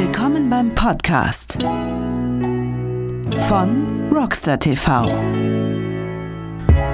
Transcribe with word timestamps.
Willkommen 0.00 0.48
beim 0.48 0.72
Podcast 0.76 1.58
von 3.48 4.08
Rockstar 4.14 4.56
TV 4.60 5.02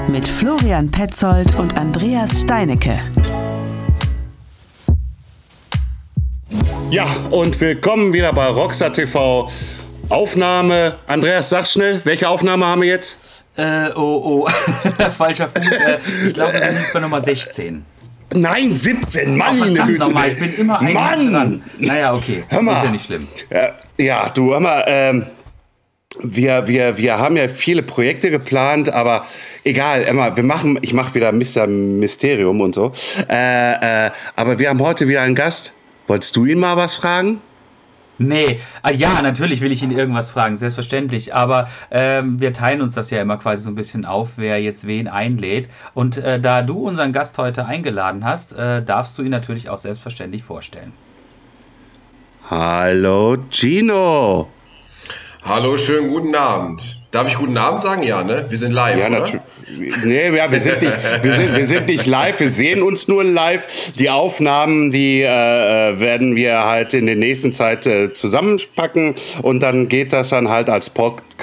mit 0.09 0.27
Florian 0.27 0.91
Petzold 0.91 1.55
und 1.59 1.77
Andreas 1.77 2.41
Steinecke. 2.41 2.99
Ja, 6.89 7.05
und 7.31 7.61
willkommen 7.61 8.15
wieder 8.15 8.33
bei 8.33 8.47
Rockstar 8.47 8.91
TV. 8.91 9.51
Aufnahme. 10.09 10.97
Andreas, 11.07 11.51
sag 11.51 11.67
schnell, 11.67 12.01
welche 12.05 12.27
Aufnahme 12.27 12.65
haben 12.65 12.81
wir 12.81 12.89
jetzt? 12.89 13.19
Äh, 13.57 13.91
oh, 13.95 14.47
oh, 14.47 14.49
falscher 15.19 15.51
Fuß. 15.51 15.73
Äh, 15.73 15.99
ich 16.29 16.33
glaube, 16.33 16.59
das 16.59 16.73
ist 16.73 16.93
bei 16.95 17.01
Nummer 17.01 17.21
16. 17.21 17.85
Nein, 18.35 18.77
17, 18.77 19.37
Mann, 19.37 19.61
Ach, 19.79 19.87
Güte. 19.87 19.99
Nochmal, 20.01 20.33
ich 20.33 20.39
bin 20.39 20.55
immer 20.59 20.81
ein 20.81 20.93
Mann. 20.93 21.33
dran. 21.33 21.63
Naja, 21.79 22.15
okay. 22.15 22.45
Hör 22.49 22.63
mal. 22.63 22.77
Ist 22.77 22.85
ja 22.85 22.91
nicht 22.91 23.05
schlimm. 23.05 23.29
Ja, 23.97 24.29
du, 24.29 24.53
hör 24.53 24.61
mal, 24.61 24.85
ähm, 24.89 25.27
wir, 26.21 26.67
wir, 26.67 26.99
wir 26.99 27.19
haben 27.19 27.37
ja 27.37 27.49
viele 27.49 27.83
Projekte 27.83 28.31
geplant, 28.31 28.89
aber 28.89 29.25
egal, 29.65 30.05
Emma, 30.05 30.37
wir 30.37 30.45
machen, 30.45 30.79
ich 30.83 30.93
mache 30.93 31.15
wieder 31.15 31.33
Mr. 31.33 31.67
Mysterium 31.67 32.61
und 32.61 32.75
so. 32.75 32.93
Äh, 33.29 34.07
äh, 34.07 34.11
aber 34.37 34.59
wir 34.59 34.69
haben 34.69 34.81
heute 34.81 35.09
wieder 35.09 35.23
einen 35.23 35.35
Gast. 35.35 35.73
Wolltest 36.07 36.37
du 36.37 36.45
ihn 36.45 36.59
mal 36.59 36.77
was 36.77 36.97
fragen? 36.97 37.41
Nee, 38.19 38.61
ah, 38.83 38.93
ja, 38.93 39.21
natürlich 39.23 39.61
will 39.61 39.73
ich 39.73 39.83
ihn 39.83 39.91
irgendwas 39.91 40.31
fragen, 40.31 40.57
selbstverständlich. 40.57 41.35
Aber 41.35 41.69
ähm, 41.91 42.41
wir 42.41 42.53
teilen 42.53 42.81
uns 42.81 42.95
das 42.95 43.11
ja 43.11 43.21
immer 43.21 43.39
quasi 43.39 43.65
so 43.65 43.71
ein 43.71 43.75
bisschen 43.75 44.05
auf, 44.05 44.31
wer 44.37 44.63
jetzt 44.63 44.87
wen 44.87 45.09
einlädt. 45.09 45.69
Und 45.95 46.17
äh, 46.19 46.41
da 46.41 46.63
du 46.63 46.87
unseren 46.87 47.13
Gast 47.13 47.39
heute 47.39 47.67
eingeladen 47.67 48.25
hast, 48.25 48.53
äh, 48.53 48.83
darfst 48.83 49.19
du 49.19 49.23
ihn 49.23 49.31
natürlich 49.31 49.69
auch 49.69 49.79
selbstverständlich 49.79 50.45
vorstellen. 50.45 50.93
Hallo 52.49 53.37
Gino. 53.51 54.49
Hallo, 55.43 55.77
schönen 55.77 56.11
guten 56.11 56.35
Abend. 56.35 57.04
Darf 57.15 57.29
ich 57.29 57.37
guten 57.37 57.57
Abend 57.57 57.81
sagen? 57.81 58.03
Ja, 58.03 58.25
ne? 58.25 58.45
Wir 58.49 58.59
sind 58.59 58.73
live. 58.73 58.99
Ja, 58.99 59.09
natürlich. 59.09 59.41
Nee, 60.05 60.37
ja, 60.37 60.51
wir 60.51 60.61
sind 60.61 60.83
nicht, 60.83 61.23
wir 61.23 61.33
sind, 61.33 61.57
wir 61.57 61.67
sind 61.67 61.87
nicht 61.87 62.07
live, 62.07 62.41
wir 62.41 62.51
sehen 62.51 62.83
uns 62.83 63.07
nur 63.07 63.23
live. 63.23 63.93
Die 63.97 64.11
Aufnahmen, 64.11 64.91
die 64.91 65.23
äh, 65.23 65.29
werden 65.29 66.35
wir 66.35 66.65
halt 66.65 66.93
in 66.93 67.07
der 67.07 67.15
nächsten 67.15 67.53
Zeit 67.53 67.87
äh, 67.87 68.13
zusammenpacken 68.13 69.15
und 69.43 69.61
dann 69.61 69.89
geht 69.89 70.13
das 70.13 70.31
dann 70.31 70.49
halt 70.49 70.69
als 70.69 70.91
Podcast. 70.91 71.34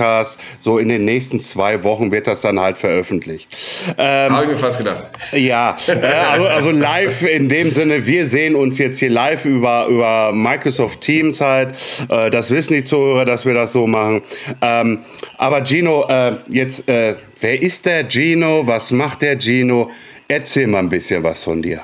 So 0.60 0.78
in 0.78 0.90
den 0.90 1.06
nächsten 1.06 1.40
zwei 1.40 1.84
Wochen 1.84 2.12
wird 2.12 2.28
das 2.28 2.42
dann 2.42 2.60
halt 2.60 2.78
veröffentlicht. 2.78 3.56
Ähm, 3.98 4.32
Habe 4.32 4.46
ich 4.46 4.52
mir 4.52 4.58
fast 4.58 4.78
gedacht. 4.78 5.08
Ja, 5.32 5.76
äh, 5.88 6.06
also, 6.32 6.48
also, 6.48 6.72
live 6.72 7.24
in 7.24 7.50
dem 7.50 7.72
Sinne, 7.72 8.06
wir 8.06 8.28
sehen 8.28 8.56
uns 8.56 8.78
jetzt 8.78 9.00
hier 9.00 9.10
live 9.10 9.46
über, 9.46 9.88
über 9.88 10.32
Microsoft 10.34 11.02
Teams 11.02 11.42
halt. 11.42 11.74
Äh, 12.10 12.30
das 12.30 12.52
wissen 12.52 12.74
die 12.74 12.84
Zuhörer, 12.84 13.26
dass 13.26 13.46
wir 13.46 13.54
das 13.54 13.74
so 13.74 13.88
machen. 13.88 14.22
Ähm, 14.62 15.00
aber 15.38 15.64
Gino, 15.64 16.06
äh, 16.08 16.38
jetzt, 16.50 16.88
äh, 16.90 17.16
wer 17.40 17.62
ist 17.62 17.86
der 17.86 18.10
Gino? 18.10 18.66
Was 18.66 18.92
macht 18.92 19.22
der 19.22 19.40
Gino? 19.40 19.90
Erzähl 20.28 20.68
mal 20.68 20.80
ein 20.80 20.90
bisschen 20.90 21.24
was 21.24 21.44
von 21.44 21.62
dir. 21.62 21.82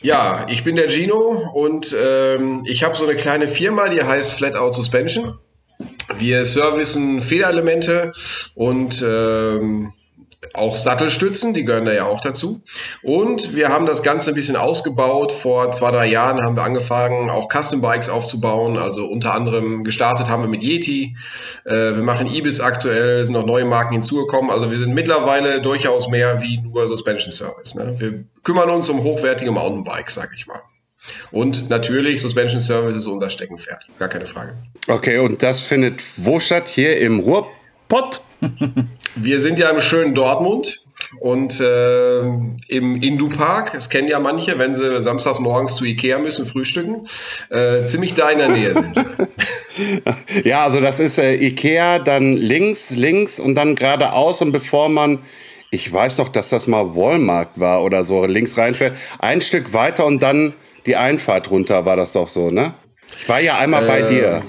Ja, 0.00 0.46
ich 0.48 0.62
bin 0.62 0.76
der 0.76 0.88
Gino 0.88 1.50
und 1.54 1.96
ähm, 1.98 2.62
ich 2.66 2.84
habe 2.84 2.94
so 2.94 3.04
eine 3.04 3.16
kleine 3.16 3.48
Firma, 3.48 3.88
die 3.88 4.02
heißt 4.02 4.32
Flatout 4.32 4.72
Suspension. 4.72 5.38
Wir 6.18 6.44
servicen 6.44 7.20
Federelemente 7.20 8.12
und 8.54 9.02
ähm, 9.06 9.92
auch 10.54 10.76
Sattelstützen, 10.76 11.52
die 11.52 11.64
gehören 11.64 11.84
da 11.84 11.92
ja 11.92 12.06
auch 12.06 12.20
dazu. 12.20 12.62
Und 13.02 13.56
wir 13.56 13.70
haben 13.70 13.86
das 13.86 14.02
Ganze 14.02 14.30
ein 14.30 14.34
bisschen 14.34 14.56
ausgebaut. 14.56 15.32
Vor 15.32 15.70
zwei, 15.70 15.90
drei 15.90 16.06
Jahren 16.06 16.42
haben 16.42 16.56
wir 16.56 16.62
angefangen, 16.62 17.28
auch 17.28 17.48
Custom 17.48 17.80
Bikes 17.80 18.08
aufzubauen. 18.08 18.78
Also 18.78 19.06
unter 19.06 19.34
anderem 19.34 19.82
gestartet 19.82 20.28
haben 20.28 20.42
wir 20.42 20.48
mit 20.48 20.62
Yeti. 20.62 21.16
Äh, 21.64 21.96
wir 21.96 22.02
machen 22.02 22.28
Ibis 22.28 22.60
aktuell, 22.60 23.24
sind 23.24 23.34
noch 23.34 23.46
neue 23.46 23.64
Marken 23.64 23.94
hinzugekommen. 23.94 24.50
Also 24.50 24.70
wir 24.70 24.78
sind 24.78 24.94
mittlerweile 24.94 25.60
durchaus 25.60 26.08
mehr 26.08 26.40
wie 26.40 26.58
nur 26.58 26.86
Suspension 26.86 27.32
Service. 27.32 27.74
Ne? 27.74 27.96
Wir 27.98 28.24
kümmern 28.44 28.70
uns 28.70 28.88
um 28.88 29.02
hochwertige 29.02 29.50
Mountainbikes, 29.50 30.14
sag 30.14 30.30
ich 30.36 30.46
mal. 30.46 30.60
Und 31.30 31.70
natürlich, 31.70 32.20
Suspension 32.20 32.60
Service 32.60 32.96
ist 32.96 33.06
unser 33.06 33.30
Steckenpferd. 33.30 33.88
Gar 33.98 34.08
keine 34.08 34.26
Frage. 34.26 34.54
Okay, 34.86 35.18
und 35.18 35.42
das 35.42 35.60
findet 35.60 36.02
wo 36.16 36.40
statt? 36.40 36.68
Hier 36.68 36.98
im 36.98 37.20
Ruhrpott? 37.20 38.20
Wir 39.16 39.40
sind 39.40 39.58
ja 39.58 39.70
im 39.70 39.80
schönen 39.80 40.14
Dortmund 40.14 40.80
und 41.20 41.60
äh, 41.60 42.20
im 42.20 43.02
Indu-Park. 43.02 43.72
Das 43.72 43.88
kennen 43.88 44.08
ja 44.08 44.20
manche, 44.20 44.58
wenn 44.58 44.74
sie 44.74 45.02
samstags 45.02 45.40
morgens 45.40 45.76
zu 45.76 45.84
Ikea 45.84 46.18
müssen 46.18 46.46
frühstücken. 46.46 47.06
Äh, 47.50 47.84
ziemlich 47.84 48.14
da 48.14 48.30
in 48.30 48.38
der 48.38 48.48
Nähe 48.48 48.74
sind. 48.74 49.04
ja, 50.44 50.64
also 50.64 50.80
das 50.80 51.00
ist 51.00 51.18
äh, 51.18 51.34
Ikea, 51.34 51.98
dann 51.98 52.36
links, 52.36 52.90
links 52.90 53.40
und 53.40 53.54
dann 53.54 53.74
geradeaus 53.74 54.42
und 54.42 54.52
bevor 54.52 54.88
man 54.88 55.20
ich 55.70 55.92
weiß 55.92 56.18
noch, 56.18 56.30
dass 56.30 56.48
das 56.48 56.66
mal 56.66 56.94
Walmart 56.96 57.50
war 57.56 57.82
oder 57.82 58.04
so, 58.04 58.24
links 58.24 58.56
reinfährt. 58.56 58.96
Ein 59.18 59.42
Stück 59.42 59.74
weiter 59.74 60.06
und 60.06 60.22
dann 60.22 60.54
die 60.88 60.96
Einfahrt 60.96 61.50
runter 61.50 61.84
war 61.84 61.96
das 61.96 62.14
doch 62.14 62.28
so, 62.28 62.50
ne? 62.50 62.74
Ich 63.20 63.28
war 63.28 63.40
ja 63.40 63.58
einmal 63.58 63.86
bei 63.86 64.00
äh, 64.00 64.08
dir. 64.08 64.42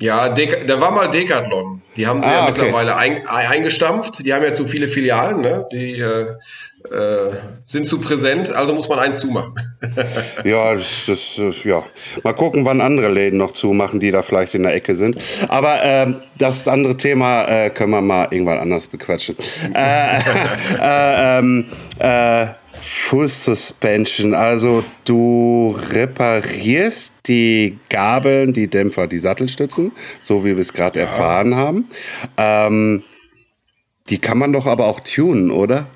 Ja, 0.00 0.28
Dek 0.28 0.66
da 0.66 0.80
war 0.80 0.90
mal 0.90 1.08
Decathlon. 1.08 1.80
Die 1.96 2.06
haben 2.06 2.22
sie 2.22 2.28
ah, 2.28 2.32
ja 2.32 2.42
okay. 2.42 2.52
mittlerweile 2.52 2.96
ein, 2.96 3.26
eingestampft. 3.26 4.24
Die 4.24 4.34
haben 4.34 4.42
ja 4.42 4.50
zu 4.50 4.64
viele 4.64 4.88
Filialen, 4.88 5.40
ne? 5.40 5.66
Die 5.70 6.00
äh, 6.00 6.30
äh, 6.90 7.30
sind 7.66 7.86
zu 7.86 8.00
präsent, 8.00 8.52
also 8.52 8.74
muss 8.74 8.88
man 8.88 8.98
eins 8.98 9.20
zumachen. 9.20 9.54
ja, 10.44 10.74
das, 10.74 11.04
das, 11.06 11.62
ja, 11.62 11.84
mal 12.24 12.32
gucken, 12.32 12.64
wann 12.64 12.80
andere 12.80 13.08
Läden 13.08 13.38
noch 13.38 13.52
zumachen, 13.52 14.00
die 14.00 14.10
da 14.10 14.22
vielleicht 14.22 14.56
in 14.56 14.64
der 14.64 14.74
Ecke 14.74 14.96
sind. 14.96 15.16
Aber 15.48 15.84
äh, 15.84 16.12
das 16.38 16.66
andere 16.66 16.96
Thema 16.96 17.44
äh, 17.44 17.70
können 17.70 17.90
wir 17.90 18.00
mal 18.00 18.26
irgendwann 18.30 18.58
anders 18.58 18.88
bequatschen. 18.88 19.36
äh, 19.74 20.18
äh, 20.80 21.38
ähm, 21.38 21.66
äh, 22.00 22.46
Full 22.74 23.28
Suspension, 23.28 24.34
also 24.34 24.84
du 25.04 25.76
reparierst 25.90 27.26
die 27.26 27.78
Gabeln, 27.88 28.52
die 28.52 28.68
Dämpfer, 28.68 29.06
die 29.06 29.18
Sattelstützen, 29.18 29.92
so 30.22 30.44
wie 30.44 30.56
wir 30.56 30.62
es 30.62 30.72
gerade 30.72 31.00
ja. 31.00 31.06
erfahren 31.06 31.54
haben. 31.54 31.88
Ähm, 32.36 33.04
die 34.08 34.18
kann 34.18 34.38
man 34.38 34.52
doch 34.52 34.66
aber 34.66 34.86
auch 34.86 35.00
tunen, 35.00 35.50
oder? 35.50 35.86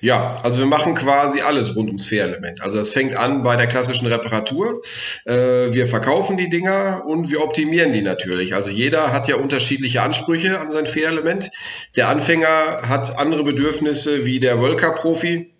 Ja, 0.00 0.40
also 0.42 0.58
wir 0.58 0.66
machen 0.66 0.94
quasi 0.94 1.40
alles 1.40 1.74
rund 1.74 1.88
ums 1.88 2.06
Fährelement. 2.06 2.60
Also 2.62 2.76
das 2.76 2.92
fängt 2.92 3.16
an 3.16 3.42
bei 3.42 3.56
der 3.56 3.66
klassischen 3.66 4.06
Reparatur. 4.06 4.82
Äh, 5.24 5.72
wir 5.72 5.86
verkaufen 5.86 6.36
die 6.36 6.50
Dinger 6.50 7.04
und 7.06 7.30
wir 7.30 7.42
optimieren 7.42 7.92
die 7.92 8.02
natürlich. 8.02 8.54
Also 8.54 8.70
jeder 8.70 9.12
hat 9.12 9.26
ja 9.28 9.36
unterschiedliche 9.36 10.02
Ansprüche 10.02 10.60
an 10.60 10.70
sein 10.70 10.86
Fährelement. 10.86 11.50
Der 11.96 12.08
Anfänger 12.08 12.82
hat 12.82 13.18
andere 13.18 13.44
Bedürfnisse 13.44 14.26
wie 14.26 14.40
der 14.40 14.60
World 14.60 14.78
Cup 14.78 14.96
Profi. 14.96 15.53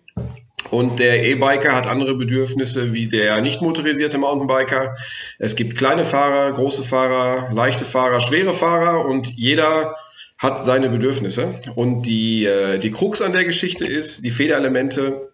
Und 0.71 0.99
der 0.99 1.23
E-Biker 1.23 1.75
hat 1.75 1.87
andere 1.87 2.15
Bedürfnisse 2.15 2.93
wie 2.93 3.07
der 3.07 3.41
nicht 3.41 3.61
motorisierte 3.61 4.17
Mountainbiker. 4.17 4.95
Es 5.37 5.55
gibt 5.55 5.77
kleine 5.77 6.03
Fahrer, 6.03 6.51
große 6.53 6.83
Fahrer, 6.83 7.53
leichte 7.53 7.85
Fahrer, 7.85 8.19
schwere 8.19 8.53
Fahrer 8.53 9.05
und 9.05 9.31
jeder 9.35 9.95
hat 10.37 10.63
seine 10.63 10.89
Bedürfnisse. 10.89 11.55
Und 11.75 12.03
die, 12.03 12.45
äh, 12.45 12.79
die 12.79 12.91
Krux 12.91 13.21
an 13.21 13.33
der 13.33 13.45
Geschichte 13.45 13.85
ist, 13.85 14.25
die 14.25 14.31
Federelemente 14.31 15.31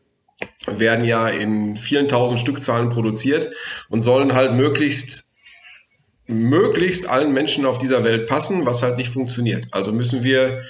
werden 0.67 1.05
ja 1.05 1.27
in 1.27 1.75
vielen 1.77 2.07
tausend 2.07 2.39
Stückzahlen 2.39 2.89
produziert 2.89 3.51
und 3.89 4.01
sollen 4.01 4.33
halt 4.33 4.53
möglichst 4.53 5.31
möglichst 6.27 7.09
allen 7.09 7.33
Menschen 7.33 7.65
auf 7.65 7.77
dieser 7.77 8.03
Welt 8.03 8.27
passen, 8.27 8.65
was 8.65 8.83
halt 8.83 8.97
nicht 8.97 9.09
funktioniert. 9.09 9.67
Also 9.71 9.91
müssen 9.91 10.23
wir 10.23 10.61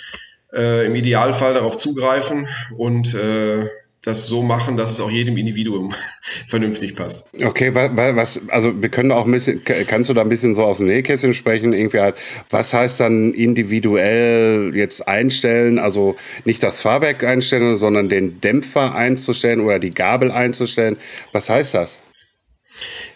äh, 0.53 0.85
im 0.85 0.95
Idealfall 0.95 1.53
darauf 1.53 1.77
zugreifen 1.77 2.47
und 2.77 3.13
äh, 3.13 3.67
das 4.03 4.25
so 4.25 4.41
machen, 4.41 4.77
dass 4.77 4.89
es 4.89 4.99
auch 4.99 5.11
jedem 5.11 5.37
Individuum 5.37 5.93
vernünftig 6.47 6.95
passt. 6.95 7.29
Okay, 7.39 7.73
was, 7.73 8.49
also 8.49 8.81
wir 8.81 8.89
können 8.89 9.11
auch 9.11 9.25
ein 9.25 9.31
bisschen, 9.31 9.63
kannst 9.63 10.09
du 10.09 10.13
da 10.13 10.21
ein 10.21 10.29
bisschen 10.29 10.55
so 10.55 10.63
aus 10.63 10.77
dem 10.77 10.87
Nähkästchen 10.87 11.35
sprechen, 11.35 11.73
irgendwie 11.73 11.99
halt, 11.99 12.15
was 12.49 12.73
heißt 12.73 12.99
dann 12.99 13.33
individuell 13.33 14.71
jetzt 14.73 15.07
einstellen, 15.07 15.77
also 15.77 16.15
nicht 16.45 16.63
das 16.63 16.81
Fahrwerk 16.81 17.23
einstellen, 17.23 17.75
sondern 17.75 18.09
den 18.09 18.41
Dämpfer 18.41 18.95
einzustellen 18.95 19.59
oder 19.59 19.77
die 19.77 19.93
Gabel 19.93 20.31
einzustellen, 20.31 20.97
was 21.31 21.49
heißt 21.49 21.75
das? 21.75 22.01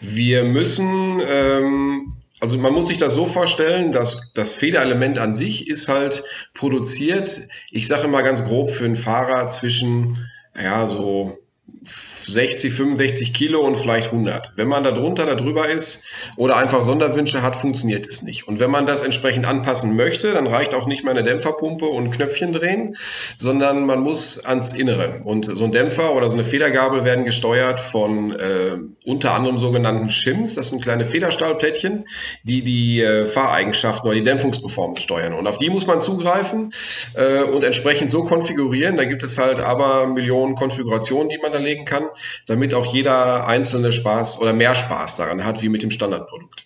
Wir 0.02 0.44
müssen, 0.44 1.20
ähm, 1.28 2.14
also 2.40 2.60
man 2.60 2.74
muss 2.74 2.88
sich 2.88 3.00
das 3.00 3.14
so 3.14 3.26
vorstellen, 3.26 3.92
dass 3.92 4.34
das 4.34 4.54
Federelement 4.54 5.18
an 5.18 5.34
sich 5.34 5.68
ist 5.68 5.88
halt 5.88 6.24
produziert, 6.54 7.48
ich 7.72 7.88
sage 7.88 8.08
mal 8.08 8.22
ganz 8.22 8.46
grob 8.46 8.70
für 8.70 8.86
einen 8.86 8.96
Fahrer 8.96 9.48
zwischen 9.48 10.30
ja, 10.56 10.88
so 10.88 11.45
60, 11.86 12.74
65 12.74 13.34
Kilo 13.34 13.62
und 13.62 13.78
vielleicht 13.78 14.12
100. 14.12 14.54
Wenn 14.56 14.68
man 14.68 14.84
da 14.84 14.92
drunter, 14.92 15.26
da 15.26 15.36
drüber 15.36 15.70
ist 15.70 16.06
oder 16.38 16.58
einfach 16.58 16.82
Sonderwünsche 16.82 17.42
hat, 17.42 17.56
funktioniert 17.56 18.08
es 18.08 18.24
nicht. 18.24 18.48
Und 18.48 18.60
wenn 18.60 18.72
man 18.72 18.86
das 18.86 19.02
entsprechend 19.02 19.46
anpassen 19.46 19.96
möchte, 19.96 20.34
dann 20.34 20.48
reicht 20.48 20.74
auch 20.74 20.88
nicht 20.88 21.04
mehr 21.04 21.12
eine 21.12 21.24
Dämpferpumpe 21.24 21.86
und 21.86 22.12
Knöpfchen 22.12 22.52
drehen, 22.52 22.96
sondern 23.38 23.86
man 23.86 24.00
muss 24.02 24.44
ans 24.46 24.74
Innere. 24.74 25.22
Und 25.24 25.46
so 25.46 25.64
ein 25.64 25.72
Dämpfer 25.72 26.16
oder 26.16 26.30
so 26.30 26.36
eine 26.36 26.44
Federgabel 26.44 27.04
werden 27.04 27.26
gesteuert 27.26 27.80
von 27.80 28.32
äh, 28.34 28.78
unter 29.06 29.34
anderem 29.34 29.58
sogenannten 29.58 30.10
Shims. 30.10 30.56
Das 30.56 30.70
sind 30.70 30.82
kleine 30.82 31.06
Federstahlplättchen, 31.06 32.06
die 32.44 32.64
die 32.64 33.02
äh, 33.02 33.26
Fahreigenschaften 33.26 34.08
oder 34.08 34.16
die 34.16 34.24
Dämpfungsperformance 34.24 35.02
steuern. 35.02 35.34
Und 35.34 35.48
auf 35.48 35.58
die 35.58 35.70
muss 35.70 35.86
man 35.88 36.00
zugreifen 36.00 36.74
äh, 37.14 37.44
und 37.44 37.64
entsprechend 37.64 38.10
so 38.10 38.24
konfigurieren. 38.24 38.98
Da 38.98 39.06
gibt 39.06 39.24
es 39.24 39.38
halt 39.38 39.60
aber 39.60 40.08
Millionen 40.08 40.56
Konfigurationen, 40.56 41.30
die 41.30 41.38
man 41.38 41.52
da 41.52 41.60
legen 41.76 41.86
kann 41.86 42.06
damit 42.48 42.74
auch 42.74 42.94
jeder 42.94 43.48
einzelne 43.48 43.92
Spaß 43.92 44.42
oder 44.42 44.54
mehr 44.54 44.76
Spaß 44.76 45.18
daran 45.18 45.46
hat, 45.46 45.62
wie 45.62 45.70
mit 45.70 45.84
dem 45.84 45.92
Standardprodukt. 45.92 46.66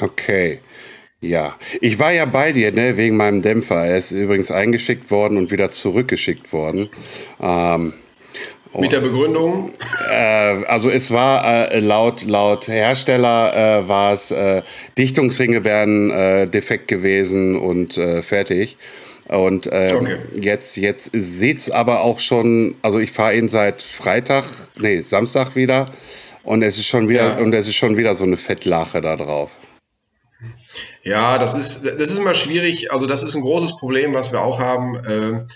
Okay. 0.00 0.60
Ja, 1.20 1.56
ich 1.80 2.00
war 2.00 2.12
ja 2.12 2.24
bei 2.24 2.50
dir, 2.50 2.72
ne, 2.72 2.96
wegen 2.96 3.16
meinem 3.16 3.42
Dämpfer. 3.42 3.84
Er 3.84 3.96
ist 3.96 4.10
übrigens 4.10 4.50
eingeschickt 4.50 5.10
worden 5.10 5.38
und 5.38 5.52
wieder 5.52 5.70
zurückgeschickt 5.70 6.52
worden. 6.52 6.88
Ähm, 7.40 7.92
mit 8.76 8.90
der 8.90 9.00
Begründung? 9.00 9.70
Äh, 10.10 10.64
also 10.64 10.90
es 10.90 11.10
war 11.10 11.70
äh, 11.70 11.78
laut, 11.78 12.24
laut 12.24 12.68
Hersteller 12.68 13.54
äh, 13.54 13.88
war 13.88 14.14
es, 14.14 14.30
äh, 14.30 14.62
Dichtungsringe 14.96 15.62
wären 15.62 16.10
äh, 16.10 16.48
defekt 16.48 16.88
gewesen 16.88 17.54
und 17.54 17.98
äh, 17.98 18.22
fertig. 18.22 18.78
Und 19.32 19.66
ähm, 19.72 19.96
okay. 19.96 20.18
jetzt, 20.34 20.76
jetzt 20.76 21.10
sieht 21.14 21.58
es 21.58 21.70
aber 21.70 22.02
auch 22.02 22.20
schon, 22.20 22.74
also 22.82 22.98
ich 22.98 23.12
fahre 23.12 23.34
ihn 23.34 23.48
seit 23.48 23.80
Freitag, 23.80 24.44
nee, 24.78 25.00
Samstag 25.00 25.56
wieder 25.56 25.86
und 26.42 26.62
es 26.62 26.76
ist 26.76 26.86
schon 26.86 27.08
wieder, 27.08 27.38
ja. 27.38 27.38
und 27.38 27.54
es 27.54 27.66
ist 27.66 27.76
schon 27.76 27.96
wieder 27.96 28.14
so 28.14 28.24
eine 28.24 28.36
Fettlache 28.36 29.00
da 29.00 29.16
drauf. 29.16 29.52
Ja, 31.02 31.38
das 31.38 31.54
ist, 31.54 31.84
das 31.84 32.10
ist 32.10 32.18
immer 32.18 32.34
schwierig. 32.34 32.92
Also, 32.92 33.06
das 33.06 33.22
ist 33.22 33.34
ein 33.34 33.40
großes 33.40 33.76
Problem, 33.78 34.14
was 34.14 34.32
wir 34.32 34.42
auch 34.42 34.60
haben. 34.60 35.48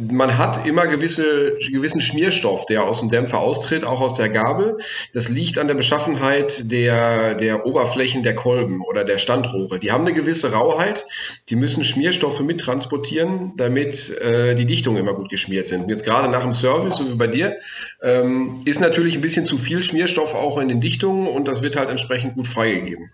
Man 0.00 0.38
hat 0.38 0.64
immer 0.64 0.86
gewisse, 0.86 1.58
gewissen 1.58 2.00
Schmierstoff, 2.00 2.66
der 2.66 2.84
aus 2.84 3.00
dem 3.00 3.10
Dämpfer 3.10 3.40
austritt, 3.40 3.82
auch 3.82 4.00
aus 4.00 4.14
der 4.14 4.28
Gabel. 4.28 4.76
Das 5.12 5.28
liegt 5.28 5.58
an 5.58 5.66
der 5.66 5.74
Beschaffenheit 5.74 6.70
der, 6.70 7.34
der 7.34 7.66
Oberflächen 7.66 8.22
der 8.22 8.36
Kolben 8.36 8.80
oder 8.80 9.02
der 9.02 9.18
Standrohre. 9.18 9.80
Die 9.80 9.90
haben 9.90 10.02
eine 10.02 10.14
gewisse 10.14 10.52
Rauheit, 10.52 11.04
die 11.48 11.56
müssen 11.56 11.82
Schmierstoffe 11.82 12.38
mittransportieren, 12.38 13.54
damit 13.56 14.16
äh, 14.20 14.54
die 14.54 14.66
Dichtungen 14.66 14.98
immer 14.98 15.14
gut 15.14 15.30
geschmiert 15.30 15.66
sind. 15.66 15.88
Jetzt 15.88 16.04
gerade 16.04 16.28
nach 16.28 16.42
dem 16.42 16.52
Service, 16.52 16.94
so 16.94 17.10
wie 17.10 17.16
bei 17.16 17.26
dir, 17.26 17.56
ähm, 18.00 18.62
ist 18.66 18.80
natürlich 18.80 19.16
ein 19.16 19.20
bisschen 19.20 19.46
zu 19.46 19.58
viel 19.58 19.82
Schmierstoff 19.82 20.36
auch 20.36 20.58
in 20.58 20.68
den 20.68 20.80
Dichtungen 20.80 21.26
und 21.26 21.48
das 21.48 21.60
wird 21.60 21.74
halt 21.74 21.90
entsprechend 21.90 22.36
gut 22.36 22.46
freigegeben. 22.46 23.10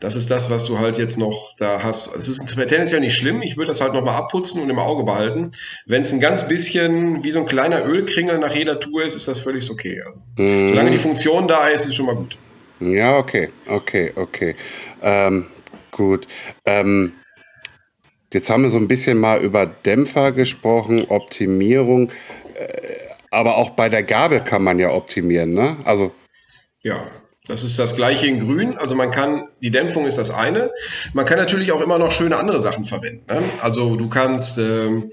Das 0.00 0.16
ist 0.16 0.30
das, 0.30 0.48
was 0.48 0.64
du 0.64 0.78
halt 0.78 0.96
jetzt 0.96 1.18
noch 1.18 1.54
da 1.58 1.82
hast. 1.82 2.16
Es 2.16 2.26
ist 2.28 2.46
tendenziell 2.56 3.00
nicht 3.00 3.16
schlimm. 3.16 3.42
Ich 3.42 3.58
würde 3.58 3.68
das 3.68 3.82
halt 3.82 3.92
nochmal 3.92 4.14
abputzen 4.14 4.62
und 4.62 4.70
im 4.70 4.78
Auge 4.78 5.04
behalten. 5.04 5.50
Wenn 5.84 6.00
es 6.00 6.12
ein 6.12 6.21
ganz 6.22 6.46
bisschen 6.46 7.24
wie 7.24 7.32
so 7.32 7.40
ein 7.40 7.46
kleiner 7.46 7.84
Ölkringel 7.84 8.38
nach 8.38 8.54
jeder 8.54 8.78
Tour 8.78 9.02
ist, 9.02 9.16
ist 9.16 9.26
das 9.26 9.40
völlig 9.40 9.68
okay. 9.68 10.00
Mhm. 10.38 10.68
Solange 10.68 10.92
die 10.92 10.98
Funktion 10.98 11.48
da 11.48 11.66
ist, 11.66 11.84
ist 11.84 11.96
schon 11.96 12.06
mal 12.06 12.14
gut. 12.14 12.38
Ja, 12.78 13.18
okay, 13.18 13.48
okay, 13.66 14.12
okay. 14.14 14.54
Ähm, 15.02 15.46
gut. 15.90 16.28
Ähm, 16.64 17.14
jetzt 18.32 18.48
haben 18.50 18.62
wir 18.62 18.70
so 18.70 18.78
ein 18.78 18.86
bisschen 18.86 19.18
mal 19.18 19.42
über 19.42 19.66
Dämpfer 19.66 20.30
gesprochen, 20.30 21.06
Optimierung. 21.08 22.10
Äh, 22.54 22.68
aber 23.32 23.56
auch 23.56 23.70
bei 23.70 23.88
der 23.88 24.04
Gabel 24.04 24.40
kann 24.40 24.62
man 24.62 24.78
ja 24.78 24.90
optimieren, 24.90 25.54
ne? 25.54 25.76
Also. 25.84 26.12
Ja, 26.82 27.04
das 27.48 27.64
ist 27.64 27.80
das 27.80 27.96
gleiche 27.96 28.28
in 28.28 28.38
Grün. 28.38 28.78
Also 28.78 28.94
man 28.94 29.10
kann, 29.10 29.48
die 29.60 29.72
Dämpfung 29.72 30.06
ist 30.06 30.18
das 30.18 30.30
eine. 30.30 30.70
Man 31.14 31.24
kann 31.24 31.38
natürlich 31.38 31.72
auch 31.72 31.80
immer 31.80 31.98
noch 31.98 32.12
schöne 32.12 32.36
andere 32.36 32.60
Sachen 32.60 32.84
verwenden. 32.84 33.24
Ne? 33.28 33.42
Also 33.60 33.96
du 33.96 34.08
kannst. 34.08 34.58
Ähm, 34.58 35.10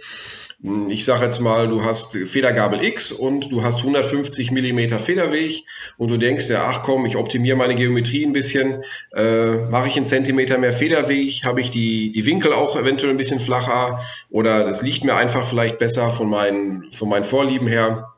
ich 0.62 1.06
sage 1.06 1.24
jetzt 1.24 1.40
mal, 1.40 1.70
du 1.70 1.86
hast 1.86 2.18
Federgabel 2.18 2.84
X 2.84 3.14
und 3.14 3.50
du 3.50 3.64
hast 3.64 3.80
150 3.80 4.52
Millimeter 4.52 5.00
Federweg 5.00 5.64
und 5.98 6.12
du 6.12 6.18
denkst 6.18 6.50
ja, 6.50 6.66
ach 6.68 6.82
komm, 6.84 7.06
ich 7.06 7.16
optimiere 7.16 7.56
meine 7.56 7.76
Geometrie 7.76 8.26
ein 8.26 8.34
bisschen, 8.34 8.84
äh, 9.16 9.56
mache 9.70 9.88
ich 9.88 9.96
einen 9.96 10.06
Zentimeter 10.06 10.58
mehr 10.58 10.74
Federweg, 10.74 11.46
habe 11.46 11.62
ich 11.62 11.72
die, 11.72 12.12
die 12.12 12.26
Winkel 12.26 12.52
auch 12.52 12.76
eventuell 12.76 13.12
ein 13.12 13.18
bisschen 13.18 13.40
flacher 13.40 14.02
oder 14.30 14.66
das 14.66 14.82
liegt 14.82 15.06
mir 15.06 15.16
einfach 15.16 15.46
vielleicht 15.46 15.78
besser 15.78 16.12
von 16.12 16.30
meinen, 16.30 16.92
von 16.92 17.08
meinen 17.08 17.24
Vorlieben 17.24 17.68
her. 17.68 18.14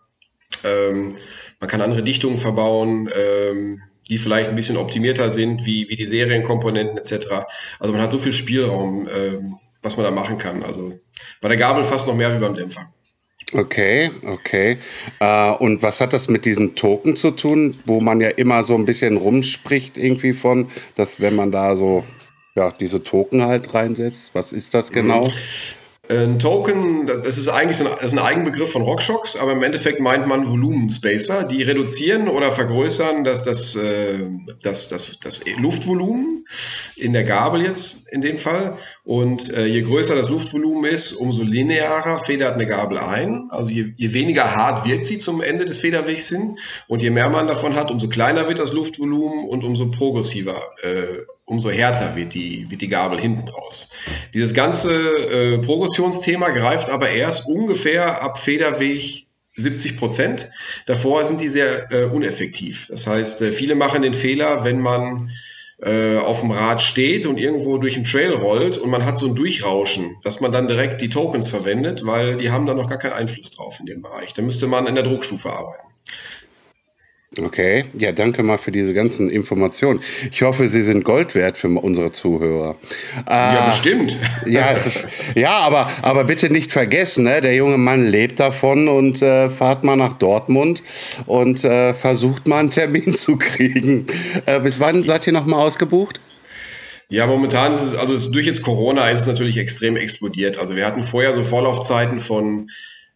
Ähm, 0.64 1.10
man 1.60 1.70
kann 1.70 1.82
andere 1.82 2.02
Dichtungen 2.02 2.38
verbauen. 2.38 3.08
Ähm, 3.16 3.84
die 4.10 4.18
vielleicht 4.18 4.50
ein 4.50 4.56
bisschen 4.56 4.76
optimierter 4.76 5.32
sind, 5.32 5.66
wie, 5.66 5.88
wie 5.88 5.96
die 5.96 6.06
Serienkomponenten 6.06 6.98
etc. 6.98 7.46
Also 7.80 7.94
man 7.94 8.02
hat 8.02 8.12
so 8.12 8.20
viel 8.20 8.34
Spielraum, 8.34 9.08
ähm, 9.10 9.56
was 9.82 9.96
man 9.96 10.04
da 10.04 10.12
machen 10.12 10.38
kann. 10.38 10.64
Also 10.64 11.00
bei 11.42 11.48
der 11.48 11.58
Gabel 11.58 11.84
fast 11.84 12.08
noch 12.08 12.16
mehr 12.16 12.34
wie 12.34 12.40
beim 12.40 12.54
Dämpfer. 12.54 12.88
Okay, 13.54 14.12
okay. 14.26 14.78
Äh, 15.20 15.52
und 15.52 15.84
was 15.84 16.00
hat 16.00 16.14
das 16.14 16.30
mit 16.30 16.46
diesen 16.46 16.76
Token 16.76 17.16
zu 17.16 17.32
tun, 17.32 17.78
wo 17.86 18.00
man 18.00 18.22
ja 18.22 18.30
immer 18.30 18.64
so 18.64 18.76
ein 18.76 18.86
bisschen 18.86 19.18
rumspricht 19.18 19.98
irgendwie 19.98 20.34
von, 20.34 20.70
dass 20.96 21.20
wenn 21.20 21.36
man 21.36 21.52
da 21.52 21.76
so 21.76 22.06
ja, 22.56 22.72
diese 22.72 23.04
Token 23.04 23.44
halt 23.44 23.74
reinsetzt, 23.74 24.36
was 24.36 24.54
ist 24.54 24.74
das 24.74 24.92
genau? 24.92 25.32
Ein 26.12 26.40
Token, 26.40 27.08
das 27.08 27.38
ist 27.38 27.48
eigentlich 27.48 27.78
so 27.78 27.86
ein, 27.86 27.92
das 27.94 28.12
ist 28.12 28.20
ein 28.20 28.26
Eigenbegriff 28.26 28.70
von 28.70 28.82
RockShox, 28.82 29.38
aber 29.38 29.54
im 29.54 29.64
Endeffekt 29.64 30.02
meint 30.02 30.28
man 30.28 30.46
Volumenspacer. 30.46 31.44
Die 31.46 31.64
reduzieren 31.64 32.28
oder 32.28 32.52
vergrößern 32.52 33.24
das, 33.24 33.44
das, 33.44 33.78
äh, 33.78 34.28
das, 34.62 34.90
das, 34.90 35.20
das 35.22 35.42
Luftvolumen 35.58 36.46
in 36.98 37.14
der 37.14 37.24
Gabel 37.24 37.62
jetzt 37.62 38.12
in 38.12 38.20
dem 38.20 38.38
Fall. 38.38 38.78
Und 39.06 39.54
äh, 39.54 39.66
je 39.68 39.82
größer 39.84 40.14
das 40.16 40.30
Luftvolumen 40.30 40.84
ist, 40.92 41.14
umso 41.14 41.44
linearer 41.44 42.20
federt 42.20 42.56
eine 42.56 42.66
Gabel 42.66 42.98
ein. 42.98 43.48
Also 43.50 43.72
je, 43.72 43.94
je 43.96 44.14
weniger 44.14 44.54
hart 44.54 44.86
wird 44.86 45.06
sie 45.06 45.18
zum 45.18 45.42
Ende 45.42 45.64
des 45.64 45.78
Federwegs 45.78 46.28
hin. 46.28 46.58
Und 46.90 47.02
je 47.02 47.10
mehr 47.10 47.30
man 47.30 47.48
davon 47.48 47.76
hat, 47.76 47.90
umso 47.90 48.10
kleiner 48.10 48.50
wird 48.50 48.60
das 48.60 48.74
Luftvolumen 48.74 49.48
und 49.48 49.64
umso 49.64 49.90
progressiver 49.90 50.62
äh, 50.84 51.26
umso 51.46 51.70
härter 51.70 52.16
wird 52.16 52.34
die, 52.34 52.70
wird 52.70 52.82
die 52.82 52.88
Gabel 52.88 53.20
hinten 53.20 53.48
raus. 53.50 53.90
Dieses 54.34 54.54
ganze 54.54 54.94
äh, 54.94 55.58
Progressionsthema 55.58 56.50
greift 56.50 56.90
aber 56.90 57.10
erst 57.10 57.48
ungefähr 57.48 58.22
ab 58.22 58.38
Federweg 58.38 59.28
70 59.56 59.98
Prozent. 59.98 60.50
Davor 60.86 61.24
sind 61.26 61.42
die 61.42 61.50
sehr 61.50 61.92
äh, 61.92 62.06
uneffektiv. 62.06 62.88
Das 62.90 63.08
heißt, 63.08 63.42
äh, 63.42 63.52
viele 63.52 63.76
machen 63.76 64.02
den 64.02 64.14
Fehler, 64.14 64.64
wenn 64.64 64.80
man 64.80 65.30
äh, 65.82 66.18
auf 66.18 66.42
dem 66.42 66.52
Rad 66.52 66.82
steht 66.82 67.26
und 67.26 67.38
irgendwo 67.38 67.78
durch 67.78 67.96
den 67.96 68.04
Trail 68.04 68.34
rollt 68.34 68.78
und 68.78 68.90
man 68.90 69.04
hat 69.04 69.18
so 69.18 69.28
ein 69.28 69.36
Durchrauschen, 69.36 70.18
dass 70.24 70.40
man 70.40 70.52
dann 70.52 70.68
direkt 70.68 71.02
die 71.02 71.10
Tokens 71.10 71.50
verwendet, 71.50 72.06
weil 72.06 72.38
die 72.38 72.52
haben 72.52 72.66
da 72.66 72.74
noch 72.74 72.88
gar 72.88 73.00
keinen 73.00 73.14
Einfluss 73.14 73.52
drauf 73.52 73.80
in 73.80 73.88
dem 73.88 74.02
Bereich. 74.02 74.34
Da 74.34 74.42
müsste 74.42 74.68
man 74.68 74.88
in 74.88 74.96
der 74.96 75.04
Druckstufe 75.04 75.52
arbeiten. 75.52 75.88
Okay, 77.40 77.86
ja, 77.98 78.12
danke 78.12 78.44
mal 78.44 78.58
für 78.58 78.74
diese 78.74 78.94
ganzen 78.94 79.30
Informationen. 79.30 80.02
Ich 80.34 80.42
hoffe, 80.42 80.68
sie 80.68 80.82
sind 80.84 81.06
Gold 81.06 81.34
wert 81.34 81.58
für 81.58 81.70
unsere 81.70 82.12
Zuhörer. 82.12 82.76
Ja, 83.26 83.64
äh, 83.64 83.66
bestimmt. 83.68 84.18
Ja, 84.46 84.76
ja 85.34 85.52
aber, 85.60 85.90
aber 86.02 86.26
bitte 86.26 86.50
nicht 86.50 86.74
vergessen, 86.74 87.24
ne? 87.24 87.40
der 87.40 87.56
junge 87.56 87.78
Mann 87.78 88.06
lebt 88.06 88.42
davon 88.42 88.90
und 88.90 89.22
äh, 89.22 89.48
fahrt 89.50 89.86
mal 89.86 89.96
nach 89.96 90.16
Dortmund 90.16 90.84
und 91.26 91.64
äh, 91.64 91.94
versucht 91.94 92.50
mal 92.50 92.60
einen 92.60 92.70
Termin 92.70 93.14
zu 93.14 93.38
kriegen. 93.38 94.08
Äh, 94.46 94.60
bis 94.60 94.82
wann 94.82 95.02
seid 95.04 95.26
ihr 95.26 95.32
nochmal 95.32 95.62
ausgebucht? 95.62 96.20
Ja, 97.08 97.28
momentan 97.28 97.74
ist 97.74 97.82
es, 97.82 97.96
also 97.96 98.14
es, 98.14 98.30
durch 98.32 98.46
jetzt 98.46 98.62
Corona 98.62 99.10
ist 99.10 99.22
es 99.22 99.28
natürlich 99.28 99.56
extrem 99.56 99.96
explodiert. 99.96 100.58
Also 100.58 100.76
wir 100.76 100.86
hatten 100.86 101.02
vorher 101.02 101.32
so 101.32 101.46
Vorlaufzeiten 101.46 102.20
von 102.20 102.70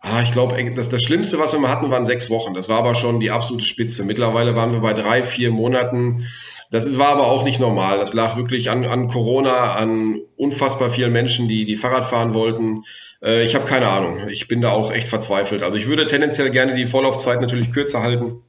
Ah, 0.08 0.22
ich 0.22 0.32
glaube, 0.32 0.64
das, 0.72 0.90
das 0.90 1.02
Schlimmste, 1.02 1.40
was 1.40 1.54
wir 1.54 1.60
mal 1.60 1.72
hatten, 1.72 1.90
waren 1.90 2.06
sechs 2.06 2.30
Wochen. 2.30 2.54
Das 2.54 2.70
war 2.70 2.78
aber 2.78 2.94
schon 2.94 3.20
die 3.20 3.32
absolute 3.32 3.66
Spitze. 3.66 4.04
Mittlerweile 4.04 4.56
waren 4.56 4.72
wir 4.72 4.80
bei 4.80 4.94
drei, 4.94 5.24
vier 5.24 5.50
Monaten. 5.50 6.28
Das 6.70 6.98
war 7.00 7.08
aber 7.08 7.26
auch 7.26 7.44
nicht 7.44 7.60
normal. 7.60 7.98
Das 7.98 8.14
lag 8.14 8.38
wirklich 8.38 8.70
an, 8.70 8.86
an 8.86 9.08
Corona, 9.08 9.74
an 9.74 10.22
unfassbar 10.36 10.92
vielen 10.92 11.12
Menschen, 11.12 11.48
die, 11.48 11.66
die 11.66 11.76
Fahrrad 11.76 12.06
fahren 12.06 12.36
wollten. 12.36 12.84
Äh, 13.24 13.46
ich 13.46 13.56
habe 13.56 13.66
keine 13.66 13.90
Ahnung. 13.90 14.30
Ich 14.30 14.48
bin 14.48 14.62
da 14.62 14.70
auch 14.72 14.92
echt 14.92 15.08
verzweifelt. 15.08 15.64
Also 15.64 15.80
ich 15.80 15.88
würde 15.88 16.06
tendenziell 16.06 16.52
gerne 16.52 16.76
die 16.76 16.86
Vorlaufzeit 16.86 17.42
natürlich 17.42 17.72
kürzer 17.72 18.04
halten. 18.04 18.44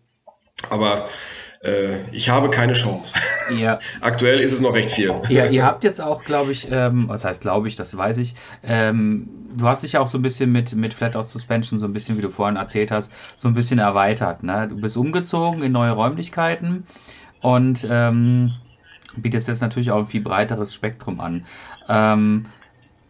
Aber 0.69 1.09
ich 2.13 2.29
habe 2.29 2.51
keine 2.51 2.73
Chance. 2.75 3.15
Ja. 3.57 3.79
Aktuell 4.01 4.41
ist 4.41 4.51
es 4.51 4.61
noch 4.61 4.75
recht 4.75 4.91
viel. 4.91 5.15
Ja, 5.29 5.47
ihr 5.47 5.65
habt 5.65 5.85
jetzt 5.85 6.01
auch, 6.01 6.25
glaube 6.25 6.51
ich, 6.51 6.67
ähm, 6.69 7.09
was 7.09 7.25
heißt 7.25 7.41
glaube 7.41 7.69
ich, 7.69 7.77
das 7.77 7.97
weiß 7.97 8.19
ich, 8.19 8.35
ähm, 8.65 9.29
du 9.57 9.69
hast 9.69 9.85
dich 9.85 9.93
ja 9.93 10.01
auch 10.01 10.09
so 10.09 10.19
ein 10.19 10.23
bisschen 10.23 10.51
mit, 10.51 10.75
mit 10.75 10.95
Flatout 10.95 11.23
Suspension, 11.23 11.79
so 11.79 11.87
ein 11.87 11.93
bisschen, 11.93 12.19
wie 12.19 12.23
du 12.23 12.29
vorhin 12.29 12.57
erzählt 12.57 12.91
hast, 12.91 13.13
so 13.37 13.47
ein 13.47 13.55
bisschen 13.55 13.79
erweitert. 13.79 14.43
Ne? 14.43 14.67
Du 14.69 14.81
bist 14.81 14.97
umgezogen 14.97 15.63
in 15.63 15.71
neue 15.71 15.93
Räumlichkeiten 15.93 16.87
und 17.41 17.87
ähm, 17.89 18.53
bietest 19.17 19.49
jetzt 19.49 19.61
natürlich 19.61 19.91
auch 19.91 19.99
ein 19.99 20.07
viel 20.07 20.23
breiteres 20.23 20.75
Spektrum 20.75 21.21
an. 21.21 21.47
Ähm, 21.89 22.47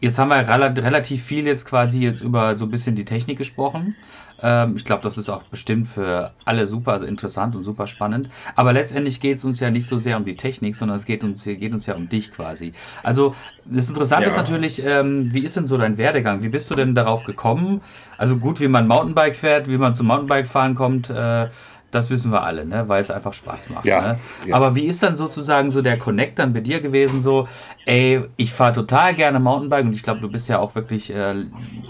jetzt 0.01 0.19
haben 0.19 0.29
wir 0.29 0.47
relativ 0.47 1.25
viel 1.25 1.47
jetzt 1.47 1.67
quasi 1.67 2.01
jetzt 2.01 2.21
über 2.21 2.57
so 2.57 2.67
ein 2.67 2.71
bisschen 2.71 2.95
die 2.95 3.05
Technik 3.05 3.39
gesprochen. 3.39 3.97
Ähm, 4.43 4.75
ich 4.76 4.85
glaube, 4.85 5.02
das 5.02 5.19
ist 5.19 5.28
auch 5.28 5.43
bestimmt 5.45 5.88
für 5.88 6.33
alle 6.45 6.66
super 6.66 7.02
interessant 7.02 7.57
und 7.57 7.62
super 7.62 7.87
spannend. 7.87 8.28
Aber 8.55 8.73
letztendlich 8.73 9.21
geht 9.21 9.38
es 9.38 9.45
uns 9.45 9.61
ja 9.61 9.71
nicht 9.71 9.87
so 9.87 9.99
sehr 9.99 10.16
um 10.16 10.25
die 10.25 10.37
Technik, 10.37 10.76
sondern 10.76 10.97
es 10.97 11.07
geht 11.07 11.25
uns, 11.25 11.45
geht 11.45 11.73
uns 11.73 11.87
ja 11.87 11.95
um 11.95 12.09
dich 12.09 12.33
quasi. 12.33 12.73
Also 13.02 13.35
das 13.64 13.88
Interessante 13.88 14.25
ja. 14.25 14.31
ist 14.31 14.37
natürlich, 14.37 14.85
ähm, 14.85 15.33
wie 15.33 15.40
ist 15.40 15.57
denn 15.57 15.66
so 15.66 15.76
dein 15.78 15.99
Werdegang? 15.99 16.43
Wie 16.43 16.49
bist 16.49 16.71
du 16.71 16.75
denn 16.75 16.95
darauf 16.95 17.25
gekommen? 17.25 17.81
Also 18.19 18.37
gut, 18.37 18.61
wie 18.61 18.69
man 18.69 18.87
Mountainbike 18.87 19.37
fährt, 19.37 19.69
wie 19.69 19.78
man 19.78 19.95
zum 19.95 20.07
Mountainbike 20.07 20.47
fahren 20.47 20.75
kommt. 20.75 21.11
Äh, 21.11 21.49
das 21.97 22.11
wissen 22.11 22.31
wir 22.31 22.43
alle, 22.43 22.65
ne? 22.65 22.88
weil 22.88 23.00
es 23.00 23.11
einfach 23.11 23.35
Spaß 23.35 23.71
macht. 23.71 23.87
Ja, 23.87 24.03
ne? 24.03 24.19
ja, 24.47 24.55
Aber 24.55 24.75
wie 24.75 24.85
ist 24.87 25.03
dann 25.03 25.17
sozusagen 25.17 25.71
so 25.71 25.83
der 25.83 25.99
Connect 25.99 26.38
dann 26.38 26.53
bei 26.53 26.61
dir 26.61 26.81
gewesen? 26.81 27.21
So, 27.21 27.49
ey, 27.87 28.23
ich 28.37 28.53
fahre 28.53 28.73
total 28.73 29.15
gerne 29.15 29.41
Mountainbike 29.41 29.87
und 29.87 29.93
ich 29.93 30.03
glaube, 30.03 30.21
du 30.21 30.29
bist 30.29 30.49
ja 30.49 30.59
auch 30.59 30.75
wirklich 30.75 31.12
äh, 31.12 31.35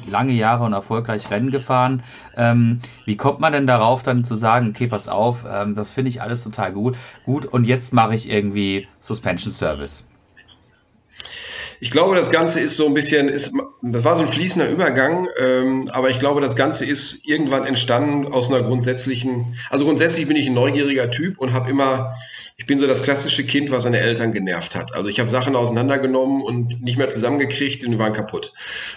lange 0.09 0.33
Jahre 0.33 0.65
und 0.65 0.73
erfolgreich 0.73 1.31
Rennen 1.31 1.51
gefahren. 1.51 2.03
Ähm, 2.37 2.81
wie 3.05 3.17
kommt 3.17 3.41
man 3.41 3.53
denn 3.53 3.67
darauf, 3.67 4.03
dann 4.03 4.25
zu 4.25 4.37
sagen, 4.37 4.71
okay, 4.71 4.87
pass 4.87 5.09
auf, 5.09 5.45
ähm, 5.51 5.75
das 5.75 5.91
finde 5.91 6.09
ich 6.09 6.23
alles 6.23 6.45
total 6.45 6.73
gut, 6.73 6.97
gut 7.25 7.45
und 7.45 7.67
jetzt 7.67 7.93
mache 7.93 8.15
ich 8.15 8.31
irgendwie 8.31 8.87
Suspension 9.01 9.53
Service? 9.53 10.06
Ich 11.81 11.91
glaube, 11.91 12.17
das 12.17 12.31
Ganze 12.31 12.61
ist 12.61 12.77
so 12.77 12.87
ein 12.87 12.95
bisschen, 12.95 13.29
ist, 13.29 13.53
das 13.83 14.05
war 14.05 14.17
so 14.17 14.23
ein 14.25 14.29
fließender 14.29 14.69
Übergang, 14.69 15.29
ähm, 15.39 15.89
aber 15.93 16.11
ich 16.11 16.19
glaube, 16.19 16.41
das 16.41 16.57
Ganze 16.57 16.85
ist 16.85 17.27
irgendwann 17.27 17.65
entstanden 17.65 18.33
aus 18.33 18.51
einer 18.51 18.63
grundsätzlichen, 18.63 19.57
also 19.71 19.85
grundsätzlich 19.85 20.27
bin 20.27 20.37
ich 20.37 20.47
ein 20.47 20.55
neugieriger 20.55 21.11
Typ 21.11 21.39
und 21.39 21.53
habe 21.53 21.71
immer, 21.71 22.15
ich 22.57 22.67
bin 22.67 22.79
so 22.79 22.87
das 22.87 23.03
klassische 23.03 23.45
Kind, 23.45 23.71
was 23.71 23.83
seine 23.83 24.01
Eltern 24.01 24.33
genervt 24.33 24.75
hat. 24.75 24.95
Also 24.95 25.09
ich 25.11 25.21
habe 25.21 25.29
Sachen 25.29 25.57
auseinandergenommen 25.57 26.43
und 26.43 26.83
nicht 26.83 26.97
mehr 26.97 27.09
zusammengekriegt 27.09 27.85
und 27.85 27.93
die 27.93 27.99
waren 27.99 28.15
kaputt. 28.15 28.53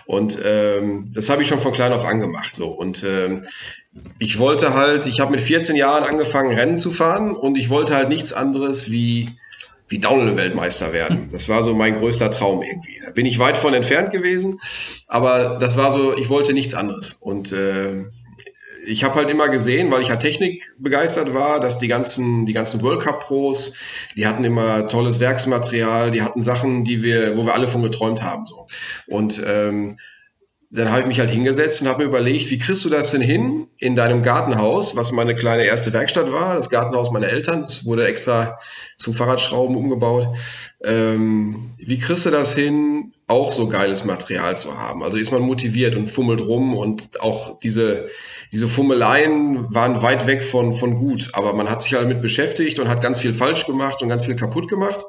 Und 0.05 0.39
ähm, 0.45 1.11
das 1.13 1.29
habe 1.29 1.41
ich 1.41 1.47
schon 1.47 1.59
von 1.59 1.73
klein 1.73 1.91
auf 1.91 2.05
angemacht. 2.05 2.55
So. 2.55 2.67
Und 2.67 3.03
ähm, 3.03 3.45
ich 4.17 4.39
wollte 4.39 4.73
halt, 4.73 5.07
ich 5.07 5.19
habe 5.19 5.31
mit 5.31 5.41
14 5.41 5.75
Jahren 5.75 6.03
angefangen, 6.03 6.55
Rennen 6.55 6.77
zu 6.77 6.91
fahren 6.91 7.35
und 7.35 7.57
ich 7.57 7.69
wollte 7.69 7.95
halt 7.95 8.07
nichts 8.07 8.31
anderes 8.31 8.91
wie 8.91 9.27
wie 9.89 9.99
Downhill-Weltmeister 9.99 10.93
werden. 10.93 11.27
Das 11.31 11.49
war 11.49 11.63
so 11.63 11.73
mein 11.73 11.97
größter 11.97 12.31
Traum 12.31 12.61
irgendwie. 12.63 13.01
Da 13.03 13.11
bin 13.11 13.25
ich 13.25 13.39
weit 13.39 13.57
von 13.57 13.73
entfernt 13.73 14.11
gewesen, 14.11 14.59
aber 15.07 15.57
das 15.59 15.77
war 15.77 15.91
so, 15.91 16.15
ich 16.17 16.29
wollte 16.29 16.53
nichts 16.53 16.73
anderes. 16.73 17.13
Und 17.13 17.51
äh, 17.51 18.05
ich 18.85 19.03
habe 19.03 19.15
halt 19.15 19.29
immer 19.29 19.49
gesehen, 19.49 19.91
weil 19.91 20.01
ich 20.01 20.09
halt 20.09 20.21
Technik 20.21 20.73
begeistert 20.77 21.33
war, 21.33 21.59
dass 21.59 21.77
die 21.77 21.87
ganzen, 21.87 22.45
die 22.45 22.53
ganzen 22.53 22.81
World 22.81 23.01
Cup 23.01 23.21
Pros, 23.21 23.73
die 24.15 24.27
hatten 24.27 24.43
immer 24.43 24.87
tolles 24.87 25.19
Werksmaterial, 25.19 26.11
die 26.11 26.21
hatten 26.21 26.41
Sachen, 26.41 26.83
die 26.83 27.03
wir, 27.03 27.37
wo 27.37 27.45
wir 27.45 27.53
alle 27.53 27.67
von 27.67 27.83
geträumt 27.83 28.23
haben. 28.23 28.45
So. 28.45 28.67
Und 29.07 29.41
ähm, 29.45 29.97
dann 30.71 30.89
habe 30.89 31.01
ich 31.01 31.07
mich 31.07 31.19
halt 31.19 31.31
hingesetzt 31.31 31.81
und 31.81 31.87
habe 31.87 32.03
mir 32.03 32.09
überlegt, 32.09 32.51
wie 32.51 32.59
kriegst 32.59 32.85
du 32.85 32.89
das 32.89 33.09
denn 33.09 33.21
hin 33.21 33.67
in 33.77 33.95
deinem 33.95 34.21
Gartenhaus, 34.21 34.95
was 34.95 35.11
meine 35.11 35.33
kleine 35.33 35.63
erste 35.63 35.93
Werkstatt 35.93 36.31
war, 36.31 36.55
das 36.55 36.69
Gartenhaus 36.69 37.09
meiner 37.09 37.27
Eltern, 37.27 37.61
das 37.61 37.85
wurde 37.85 38.05
extra 38.05 38.59
zum 38.97 39.15
Fahrradschrauben 39.15 39.75
umgebaut. 39.75 40.27
Ähm, 40.81 41.71
wie 41.77 41.99
kriegst 41.99 42.25
du 42.25 42.29
das 42.29 42.55
hin, 42.55 43.13
auch 43.27 43.51
so 43.51 43.67
geiles 43.67 44.05
Material 44.05 44.55
zu 44.55 44.77
haben? 44.77 45.03
Also 45.03 45.17
ist 45.17 45.31
man 45.31 45.41
motiviert 45.41 45.95
und 45.95 46.07
fummelt 46.07 46.41
rum 46.41 46.75
und 46.75 47.21
auch 47.21 47.59
diese, 47.59 48.07
diese 48.53 48.67
Fummeleien 48.67 49.73
waren 49.73 50.01
weit 50.01 50.25
weg 50.25 50.41
von, 50.41 50.71
von 50.71 50.95
gut, 50.95 51.31
aber 51.33 51.53
man 51.53 51.69
hat 51.69 51.81
sich 51.81 51.93
halt 51.93 52.07
mit 52.07 52.21
beschäftigt 52.21 52.79
und 52.79 52.87
hat 52.87 53.01
ganz 53.01 53.19
viel 53.19 53.33
falsch 53.33 53.65
gemacht 53.65 54.01
und 54.01 54.07
ganz 54.07 54.25
viel 54.25 54.35
kaputt 54.35 54.69
gemacht. 54.69 55.05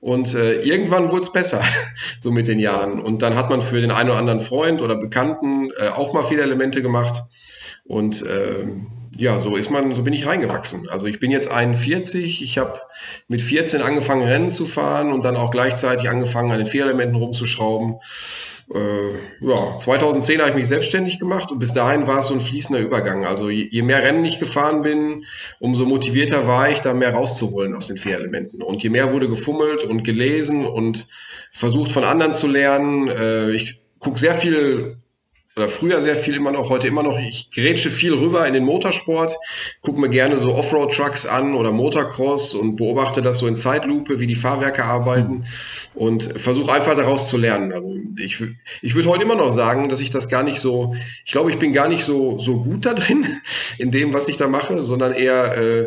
Und 0.00 0.34
äh, 0.34 0.62
irgendwann 0.62 1.10
wurde 1.10 1.22
es 1.22 1.32
besser, 1.32 1.62
so 2.18 2.30
mit 2.30 2.46
den 2.46 2.60
Jahren. 2.60 3.00
Und 3.00 3.22
dann 3.22 3.34
hat 3.34 3.50
man 3.50 3.60
für 3.60 3.80
den 3.80 3.90
einen 3.90 4.10
oder 4.10 4.18
anderen 4.18 4.40
Freund 4.40 4.82
oder 4.82 4.94
Bekannten 4.94 5.70
äh, 5.76 5.88
auch 5.88 6.12
mal 6.12 6.22
Fehlerelemente 6.22 6.80
gemacht. 6.80 7.24
Und 7.84 8.24
äh, 8.24 8.66
ja, 9.16 9.38
so 9.38 9.56
ist 9.56 9.70
man, 9.70 9.94
so 9.94 10.02
bin 10.02 10.12
ich 10.12 10.26
reingewachsen. 10.26 10.88
Also 10.88 11.06
ich 11.06 11.20
bin 11.20 11.30
jetzt 11.30 11.50
41, 11.50 12.42
ich 12.42 12.58
habe 12.58 12.80
mit 13.28 13.42
14 13.42 13.82
angefangen, 13.82 14.22
Rennen 14.22 14.50
zu 14.50 14.66
fahren 14.66 15.12
und 15.12 15.24
dann 15.24 15.36
auch 15.36 15.50
gleichzeitig 15.50 16.08
angefangen, 16.08 16.50
an 16.50 16.58
den 16.58 16.66
Fehlelementen 16.66 17.16
rumzuschrauben 17.16 18.00
äh, 18.74 19.14
ja, 19.40 19.76
2010 19.76 20.40
habe 20.40 20.50
ich 20.50 20.56
mich 20.56 20.68
selbstständig 20.68 21.18
gemacht 21.18 21.50
und 21.50 21.58
bis 21.58 21.72
dahin 21.72 22.06
war 22.06 22.18
es 22.18 22.28
so 22.28 22.34
ein 22.34 22.40
fließender 22.40 22.80
Übergang. 22.80 23.24
Also 23.24 23.48
je, 23.48 23.66
je, 23.70 23.82
mehr 23.82 24.02
Rennen 24.02 24.24
ich 24.24 24.38
gefahren 24.38 24.82
bin, 24.82 25.24
umso 25.58 25.86
motivierter 25.86 26.46
war 26.46 26.70
ich, 26.70 26.80
da 26.80 26.92
mehr 26.92 27.14
rauszuholen 27.14 27.74
aus 27.74 27.86
den 27.86 27.96
Fehlelementen. 27.96 28.62
Und 28.62 28.82
je 28.82 28.90
mehr 28.90 29.12
wurde 29.12 29.28
gefummelt 29.28 29.84
und 29.84 30.04
gelesen 30.04 30.66
und 30.66 31.06
versucht 31.50 31.92
von 31.92 32.04
anderen 32.04 32.32
zu 32.32 32.46
lernen. 32.46 33.08
Äh, 33.08 33.52
ich 33.52 33.80
gucke 33.98 34.18
sehr 34.18 34.34
viel 34.34 34.98
oder 35.58 35.68
früher 35.68 36.00
sehr 36.00 36.14
viel 36.14 36.36
immer 36.36 36.52
noch, 36.52 36.70
heute 36.70 36.86
immer 36.86 37.02
noch. 37.02 37.18
Ich 37.18 37.50
grätsche 37.50 37.90
viel 37.90 38.14
rüber 38.14 38.46
in 38.46 38.54
den 38.54 38.64
Motorsport, 38.64 39.36
gucke 39.80 40.00
mir 40.00 40.08
gerne 40.08 40.38
so 40.38 40.54
Offroad-Trucks 40.54 41.26
an 41.26 41.54
oder 41.54 41.72
Motocross 41.72 42.54
und 42.54 42.76
beobachte 42.76 43.22
das 43.22 43.40
so 43.40 43.48
in 43.48 43.56
Zeitlupe, 43.56 44.20
wie 44.20 44.28
die 44.28 44.36
Fahrwerke 44.36 44.84
arbeiten 44.84 45.46
und 45.94 46.22
versuche 46.40 46.72
einfach 46.72 46.94
daraus 46.94 47.28
zu 47.28 47.36
lernen. 47.36 47.72
Also 47.72 47.92
ich, 48.16 48.40
ich 48.82 48.94
würde 48.94 49.08
heute 49.08 49.24
immer 49.24 49.34
noch 49.34 49.50
sagen, 49.50 49.88
dass 49.88 50.00
ich 50.00 50.10
das 50.10 50.28
gar 50.28 50.44
nicht 50.44 50.60
so, 50.60 50.94
ich 51.24 51.32
glaube, 51.32 51.50
ich 51.50 51.58
bin 51.58 51.72
gar 51.72 51.88
nicht 51.88 52.04
so, 52.04 52.38
so 52.38 52.60
gut 52.60 52.86
da 52.86 52.94
drin, 52.94 53.26
in 53.78 53.90
dem, 53.90 54.14
was 54.14 54.28
ich 54.28 54.36
da 54.36 54.46
mache, 54.46 54.84
sondern 54.84 55.12
eher, 55.12 55.56
äh, 55.56 55.86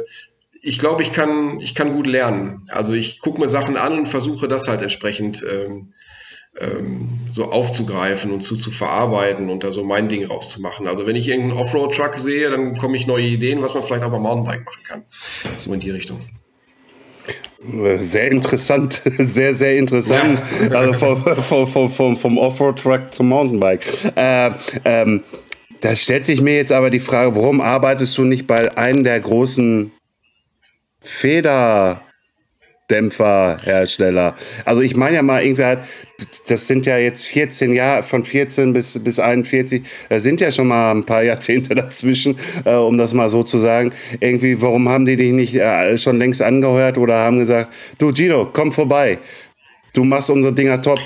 ich 0.62 0.80
glaube, 0.80 1.02
ich 1.02 1.14
kann, 1.14 1.62
ich 1.62 1.74
kann 1.74 1.94
gut 1.94 2.08
lernen. 2.08 2.68
Also 2.70 2.94
ich 2.94 3.20
gucke 3.20 3.40
mir 3.40 3.48
Sachen 3.48 3.78
an 3.78 4.00
und 4.00 4.06
versuche 4.06 4.50
das 4.50 4.68
halt 4.68 4.82
entsprechend 4.82 5.44
ähm, 5.50 5.94
ähm, 6.60 7.20
so 7.30 7.46
aufzugreifen 7.46 8.32
und 8.32 8.42
zu, 8.42 8.56
zu 8.56 8.72
verarbeiten 8.72 9.50
und 9.50 9.64
da 9.64 9.72
so 9.72 9.84
mein 9.84 10.10
Ding 10.10 10.26
rauszumachen. 10.26 10.88
Also 10.88 11.08
wenn 11.08 11.16
ich 11.16 11.28
irgendeinen 11.28 11.60
Offroad-Truck 11.60 12.16
sehe, 12.16 12.50
dann 12.50 12.76
komme 12.76 12.98
ich 12.98 13.08
neue 13.08 13.26
Ideen, 13.26 13.62
was 13.62 13.74
man 13.74 13.84
vielleicht 13.84 14.04
auch 14.04 14.12
beim 14.12 14.24
Mountainbike 14.24 14.66
machen 14.66 14.84
kann. 14.86 15.04
So 15.58 15.74
in 15.74 15.80
die 15.80 15.92
Richtung. 15.92 16.20
Sehr 18.00 18.32
interessant, 18.32 19.02
sehr, 19.18 19.56
sehr 19.56 19.78
interessant. 19.78 20.42
Ja. 20.62 20.72
Also 20.78 20.94
vom, 20.94 21.68
vom, 21.68 21.90
vom, 21.90 22.18
vom 22.18 22.38
Offroad-Truck 22.38 23.14
zum 23.14 23.30
Mountainbike. 23.30 23.86
Äh, 24.16 24.52
ähm, 24.84 25.24
da 25.80 25.96
stellt 25.96 26.26
sich 26.26 26.42
mir 26.42 26.56
jetzt 26.56 26.72
aber 26.72 26.90
die 26.90 27.00
Frage, 27.00 27.36
warum 27.36 27.62
arbeitest 27.62 28.18
du 28.18 28.24
nicht 28.24 28.46
bei 28.46 28.76
einem 28.78 29.04
der 29.04 29.20
großen 29.20 29.92
Feder- 31.00 32.02
Dämpferhersteller. 32.92 34.36
Also 34.66 34.82
ich 34.82 34.96
meine 34.96 35.16
ja 35.16 35.22
mal 35.22 35.44
irgendwie 35.44 35.64
halt, 35.64 35.80
das 36.48 36.68
sind 36.68 36.86
ja 36.86 36.98
jetzt 36.98 37.26
14 37.26 37.74
Jahre, 37.74 38.04
von 38.04 38.24
14 38.24 38.74
bis, 38.74 39.02
bis 39.04 39.20
41, 39.20 39.84
da 40.10 40.20
sind 40.20 40.42
ja 40.42 40.52
schon 40.52 40.68
mal 40.68 40.92
ein 40.92 41.04
paar 41.04 41.24
Jahrzehnte 41.24 41.74
dazwischen, 41.76 42.38
äh, 42.66 42.76
um 42.76 42.98
das 42.98 43.14
mal 43.14 43.30
so 43.30 43.44
zu 43.44 43.58
sagen. 43.58 43.94
Irgendwie, 44.20 44.62
warum 44.62 44.90
haben 44.90 45.06
die 45.06 45.16
dich 45.16 45.32
nicht 45.32 45.56
äh, 45.56 45.98
schon 45.98 46.20
längst 46.20 46.42
angehört 46.42 46.98
oder 46.98 47.20
haben 47.20 47.40
gesagt, 47.40 47.74
du 47.98 48.14
Gino, 48.14 48.50
komm 48.52 48.72
vorbei, 48.72 49.20
du 49.96 50.04
machst 50.04 50.30
unsere 50.30 50.54
Dinger 50.54 50.82
top. 50.82 51.00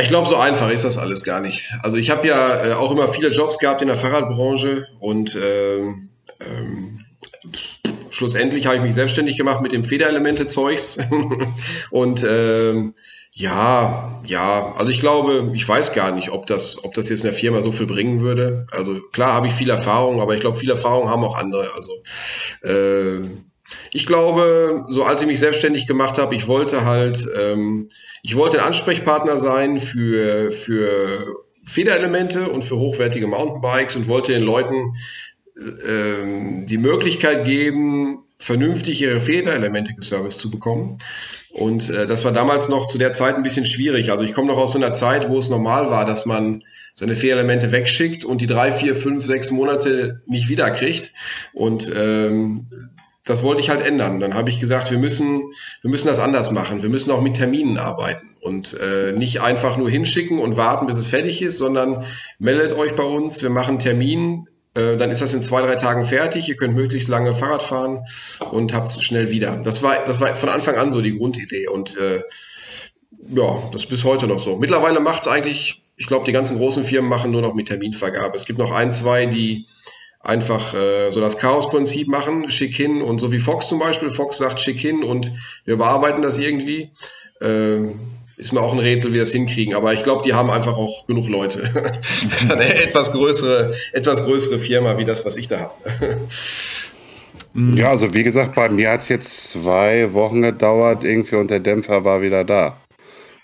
Ich 0.00 0.08
glaube, 0.08 0.26
so 0.26 0.36
einfach 0.36 0.68
ist 0.70 0.84
das 0.84 0.98
alles 0.98 1.22
gar 1.22 1.40
nicht. 1.40 1.64
Also 1.80 1.96
ich 1.96 2.10
habe 2.10 2.26
ja 2.26 2.66
äh, 2.66 2.72
auch 2.72 2.90
immer 2.90 3.06
viele 3.06 3.28
Jobs 3.28 3.58
gehabt 3.58 3.82
in 3.82 3.88
der 3.88 3.96
Fahrradbranche 3.96 4.88
und 4.98 5.38
ähm, 5.40 6.10
ähm, 6.40 7.04
schlussendlich 8.16 8.66
habe 8.66 8.76
ich 8.76 8.82
mich 8.82 8.94
selbstständig 8.94 9.36
gemacht 9.36 9.60
mit 9.60 9.72
dem 9.72 9.84
Federelemente-Zeugs. 9.84 10.98
und 11.90 12.24
ähm, 12.28 12.94
ja, 13.32 14.22
ja, 14.26 14.72
also 14.76 14.90
ich 14.90 14.98
glaube, 14.98 15.52
ich 15.54 15.68
weiß 15.68 15.92
gar 15.92 16.10
nicht, 16.10 16.30
ob 16.30 16.46
das, 16.46 16.82
ob 16.84 16.94
das 16.94 17.10
jetzt 17.10 17.20
in 17.20 17.30
der 17.30 17.38
Firma 17.38 17.60
so 17.60 17.70
viel 17.70 17.86
bringen 17.86 18.22
würde. 18.22 18.66
Also 18.70 18.94
klar 19.12 19.34
habe 19.34 19.46
ich 19.46 19.52
viel 19.52 19.68
Erfahrung, 19.68 20.22
aber 20.22 20.34
ich 20.34 20.40
glaube, 20.40 20.56
viel 20.56 20.70
Erfahrung 20.70 21.10
haben 21.10 21.22
auch 21.22 21.36
andere. 21.36 21.70
Also 21.74 21.92
äh, 22.62 23.28
ich 23.92 24.06
glaube, 24.06 24.86
so 24.88 25.04
als 25.04 25.20
ich 25.20 25.26
mich 25.26 25.38
selbstständig 25.38 25.86
gemacht 25.86 26.16
habe, 26.16 26.34
ich 26.34 26.48
wollte 26.48 26.86
halt, 26.86 27.28
ähm, 27.36 27.90
ich 28.22 28.36
wollte 28.36 28.58
ein 28.58 28.66
Ansprechpartner 28.66 29.36
sein 29.36 29.78
für, 29.78 30.50
für 30.50 31.26
Federelemente 31.66 32.48
und 32.48 32.62
für 32.62 32.78
hochwertige 32.78 33.26
Mountainbikes 33.26 33.96
und 33.96 34.08
wollte 34.08 34.32
den 34.32 34.44
Leuten 34.44 34.94
die 35.58 36.78
Möglichkeit 36.78 37.44
geben, 37.44 38.26
vernünftig 38.38 39.00
ihre 39.00 39.18
Federelemente 39.20 39.94
geserviced 39.94 40.38
zu 40.38 40.50
bekommen. 40.50 40.98
Und 41.52 41.88
äh, 41.88 42.06
das 42.06 42.24
war 42.24 42.32
damals 42.32 42.68
noch 42.68 42.86
zu 42.86 42.98
der 42.98 43.14
Zeit 43.14 43.36
ein 43.36 43.42
bisschen 43.42 43.64
schwierig. 43.64 44.10
Also 44.10 44.24
ich 44.24 44.34
komme 44.34 44.48
noch 44.48 44.58
aus 44.58 44.72
so 44.72 44.78
einer 44.78 44.92
Zeit, 44.92 45.30
wo 45.30 45.38
es 45.38 45.48
normal 45.48 45.90
war, 45.90 46.04
dass 46.04 46.26
man 46.26 46.62
seine 46.94 47.14
Federelemente 47.14 47.72
wegschickt 47.72 48.24
und 48.24 48.42
die 48.42 48.46
drei, 48.46 48.72
vier, 48.72 48.94
fünf, 48.94 49.24
sechs 49.24 49.50
Monate 49.50 50.20
nicht 50.26 50.50
wiederkriegt. 50.50 51.12
Und 51.54 51.90
ähm, 51.96 52.90
das 53.24 53.42
wollte 53.42 53.62
ich 53.62 53.70
halt 53.70 53.80
ändern. 53.80 54.20
Dann 54.20 54.34
habe 54.34 54.50
ich 54.50 54.60
gesagt, 54.60 54.90
wir 54.90 54.98
müssen, 54.98 55.50
wir 55.80 55.90
müssen 55.90 56.06
das 56.06 56.18
anders 56.18 56.50
machen. 56.50 56.82
Wir 56.82 56.90
müssen 56.90 57.10
auch 57.10 57.22
mit 57.22 57.36
Terminen 57.36 57.78
arbeiten 57.78 58.36
und 58.42 58.78
äh, 58.78 59.12
nicht 59.12 59.40
einfach 59.40 59.78
nur 59.78 59.88
hinschicken 59.88 60.38
und 60.38 60.58
warten, 60.58 60.84
bis 60.84 60.98
es 60.98 61.06
fertig 61.06 61.40
ist, 61.40 61.56
sondern 61.56 62.04
meldet 62.38 62.74
euch 62.74 62.94
bei 62.94 63.02
uns. 63.02 63.42
Wir 63.42 63.50
machen 63.50 63.78
Termin 63.78 64.46
dann 64.76 65.10
ist 65.10 65.22
das 65.22 65.34
in 65.34 65.42
zwei, 65.42 65.62
drei 65.62 65.76
Tagen 65.76 66.04
fertig. 66.04 66.48
Ihr 66.48 66.56
könnt 66.56 66.74
möglichst 66.74 67.08
lange 67.08 67.34
Fahrrad 67.34 67.62
fahren 67.62 68.04
und 68.50 68.74
habt 68.74 68.86
es 68.86 69.02
schnell 69.02 69.30
wieder. 69.30 69.56
Das 69.56 69.82
war, 69.82 70.04
das 70.04 70.20
war 70.20 70.34
von 70.34 70.48
Anfang 70.48 70.76
an 70.76 70.90
so 70.90 71.00
die 71.00 71.16
Grundidee 71.16 71.68
und 71.68 71.96
äh, 71.96 72.22
ja, 73.34 73.68
das 73.72 73.84
ist 73.84 73.88
bis 73.88 74.04
heute 74.04 74.26
noch 74.26 74.38
so. 74.38 74.56
Mittlerweile 74.56 75.00
macht 75.00 75.22
es 75.22 75.28
eigentlich 75.28 75.82
ich 75.96 76.06
glaube, 76.06 76.24
die 76.24 76.32
ganzen 76.32 76.58
großen 76.58 76.84
Firmen 76.84 77.08
machen 77.08 77.30
nur 77.30 77.42
noch 77.42 77.54
mit 77.54 77.68
Terminvergabe. 77.68 78.36
Es 78.36 78.44
gibt 78.44 78.58
noch 78.58 78.70
ein, 78.70 78.92
zwei, 78.92 79.26
die 79.26 79.66
einfach 80.20 80.74
äh, 80.74 81.10
so 81.10 81.20
das 81.20 81.38
Chaos-Prinzip 81.38 82.08
machen, 82.08 82.50
schick 82.50 82.74
hin 82.74 83.00
und 83.00 83.18
so 83.18 83.32
wie 83.32 83.38
Fox 83.38 83.68
zum 83.68 83.78
Beispiel. 83.78 84.10
Fox 84.10 84.38
sagt 84.38 84.60
schick 84.60 84.78
hin 84.78 85.02
und 85.02 85.32
wir 85.64 85.76
bearbeiten 85.76 86.20
das 86.20 86.36
irgendwie. 86.36 86.90
Äh, 87.40 87.92
ist 88.36 88.52
mir 88.52 88.60
auch 88.60 88.72
ein 88.72 88.78
Rätsel, 88.78 89.10
wie 89.10 89.14
wir 89.14 89.22
das 89.22 89.32
hinkriegen. 89.32 89.74
Aber 89.74 89.92
ich 89.92 90.02
glaube, 90.02 90.22
die 90.22 90.34
haben 90.34 90.50
einfach 90.50 90.76
auch 90.76 91.06
genug 91.06 91.28
Leute. 91.28 91.70
das 92.30 92.42
ist 92.42 92.52
eine 92.52 92.74
etwas 92.82 93.12
größere, 93.12 93.74
etwas 93.92 94.24
größere 94.24 94.58
Firma 94.58 94.98
wie 94.98 95.04
das, 95.04 95.24
was 95.24 95.36
ich 95.36 95.48
da 95.48 95.60
habe. 95.60 96.18
Ja, 97.54 97.90
also 97.90 98.12
wie 98.12 98.22
gesagt, 98.22 98.54
bei 98.54 98.68
mir 98.68 98.90
hat 98.90 99.00
es 99.00 99.08
jetzt 99.08 99.48
zwei 99.48 100.12
Wochen 100.12 100.42
gedauert, 100.42 101.04
irgendwie 101.04 101.36
und 101.36 101.50
der 101.50 101.60
Dämpfer 101.60 102.04
war 102.04 102.20
wieder 102.20 102.44
da. 102.44 102.76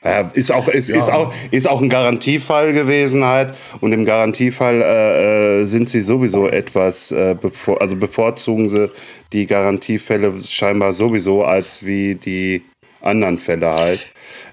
Ja, 0.04 0.30
ist 0.34 0.50
auch, 0.52 0.68
ist, 0.68 0.88
ja. 0.88 0.96
ist, 0.96 1.10
auch, 1.10 1.32
ist 1.50 1.68
auch 1.68 1.80
ein 1.80 1.88
Garantiefall 1.88 2.72
gewesen 2.72 3.24
halt. 3.24 3.54
Und 3.80 3.92
im 3.92 4.04
Garantiefall 4.04 4.82
äh, 4.82 5.60
äh, 5.60 5.64
sind 5.64 5.88
sie 5.88 6.00
sowieso 6.00 6.48
etwas, 6.48 7.12
äh, 7.12 7.36
bevor, 7.40 7.80
also 7.80 7.96
bevorzugen 7.96 8.68
sie 8.68 8.90
die 9.32 9.46
Garantiefälle 9.46 10.34
scheinbar 10.40 10.92
sowieso 10.92 11.44
als 11.44 11.86
wie 11.86 12.16
die 12.16 12.62
anderen 13.02 13.38
Fälle 13.38 13.70
halt. 13.70 14.06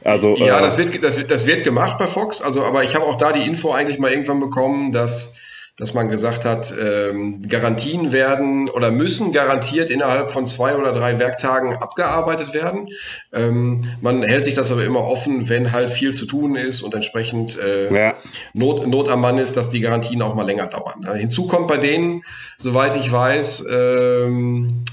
Also, 0.03 0.36
ja, 0.38 0.60
äh, 0.60 0.62
das, 0.62 0.77
wird, 0.77 1.03
das, 1.03 1.27
das 1.27 1.48
wird 1.48 1.63
gemacht 1.63 1.98
bei 1.98 2.08
Fox, 2.08 2.41
also, 2.41 2.63
aber 2.63 2.84
ich 2.84 2.96
habe 2.96 3.06
auch 3.06 3.18
da 3.18 3.32
die 3.32 3.46
Info 3.46 3.72
eigentlich 3.72 4.00
mal 4.00 4.12
irgendwann 4.12 4.39
bekommen, 4.39 4.91
dass 4.91 5.39
dass 5.79 5.94
man 5.94 6.10
gesagt 6.10 6.44
hat, 6.44 6.74
ähm, 6.77 7.41
Garantien 7.48 8.12
werden 8.12 8.70
oder 8.70 8.91
müssen 8.91 9.32
garantiert 9.32 9.89
innerhalb 9.89 10.29
von 10.29 10.46
zwei 10.46 10.75
oder 10.75 10.91
drei 10.91 11.20
Werktagen 11.20 11.77
abgearbeitet 11.77 12.53
werden. 12.53 12.89
Ähm, 13.32 13.86
man 14.01 14.22
hält 14.22 14.44
sich 14.44 14.56
das 14.56 14.74
aber 14.74 14.84
immer 14.84 15.06
offen, 15.06 15.48
wenn 15.48 15.72
halt 15.72 15.89
viel 15.89 16.13
zu 16.13 16.25
tun 16.25 16.58
ist 16.58 16.82
und 16.82 16.94
entsprechend 16.94 17.58
äh, 17.58 17.94
ja. 17.94 18.13
Not, 18.53 18.88
Not 18.88 19.08
am 19.08 19.22
Mann 19.22 19.38
ist, 19.38 19.56
dass 19.56 19.70
die 19.70 19.79
Garantien 19.79 20.22
auch 20.22 20.36
mal 20.36 20.46
länger 20.46 20.68
dauern. 20.68 21.08
Hinzu 21.15 21.48
kommt 21.48 21.70
bei 21.70 21.77
denen, 21.77 22.24
soweit 22.58 22.98
ich 22.98 23.10
weiß, 23.10 23.65
ähm, 23.72 24.84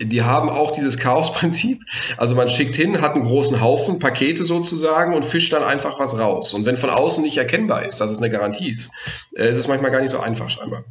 die 0.00 0.22
haben 0.22 0.50
auch 0.50 0.72
dieses 0.72 0.98
Chaos-Prinzip. 0.98 1.80
Also 2.16 2.34
man 2.34 2.48
schickt 2.48 2.76
hin, 2.76 3.00
hat 3.00 3.14
einen 3.14 3.24
großen 3.24 3.60
Haufen 3.60 3.98
Pakete 3.98 4.44
sozusagen 4.44 5.14
und 5.14 5.24
fischt 5.24 5.52
dann 5.52 5.62
einfach 5.62 5.98
was 5.98 6.18
raus. 6.18 6.52
Und 6.52 6.66
wenn 6.66 6.76
von 6.76 6.90
außen 6.90 7.24
nicht 7.24 7.38
erkennbar 7.38 7.86
ist, 7.86 8.00
dass 8.00 8.10
es 8.10 8.18
eine 8.18 8.28
Garantie 8.28 8.72
ist, 8.72 8.92
äh, 9.34 9.48
ist 9.48 9.56
es 9.56 9.68
manchmal 9.68 9.90
gar 9.90 10.00
nicht 10.00 10.10
so 10.10 10.20
einfach 10.20 10.50
scheinbar. 10.50 10.84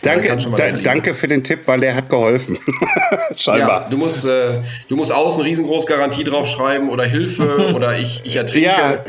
Danke, 0.00 0.36
da, 0.56 0.70
danke 0.70 1.14
für 1.14 1.28
den 1.28 1.44
Tipp, 1.44 1.60
weil 1.66 1.80
der 1.80 1.94
hat 1.94 2.08
geholfen. 2.08 2.58
scheinbar. 3.36 3.82
Ja, 3.82 3.88
du 3.88 3.98
musst, 3.98 4.24
äh, 4.24 4.54
du 4.88 4.96
musst 4.96 5.12
außen 5.12 5.42
riesengroß 5.42 5.86
Garantie 5.86 6.24
draufschreiben 6.24 6.88
oder 6.88 7.04
Hilfe 7.04 7.72
oder 7.74 7.98
ich, 7.98 8.22
ich 8.24 8.36
ertrinke 8.36 8.66
ja. 8.66 9.04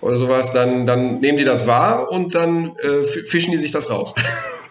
oder 0.00 0.16
sowas. 0.16 0.52
Dann, 0.52 0.86
dann 0.86 1.20
nehmen 1.20 1.38
die 1.38 1.44
das 1.44 1.66
wahr 1.66 2.10
und 2.10 2.34
dann 2.34 2.76
äh, 2.76 3.02
fischen 3.04 3.52
die 3.52 3.58
sich 3.58 3.70
das 3.70 3.90
raus. 3.90 4.14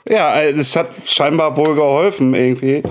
Ja, 0.08 0.40
äh, 0.40 0.52
es 0.52 0.76
hat 0.76 0.90
scheinbar 1.08 1.58
wohl 1.58 1.76
geholfen 1.76 2.34
irgendwie. 2.34 2.84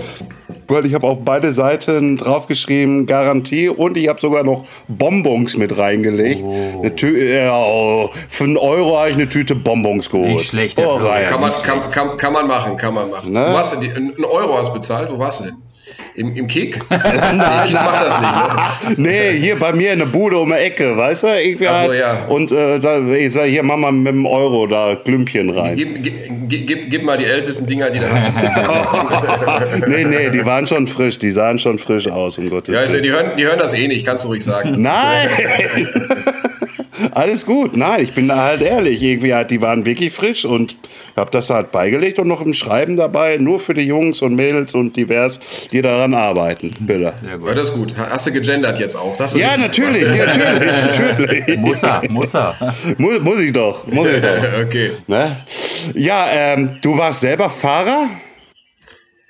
Weil 0.68 0.87
ich 0.87 0.94
habe 0.94 1.06
auf 1.06 1.21
beide 1.25 1.52
Seiten 1.52 2.16
draufgeschrieben 2.16 3.06
Garantie 3.06 3.68
und 3.68 3.97
ich 3.97 4.09
habe 4.09 4.21
sogar 4.21 4.44
noch 4.44 4.64
Bonbons 4.88 5.56
mit 5.56 5.78
reingelegt. 5.78 6.42
Oh. 6.44 6.80
Eine 6.80 6.94
Tü 6.94 7.35
ja, 7.35 7.54
oh, 7.54 8.11
für 8.12 8.44
einen 8.44 8.56
Euro 8.56 8.99
habe 8.99 9.11
ich 9.11 9.14
eine 9.14 9.28
Tüte 9.28 9.54
Bonbons 9.54 10.11
geholt. 10.11 10.28
Nicht 10.28 10.49
schlecht. 10.49 10.78
Oh, 10.78 10.99
kann, 10.99 11.40
man, 11.40 11.52
kann, 11.52 11.90
kann, 11.90 12.16
kann 12.16 12.33
man 12.33 12.47
machen, 12.47 12.76
kann 12.76 12.94
man 12.94 13.11
machen. 13.11 13.33
Ne? 13.33 13.47
Wo 13.50 13.59
hast 13.59 13.75
du 13.75 13.80
die, 13.80 13.90
einen 13.90 14.25
Euro 14.25 14.59
hast 14.59 14.73
bezahlt, 14.73 15.11
wo 15.11 15.18
warst 15.18 15.40
du 15.40 15.44
denn? 15.44 15.63
Im, 16.14 16.37
im 16.37 16.47
Kick? 16.47 16.79
nein, 16.91 17.00
nee, 17.37 17.67
Kick 17.67 17.75
macht 17.75 18.07
das 18.07 18.21
nicht. 18.21 18.99
Ne? 18.99 19.09
Nee, 19.09 19.38
hier 19.38 19.59
bei 19.59 19.73
mir 19.73 19.93
in 19.93 19.99
der 19.99 20.07
Bude 20.07 20.38
um 20.38 20.49
die 20.49 20.55
Ecke, 20.55 20.97
weißt 20.97 21.25
du? 21.25 21.26
Irgendwie 21.26 21.67
Ach 21.67 21.83
so, 21.83 21.88
halt. 21.88 21.99
ja. 21.99 22.25
Und 22.26 22.53
äh, 22.53 22.79
da, 22.79 23.00
ich 23.00 23.33
sage, 23.33 23.49
hier, 23.49 23.62
mach 23.62 23.76
mal 23.76 23.93
mit 23.93 24.12
dem 24.12 24.25
Euro 24.26 24.67
da 24.67 24.95
Glümpchen 24.95 25.50
rein. 25.50 25.76
Gib, 25.76 26.03
gib, 26.03 26.67
gib, 26.67 26.91
gib 26.91 27.03
mal 27.03 27.17
die 27.17 27.25
ältesten 27.25 27.67
Dinger, 27.67 27.91
die 27.91 27.99
du 27.99 28.11
hast. 28.11 28.37
nee, 29.88 30.05
nee, 30.05 30.31
die 30.31 30.45
waren 30.45 30.67
schon 30.67 30.87
frisch, 30.87 31.19
die 31.19 31.31
sahen 31.31 31.59
schon 31.59 31.79
frisch 31.79 32.09
aus, 32.09 32.38
um 32.38 32.49
Gottes 32.49 32.69
Willen. 32.69 32.76
Ja, 32.79 32.83
also, 32.83 33.00
die, 33.00 33.11
hören, 33.11 33.37
die 33.37 33.45
hören 33.45 33.59
das 33.59 33.75
eh 33.75 33.88
nicht, 33.88 34.07
kannst 34.07 34.25
du 34.25 34.29
ruhig 34.29 34.45
sagen. 34.45 34.81
Nein! 34.81 35.29
Alles 37.10 37.46
gut, 37.46 37.76
nein, 37.76 38.02
ich 38.02 38.14
bin 38.14 38.28
da 38.28 38.36
halt 38.44 38.62
ehrlich. 38.62 39.02
Irgendwie 39.02 39.34
halt, 39.34 39.50
die 39.50 39.60
waren 39.60 39.84
wirklich 39.84 40.12
frisch 40.12 40.44
und 40.44 40.76
habe 41.16 41.30
das 41.30 41.50
halt 41.50 41.72
beigelegt 41.72 42.18
und 42.18 42.28
noch 42.28 42.40
im 42.40 42.54
Schreiben 42.54 42.96
dabei, 42.96 43.36
nur 43.36 43.60
für 43.60 43.74
die 43.74 43.82
Jungs 43.82 44.22
und 44.22 44.34
Mädels 44.34 44.74
und 44.74 44.96
divers, 44.96 45.68
die 45.72 45.82
daran 45.82 46.14
arbeiten. 46.14 46.72
Bitte. 46.80 47.14
Ja, 47.26 47.54
das 47.54 47.68
ist 47.68 47.74
gut. 47.74 47.96
Hast 47.96 48.26
du 48.26 48.32
gegendert 48.32 48.78
jetzt 48.78 48.96
auch? 48.96 49.18
ja, 49.34 49.56
natürlich, 49.56 50.04
natürlich, 50.04 50.66
natürlich. 50.86 51.58
Muss 51.58 51.82
er, 51.82 52.02
muss 52.10 52.35
er. 52.35 52.57
Muss, 52.98 53.20
muss 53.20 53.40
ich 53.40 53.52
doch, 53.52 53.87
muss 53.87 54.09
ich 54.09 54.20
doch. 54.20 54.42
okay. 54.64 54.92
Ne? 55.07 55.37
Ja, 55.94 56.26
ähm, 56.33 56.78
du 56.80 56.96
warst 56.96 57.20
selber 57.20 57.50
Fahrer? 57.50 58.09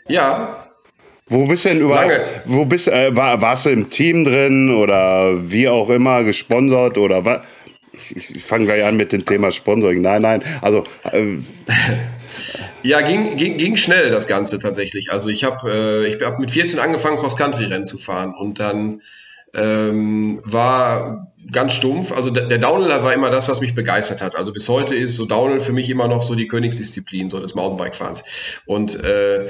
Ja, 0.07 0.63
wo 1.35 1.47
bist 1.47 1.64
du 1.64 1.70
denn 1.70 1.81
überall? 1.81 2.09
Lange. 2.09 2.25
Wo 2.44 2.64
bist 2.64 2.88
äh, 2.88 3.14
war, 3.14 3.42
warst 3.42 3.66
du 3.66 3.70
im 3.70 3.90
Team 3.90 4.25
drin 4.25 4.73
oder 4.73 5.51
wie 5.51 5.68
auch 5.68 5.90
immer 5.90 6.23
gesponsert 6.23 6.97
oder 6.97 7.25
was? 7.25 7.44
Ich, 7.92 8.37
ich 8.37 8.42
fange 8.42 8.66
gleich 8.66 8.85
an 8.85 8.97
mit 8.97 9.12
dem 9.12 9.25
Thema 9.25 9.51
Sponsoring. 9.51 10.01
Nein, 10.01 10.23
nein. 10.23 10.42
Also 10.62 10.85
äh, 11.12 11.38
ja, 12.83 13.01
ging, 13.01 13.37
ging, 13.37 13.57
ging 13.57 13.77
schnell 13.77 14.11
das 14.11 14.27
Ganze 14.27 14.59
tatsächlich. 14.59 15.11
Also 15.11 15.29
ich 15.29 15.44
habe 15.44 16.05
äh, 16.05 16.07
ich 16.07 16.23
hab 16.23 16.38
mit 16.38 16.51
14 16.51 16.79
angefangen, 16.79 17.16
Cross-Country-Rennen 17.16 17.85
zu 17.85 17.99
fahren 17.99 18.35
und 18.35 18.61
dann 18.61 19.03
ähm, 19.55 20.40
war 20.44 21.33
ganz 21.51 21.73
stumpf. 21.73 22.12
Also 22.12 22.31
der, 22.31 22.47
der 22.47 22.59
Downhill 22.59 22.90
war 22.90 23.12
immer 23.12 23.31
das, 23.31 23.49
was 23.49 23.61
mich 23.61 23.75
begeistert 23.75 24.23
hat. 24.23 24.37
Also 24.37 24.53
bis 24.53 24.68
heute 24.68 24.94
ist 24.94 25.16
so 25.16 25.27
Downhill 25.27 25.61
für 25.61 25.73
mich 25.73 25.90
immer 25.90 26.09
noch 26.09 26.23
so 26.23 26.35
die 26.35 26.47
Königsdisziplin, 26.47 27.31
so 27.31 27.40
des 27.40 27.55
Mountainbike-Fahrens. 27.55 28.25
Und 28.66 29.03
äh, 29.03 29.47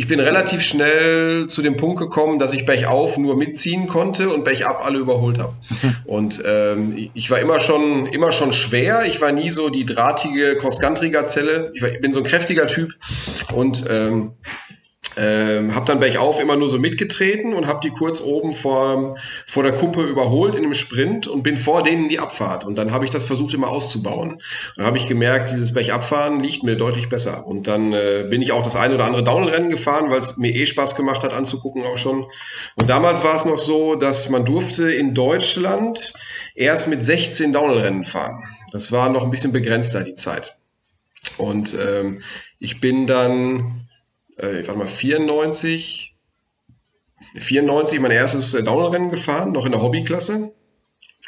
ich 0.00 0.06
bin 0.06 0.18
relativ 0.18 0.62
schnell 0.62 1.44
zu 1.44 1.60
dem 1.60 1.76
Punkt 1.76 1.98
gekommen, 1.98 2.38
dass 2.38 2.54
ich 2.54 2.64
Bergauf 2.64 3.18
nur 3.18 3.36
mitziehen 3.36 3.86
konnte 3.86 4.30
und 4.30 4.44
Bergab 4.44 4.82
alle 4.82 4.98
überholt 4.98 5.38
habe. 5.38 5.52
und 6.06 6.42
ähm, 6.46 7.10
ich 7.12 7.30
war 7.30 7.38
immer 7.38 7.60
schon, 7.60 8.06
immer 8.06 8.32
schon 8.32 8.54
schwer. 8.54 9.04
Ich 9.04 9.20
war 9.20 9.30
nie 9.30 9.50
so 9.50 9.68
die 9.68 9.84
drahtige 9.84 10.56
Cross-Country-Gazelle. 10.56 11.72
Ich, 11.74 11.82
ich 11.82 12.00
bin 12.00 12.14
so 12.14 12.20
ein 12.20 12.24
kräftiger 12.24 12.66
Typ 12.66 12.94
und 13.52 13.84
ähm, 13.90 14.32
ähm, 15.16 15.74
habe 15.74 15.86
dann 15.86 16.00
bergauf 16.00 16.40
immer 16.40 16.56
nur 16.56 16.68
so 16.68 16.78
mitgetreten 16.78 17.52
und 17.52 17.66
habe 17.66 17.80
die 17.82 17.90
kurz 17.90 18.20
oben 18.20 18.52
vor, 18.52 19.16
vor 19.46 19.62
der 19.62 19.72
Kuppe 19.72 20.02
überholt 20.02 20.54
in 20.54 20.64
einem 20.64 20.74
Sprint 20.74 21.26
und 21.26 21.42
bin 21.42 21.56
vor 21.56 21.82
denen 21.82 22.04
in 22.04 22.08
die 22.08 22.18
Abfahrt. 22.18 22.64
Und 22.64 22.76
dann 22.76 22.92
habe 22.92 23.04
ich 23.04 23.10
das 23.10 23.24
versucht 23.24 23.54
immer 23.54 23.68
auszubauen. 23.68 24.40
Dann 24.76 24.86
habe 24.86 24.98
ich 24.98 25.06
gemerkt, 25.06 25.50
dieses 25.50 25.74
Bergabfahren 25.74 26.40
liegt 26.40 26.62
mir 26.62 26.76
deutlich 26.76 27.08
besser. 27.08 27.46
Und 27.46 27.66
dann 27.66 27.92
äh, 27.92 28.26
bin 28.30 28.40
ich 28.40 28.52
auch 28.52 28.62
das 28.62 28.76
eine 28.76 28.94
oder 28.94 29.04
andere 29.04 29.24
Downrennen 29.24 29.68
gefahren, 29.68 30.10
weil 30.10 30.20
es 30.20 30.36
mir 30.36 30.54
eh 30.54 30.66
Spaß 30.66 30.94
gemacht 30.94 31.22
hat 31.22 31.32
anzugucken 31.32 31.82
auch 31.84 31.98
schon. 31.98 32.26
Und 32.76 32.88
damals 32.88 33.24
war 33.24 33.34
es 33.34 33.44
noch 33.44 33.58
so, 33.58 33.96
dass 33.96 34.28
man 34.30 34.44
durfte 34.44 34.92
in 34.92 35.14
Deutschland 35.14 36.14
erst 36.54 36.88
mit 36.88 37.04
16 37.04 37.52
Downrennen 37.52 38.04
fahren. 38.04 38.44
Das 38.72 38.92
war 38.92 39.08
noch 39.08 39.24
ein 39.24 39.30
bisschen 39.30 39.52
begrenzter 39.52 40.04
die 40.04 40.14
Zeit. 40.14 40.56
Und 41.36 41.76
ähm, 41.78 42.22
ich 42.60 42.80
bin 42.80 43.06
dann 43.06 43.88
äh, 44.38 44.66
warte 44.66 44.78
mal, 44.78 44.86
94, 44.86 46.16
94 47.36 48.00
mein 48.00 48.10
erstes 48.10 48.54
äh, 48.54 48.62
Downrennen 48.62 49.10
gefahren, 49.10 49.52
noch 49.52 49.66
in 49.66 49.72
der 49.72 49.82
Hobbyklasse. 49.82 50.54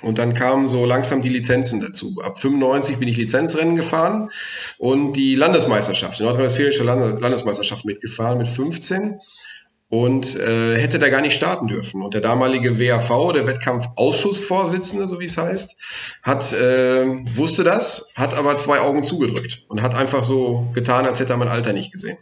Und 0.00 0.18
dann 0.18 0.34
kamen 0.34 0.66
so 0.66 0.84
langsam 0.84 1.22
die 1.22 1.28
Lizenzen 1.28 1.80
dazu. 1.80 2.20
Ab 2.22 2.38
95 2.38 2.96
bin 2.96 3.08
ich 3.08 3.16
Lizenzrennen 3.16 3.76
gefahren 3.76 4.30
und 4.78 5.12
die 5.12 5.36
Landesmeisterschaft, 5.36 6.18
die 6.18 6.24
nordrhein-westfälische 6.24 6.82
Landesmeisterschaft 6.82 7.84
mitgefahren 7.84 8.38
mit 8.38 8.48
15 8.48 9.20
und 9.92 10.36
äh, 10.36 10.78
hätte 10.78 10.98
da 10.98 11.10
gar 11.10 11.20
nicht 11.20 11.34
starten 11.34 11.68
dürfen. 11.68 12.02
Und 12.02 12.14
der 12.14 12.22
damalige 12.22 12.80
WAV, 12.80 13.34
der 13.34 13.46
Wettkampfausschussvorsitzende, 13.46 15.06
so 15.06 15.20
wie 15.20 15.26
es 15.26 15.36
heißt, 15.36 15.76
hat, 16.22 16.50
äh, 16.54 17.04
wusste 17.36 17.62
das, 17.62 18.10
hat 18.14 18.32
aber 18.32 18.56
zwei 18.56 18.80
Augen 18.80 19.02
zugedrückt 19.02 19.66
und 19.68 19.82
hat 19.82 19.94
einfach 19.94 20.22
so 20.22 20.70
getan, 20.72 21.04
als 21.04 21.20
hätte 21.20 21.34
er 21.34 21.36
mein 21.36 21.48
Alter 21.48 21.74
nicht 21.74 21.92
gesehen. 21.92 22.16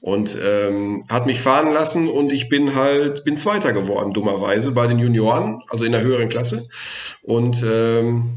Und 0.00 0.36
ähm, 0.42 1.04
hat 1.08 1.26
mich 1.26 1.40
fahren 1.40 1.72
lassen 1.72 2.08
und 2.08 2.32
ich 2.32 2.48
bin 2.48 2.74
halt, 2.74 3.24
bin 3.24 3.36
Zweiter 3.36 3.72
geworden, 3.72 4.12
dummerweise, 4.12 4.72
bei 4.72 4.88
den 4.88 4.98
Junioren, 4.98 5.62
also 5.68 5.84
in 5.84 5.92
der 5.92 6.00
höheren 6.00 6.28
Klasse. 6.28 6.66
Und 7.22 7.62
ähm, 7.62 8.34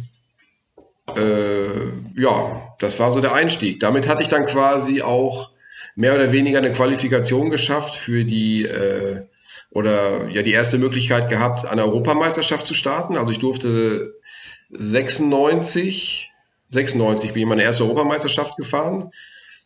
äh, 1.15 2.21
ja, 2.21 2.75
das 2.77 2.99
war 2.99 3.11
so 3.11 3.21
der 3.21 3.33
Einstieg. 3.33 3.79
Damit 3.79 4.07
hatte 4.07 4.21
ich 4.21 4.27
dann 4.27 4.45
quasi 4.45 5.01
auch 5.01 5.56
mehr 5.97 6.13
oder 6.13 6.31
weniger 6.31 6.59
eine 6.59 6.71
Qualifikation 6.71 7.49
geschafft 7.49 7.95
für 7.95 8.23
die 8.23 8.63
äh, 8.63 9.23
oder 9.71 10.29
ja 10.29 10.43
die 10.43 10.51
erste 10.51 10.77
Möglichkeit 10.77 11.27
gehabt, 11.27 11.63
der 11.63 11.85
Europameisterschaft 11.85 12.65
zu 12.65 12.75
starten. 12.75 13.17
Also 13.17 13.31
ich 13.31 13.39
durfte 13.39 14.13
96, 14.69 16.31
96 16.69 17.33
bin 17.33 17.41
ich 17.41 17.47
meine 17.47 17.63
erste 17.63 17.83
Europameisterschaft 17.83 18.57
gefahren, 18.57 19.09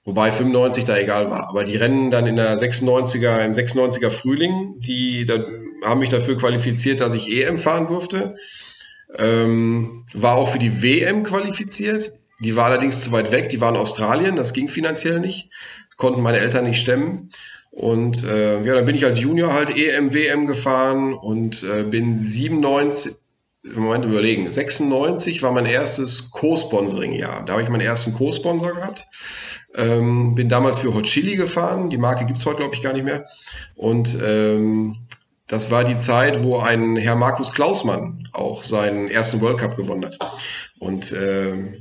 wobei 0.05 0.31
95 0.31 0.85
da 0.85 0.97
egal 0.97 1.29
war. 1.29 1.49
Aber 1.49 1.65
die 1.65 1.75
Rennen 1.75 2.11
dann 2.11 2.25
in 2.25 2.37
der 2.37 2.57
96er, 2.57 3.43
im 3.43 3.51
96er 3.51 4.09
Frühling, 4.09 4.75
die 4.77 5.25
da, 5.25 5.43
haben 5.83 5.99
mich 5.99 6.09
dafür 6.09 6.37
qualifiziert, 6.37 7.01
dass 7.01 7.13
ich 7.13 7.29
EM 7.29 7.57
fahren 7.57 7.87
durfte. 7.87 8.37
Ähm, 9.17 10.05
war 10.13 10.35
auch 10.35 10.47
für 10.47 10.59
die 10.59 10.81
WM 10.81 11.23
qualifiziert. 11.23 12.21
Die 12.39 12.55
war 12.55 12.65
allerdings 12.65 13.01
zu 13.01 13.11
weit 13.11 13.31
weg. 13.31 13.49
Die 13.49 13.59
war 13.59 13.69
in 13.69 13.75
Australien. 13.75 14.37
Das 14.37 14.53
ging 14.53 14.69
finanziell 14.69 15.19
nicht. 15.19 15.49
Konnten 15.97 16.21
meine 16.21 16.39
Eltern 16.39 16.65
nicht 16.65 16.81
stemmen. 16.81 17.31
Und 17.71 18.23
äh, 18.25 18.63
ja, 18.63 18.75
dann 18.75 18.85
bin 18.85 18.95
ich 18.95 19.05
als 19.05 19.19
Junior 19.19 19.53
halt 19.53 19.69
EM, 19.69 20.13
WM 20.13 20.45
gefahren 20.45 21.13
und 21.13 21.63
äh, 21.63 21.83
bin 21.83 22.19
97, 22.19 23.13
Moment 23.63 24.05
überlegen, 24.05 24.49
96 24.49 25.43
war 25.43 25.51
mein 25.51 25.67
erstes 25.67 26.31
Co-Sponsoring-Jahr. 26.31 27.45
Da 27.45 27.53
habe 27.53 27.63
ich 27.63 27.69
meinen 27.69 27.81
ersten 27.81 28.13
Co-Sponsor 28.13 28.73
gehabt. 28.73 29.05
Ähm, 29.75 30.35
bin 30.35 30.49
damals 30.49 30.79
für 30.79 30.93
Hot 30.93 31.05
Chili 31.05 31.35
gefahren. 31.35 31.89
Die 31.89 31.97
Marke 31.97 32.25
gibt 32.25 32.39
es 32.39 32.45
heute, 32.45 32.57
glaube 32.57 32.75
ich, 32.75 32.81
gar 32.81 32.93
nicht 32.93 33.05
mehr. 33.05 33.25
Und 33.75 34.17
ähm, 34.21 34.97
das 35.47 35.69
war 35.69 35.83
die 35.83 35.97
Zeit, 35.97 36.43
wo 36.43 36.57
ein 36.57 36.95
Herr 36.95 37.15
Markus 37.15 37.53
Klausmann 37.53 38.19
auch 38.33 38.63
seinen 38.63 39.09
ersten 39.09 39.41
World 39.41 39.59
Cup 39.59 39.75
gewonnen 39.75 40.05
hat. 40.05 40.17
Und 40.79 41.13
ähm, 41.13 41.75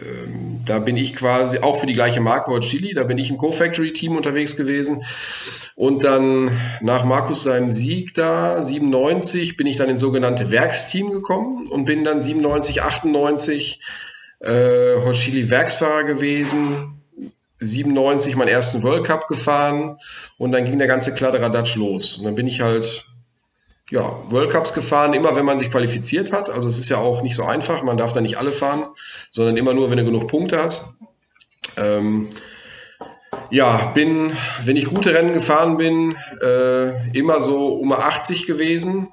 ähm, 0.00 0.60
da 0.64 0.78
bin 0.78 0.96
ich 0.96 1.14
quasi 1.14 1.58
auch 1.58 1.78
für 1.78 1.86
die 1.86 1.92
gleiche 1.92 2.20
Marke 2.20 2.50
Hot 2.50 2.62
Chili, 2.62 2.94
da 2.94 3.04
bin 3.04 3.18
ich 3.18 3.30
im 3.30 3.36
Co-Factory-Team 3.36 4.16
unterwegs 4.16 4.56
gewesen. 4.56 5.04
Und 5.74 6.04
dann 6.04 6.50
nach 6.80 7.04
Markus 7.04 7.42
seinem 7.42 7.70
Sieg 7.70 8.14
da, 8.14 8.64
97, 8.64 9.56
bin 9.56 9.66
ich 9.66 9.76
dann 9.76 9.88
ins 9.88 10.00
sogenannte 10.00 10.50
Werksteam 10.50 11.10
gekommen 11.10 11.66
und 11.68 11.84
bin 11.84 12.04
dann 12.04 12.20
97, 12.20 12.82
98 12.82 13.80
äh, 14.40 14.96
Hot 15.04 15.14
Chili 15.14 15.50
Werksfahrer 15.50 16.04
gewesen. 16.04 16.94
97 17.60 18.36
meinen 18.36 18.48
ersten 18.48 18.82
World 18.84 19.04
Cup 19.04 19.26
gefahren 19.26 19.98
und 20.36 20.52
dann 20.52 20.64
ging 20.64 20.78
der 20.78 20.86
ganze 20.86 21.12
Kladderadatsch 21.12 21.74
los. 21.74 22.16
Und 22.16 22.24
dann 22.24 22.36
bin 22.36 22.46
ich 22.46 22.60
halt 22.60 23.07
ja, 23.90 24.22
World 24.30 24.50
Cups 24.50 24.74
gefahren, 24.74 25.14
immer 25.14 25.34
wenn 25.36 25.44
man 25.44 25.58
sich 25.58 25.70
qualifiziert 25.70 26.32
hat. 26.32 26.50
Also 26.50 26.68
es 26.68 26.78
ist 26.78 26.88
ja 26.88 26.98
auch 26.98 27.22
nicht 27.22 27.34
so 27.34 27.44
einfach, 27.44 27.82
man 27.82 27.96
darf 27.96 28.12
da 28.12 28.20
nicht 28.20 28.38
alle 28.38 28.52
fahren, 28.52 28.86
sondern 29.30 29.56
immer 29.56 29.72
nur, 29.72 29.90
wenn 29.90 29.98
du 29.98 30.04
genug 30.04 30.28
Punkte 30.28 30.62
hast. 30.62 31.02
Ähm, 31.76 32.28
ja, 33.50 33.86
bin, 33.94 34.36
wenn 34.64 34.76
ich 34.76 34.86
gute 34.86 35.14
Rennen 35.14 35.32
gefahren 35.32 35.78
bin, 35.78 36.16
äh, 36.42 37.10
immer 37.16 37.40
so 37.40 37.68
um 37.68 37.92
80 37.92 38.46
gewesen. 38.46 39.08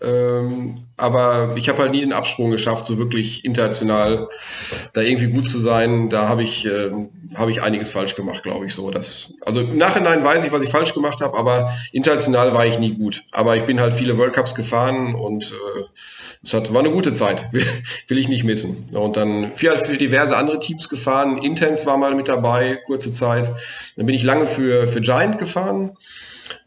Ähm, 0.00 0.86
aber 0.96 1.54
ich 1.56 1.68
habe 1.68 1.82
halt 1.82 1.90
nie 1.90 2.00
den 2.00 2.12
Absprung 2.12 2.50
geschafft, 2.50 2.84
so 2.84 2.98
wirklich 2.98 3.44
international 3.44 4.28
da 4.92 5.00
irgendwie 5.00 5.26
gut 5.26 5.48
zu 5.48 5.58
sein. 5.58 6.08
Da 6.08 6.28
habe 6.28 6.42
ich, 6.42 6.66
äh, 6.66 6.90
hab 7.34 7.48
ich 7.48 7.62
einiges 7.62 7.90
falsch 7.90 8.14
gemacht, 8.14 8.42
glaube 8.42 8.66
ich 8.66 8.74
so. 8.74 8.90
Dass, 8.90 9.38
also 9.44 9.60
im 9.60 9.76
Nachhinein 9.76 10.22
weiß 10.22 10.44
ich, 10.44 10.52
was 10.52 10.62
ich 10.62 10.70
falsch 10.70 10.94
gemacht 10.94 11.20
habe, 11.20 11.36
aber 11.36 11.72
international 11.92 12.54
war 12.54 12.66
ich 12.66 12.78
nie 12.78 12.94
gut. 12.94 13.24
Aber 13.32 13.56
ich 13.56 13.64
bin 13.64 13.80
halt 13.80 13.94
viele 13.94 14.18
World 14.18 14.34
Cups 14.34 14.54
gefahren 14.54 15.14
und 15.14 15.52
äh, 15.52 15.84
es 16.44 16.54
hat, 16.54 16.72
war 16.72 16.80
eine 16.80 16.92
gute 16.92 17.12
Zeit, 17.12 17.52
will, 17.52 17.64
will 18.08 18.18
ich 18.18 18.28
nicht 18.28 18.44
missen. 18.44 18.96
Und 18.96 19.16
dann 19.16 19.54
für, 19.54 19.76
für 19.76 19.96
diverse 19.96 20.36
andere 20.36 20.60
Teams 20.60 20.88
gefahren. 20.88 21.38
Intense 21.38 21.86
war 21.86 21.96
mal 21.96 22.14
mit 22.14 22.28
dabei, 22.28 22.80
kurze 22.86 23.12
Zeit. 23.12 23.50
Dann 23.96 24.06
bin 24.06 24.14
ich 24.14 24.22
lange 24.22 24.46
für, 24.46 24.86
für 24.86 25.00
Giant 25.00 25.38
gefahren. 25.38 25.96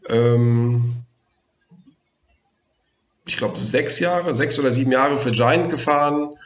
Ähm, 0.08 1.04
ich 3.26 3.36
glaube, 3.36 3.56
sechs 3.56 3.98
Jahre, 4.00 4.34
sechs 4.34 4.58
oder 4.58 4.72
sieben 4.72 4.92
Jahre 4.92 5.16
für 5.16 5.30
Giant 5.30 5.70
gefahren. 5.70 6.36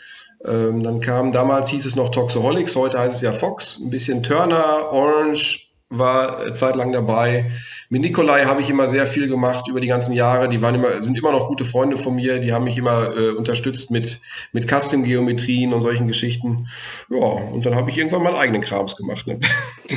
Ähm, 0.44 0.82
dann 0.82 1.00
kam 1.00 1.32
damals, 1.32 1.70
hieß 1.70 1.86
es 1.86 1.96
noch 1.96 2.10
Toxoholics, 2.10 2.76
heute 2.76 2.98
heißt 2.98 3.16
es 3.16 3.22
ja 3.22 3.32
Fox. 3.32 3.80
Ein 3.80 3.90
bisschen 3.90 4.22
Turner, 4.22 4.92
Orange 4.92 5.65
war 5.88 6.52
zeitlang 6.52 6.90
dabei. 6.92 7.50
Mit 7.88 8.02
Nikolai 8.02 8.44
habe 8.46 8.60
ich 8.60 8.68
immer 8.68 8.88
sehr 8.88 9.06
viel 9.06 9.28
gemacht 9.28 9.68
über 9.68 9.80
die 9.80 9.86
ganzen 9.86 10.12
Jahre. 10.12 10.48
Die 10.48 10.60
waren 10.60 10.74
immer, 10.74 11.00
sind 11.00 11.16
immer 11.16 11.30
noch 11.30 11.46
gute 11.46 11.64
Freunde 11.64 11.96
von 11.96 12.16
mir. 12.16 12.40
Die 12.40 12.52
haben 12.52 12.64
mich 12.64 12.76
immer 12.76 13.16
äh, 13.16 13.30
unterstützt 13.30 13.92
mit, 13.92 14.20
mit 14.52 14.68
Custom-Geometrien 14.68 15.72
und 15.72 15.80
solchen 15.80 16.08
Geschichten. 16.08 16.66
Ja, 17.08 17.18
und 17.18 17.64
dann 17.64 17.76
habe 17.76 17.90
ich 17.90 17.98
irgendwann 17.98 18.24
mal 18.24 18.34
eigenen 18.34 18.62
Krams 18.62 18.96
gemacht. 18.96 19.28
Ne? 19.28 19.38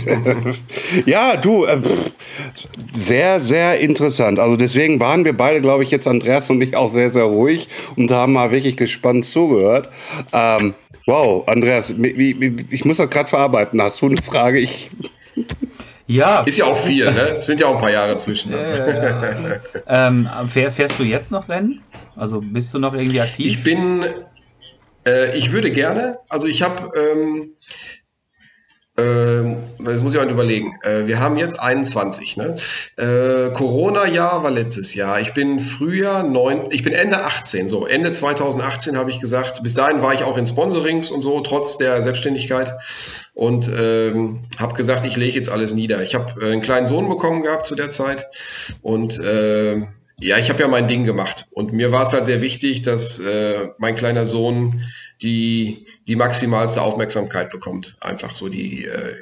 ja, 1.08 1.36
du, 1.38 1.66
äh, 1.66 1.80
sehr, 2.94 3.42
sehr 3.42 3.80
interessant. 3.80 4.38
Also 4.38 4.58
deswegen 4.58 5.00
waren 5.00 5.26
wir 5.26 5.36
beide, 5.36 5.60
glaube 5.60 5.84
ich, 5.84 5.90
jetzt 5.90 6.08
Andreas 6.08 6.52
und 6.52 6.64
ich 6.64 6.76
auch 6.76 6.92
sehr, 6.92 7.10
sehr 7.10 7.24
ruhig 7.24 7.68
und 7.96 8.12
haben 8.12 8.34
mal 8.34 8.52
wirklich 8.52 8.78
gespannt 8.78 9.26
zugehört. 9.26 9.90
Ähm, 10.34 10.76
wow, 11.08 11.48
Andreas, 11.48 11.90
ich 11.90 12.86
muss 12.86 12.98
das 12.98 13.10
gerade 13.10 13.28
verarbeiten. 13.28 13.82
Hast 13.82 14.00
du 14.04 14.06
eine 14.06 14.18
Frage? 14.18 14.60
Ich 14.60 14.92
ja. 16.10 16.42
Ist 16.42 16.58
ja 16.58 16.66
auch 16.66 16.78
viel, 16.78 17.06
ne? 17.12 17.38
Sind 17.42 17.60
ja 17.62 17.68
auch 17.68 17.76
ein 17.76 17.82
paar 17.82 17.92
Jahre 17.92 18.18
zwischen. 18.18 18.52
Ne? 18.52 19.62
ähm, 19.88 20.28
fährst 20.48 20.98
du 20.98 21.04
jetzt 21.04 21.30
noch 21.32 21.48
Rennen? 21.50 21.84
Also 22.16 22.42
bist 22.42 22.74
du 22.74 22.80
noch 22.80 22.94
irgendwie 22.94 23.22
aktiv? 23.22 23.46
Ich 23.46 23.64
bin, 23.64 24.04
äh, 25.06 25.38
ich 25.38 25.52
würde 25.52 25.72
gerne, 25.72 26.18
also 26.28 26.48
ich 26.48 26.64
habe, 26.64 26.90
ähm, 26.98 27.54
äh, 27.54 27.89
das 29.80 30.02
muss 30.02 30.14
ich 30.14 30.20
mal 30.20 30.30
überlegen. 30.30 30.78
Äh, 30.82 31.08
wir 31.08 31.20
haben 31.20 31.38
jetzt 31.38 31.60
21, 31.60 32.38
ne? 32.38 32.56
Äh, 32.98 33.52
Corona-Jahr 33.52 34.44
war 34.44 34.52
letztes 34.52 34.94
Jahr. 34.94 35.20
Ich 35.20 35.34
bin 35.34 35.60
Frühjahr 35.60 36.24
9, 36.24 36.66
ich 36.72 36.84
bin 36.84 36.94
Ende 36.94 37.24
18, 37.24 37.70
so 37.70 37.86
Ende 37.86 38.12
2018 38.12 38.98
habe 38.98 39.10
ich 39.10 39.20
gesagt. 39.20 39.64
Bis 39.64 39.74
dahin 39.74 40.02
war 40.02 40.14
ich 40.14 40.24
auch 40.24 40.38
in 40.38 40.46
Sponsorings 40.46 41.12
und 41.12 41.22
so, 41.22 41.40
trotz 41.42 41.78
der 41.78 42.02
Selbstständigkeit 42.02 42.74
und 43.34 43.70
ähm, 43.70 44.42
habe 44.58 44.76
gesagt, 44.76 45.06
ich 45.06 45.16
lege 45.16 45.38
jetzt 45.38 45.50
alles 45.50 45.74
nieder. 45.74 46.04
Ich 46.04 46.16
habe 46.16 46.42
äh, 46.42 46.52
einen 46.52 46.62
kleinen 46.62 46.88
Sohn 46.88 47.08
bekommen 47.08 47.42
gehabt 47.42 47.68
zu 47.68 47.76
der 47.76 47.90
Zeit 47.90 48.28
und 48.82 49.20
äh, 49.20 49.84
ja, 50.20 50.38
ich 50.38 50.50
habe 50.50 50.62
ja 50.62 50.68
mein 50.68 50.88
Ding 50.88 51.06
gemacht 51.06 51.48
und 51.52 51.74
mir 51.74 51.92
war 51.92 52.04
es 52.04 52.14
halt 52.14 52.26
sehr 52.26 52.42
wichtig, 52.42 52.82
dass 52.82 53.20
äh, 53.20 53.68
mein 53.78 53.96
kleiner 53.96 54.26
Sohn 54.26 54.84
die 55.22 55.86
die 56.08 56.16
maximalste 56.16 56.82
Aufmerksamkeit 56.82 57.50
bekommt. 57.50 57.98
Einfach 58.02 58.34
so 58.34 58.50
die 58.50 58.86
äh, 58.86 59.16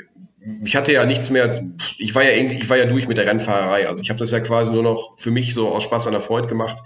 ich 0.63 0.75
hatte 0.75 0.93
ja 0.93 1.05
nichts 1.05 1.29
mehr, 1.29 1.51
ich 1.97 2.15
war 2.15 2.23
ja 2.23 2.31
ich 2.31 2.69
war 2.69 2.77
ja 2.77 2.85
durch 2.85 3.07
mit 3.07 3.17
der 3.17 3.25
Rennfahrerei. 3.25 3.87
Also 3.87 4.01
ich 4.01 4.09
habe 4.09 4.19
das 4.19 4.31
ja 4.31 4.39
quasi 4.39 4.71
nur 4.71 4.83
noch 4.83 5.17
für 5.17 5.31
mich 5.31 5.53
so 5.53 5.69
aus 5.69 5.83
Spaß 5.83 6.07
an 6.07 6.13
der 6.13 6.21
Freude 6.21 6.47
gemacht. 6.47 6.81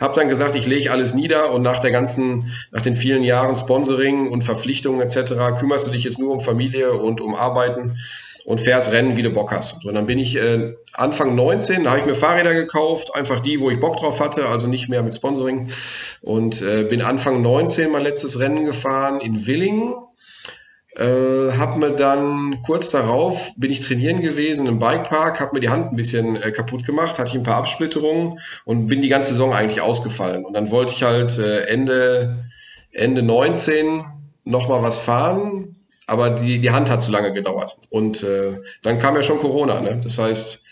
Habe 0.00 0.14
dann 0.14 0.28
gesagt, 0.28 0.54
ich 0.54 0.66
lege 0.66 0.92
alles 0.92 1.14
nieder 1.14 1.50
und 1.52 1.62
nach 1.62 1.78
der 1.78 1.92
ganzen, 1.92 2.52
nach 2.72 2.82
den 2.82 2.94
vielen 2.94 3.22
Jahren 3.22 3.54
Sponsoring 3.54 4.30
und 4.30 4.44
Verpflichtungen 4.44 5.00
etc. 5.00 5.58
kümmerst 5.58 5.86
du 5.86 5.92
dich 5.92 6.04
jetzt 6.04 6.18
nur 6.18 6.32
um 6.32 6.40
Familie 6.40 6.92
und 6.92 7.20
um 7.20 7.34
Arbeiten 7.34 7.98
und 8.46 8.60
fährst 8.60 8.92
Rennen, 8.92 9.16
wie 9.16 9.22
du 9.22 9.30
Bock 9.30 9.52
hast. 9.52 9.84
Und 9.84 9.94
dann 9.94 10.06
bin 10.06 10.18
ich 10.18 10.36
äh, 10.36 10.74
Anfang 10.94 11.34
19, 11.34 11.84
da 11.84 11.90
habe 11.90 12.00
ich 12.00 12.06
mir 12.06 12.14
Fahrräder 12.14 12.54
gekauft, 12.54 13.14
einfach 13.14 13.40
die, 13.40 13.60
wo 13.60 13.70
ich 13.70 13.78
Bock 13.78 13.98
drauf 13.98 14.20
hatte, 14.20 14.46
also 14.46 14.68
nicht 14.68 14.88
mehr 14.88 15.02
mit 15.02 15.14
Sponsoring. 15.14 15.70
Und 16.22 16.62
äh, 16.62 16.84
bin 16.84 17.02
Anfang 17.02 17.42
19 17.42 17.90
mein 17.90 18.02
letztes 18.02 18.40
Rennen 18.40 18.64
gefahren 18.64 19.20
in 19.20 19.46
Willingen 19.46 19.94
äh, 20.96 21.52
habe 21.52 21.78
mir 21.78 21.92
dann 21.94 22.58
kurz 22.64 22.90
darauf 22.90 23.52
bin 23.56 23.70
ich 23.70 23.80
trainieren 23.80 24.22
gewesen 24.22 24.66
im 24.66 24.78
Bikepark, 24.78 25.40
habe 25.40 25.54
mir 25.54 25.60
die 25.60 25.68
Hand 25.68 25.92
ein 25.92 25.96
bisschen 25.96 26.36
äh, 26.36 26.50
kaputt 26.52 26.86
gemacht, 26.86 27.18
hatte 27.18 27.30
ich 27.30 27.34
ein 27.34 27.42
paar 27.42 27.56
Absplitterungen 27.56 28.38
und 28.64 28.86
bin 28.86 29.02
die 29.02 29.08
ganze 29.08 29.30
Saison 29.30 29.52
eigentlich 29.52 29.82
ausgefallen. 29.82 30.44
Und 30.44 30.54
dann 30.54 30.70
wollte 30.70 30.94
ich 30.94 31.02
halt 31.02 31.38
äh, 31.38 31.64
Ende, 31.66 32.44
Ende 32.92 33.22
19 33.22 34.04
nochmal 34.44 34.82
was 34.82 34.98
fahren, 34.98 35.75
aber 36.06 36.30
die, 36.30 36.60
die 36.60 36.70
Hand 36.70 36.88
hat 36.88 37.02
zu 37.02 37.10
lange 37.10 37.32
gedauert. 37.32 37.76
Und 37.90 38.22
äh, 38.22 38.60
dann 38.82 38.98
kam 38.98 39.16
ja 39.16 39.22
schon 39.22 39.38
Corona. 39.38 39.80
Ne? 39.80 40.00
Das 40.02 40.18
heißt, 40.18 40.64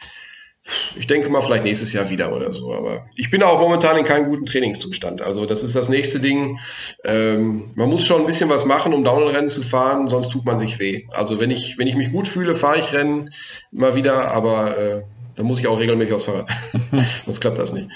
ich 0.97 1.07
denke 1.07 1.29
mal 1.29 1.43
vielleicht 1.43 1.65
nächstes 1.65 1.93
Jahr 1.93 2.09
wieder 2.09 2.35
oder 2.35 2.53
so. 2.53 2.73
Aber 2.73 3.07
ich 3.17 3.31
bin 3.31 3.43
auch 3.43 3.61
momentan 3.61 3.97
in 3.97 4.05
keinem 4.05 4.31
guten 4.31 4.47
Trainingszustand. 4.47 5.21
Also 5.21 5.45
das 5.45 5.63
ist 5.63 5.75
das 5.75 5.89
nächste 5.89 6.21
Ding. 6.21 6.59
Ähm, 7.05 7.73
man 7.75 7.89
muss 7.89 8.07
schon 8.07 8.21
ein 8.21 8.27
bisschen 8.27 8.49
was 8.49 8.65
machen, 8.65 8.95
um 8.95 9.05
Downhill-Rennen 9.05 9.51
zu 9.51 9.63
fahren, 9.63 10.07
sonst 10.07 10.31
tut 10.31 10.45
man 10.45 10.57
sich 10.57 10.79
weh. 10.79 11.07
Also 11.13 11.41
wenn 11.41 11.51
ich, 11.51 11.77
wenn 11.79 11.87
ich 11.87 11.97
mich 11.97 12.13
gut 12.13 12.29
fühle, 12.29 12.55
fahre 12.55 12.79
ich 12.79 12.93
Rennen 12.93 13.31
mal 13.73 13.95
wieder, 13.95 14.31
aber 14.31 14.79
äh, 14.79 15.03
dann 15.37 15.47
muss 15.47 15.59
ich 15.59 15.67
auch 15.67 15.79
regelmäßig 15.79 16.15
aufs 16.15 16.27
Fahrrad. 16.27 16.49
sonst 17.25 17.41
klappt 17.41 17.59
das 17.59 17.73
nicht. 17.73 17.89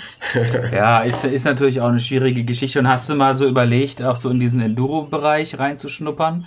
ja, 0.72 0.98
ist, 0.98 1.24
ist 1.24 1.44
natürlich 1.44 1.80
auch 1.80 1.88
eine 1.88 2.00
schwierige 2.00 2.44
Geschichte. 2.44 2.80
Und 2.80 2.88
hast 2.88 3.08
du 3.08 3.14
mal 3.14 3.34
so 3.34 3.46
überlegt, 3.46 4.02
auch 4.02 4.16
so 4.16 4.28
in 4.28 4.40
diesen 4.40 4.60
Enduro-Bereich 4.60 5.58
reinzuschnuppern? 5.58 6.46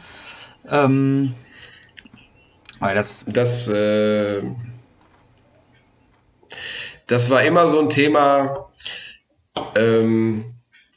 Ähm, 0.70 1.34
weil 2.80 2.96
das... 2.96 3.26
Das... 3.28 3.68
Äh, 3.68 4.44
das 7.12 7.30
war 7.30 7.44
immer 7.44 7.68
so 7.68 7.78
ein 7.80 7.90
Thema. 7.90 8.70
Ähm, 9.76 10.46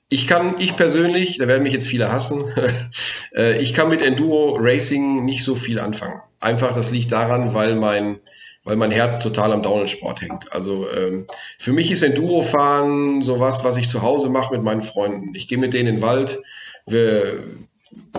ich 0.09 0.29
kann, 0.29 0.55
ich 0.61 0.77
persönlich, 0.77 1.39
da 1.39 1.49
werden 1.49 1.65
mich 1.65 1.73
jetzt 1.73 1.89
viele 1.89 2.13
hassen, 2.13 2.45
äh, 3.35 3.61
ich 3.61 3.75
kann 3.75 3.89
mit 3.89 4.01
Enduro 4.01 4.57
Racing 4.61 5.25
nicht 5.25 5.43
so 5.43 5.57
viel 5.57 5.81
anfangen. 5.81 6.21
Einfach, 6.39 6.73
das 6.73 6.93
liegt 6.93 7.11
daran, 7.11 7.53
weil 7.53 7.75
mein, 7.75 8.21
weil 8.63 8.77
mein 8.77 8.93
Herz 8.93 9.21
total 9.21 9.53
am 9.53 9.65
Downhill-Sport 9.65 10.21
hängt. 10.21 10.53
Also 10.53 10.89
ähm, 10.89 11.27
für 11.59 11.73
mich 11.73 11.91
ist 11.91 12.03
Enduro-Fahren 12.03 13.23
sowas, 13.23 13.65
was 13.65 13.77
ich 13.77 13.89
zu 13.89 14.03
Hause 14.03 14.29
mache 14.29 14.55
mit 14.55 14.63
meinen 14.63 14.83
Freunden. 14.83 15.35
Ich 15.35 15.49
gehe 15.49 15.59
mit 15.59 15.75
denen 15.75 15.89
in 15.89 15.95
den 15.97 16.03
Wald, 16.03 16.39
wir, 16.87 17.45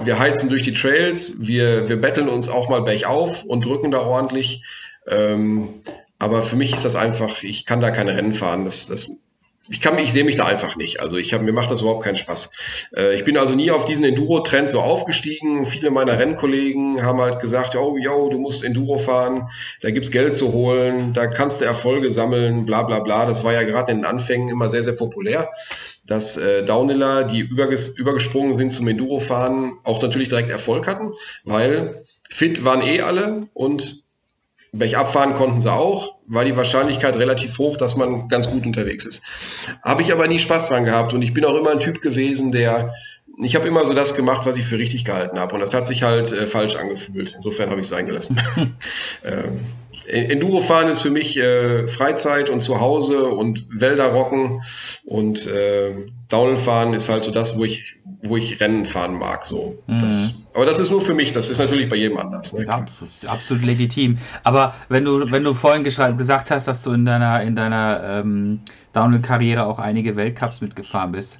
wir 0.04 0.20
heizen 0.20 0.50
durch 0.50 0.64
die 0.64 0.74
Trails, 0.74 1.48
wir, 1.48 1.90
wir 1.90 2.00
betteln 2.00 2.30
uns 2.30 2.50
auch 2.50 2.70
mal 2.70 2.82
bergauf 2.82 3.44
und 3.44 3.66
drücken 3.66 3.92
da 3.92 4.00
ordentlich. 4.00 4.64
Ähm, 5.08 5.82
aber 6.20 6.42
für 6.42 6.56
mich 6.56 6.74
ist 6.74 6.86
das 6.86 6.96
einfach, 6.96 7.44
ich 7.44 7.66
kann 7.66 7.82
da 7.82 7.92
keine 7.92 8.16
Rennen 8.16 8.34
fahren. 8.34 8.66
Das, 8.66 8.88
das, 8.88 9.10
ich 9.68 9.82
kann, 9.82 9.98
ich 9.98 10.14
sehe 10.14 10.24
mich 10.24 10.36
da 10.36 10.46
einfach 10.46 10.76
nicht. 10.76 11.02
Also 11.02 11.18
ich 11.18 11.34
habe 11.34 11.44
mir 11.44 11.52
macht 11.52 11.72
das 11.72 11.82
überhaupt 11.82 12.04
keinen 12.04 12.18
Spaß. 12.18 12.90
Äh, 12.96 13.16
ich 13.16 13.26
bin 13.26 13.38
also 13.38 13.56
nie 13.56 13.72
auf 13.72 13.84
diesen 13.84 14.06
Enduro-Trend 14.06 14.70
so 14.70 14.80
aufgestiegen. 14.80 15.66
Viele 15.66 15.90
meiner 15.90 16.20
Rennkollegen 16.20 17.04
haben 17.04 17.20
halt 17.20 17.40
gesagt, 17.40 17.76
oh, 17.76 17.98
yo, 17.98 18.30
du 18.30 18.38
musst 18.38 18.64
Enduro 18.64 18.98
fahren, 18.98 19.50
da 19.82 19.90
gibt's 19.90 20.12
Geld 20.12 20.36
zu 20.36 20.54
holen, 20.54 21.14
da 21.14 21.28
kannst 21.28 21.62
du 21.62 21.66
Erfolge 21.66 22.12
sammeln, 22.12 22.66
bla 22.66 22.84
bla 22.84 23.00
bla. 23.00 23.26
Das 23.26 23.44
war 23.44 23.54
ja 23.54 23.64
gerade 23.64 23.92
in 23.92 24.00
den 24.00 24.06
Anfängen 24.06 24.50
immer 24.50 24.70
sehr, 24.70 24.84
sehr 24.84 24.94
populär, 24.94 25.50
dass 26.06 26.38
äh, 26.38 26.63
Downhiller, 26.63 27.24
die 27.24 27.39
überges 27.39 27.98
übergesprungen 27.98 28.54
sind 28.54 28.72
zum 28.72 28.88
Enduro-Fahren, 28.88 29.74
auch 29.84 30.02
natürlich 30.02 30.30
direkt 30.30 30.50
Erfolg 30.50 30.88
hatten, 30.88 31.13
weil 31.44 32.04
fit 32.30 32.63
waren 32.63 32.82
eh 32.82 33.02
alle 33.02 33.41
und 33.54 34.06
Bergab 34.78 35.10
fahren 35.12 35.34
konnten 35.34 35.62
sie 35.62 35.72
auch, 35.72 36.18
war 36.28 36.44
die 36.44 36.58
Wahrscheinlichkeit 36.58 37.15
relativ 37.15 37.58
hoch, 37.58 37.78
dass 37.78 37.96
man 37.96 38.28
ganz 38.28 38.50
gut 38.50 38.65
unterwegs 38.65 39.06
ist. 39.06 39.24
Habe 39.84 40.02
ich 40.02 40.12
aber 40.12 40.28
nie 40.28 40.39
Spaß 40.39 40.68
dran 40.70 40.84
gehabt 40.84 41.13
und 41.13 41.22
ich 41.22 41.34
bin 41.34 41.46
auch 41.46 41.56
immer 41.56 41.72
ein 41.72 41.80
Typ 41.80 42.02
gewesen, 42.02 42.52
der, 42.52 42.94
ich 43.41 43.56
habe 43.56 43.68
immer 43.68 43.86
so 43.86 43.94
das 43.94 44.15
gemacht, 44.15 44.46
was 44.46 44.58
ich 44.58 44.65
für 44.65 44.78
richtig 44.78 45.06
gehalten 45.06 45.39
habe 45.39 45.56
und 45.56 45.62
das 45.62 45.74
hat 45.74 45.88
sich 45.88 46.04
halt 46.04 46.32
äh, 46.32 46.46
falsch 46.46 46.76
angefühlt. 46.76 47.34
Insofern 47.38 47.70
habe 47.70 47.80
ich 47.80 47.86
es 47.86 47.89
sein 47.89 48.06
gelassen. 48.06 48.39
ähm, 49.24 49.62
Enduro 50.08 50.62
fahren 50.62 50.89
ist 50.89 51.02
für 51.02 51.10
mich 51.10 51.38
äh, 51.38 51.88
Freizeit 51.88 52.50
und 52.50 52.60
Zuhause 52.60 53.26
und 53.26 53.65
Wälder 53.70 54.08
rocken 54.08 54.62
und 55.04 55.48
äh, 55.48 56.06
Downhill 56.30 56.58
fahren 56.58 56.94
ist 56.94 57.10
halt 57.10 57.24
so 57.24 57.32
das, 57.32 57.58
wo 57.58 57.65
ich, 57.65 57.98
wo 58.24 58.38
ich 58.38 58.60
Rennen 58.60 58.86
fahren 58.86 59.18
mag. 59.18 59.46
So. 59.46 59.78
Mhm. 59.88 60.00
Das, 60.00 60.48
aber 60.54 60.65
das 60.65 60.80
ist 60.80 60.89
nur 60.89 61.02
für 61.02 61.13
mich, 61.13 61.32
das 61.32 61.50
ist 61.50 61.60
natürlich 61.60 61.89
bei 61.89 61.96
jedem 61.96 62.18
anders. 62.18 62.54
Ne? 62.54 62.65
Ja, 62.65 62.86
absolut 63.28 63.63
legitim. 63.63 64.18
Aber 64.44 64.74
wenn 64.89 65.06
du, 65.06 65.32
wenn 65.32 65.44
du 65.44 65.54
vorhin 65.54 65.84
gesagt 65.84 66.52
hast, 66.52 66.68
dass 66.68 66.84
du 66.84 66.94
in 66.94 67.06
deiner, 67.06 67.44
in 67.44 67.56
deiner 67.56 68.02
ähm, 68.04 68.62
Downhill-Karriere 68.94 69.65
auch 69.65 69.80
einige 69.80 70.15
Weltcups 70.15 70.62
mitgefahren 70.62 71.12
bist, 71.12 71.39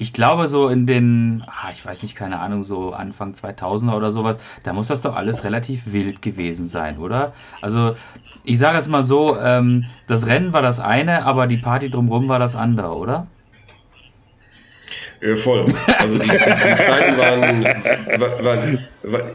ich 0.00 0.14
glaube, 0.14 0.48
so 0.48 0.70
in 0.70 0.86
den, 0.86 1.44
ah, 1.46 1.70
ich 1.70 1.84
weiß 1.84 2.02
nicht, 2.02 2.16
keine 2.16 2.40
Ahnung, 2.40 2.62
so 2.62 2.92
Anfang 2.92 3.34
2000er 3.34 3.94
oder 3.94 4.10
sowas, 4.10 4.38
da 4.62 4.72
muss 4.72 4.88
das 4.88 5.02
doch 5.02 5.14
alles 5.14 5.44
relativ 5.44 5.92
wild 5.92 6.22
gewesen 6.22 6.66
sein, 6.66 6.96
oder? 6.96 7.34
Also, 7.60 7.94
ich 8.42 8.58
sage 8.58 8.78
jetzt 8.78 8.88
mal 8.88 9.02
so, 9.02 9.38
ähm, 9.38 9.84
das 10.06 10.26
Rennen 10.26 10.54
war 10.54 10.62
das 10.62 10.80
eine, 10.80 11.26
aber 11.26 11.46
die 11.46 11.58
Party 11.58 11.90
drumherum 11.90 12.30
war 12.30 12.38
das 12.38 12.56
andere, 12.56 12.96
oder? 12.96 13.26
Äh, 15.20 15.36
voll. 15.36 15.66
Also 15.98 16.16
die, 16.16 16.28
die, 16.28 16.38
die 16.38 16.78
Zeiten 16.78 17.18
waren, 17.18 17.64
waren, 18.40 18.78
waren 19.02 19.30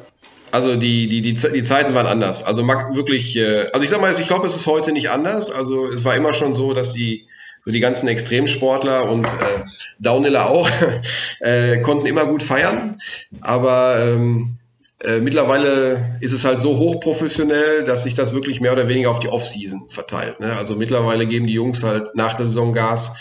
also 0.51 0.75
die, 0.77 1.07
die, 1.07 1.21
die, 1.21 1.33
die 1.33 1.63
Zeiten 1.63 1.93
waren 1.93 2.07
anders. 2.07 2.43
Also 2.43 2.65
wirklich, 2.65 3.35
äh, 3.35 3.67
also 3.71 3.83
ich 3.83 3.91
sag 3.91 4.01
mal, 4.01 4.11
ich 4.11 4.27
glaube, 4.27 4.47
es 4.47 4.55
ist 4.55 4.65
heute 4.65 4.93
nicht 4.93 5.11
anders. 5.11 5.51
Also 5.51 5.91
es 5.91 6.03
war 6.03 6.15
immer 6.15 6.33
schon 6.33 6.55
so, 6.55 6.73
dass 6.73 6.93
die 6.93 7.27
so 7.65 7.71
die 7.71 7.79
ganzen 7.79 8.07
Extremsportler 8.07 9.09
und 9.09 9.25
äh, 9.25 9.63
Downhiller 9.99 10.49
auch, 10.49 10.69
äh, 11.39 11.81
konnten 11.81 12.05
immer 12.05 12.25
gut 12.27 12.43
feiern. 12.43 12.97
Aber 13.41 13.97
ähm, 13.99 14.59
äh, 14.99 15.19
mittlerweile 15.19 16.17
ist 16.21 16.31
es 16.31 16.45
halt 16.45 16.59
so 16.59 16.77
hochprofessionell, 16.77 17.83
dass 17.83 18.03
sich 18.03 18.13
das 18.13 18.33
wirklich 18.33 18.61
mehr 18.61 18.71
oder 18.71 18.87
weniger 18.87 19.09
auf 19.09 19.19
die 19.19 19.29
Offseason 19.29 19.89
verteilt. 19.89 20.39
Ne? 20.39 20.55
Also 20.55 20.75
mittlerweile 20.75 21.25
geben 21.25 21.47
die 21.47 21.53
Jungs 21.53 21.83
halt 21.83 22.15
nach 22.15 22.35
der 22.35 22.45
Saison 22.45 22.71
Gas. 22.71 23.17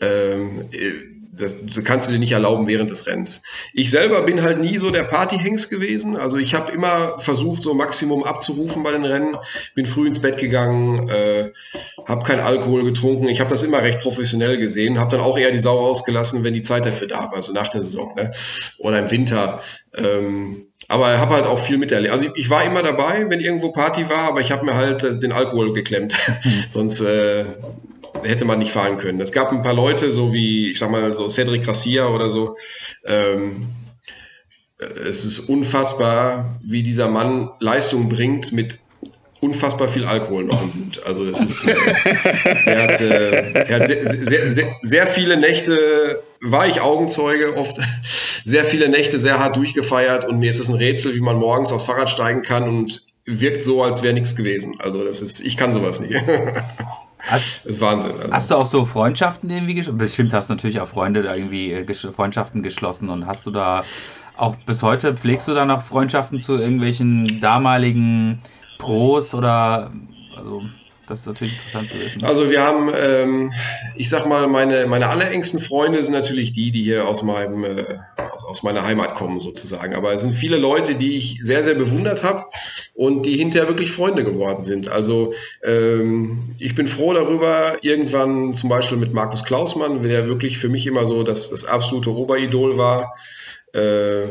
Ähm, 0.00 0.68
äh, 0.70 1.17
das, 1.38 1.56
kannst 1.84 2.08
du 2.08 2.12
dir 2.12 2.18
nicht 2.18 2.32
erlauben 2.32 2.66
während 2.66 2.90
des 2.90 3.06
Rennens. 3.06 3.42
Ich 3.72 3.90
selber 3.90 4.22
bin 4.22 4.42
halt 4.42 4.60
nie 4.60 4.78
so 4.78 4.90
der 4.90 5.04
Partyhengst 5.04 5.70
gewesen. 5.70 6.16
Also 6.16 6.36
ich 6.36 6.54
habe 6.54 6.72
immer 6.72 7.18
versucht, 7.18 7.62
so 7.62 7.74
Maximum 7.74 8.24
abzurufen 8.24 8.82
bei 8.82 8.92
den 8.92 9.04
Rennen. 9.04 9.36
Bin 9.74 9.86
früh 9.86 10.06
ins 10.06 10.18
Bett 10.18 10.38
gegangen, 10.38 11.08
äh, 11.08 11.52
habe 12.06 12.24
kein 12.24 12.40
Alkohol 12.40 12.84
getrunken. 12.84 13.28
Ich 13.28 13.40
habe 13.40 13.50
das 13.50 13.62
immer 13.62 13.82
recht 13.82 14.00
professionell 14.00 14.58
gesehen. 14.58 14.98
Habe 14.98 15.12
dann 15.16 15.20
auch 15.20 15.38
eher 15.38 15.50
die 15.50 15.58
Sau 15.58 15.78
ausgelassen, 15.78 16.44
wenn 16.44 16.54
die 16.54 16.62
Zeit 16.62 16.84
dafür 16.84 17.08
da 17.08 17.24
war, 17.24 17.36
also 17.36 17.52
nach 17.52 17.68
der 17.68 17.82
Saison 17.82 18.14
ne? 18.16 18.32
oder 18.78 18.98
im 18.98 19.10
Winter. 19.10 19.60
Ähm, 19.94 20.66
aber 20.88 21.18
habe 21.18 21.34
halt 21.34 21.46
auch 21.46 21.58
viel 21.58 21.76
miterlebt. 21.76 22.12
Also 22.12 22.24
ich, 22.26 22.30
ich, 22.34 22.50
war 22.50 22.64
immer 22.64 22.82
dabei, 22.82 23.28
wenn 23.28 23.40
irgendwo 23.40 23.72
Party 23.72 24.08
war, 24.08 24.20
aber 24.20 24.40
ich 24.40 24.50
habe 24.50 24.64
mir 24.64 24.74
halt 24.74 25.04
äh, 25.04 25.18
den 25.18 25.32
Alkohol 25.32 25.74
geklemmt. 25.74 26.14
Sonst 26.70 27.00
äh, 27.00 27.44
hätte 28.22 28.44
man 28.44 28.58
nicht 28.58 28.72
fahren 28.72 28.96
können. 28.96 29.20
Es 29.20 29.32
gab 29.32 29.52
ein 29.52 29.62
paar 29.62 29.74
Leute, 29.74 30.12
so 30.12 30.32
wie, 30.32 30.70
ich 30.70 30.78
sag 30.78 30.90
mal, 30.90 31.14
so 31.14 31.28
Cedric 31.28 31.64
Garcia 31.64 32.08
oder 32.08 32.30
so. 32.30 32.56
Ähm, 33.04 33.68
es 34.78 35.24
ist 35.24 35.40
unfassbar, 35.40 36.60
wie 36.62 36.82
dieser 36.82 37.08
Mann 37.08 37.50
Leistung 37.58 38.08
bringt 38.08 38.52
mit 38.52 38.78
unfassbar 39.40 39.88
viel 39.88 40.04
Alkohol 40.04 40.44
noch 40.44 40.62
im 40.62 40.70
Blut. 40.70 41.02
Also 41.04 41.24
es 41.24 41.40
ist, 41.40 41.66
äh, 41.66 41.74
er 42.66 42.82
hat, 42.82 43.00
äh, 43.00 43.52
er 43.52 43.80
hat 43.80 43.86
sehr, 43.86 44.06
sehr, 44.06 44.52
sehr, 44.52 44.76
sehr, 44.82 45.06
viele 45.06 45.36
Nächte, 45.36 46.22
war 46.40 46.66
ich 46.66 46.80
Augenzeuge 46.80 47.56
oft, 47.56 47.78
sehr 48.44 48.64
viele 48.64 48.88
Nächte 48.88 49.18
sehr 49.18 49.38
hart 49.38 49.56
durchgefeiert 49.56 50.24
und 50.24 50.38
mir 50.38 50.50
ist 50.50 50.58
es 50.58 50.68
ein 50.68 50.76
Rätsel, 50.76 51.14
wie 51.14 51.20
man 51.20 51.36
morgens 51.36 51.72
aufs 51.72 51.84
Fahrrad 51.84 52.10
steigen 52.10 52.42
kann 52.42 52.68
und 52.68 53.02
wirkt 53.24 53.64
so, 53.64 53.82
als 53.82 54.02
wäre 54.02 54.14
nichts 54.14 54.34
gewesen. 54.34 54.76
Also 54.80 55.04
das 55.04 55.20
ist, 55.20 55.40
ich 55.40 55.56
kann 55.56 55.72
sowas 55.72 56.00
nicht. 56.00 56.14
Hast, 57.28 57.60
das 57.64 57.76
ist 57.76 57.80
Wahnsinn. 57.80 58.12
Also. 58.18 58.32
Hast 58.32 58.50
du 58.50 58.54
auch 58.56 58.66
so 58.66 58.84
Freundschaften 58.84 59.50
irgendwie 59.50 59.74
geschlossen? 59.74 59.98
Bestimmt 59.98 60.32
hast 60.32 60.50
du 60.50 60.54
natürlich 60.54 60.80
auch 60.80 60.88
Freunde 60.88 61.22
da 61.22 61.34
irgendwie 61.34 61.72
äh, 61.72 61.94
Freundschaften 61.94 62.62
geschlossen 62.62 63.10
und 63.10 63.26
hast 63.26 63.46
du 63.46 63.50
da 63.50 63.84
auch 64.36 64.56
bis 64.56 64.82
heute 64.82 65.14
pflegst 65.14 65.48
du 65.48 65.54
da 65.54 65.64
noch 65.64 65.82
Freundschaften 65.82 66.38
zu 66.38 66.56
irgendwelchen 66.56 67.40
damaligen 67.40 68.40
Pros 68.78 69.34
oder 69.34 69.92
also 70.36 70.62
das 71.08 71.20
ist 71.20 71.26
natürlich 71.26 71.54
interessant 71.54 71.88
zu 71.88 71.96
wissen. 71.98 72.24
Also 72.24 72.50
wir 72.50 72.62
haben, 72.62 72.90
ähm, 72.94 73.52
ich 73.96 74.10
sag 74.10 74.26
mal, 74.26 74.46
meine, 74.46 74.86
meine 74.86 75.08
allerengsten 75.08 75.58
Freunde 75.58 76.02
sind 76.02 76.12
natürlich 76.12 76.52
die, 76.52 76.70
die 76.70 76.82
hier 76.82 77.08
aus 77.08 77.22
meinem, 77.22 77.64
äh, 77.64 77.98
aus 78.48 78.62
meiner 78.62 78.84
Heimat 78.84 79.14
kommen 79.14 79.40
sozusagen. 79.40 79.94
Aber 79.94 80.12
es 80.12 80.22
sind 80.22 80.32
viele 80.32 80.56
Leute, 80.56 80.94
die 80.94 81.16
ich 81.16 81.38
sehr, 81.42 81.62
sehr 81.62 81.74
bewundert 81.74 82.24
habe 82.24 82.46
und 82.94 83.26
die 83.26 83.36
hinterher 83.36 83.68
wirklich 83.68 83.92
Freunde 83.92 84.24
geworden 84.24 84.64
sind. 84.64 84.88
Also 84.88 85.34
ähm, 85.62 86.56
ich 86.58 86.74
bin 86.74 86.86
froh 86.86 87.12
darüber, 87.12 87.76
irgendwann 87.82 88.54
zum 88.54 88.68
Beispiel 88.70 88.98
mit 88.98 89.12
Markus 89.12 89.44
Klausmann, 89.44 90.02
der 90.02 90.28
wirklich 90.28 90.58
für 90.58 90.68
mich 90.68 90.86
immer 90.86 91.04
so 91.04 91.22
das, 91.22 91.50
das 91.50 91.64
absolute 91.64 92.10
Oberidol 92.10 92.76
war. 92.76 93.14
Äh, 93.72 94.22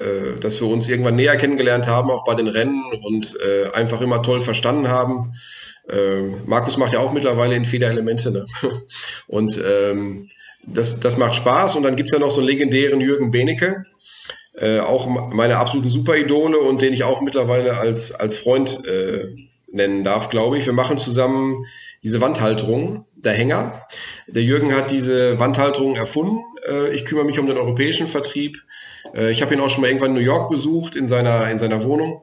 äh, 0.00 0.38
dass 0.38 0.60
wir 0.60 0.68
uns 0.68 0.86
irgendwann 0.86 1.16
näher 1.16 1.38
kennengelernt 1.38 1.86
haben, 1.86 2.10
auch 2.10 2.24
bei 2.24 2.34
den 2.34 2.46
Rennen 2.46 2.84
und 3.02 3.38
äh, 3.40 3.70
einfach 3.70 4.02
immer 4.02 4.22
toll 4.22 4.42
verstanden 4.42 4.88
haben. 4.88 5.32
Äh, 5.88 6.24
Markus 6.44 6.76
macht 6.76 6.92
ja 6.92 6.98
auch 6.98 7.12
mittlerweile 7.12 7.56
in 7.56 7.64
Federelemente. 7.64 8.30
Ne? 8.30 8.44
Und 9.26 9.58
ähm, 9.66 10.28
das, 10.66 11.00
das 11.00 11.16
macht 11.16 11.34
Spaß. 11.34 11.76
Und 11.76 11.82
dann 11.82 11.96
gibt 11.96 12.08
es 12.08 12.12
ja 12.12 12.18
noch 12.18 12.30
so 12.30 12.40
einen 12.40 12.48
legendären 12.48 13.00
Jürgen 13.00 13.30
Benecke, 13.30 13.84
äh, 14.54 14.80
auch 14.80 15.06
meine 15.06 15.58
absoluten 15.58 15.90
Superidole 15.90 16.58
und 16.58 16.82
den 16.82 16.92
ich 16.92 17.04
auch 17.04 17.20
mittlerweile 17.20 17.78
als, 17.78 18.14
als 18.14 18.38
Freund 18.38 18.84
äh, 18.86 19.28
nennen 19.70 20.04
darf, 20.04 20.30
glaube 20.30 20.58
ich. 20.58 20.66
Wir 20.66 20.72
machen 20.72 20.98
zusammen 20.98 21.64
diese 22.02 22.20
Wandhalterung, 22.20 23.06
der 23.14 23.32
Hänger. 23.32 23.86
Der 24.26 24.42
Jürgen 24.42 24.74
hat 24.74 24.90
diese 24.90 25.38
Wandhalterung 25.38 25.96
erfunden. 25.96 26.40
Äh, 26.66 26.94
ich 26.94 27.04
kümmere 27.04 27.24
mich 27.24 27.38
um 27.38 27.46
den 27.46 27.56
europäischen 27.56 28.06
Vertrieb. 28.06 28.58
Äh, 29.14 29.30
ich 29.30 29.42
habe 29.42 29.54
ihn 29.54 29.60
auch 29.60 29.68
schon 29.68 29.82
mal 29.82 29.88
irgendwann 29.88 30.10
in 30.10 30.16
New 30.16 30.20
York 30.20 30.50
besucht, 30.50 30.96
in 30.96 31.08
seiner, 31.08 31.50
in 31.50 31.58
seiner 31.58 31.82
Wohnung. 31.84 32.22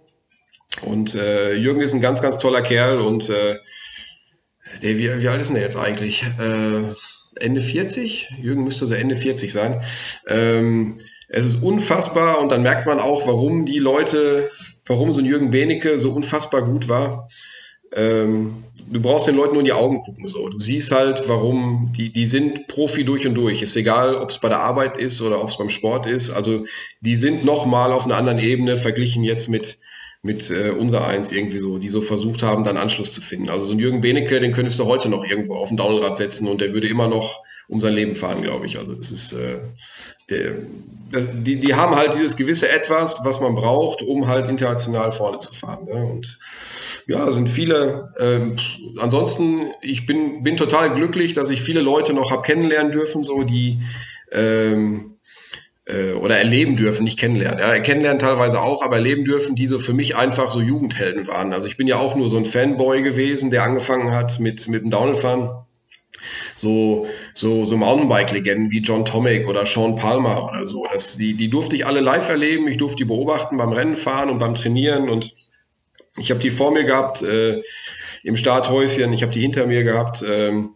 Und 0.82 1.16
äh, 1.16 1.54
Jürgen 1.54 1.82
ist 1.82 1.94
ein 1.94 2.02
ganz, 2.02 2.22
ganz 2.22 2.38
toller 2.38 2.62
Kerl 2.62 3.00
und 3.00 3.30
äh, 3.30 3.60
der, 4.82 4.98
wie, 4.98 5.22
wie 5.22 5.28
alt 5.28 5.42
ist 5.42 5.48
denn 5.48 5.56
der 5.56 5.64
jetzt 5.64 5.78
eigentlich? 5.78 6.24
Äh, 6.24 6.94
Ende 7.40 7.62
40? 7.62 8.34
Jürgen 8.42 8.64
müsste 8.64 8.88
so 8.88 8.94
Ende 8.94 9.16
40 9.16 9.52
sein. 9.52 9.82
Ähm, 10.28 11.00
es 11.28 11.46
ist 11.46 11.64
unfassbar 11.64 12.40
und 12.40 12.50
dann 12.50 12.62
merkt 12.62 12.86
man 12.86 13.00
auch, 13.00 13.28
warum 13.28 13.66
die 13.66 13.80
Leute, 13.80 14.50
warum 14.86 15.12
so 15.12 15.20
ein 15.20 15.26
Jürgen 15.26 15.52
Benecke 15.52 15.98
so 16.00 16.12
unfassbar 16.12 16.62
gut 16.64 16.88
war. 16.88 17.30
Ähm, 17.94 18.64
du 18.92 19.02
brauchst 19.02 19.28
den 19.28 19.36
Leuten 19.36 19.54
nur 19.54 19.62
in 19.62 19.66
die 19.66 19.74
Augen 19.74 20.00
gucken. 20.00 20.28
So. 20.28 20.50
Du 20.50 20.60
siehst 20.60 20.92
halt, 20.92 21.28
warum 21.28 21.94
die, 21.96 22.12
die 22.12 22.26
sind 22.26 22.68
Profi 22.68 23.06
durch 23.06 23.26
und 23.26 23.36
durch. 23.36 23.62
Ist 23.62 23.76
egal, 23.76 24.16
ob 24.16 24.30
es 24.30 24.40
bei 24.40 24.50
der 24.50 24.60
Arbeit 24.60 24.98
ist 24.98 25.22
oder 25.22 25.42
ob 25.42 25.50
es 25.50 25.58
beim 25.58 25.70
Sport 25.70 26.06
ist. 26.06 26.30
Also 26.30 26.66
die 27.02 27.16
sind 27.16 27.46
nochmal 27.46 27.92
auf 27.92 28.06
einer 28.06 28.18
anderen 28.18 28.40
Ebene 28.40 28.76
verglichen 28.76 29.24
jetzt 29.24 29.48
mit, 29.50 29.78
mit 30.26 30.50
äh, 30.50 30.72
unser 30.72 31.06
Eins 31.06 31.32
irgendwie 31.32 31.60
so, 31.60 31.78
die 31.78 31.88
so 31.88 32.02
versucht 32.02 32.42
haben, 32.42 32.64
dann 32.64 32.78
Anschluss 32.78 33.14
zu 33.14 33.22
finden. 33.22 33.50
Also 33.50 33.68
so 33.68 33.74
ein 33.74 33.80
Jürgen 33.80 34.02
Benecke, 34.02 34.40
den 34.40 34.54
könntest 34.54 34.80
du 34.80 34.86
heute 34.86 35.08
noch 35.08 35.24
irgendwo 35.24 35.54
auf 35.54 35.70
ein 35.70 35.78
Downrad 35.78 36.18
setzen 36.18 36.48
und 36.48 36.62
der 36.62 36.74
würde 36.74 36.88
immer 36.88 37.08
noch 37.08 37.44
um 37.68 37.80
sein 37.80 37.94
Leben 37.94 38.16
fahren, 38.16 38.42
glaube 38.42 38.66
ich. 38.66 38.80
Also 38.80 38.96
das 38.96 39.12
ist, 39.12 39.34
äh, 39.34 39.60
der, 40.32 40.54
das, 41.12 41.30
die, 41.32 41.60
die 41.60 41.76
haben 41.76 41.96
halt 41.96 42.16
dieses 42.16 42.36
gewisse 42.36 42.68
Etwas, 42.68 43.22
was 43.24 43.40
man 43.40 43.54
braucht, 43.54 44.02
um 44.02 44.28
halt 44.28 44.50
international 44.50 45.12
vorne 45.12 45.38
zu 45.38 45.54
fahren. 45.54 45.86
Ne? 45.86 46.04
Und 46.04 46.40
ja, 47.06 47.32
sind 47.32 47.48
viele. 47.48 48.16
Ähm, 48.20 48.56
ansonsten, 48.98 49.74
ich 49.82 50.08
bin, 50.08 50.42
bin 50.42 50.58
total 50.58 50.92
glücklich, 50.96 51.34
dass 51.34 51.52
ich 51.52 51.62
viele 51.62 51.82
Leute 51.82 52.14
noch 52.14 52.32
habe 52.32 52.42
kennenlernen 52.42 52.92
dürfen, 52.92 53.22
so 53.22 53.44
die 53.44 53.78
ähm, 54.32 55.15
äh, 55.86 56.14
oder 56.14 56.38
erleben 56.38 56.76
dürfen, 56.76 57.04
nicht 57.04 57.20
kennenlernen. 57.20 57.60
Ja, 57.60 57.78
kennenlernen 57.80 58.20
teilweise 58.20 58.62
auch, 58.62 58.82
aber 58.82 58.98
erleben 58.98 59.26
dürfen, 59.26 59.56
die 59.56 59.68
so 59.68 59.80
für 59.80 59.94
mich 59.94 60.16
einfach 60.16 60.52
so 60.52 60.62
Jugendhelden 60.62 61.28
waren. 61.28 61.54
Also 61.54 61.68
ich 61.68 61.78
bin 61.78 61.88
ja 61.88 61.98
auch 61.98 62.16
nur 62.16 62.30
so 62.30 62.38
ein 62.38 62.46
Fanboy 62.46 63.02
gewesen, 63.02 63.52
der 63.52 63.64
angefangen 63.64 64.12
hat 64.12 64.40
mit, 64.40 64.68
mit 64.68 64.84
dem 64.84 64.90
Downhill-Fahren. 64.90 65.66
So 66.56 67.08
so, 67.36 67.66
so 67.66 67.78
Mountainbike-Legenden 67.78 68.72
wie 68.72 68.80
John 68.80 69.06
Tomic 69.06 69.48
oder 69.48 69.66
Sean 69.66 69.96
Palmer 69.96 70.50
oder 70.50 70.66
so. 70.66 70.88
Das, 70.92 71.18
die, 71.18 71.34
die 71.34 71.50
durfte 71.50 71.76
ich 71.76 71.86
alle 71.86 72.00
live 72.00 72.30
erleben. 72.30 72.68
Ich 72.68 72.78
durfte 72.78 72.98
die 72.98 73.06
beobachten 73.06 73.58
beim 73.58 73.74
Rennen 73.74 73.96
fahren 73.96 74.30
und 74.30 74.40
beim 74.40 74.56
Trainieren. 74.56 75.10
Und 75.10 75.36
ich 76.18 76.32
habe 76.32 76.40
die 76.40 76.52
vor 76.52 76.72
mir 76.72 76.86
gehabt 76.86 77.22
äh, 77.22 77.62
im 78.24 78.38
Starthäuschen. 78.38 79.12
Ich 79.14 79.22
habe 79.22 79.34
die 79.34 79.42
hinter 79.42 79.68
mir 79.68 79.84
gehabt. 79.84 80.24
Ähm, 80.28 80.76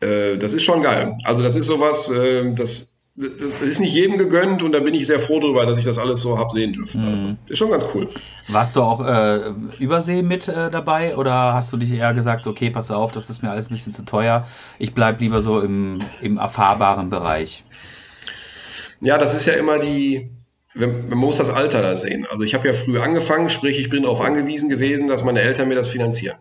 äh, 0.00 0.36
das 0.36 0.52
ist 0.52 0.64
schon 0.64 0.82
geil. 0.82 1.16
Also 1.24 1.42
das 1.42 1.54
ist 1.54 1.66
sowas, 1.66 2.10
äh, 2.10 2.52
das 2.54 2.97
das, 3.18 3.54
ist 3.54 3.80
nicht 3.80 3.94
jedem 3.94 4.16
gegönnt 4.16 4.62
und 4.62 4.70
da 4.72 4.78
bin 4.78 4.94
ich 4.94 5.08
sehr 5.08 5.18
froh 5.18 5.40
darüber, 5.40 5.66
dass 5.66 5.78
ich 5.78 5.84
das 5.84 5.98
alles 5.98 6.20
so 6.20 6.38
habe 6.38 6.50
sehen 6.50 6.72
dürfen. 6.72 7.04
Also, 7.04 7.22
mhm. 7.22 7.36
ist 7.48 7.58
schon 7.58 7.70
ganz 7.70 7.84
cool. 7.92 8.08
Warst 8.46 8.76
du 8.76 8.82
auch 8.82 9.04
äh, 9.04 9.50
Übersee 9.80 10.22
mit 10.22 10.46
äh, 10.46 10.70
dabei 10.70 11.16
oder 11.16 11.52
hast 11.52 11.72
du 11.72 11.76
dich 11.76 11.90
eher 11.90 12.14
gesagt, 12.14 12.46
okay, 12.46 12.70
pass 12.70 12.92
auf, 12.92 13.10
das 13.10 13.28
ist 13.28 13.42
mir 13.42 13.50
alles 13.50 13.70
ein 13.70 13.74
bisschen 13.74 13.92
zu 13.92 14.04
teuer, 14.04 14.46
ich 14.78 14.94
bleibe 14.94 15.22
lieber 15.22 15.42
so 15.42 15.60
im, 15.60 16.00
im 16.20 16.38
erfahrbaren 16.38 17.10
Bereich? 17.10 17.64
Ja, 19.00 19.18
das 19.18 19.34
ist 19.34 19.46
ja 19.46 19.54
immer 19.54 19.78
die, 19.78 20.30
man 20.74 21.10
muss 21.10 21.38
das 21.38 21.50
Alter 21.50 21.82
da 21.82 21.96
sehen. 21.96 22.26
Also 22.30 22.44
ich 22.44 22.54
habe 22.54 22.68
ja 22.68 22.74
früh 22.74 22.98
angefangen, 22.98 23.50
sprich 23.50 23.78
ich 23.78 23.88
bin 23.88 24.02
darauf 24.02 24.20
angewiesen 24.20 24.68
gewesen, 24.68 25.08
dass 25.08 25.24
meine 25.24 25.40
Eltern 25.40 25.68
mir 25.68 25.74
das 25.74 25.88
finanzieren. 25.88 26.36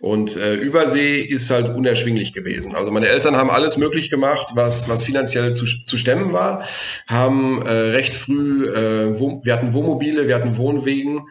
Und 0.00 0.36
äh, 0.36 0.54
Übersee 0.54 1.20
ist 1.20 1.50
halt 1.50 1.74
unerschwinglich 1.74 2.32
gewesen. 2.32 2.74
Also 2.74 2.90
meine 2.90 3.08
Eltern 3.08 3.36
haben 3.36 3.50
alles 3.50 3.76
möglich 3.76 4.10
gemacht, 4.10 4.50
was, 4.54 4.88
was 4.88 5.04
finanziell 5.04 5.54
zu, 5.54 5.64
zu 5.64 5.96
stemmen 5.96 6.32
war, 6.32 6.64
haben 7.06 7.62
äh, 7.62 7.70
recht 7.70 8.14
früh, 8.14 8.68
äh, 8.68 9.18
wir 9.18 9.52
hatten 9.52 9.72
Wohnmobile, 9.72 10.26
wir 10.26 10.34
hatten 10.34 10.56
Wohnwegen, 10.56 11.28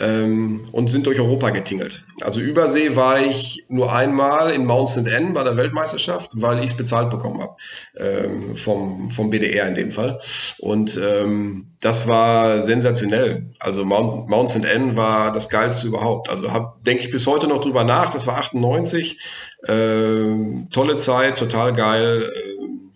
ähm, 0.00 0.66
und 0.72 0.88
sind 0.88 1.06
durch 1.06 1.20
Europa 1.20 1.50
getingelt. 1.50 2.04
Also 2.22 2.40
Übersee 2.40 2.96
war 2.96 3.20
ich 3.20 3.66
nur 3.68 3.92
einmal 3.92 4.50
in 4.50 4.64
Mount 4.64 4.88
St. 4.88 5.06
Anne 5.06 5.32
bei 5.32 5.44
der 5.44 5.56
Weltmeisterschaft, 5.56 6.30
weil 6.34 6.60
ich 6.60 6.72
es 6.72 6.76
bezahlt 6.76 7.10
bekommen 7.10 7.40
habe, 7.40 7.56
ähm, 7.96 8.56
vom, 8.56 9.10
vom 9.10 9.30
BDR 9.30 9.68
in 9.68 9.74
dem 9.74 9.90
Fall. 9.90 10.18
Und 10.58 10.98
ähm, 11.02 11.72
das 11.80 12.08
war 12.08 12.62
sensationell. 12.62 13.50
Also 13.58 13.84
Mount, 13.84 14.28
Mount 14.28 14.48
St. 14.48 14.66
Anne 14.66 14.96
war 14.96 15.32
das 15.32 15.50
geilste 15.50 15.86
überhaupt. 15.86 16.30
Also 16.30 16.48
denke 16.84 17.04
ich 17.04 17.10
bis 17.10 17.26
heute 17.26 17.46
noch 17.46 17.60
drüber 17.60 17.84
nach. 17.84 18.10
Das 18.10 18.26
war 18.26 18.38
98. 18.38 19.18
Ähm, 19.68 20.68
tolle 20.72 20.96
Zeit, 20.96 21.38
total 21.38 21.74
geil. 21.74 22.32
Ähm, 22.34 22.90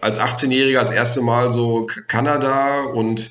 als 0.00 0.20
18-Jähriger 0.20 0.78
das 0.78 0.90
erste 0.90 1.22
Mal 1.22 1.50
so 1.50 1.86
Kanada 2.06 2.82
und 2.82 3.30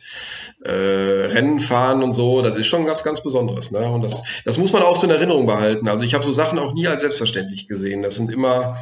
äh, 0.63 0.71
Rennen 0.71 1.59
fahren 1.59 2.03
und 2.03 2.11
so, 2.11 2.41
das 2.41 2.55
ist 2.55 2.67
schon 2.67 2.85
was 2.85 3.03
ganz 3.03 3.21
Besonderes. 3.21 3.71
Ne? 3.71 3.79
Und 3.89 4.03
das, 4.03 4.21
das 4.45 4.57
muss 4.57 4.71
man 4.71 4.83
auch 4.83 4.95
so 4.95 5.07
in 5.07 5.11
Erinnerung 5.11 5.45
behalten. 5.47 5.87
Also 5.87 6.05
ich 6.05 6.13
habe 6.13 6.23
so 6.23 6.31
Sachen 6.31 6.59
auch 6.59 6.73
nie 6.73 6.87
als 6.87 7.01
selbstverständlich 7.01 7.67
gesehen. 7.67 8.03
Das 8.03 8.15
sind 8.15 8.31
immer, 8.31 8.77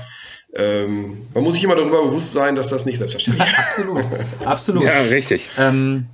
ähm, 0.54 1.28
man 1.34 1.44
muss 1.44 1.54
sich 1.54 1.63
immer 1.63 1.76
darüber 1.76 2.04
bewusst 2.04 2.34
sein, 2.34 2.56
dass 2.56 2.70
das 2.70 2.86
nicht 2.86 2.98
selbstverständlich 2.98 3.48
ist. 3.48 3.60
absolut, 3.68 4.04
absolut. 4.46 4.84
Ja, 4.84 5.02
richtig. 5.04 5.48
Ähm, 5.58 6.08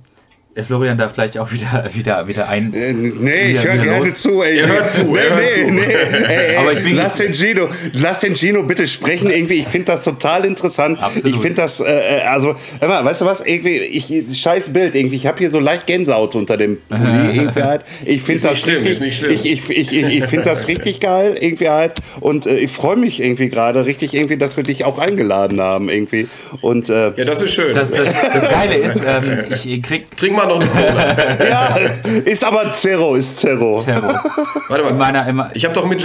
der 0.56 0.64
Florian 0.64 0.96
darf 0.96 1.12
gleich 1.12 1.38
auch 1.38 1.52
wieder, 1.52 1.90
wieder, 1.92 2.26
wieder 2.26 2.48
ein. 2.48 2.72
Äh, 2.72 2.94
nee, 2.94 3.52
ich 3.52 3.62
höre 3.62 3.76
gerne 3.76 4.08
los. 4.08 4.22
zu, 4.22 4.42
ey. 4.42 4.60
Er 4.60 4.68
hört 4.68 4.90
zu, 4.90 5.02
nee, 5.04 5.18
hört 5.18 5.38
nee, 5.38 5.64
zu. 5.64 5.70
Nee, 5.70 5.82
ey, 6.28 6.56
Aber 6.56 6.72
ich 6.72 6.82
bin 6.82 6.96
lass, 6.96 7.18
den 7.18 7.34
Gino, 7.34 7.68
lass 7.92 8.20
den 8.20 8.34
Gino 8.34 8.62
bitte 8.62 8.86
sprechen. 8.86 9.30
Irgendwie, 9.30 9.56
ich 9.56 9.68
finde 9.68 9.92
das 9.92 10.02
total 10.02 10.46
interessant. 10.46 10.98
Absolut. 11.02 11.26
Ich 11.26 11.36
finde 11.36 11.56
das, 11.56 11.80
äh, 11.80 12.22
also, 12.26 12.54
immer, 12.80 13.04
weißt 13.04 13.20
du 13.20 13.26
was? 13.26 13.42
Irgendwie, 13.42 13.76
ich, 13.76 14.40
scheiß 14.40 14.72
Bild. 14.72 14.94
Irgendwie, 14.94 15.16
ich 15.16 15.26
habe 15.26 15.36
hier 15.38 15.50
so 15.50 15.60
leicht 15.60 15.86
Gänsehaut 15.86 16.34
unter 16.34 16.56
dem 16.56 16.78
Pulli. 16.88 17.02
irgendwie 17.36 17.62
halt. 17.62 17.84
Ich 18.06 18.22
finde 18.22 18.48
das 18.48 18.60
schlimm, 18.60 18.76
richtig. 18.76 18.92
ist 18.94 19.00
nicht 19.00 19.18
schlimm. 19.18 19.32
Ich, 19.32 19.44
ich, 19.44 19.68
ich, 19.68 19.92
ich, 19.92 20.02
ich 20.04 20.24
finde 20.24 20.46
das 20.46 20.68
richtig 20.68 21.00
geil, 21.00 21.36
irgendwie 21.38 21.68
halt. 21.68 22.00
Und 22.20 22.46
äh, 22.46 22.56
ich 22.56 22.70
freue 22.70 22.96
mich 22.96 23.20
irgendwie 23.20 23.50
gerade 23.50 23.84
richtig, 23.84 24.14
irgendwie, 24.14 24.38
dass 24.38 24.56
wir 24.56 24.64
dich 24.64 24.86
auch 24.86 24.98
eingeladen 24.98 25.60
haben, 25.60 25.90
irgendwie. 25.90 26.28
Und, 26.62 26.88
äh, 26.88 27.12
Ja, 27.14 27.26
das 27.26 27.42
ist 27.42 27.52
schön. 27.52 27.74
Das, 27.74 27.90
das, 27.90 28.10
das 28.10 28.48
Geile 28.48 28.76
ist, 28.76 29.00
ähm, 29.06 29.44
ich 29.50 29.82
krieg 29.82 30.16
Trink 30.16 30.34
mal 30.34 30.45
noch 30.46 30.60
eine 30.60 30.68
Cola. 30.68 31.44
ja, 31.48 31.76
ist 32.24 32.44
aber 32.44 32.72
Zero, 32.72 33.14
ist 33.14 33.38
Zero. 33.38 33.82
Terror. 33.82 34.22
Warte 34.68 34.84
mal. 34.84 34.90
In 34.90 34.98
meiner, 34.98 35.28
immer, 35.28 35.50
Ich 35.54 35.64
habe 35.64 35.74
doch, 35.74 35.86
mit 35.86 36.04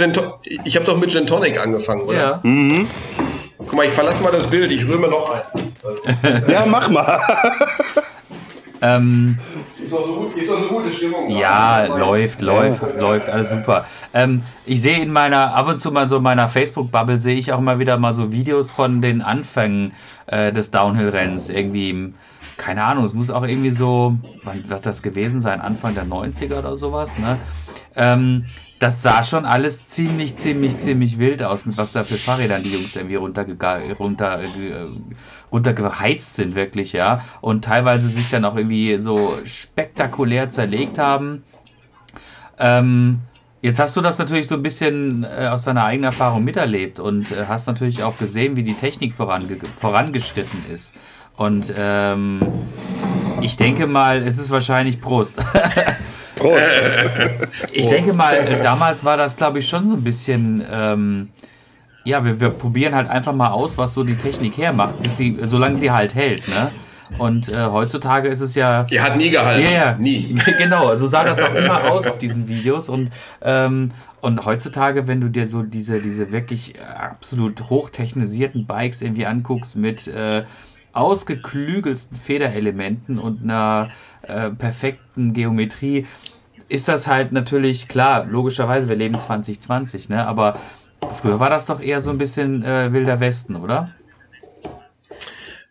ich 0.64 0.76
hab 0.76 0.84
doch 0.84 0.96
mit 0.96 1.10
Gin 1.10 1.26
Tonic 1.26 1.60
angefangen, 1.60 2.02
oder? 2.02 2.40
ja. 2.42 2.84
Guck 3.58 3.74
mal, 3.74 3.86
ich 3.86 3.92
verlasse 3.92 4.22
mal 4.22 4.32
das 4.32 4.46
Bild, 4.46 4.70
ich 4.72 4.86
rühre 4.86 4.98
mir 4.98 5.08
noch 5.08 5.34
ein. 5.34 6.44
Ja, 6.48 6.64
mach 6.66 6.88
mal. 6.90 7.18
Ähm, 8.82 9.38
Ist 9.82 9.92
doch 9.92 10.04
so, 10.04 10.14
gut, 10.16 10.36
ist 10.36 10.50
doch 10.50 10.60
so 10.60 10.66
gute 10.66 10.90
Stimmung. 10.90 11.30
Ja, 11.30 11.86
läuft, 11.86 12.42
läuft, 12.42 12.82
läuft, 12.98 13.28
alles 13.28 13.50
super. 13.50 13.84
Ähm, 14.12 14.42
ich 14.66 14.82
sehe 14.82 15.00
in 15.00 15.12
meiner, 15.12 15.54
ab 15.54 15.68
und 15.68 15.78
zu 15.78 15.92
mal 15.92 16.08
so 16.08 16.16
in 16.16 16.24
meiner 16.24 16.48
Facebook-Bubble, 16.48 17.18
sehe 17.20 17.36
ich 17.36 17.52
auch 17.52 17.58
immer 17.58 17.78
wieder 17.78 17.96
mal 17.96 18.12
so 18.12 18.32
Videos 18.32 18.72
von 18.72 19.00
den 19.00 19.22
Anfängen 19.22 19.92
äh, 20.26 20.50
des 20.52 20.72
Downhill-Rennens. 20.72 21.48
Irgendwie, 21.48 21.90
im, 21.90 22.14
keine 22.62 22.84
Ahnung, 22.84 23.04
es 23.04 23.12
muss 23.14 23.30
auch 23.30 23.42
irgendwie 23.44 23.70
so, 23.72 24.18
wann 24.42 24.68
wird 24.70 24.86
das 24.86 25.02
gewesen 25.02 25.40
sein? 25.40 25.60
Anfang 25.60 25.94
der 25.96 26.04
90er 26.04 26.58
oder 26.60 26.76
sowas, 26.76 27.18
ne? 27.18 27.42
Ähm, 27.96 28.46
das 28.78 29.02
sah 29.02 29.22
schon 29.24 29.44
alles 29.44 29.88
ziemlich, 29.88 30.38
ziemlich, 30.38 30.80
ziemlich 30.80 31.18
wild 31.18 31.42
aus, 31.42 31.66
mit 31.66 31.76
was 31.76 31.92
da 31.92 32.04
für 32.04 32.18
Fahrrädern 32.18 32.62
die 32.64 32.70
Jungs 32.72 32.96
irgendwie 32.96 33.16
runtergega- 33.18 33.92
runter, 33.94 34.40
äh, 34.42 34.86
runtergeheizt 35.52 36.34
sind, 36.34 36.54
wirklich, 36.54 36.92
ja. 36.92 37.20
Und 37.40 37.64
teilweise 37.64 38.08
sich 38.08 38.28
dann 38.28 38.44
auch 38.44 38.56
irgendwie 38.56 38.98
so 38.98 39.38
spektakulär 39.44 40.50
zerlegt 40.50 40.98
haben. 40.98 41.44
Ähm, 42.58 43.22
jetzt 43.60 43.78
hast 43.78 43.96
du 43.96 44.00
das 44.00 44.18
natürlich 44.18 44.48
so 44.48 44.56
ein 44.56 44.62
bisschen 44.62 45.24
äh, 45.24 45.48
aus 45.50 45.64
deiner 45.64 45.84
eigenen 45.84 46.04
Erfahrung 46.04 46.44
miterlebt 46.44 47.00
und 47.00 47.30
äh, 47.30 47.46
hast 47.46 47.66
natürlich 47.66 48.02
auch 48.02 48.18
gesehen, 48.18 48.56
wie 48.56 48.62
die 48.62 48.76
Technik 48.76 49.14
vorange 49.14 49.58
vorangeschritten 49.70 50.64
ist. 50.64 50.94
Und 51.36 51.72
ähm, 51.76 52.40
ich 53.40 53.56
denke 53.56 53.86
mal, 53.86 54.22
es 54.22 54.38
ist 54.38 54.50
wahrscheinlich 54.50 55.00
Prost. 55.00 55.36
Prost. 56.36 56.76
Ich 57.72 57.88
denke 57.88 58.12
mal, 58.12 58.60
damals 58.62 59.04
war 59.04 59.16
das, 59.16 59.36
glaube 59.36 59.58
ich, 59.60 59.68
schon 59.68 59.86
so 59.86 59.94
ein 59.94 60.02
bisschen. 60.02 60.64
Ähm, 60.70 61.28
ja, 62.04 62.24
wir, 62.24 62.40
wir 62.40 62.50
probieren 62.50 62.94
halt 62.94 63.08
einfach 63.08 63.32
mal 63.32 63.50
aus, 63.50 63.78
was 63.78 63.94
so 63.94 64.02
die 64.04 64.16
Technik 64.16 64.58
hermacht, 64.58 65.00
bis 65.02 65.16
sie, 65.16 65.38
solange 65.42 65.76
sie 65.76 65.90
halt 65.90 66.14
hält, 66.14 66.48
ne? 66.48 66.70
Und 67.18 67.48
äh, 67.48 67.66
heutzutage 67.66 68.28
ist 68.28 68.40
es 68.40 68.54
ja. 68.54 68.86
Ihr 68.90 69.02
hat 69.02 69.16
nie 69.16 69.30
gehalten. 69.30 69.64
Ja, 69.64 69.70
ja. 69.70 69.96
Nie. 69.98 70.34
genau, 70.58 70.94
so 70.96 71.06
sah 71.06 71.24
das 71.24 71.40
auch 71.40 71.54
immer 71.54 71.90
aus 71.90 72.06
auf 72.06 72.18
diesen 72.18 72.48
Videos. 72.48 72.88
Und, 72.88 73.10
ähm, 73.42 73.90
und 74.20 74.44
heutzutage, 74.44 75.06
wenn 75.08 75.20
du 75.20 75.28
dir 75.28 75.48
so 75.48 75.62
diese, 75.62 76.00
diese 76.00 76.32
wirklich 76.32 76.74
absolut 76.80 77.68
hochtechnisierten 77.68 78.66
Bikes 78.66 79.02
irgendwie 79.02 79.26
anguckst 79.26 79.76
mit 79.76 80.06
äh, 80.08 80.44
ausgeklügelsten 80.92 82.16
Federelementen 82.16 83.18
und 83.18 83.42
einer 83.42 83.90
äh, 84.22 84.50
perfekten 84.50 85.32
Geometrie, 85.32 86.06
ist 86.68 86.88
das 86.88 87.06
halt 87.06 87.32
natürlich 87.32 87.88
klar, 87.88 88.24
logischerweise, 88.24 88.88
wir 88.88 88.96
leben 88.96 89.18
2020, 89.18 90.08
ne? 90.08 90.26
Aber 90.26 90.58
früher 91.20 91.38
war 91.38 91.50
das 91.50 91.66
doch 91.66 91.80
eher 91.80 92.00
so 92.00 92.10
ein 92.10 92.18
bisschen 92.18 92.64
äh, 92.64 92.92
Wilder 92.92 93.20
Westen, 93.20 93.56
oder? 93.56 93.90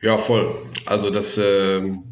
Ja, 0.02 0.18
voll. 0.18 0.56
Also 0.86 1.10
das, 1.10 1.38
ähm, 1.38 2.04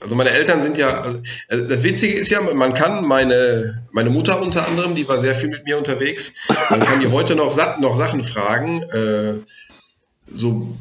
also 0.00 0.16
meine 0.16 0.30
Eltern 0.30 0.60
sind 0.60 0.78
ja, 0.78 1.00
also 1.48 1.68
das 1.68 1.82
Witzige 1.84 2.14
ist 2.14 2.30
ja, 2.30 2.40
man 2.40 2.74
kann 2.74 3.04
meine, 3.04 3.86
meine 3.92 4.10
Mutter 4.10 4.40
unter 4.42 4.66
anderem, 4.66 4.94
die 4.94 5.08
war 5.08 5.18
sehr 5.18 5.34
viel 5.34 5.48
mit 5.48 5.64
mir 5.64 5.78
unterwegs, 5.78 6.34
man 6.70 6.80
kann 6.80 7.00
die 7.00 7.08
heute 7.08 7.34
noch, 7.34 7.56
noch 7.78 7.96
Sachen 7.96 8.22
fragen, 8.22 8.82
äh, 8.82 9.34
so, 10.34 10.76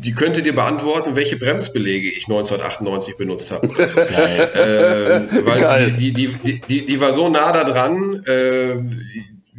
die 0.00 0.12
könnte 0.12 0.42
dir 0.42 0.54
beantworten, 0.54 1.16
welche 1.16 1.36
Bremsbelege 1.36 2.08
ich 2.08 2.24
1998 2.24 3.16
benutzt 3.16 3.50
habe. 3.50 3.66
ähm, 3.68 5.46
weil 5.46 5.60
Geil. 5.60 5.92
die, 5.92 6.12
die, 6.12 6.28
die, 6.28 6.60
die, 6.60 6.86
die 6.86 7.00
war 7.00 7.12
so 7.12 7.28
nah 7.28 7.52
da 7.52 7.64
dran, 7.64 8.22
äh, 8.24 8.76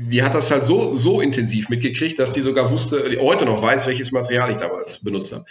die 0.01 0.23
hat 0.23 0.33
das 0.33 0.49
halt 0.49 0.63
so, 0.63 0.95
so 0.95 1.19
intensiv 1.19 1.67
mitgekriegt, 1.67 2.19
dass 2.19 2.31
die 2.31 2.39
sogar 2.39 2.71
wusste, 2.71 3.09
die 3.09 3.17
heute 3.17 3.45
noch 3.45 3.61
weiß, 3.61 3.85
welches 3.85 4.13
Material 4.13 4.49
ich 4.49 4.57
damals 4.57 5.03
benutzt 5.03 5.33
habe. 5.33 5.43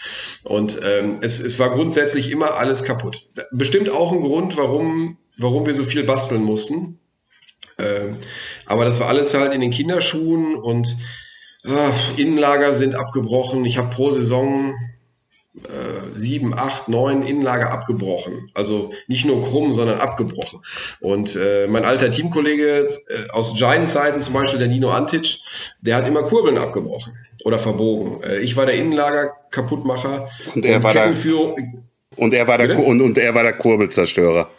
Und 0.42 0.80
ähm, 0.82 1.18
es, 1.20 1.38
es 1.38 1.58
war 1.58 1.70
grundsätzlich 1.70 2.30
immer 2.30 2.54
alles 2.54 2.82
kaputt. 2.82 3.26
Bestimmt 3.52 3.90
auch 3.90 4.12
ein 4.12 4.20
Grund, 4.20 4.56
warum, 4.56 5.18
warum 5.36 5.66
wir 5.66 5.74
so 5.74 5.84
viel 5.84 6.02
basteln 6.02 6.42
mussten. 6.42 6.98
Ähm, 7.78 8.16
aber 8.64 8.86
das 8.86 9.00
war 9.00 9.08
alles 9.08 9.34
halt 9.34 9.52
in 9.52 9.60
den 9.60 9.70
Kinderschuhen 9.70 10.54
und 10.54 10.96
ah, 11.68 11.92
Innenlager 12.16 12.74
sind 12.74 12.94
abgebrochen. 12.94 13.64
Ich 13.64 13.78
habe 13.78 13.88
pro 13.90 14.10
Saison 14.10 14.74
äh, 15.64 16.18
sieben, 16.18 16.54
acht, 16.54 16.88
neun 16.88 17.22
Innenlager 17.22 17.72
abgebrochen. 17.72 18.50
Also 18.54 18.92
nicht 19.08 19.24
nur 19.24 19.44
krumm, 19.44 19.74
sondern 19.74 19.98
abgebrochen. 20.00 20.60
Und 21.00 21.36
äh, 21.36 21.66
mein 21.68 21.84
alter 21.84 22.10
Teamkollege 22.10 22.86
äh, 23.08 23.30
aus 23.30 23.54
Giant-Zeiten, 23.54 24.20
zum 24.20 24.34
Beispiel 24.34 24.58
der 24.58 24.68
Nino 24.68 24.90
Antic, 24.90 25.38
der 25.80 25.96
hat 25.96 26.06
immer 26.06 26.22
Kurbeln 26.22 26.58
abgebrochen 26.58 27.14
oder 27.44 27.58
verbogen. 27.58 28.22
Äh, 28.22 28.38
ich 28.38 28.56
war 28.56 28.66
der 28.66 28.76
Innenlager 28.76 29.32
kaputtmacher 29.50 30.28
Und 30.54 30.64
er 30.64 30.82
war 30.82 30.92
der- 30.94 31.14
Und 32.16 32.34
er 32.34 32.46
war 32.48 32.58
der, 32.58 32.78
und, 32.78 33.00
und 33.00 33.16
er 33.18 33.34
war 33.34 33.42
der 33.44 33.52
Kurbelzerstörer. 33.54 34.50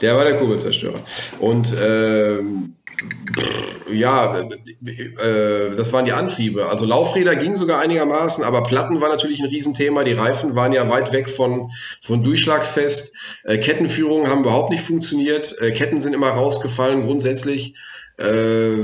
Der 0.00 0.16
war 0.16 0.24
der 0.24 0.38
Kurbelzerstörer. 0.38 1.00
Und 1.40 1.74
ähm, 1.80 2.74
ja, 3.92 4.40
äh, 4.40 5.74
das 5.74 5.92
waren 5.92 6.04
die 6.04 6.12
Antriebe. 6.12 6.68
Also 6.68 6.84
Laufräder 6.84 7.36
ging 7.36 7.54
sogar 7.54 7.80
einigermaßen, 7.80 8.44
aber 8.44 8.62
Platten 8.62 9.00
war 9.00 9.08
natürlich 9.08 9.40
ein 9.40 9.48
Riesenthema. 9.48 10.04
Die 10.04 10.12
Reifen 10.12 10.54
waren 10.54 10.72
ja 10.72 10.88
weit 10.88 11.12
weg 11.12 11.28
von, 11.28 11.70
von 12.00 12.22
durchschlagsfest. 12.22 13.12
Äh, 13.44 13.58
Kettenführung 13.58 14.28
haben 14.28 14.40
überhaupt 14.40 14.70
nicht 14.70 14.82
funktioniert. 14.82 15.56
Äh, 15.60 15.72
Ketten 15.72 16.00
sind 16.00 16.14
immer 16.14 16.30
rausgefallen, 16.30 17.04
grundsätzlich. 17.04 17.74
Äh, 18.18 18.72
äh, 18.72 18.78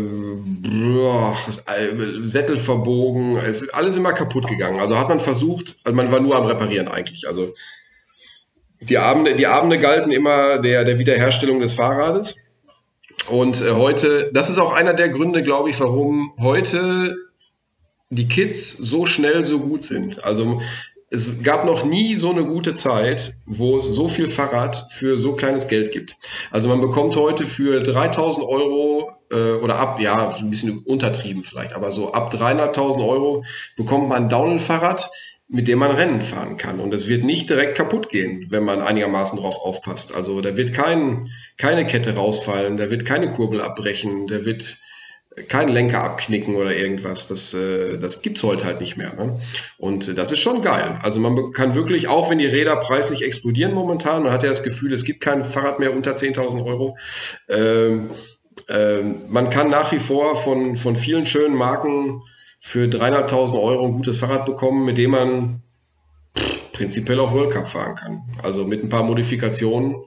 Sättel 2.22 2.56
verbogen, 2.56 3.36
es 3.36 3.60
ist 3.60 3.74
alles 3.74 3.96
immer 3.96 4.12
kaputt 4.14 4.46
gegangen. 4.48 4.80
Also 4.80 4.98
hat 4.98 5.10
man 5.10 5.20
versucht, 5.20 5.76
also 5.84 5.94
man 5.94 6.10
war 6.10 6.20
nur 6.20 6.36
am 6.36 6.46
Reparieren 6.46 6.88
eigentlich. 6.88 7.28
Also 7.28 7.52
die 8.80 8.98
Abende, 8.98 9.34
die 9.34 9.46
Abende 9.46 9.78
galten 9.78 10.10
immer 10.10 10.58
der, 10.58 10.84
der 10.84 10.98
Wiederherstellung 10.98 11.60
des 11.60 11.74
Fahrrades. 11.74 12.36
Und 13.28 13.60
äh, 13.62 13.72
heute, 13.72 14.30
das 14.32 14.50
ist 14.50 14.58
auch 14.58 14.72
einer 14.72 14.94
der 14.94 15.08
Gründe, 15.08 15.42
glaube 15.42 15.70
ich, 15.70 15.80
warum 15.80 16.32
heute 16.38 17.16
die 18.10 18.28
Kids 18.28 18.72
so 18.72 19.06
schnell 19.06 19.44
so 19.44 19.60
gut 19.60 19.82
sind. 19.82 20.22
Also 20.24 20.60
es 21.08 21.42
gab 21.42 21.64
noch 21.64 21.84
nie 21.84 22.16
so 22.16 22.30
eine 22.30 22.44
gute 22.44 22.74
Zeit, 22.74 23.34
wo 23.46 23.76
es 23.76 23.86
so 23.86 24.08
viel 24.08 24.28
Fahrrad 24.28 24.86
für 24.90 25.16
so 25.16 25.34
kleines 25.34 25.68
Geld 25.68 25.92
gibt. 25.92 26.16
Also 26.50 26.68
man 26.68 26.80
bekommt 26.80 27.16
heute 27.16 27.46
für 27.46 27.80
3000 27.80 28.44
Euro 28.44 29.12
äh, 29.30 29.52
oder 29.52 29.76
ab, 29.76 30.00
ja, 30.00 30.34
ein 30.36 30.50
bisschen 30.50 30.78
untertrieben 30.78 31.44
vielleicht, 31.44 31.74
aber 31.74 31.92
so 31.92 32.12
ab 32.12 32.32
300.000 32.34 33.06
Euro 33.06 33.44
bekommt 33.76 34.08
man 34.08 34.24
ein 34.24 34.28
Downhill-Fahrrad 34.28 35.08
mit 35.48 35.68
dem 35.68 35.78
man 35.78 35.92
Rennen 35.92 36.22
fahren 36.22 36.56
kann. 36.56 36.80
Und 36.80 36.92
es 36.92 37.08
wird 37.08 37.22
nicht 37.22 37.48
direkt 37.48 37.76
kaputt 37.76 38.08
gehen, 38.08 38.46
wenn 38.50 38.64
man 38.64 38.80
einigermaßen 38.80 39.38
drauf 39.38 39.56
aufpasst. 39.56 40.14
Also 40.14 40.40
da 40.40 40.56
wird 40.56 40.72
kein, 40.72 41.28
keine 41.56 41.86
Kette 41.86 42.16
rausfallen, 42.16 42.76
da 42.76 42.90
wird 42.90 43.04
keine 43.04 43.30
Kurbel 43.30 43.60
abbrechen, 43.60 44.26
da 44.26 44.44
wird 44.44 44.78
kein 45.48 45.68
Lenker 45.68 46.02
abknicken 46.02 46.56
oder 46.56 46.74
irgendwas. 46.74 47.28
Das, 47.28 47.54
äh, 47.54 47.98
das 47.98 48.22
gibt's 48.22 48.42
heute 48.42 48.64
halt 48.64 48.80
nicht 48.80 48.96
mehr. 48.96 49.14
Ne? 49.14 49.40
Und 49.78 50.16
das 50.16 50.32
ist 50.32 50.40
schon 50.40 50.62
geil. 50.62 50.98
Also 51.02 51.20
man 51.20 51.52
kann 51.52 51.74
wirklich, 51.74 52.08
auch 52.08 52.30
wenn 52.30 52.38
die 52.38 52.46
Räder 52.46 52.76
preislich 52.76 53.22
explodieren 53.22 53.74
momentan, 53.74 54.22
man 54.24 54.32
hat 54.32 54.42
ja 54.42 54.48
das 54.48 54.62
Gefühl, 54.62 54.92
es 54.92 55.04
gibt 55.04 55.20
kein 55.20 55.44
Fahrrad 55.44 55.78
mehr 55.78 55.92
unter 55.92 56.14
10.000 56.14 56.64
Euro. 56.64 56.96
Ähm, 57.48 58.10
ähm, 58.68 59.22
man 59.28 59.50
kann 59.50 59.68
nach 59.68 59.92
wie 59.92 59.98
vor 59.98 60.36
von, 60.36 60.76
von 60.76 60.96
vielen 60.96 61.26
schönen 61.26 61.54
Marken 61.54 62.22
für 62.66 62.86
300.000 62.86 63.62
Euro 63.62 63.86
ein 63.86 63.92
gutes 63.92 64.18
Fahrrad 64.18 64.44
bekommen, 64.44 64.84
mit 64.84 64.98
dem 64.98 65.12
man 65.12 65.62
prinzipiell 66.72 67.20
auch 67.20 67.32
World 67.32 67.52
Cup 67.52 67.68
fahren 67.68 67.94
kann. 67.94 68.22
Also 68.42 68.66
mit 68.66 68.82
ein 68.82 68.88
paar 68.88 69.04
Modifikationen. 69.04 70.02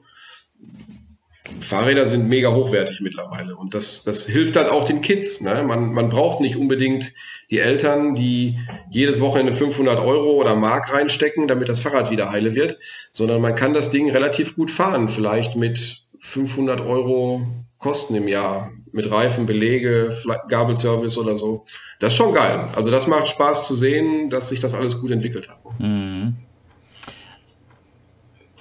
Fahrräder 1.61 2.05
sind 2.05 2.27
mega 2.27 2.51
hochwertig 2.53 2.99
mittlerweile 2.99 3.55
und 3.55 3.73
das, 3.73 4.03
das 4.03 4.25
hilft 4.25 4.57
halt 4.57 4.67
auch 4.67 4.83
den 4.83 4.99
Kids. 4.99 5.39
Ne? 5.39 5.63
Man, 5.65 5.93
man 5.93 6.09
braucht 6.09 6.41
nicht 6.41 6.57
unbedingt 6.57 7.13
die 7.49 7.59
Eltern, 7.59 8.13
die 8.13 8.59
jedes 8.91 9.21
Wochenende 9.21 9.53
500 9.53 10.01
Euro 10.01 10.33
oder 10.33 10.55
Mark 10.55 10.93
reinstecken, 10.93 11.47
damit 11.47 11.69
das 11.69 11.79
Fahrrad 11.79 12.11
wieder 12.11 12.29
heile 12.29 12.55
wird, 12.55 12.77
sondern 13.13 13.39
man 13.39 13.55
kann 13.55 13.73
das 13.73 13.89
Ding 13.89 14.11
relativ 14.11 14.57
gut 14.57 14.69
fahren, 14.69 15.07
vielleicht 15.07 15.55
mit 15.55 16.08
500 16.19 16.81
Euro 16.81 17.45
Kosten 17.77 18.15
im 18.15 18.27
Jahr 18.27 18.71
mit 18.91 19.09
Reifen, 19.09 19.45
Belege, 19.45 20.13
Gabelservice 20.49 21.17
oder 21.17 21.37
so. 21.37 21.65
Das 21.99 22.13
ist 22.13 22.17
schon 22.17 22.33
geil. 22.33 22.67
Also 22.75 22.91
das 22.91 23.07
macht 23.07 23.27
Spaß 23.27 23.67
zu 23.67 23.75
sehen, 23.75 24.29
dass 24.29 24.49
sich 24.49 24.59
das 24.59 24.73
alles 24.73 24.99
gut 24.99 25.11
entwickelt 25.11 25.49
hat. 25.49 25.59
Mhm. 25.79 26.35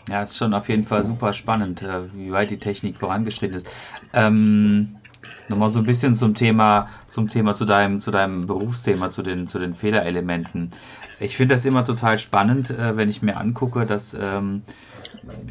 Ja, 0.09 0.23
ist 0.23 0.37
schon 0.37 0.55
auf 0.55 0.69
jeden 0.69 0.85
Fall 0.85 1.05
super 1.05 1.33
spannend, 1.33 1.83
äh, 1.83 2.13
wie 2.15 2.31
weit 2.31 2.51
die 2.51 2.59
Technik 2.59 2.97
vorangeschritten 2.97 3.57
ist. 3.57 3.67
Ähm, 4.15 4.99
Nochmal 5.49 5.71
so 5.71 5.79
ein 5.79 5.87
bisschen 5.87 6.15
zum 6.15 6.35
Thema, 6.35 6.89
zum 7.09 7.29
Thema, 7.29 7.55
zu 7.55 7.65
deinem, 7.65 8.01
zu 8.01 8.11
deinem 8.11 8.47
Berufsthema, 8.47 9.11
zu 9.11 9.23
den, 9.23 9.47
zu 9.47 9.59
den 9.59 9.75
Fehlerelementen. 9.75 10.73
Ich 11.21 11.37
finde 11.37 11.55
das 11.55 11.65
immer 11.65 11.85
total 11.85 12.19
spannend, 12.19 12.71
äh, 12.71 12.97
wenn 12.97 13.09
ich 13.09 13.23
mir 13.23 13.39
angucke, 13.39 13.87
dass 13.87 14.15
ähm, 14.15 14.63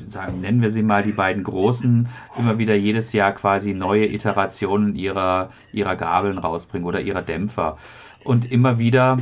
sagen, 0.08 0.42
nennen 0.42 0.62
wir 0.62 0.72
sie 0.72 0.84
mal 0.84 1.04
die 1.04 1.12
beiden 1.12 1.44
Großen, 1.44 2.08
immer 2.38 2.58
wieder 2.58 2.76
jedes 2.76 3.14
Jahr 3.14 3.34
quasi 3.34 3.74
neue 3.74 4.06
Iterationen 4.06 4.96
ihrer, 4.96 5.50
ihrer 5.72 5.96
Gabeln 5.96 6.38
rausbringen 6.38 6.88
oder 6.88 7.02
ihrer 7.02 7.22
Dämpfer. 7.22 7.78
Und 8.24 8.52
immer 8.52 8.78
wieder 8.80 9.18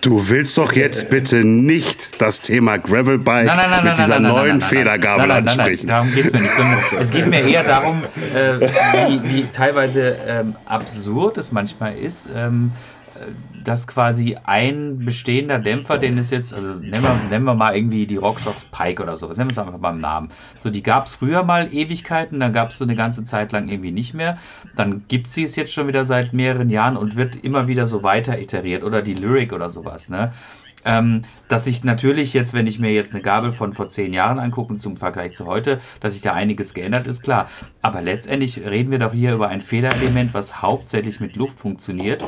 Du 0.00 0.28
willst 0.28 0.58
doch 0.58 0.72
jetzt 0.72 1.10
bitte 1.10 1.44
nicht 1.44 2.20
das 2.20 2.40
Thema 2.40 2.76
Gravelbike 2.76 3.46
nein, 3.46 3.56
nein, 3.56 3.70
nein, 3.70 3.84
mit 3.84 3.98
dieser 3.98 4.18
neuen 4.18 4.60
Federgabel 4.60 5.30
ansprechen. 5.30 5.86
darum 5.86 6.12
geht 6.12 6.26
es 6.26 6.32
mir 6.32 6.40
nicht. 6.40 6.92
es 7.00 7.10
geht 7.10 7.26
mir 7.28 7.40
eher 7.40 7.62
darum, 7.62 8.02
äh, 8.34 8.60
wie, 9.08 9.22
wie, 9.22 9.46
teilweise 9.52 10.16
ähm, 10.26 10.56
absurd 10.64 11.38
es 11.38 11.52
manchmal 11.52 11.96
ist, 11.96 12.28
ähm, 12.34 12.72
dass 13.64 13.86
quasi 13.86 14.36
ein 14.44 15.00
bestehender 15.00 15.58
Dämpfer, 15.58 15.98
den 15.98 16.18
es 16.18 16.30
jetzt, 16.30 16.54
also 16.54 16.74
nennen 16.74 17.02
wir, 17.02 17.20
nennen 17.30 17.44
wir 17.44 17.54
mal 17.54 17.74
irgendwie 17.74 18.06
die 18.06 18.16
Rockshox 18.16 18.66
Pike 18.66 19.02
oder 19.02 19.16
sowas, 19.16 19.36
nennen 19.36 19.50
wir 19.50 19.52
es 19.52 19.58
einfach 19.58 19.78
beim 19.78 20.00
Namen. 20.00 20.28
So, 20.60 20.70
die 20.70 20.82
gab 20.82 21.06
es 21.06 21.16
früher 21.16 21.42
mal 21.42 21.72
Ewigkeiten, 21.74 22.38
dann 22.38 22.52
gab 22.52 22.70
es 22.70 22.78
so 22.78 22.84
eine 22.84 22.94
ganze 22.94 23.24
Zeit 23.24 23.52
lang 23.52 23.68
irgendwie 23.68 23.90
nicht 23.90 24.14
mehr. 24.14 24.38
Dann 24.76 25.04
gibt 25.08 25.26
sie 25.26 25.42
es 25.42 25.56
jetzt 25.56 25.72
schon 25.72 25.88
wieder 25.88 26.04
seit 26.04 26.32
mehreren 26.32 26.70
Jahren 26.70 26.96
und 26.96 27.16
wird 27.16 27.36
immer 27.36 27.66
wieder 27.66 27.86
so 27.86 28.02
weiter 28.02 28.40
iteriert 28.40 28.84
oder 28.84 29.02
die 29.02 29.14
Lyric 29.14 29.52
oder 29.52 29.68
sowas, 29.68 30.08
ne? 30.08 30.32
Ähm, 30.84 31.22
dass 31.48 31.64
sich 31.64 31.82
natürlich 31.82 32.32
jetzt, 32.32 32.54
wenn 32.54 32.68
ich 32.68 32.78
mir 32.78 32.92
jetzt 32.92 33.12
eine 33.12 33.22
Gabel 33.22 33.50
von 33.50 33.72
vor 33.72 33.88
zehn 33.88 34.12
Jahren 34.12 34.38
angucke 34.38 34.78
zum 34.78 34.96
Vergleich 34.96 35.32
zu 35.32 35.46
heute, 35.46 35.80
dass 35.98 36.12
sich 36.12 36.22
da 36.22 36.32
einiges 36.32 36.74
geändert 36.74 37.08
ist, 37.08 37.24
klar. 37.24 37.48
Aber 37.82 38.02
letztendlich 38.02 38.64
reden 38.64 38.92
wir 38.92 39.00
doch 39.00 39.12
hier 39.12 39.34
über 39.34 39.48
ein 39.48 39.62
Federelement, 39.62 40.32
was 40.32 40.62
hauptsächlich 40.62 41.18
mit 41.18 41.34
Luft 41.34 41.58
funktioniert 41.58 42.24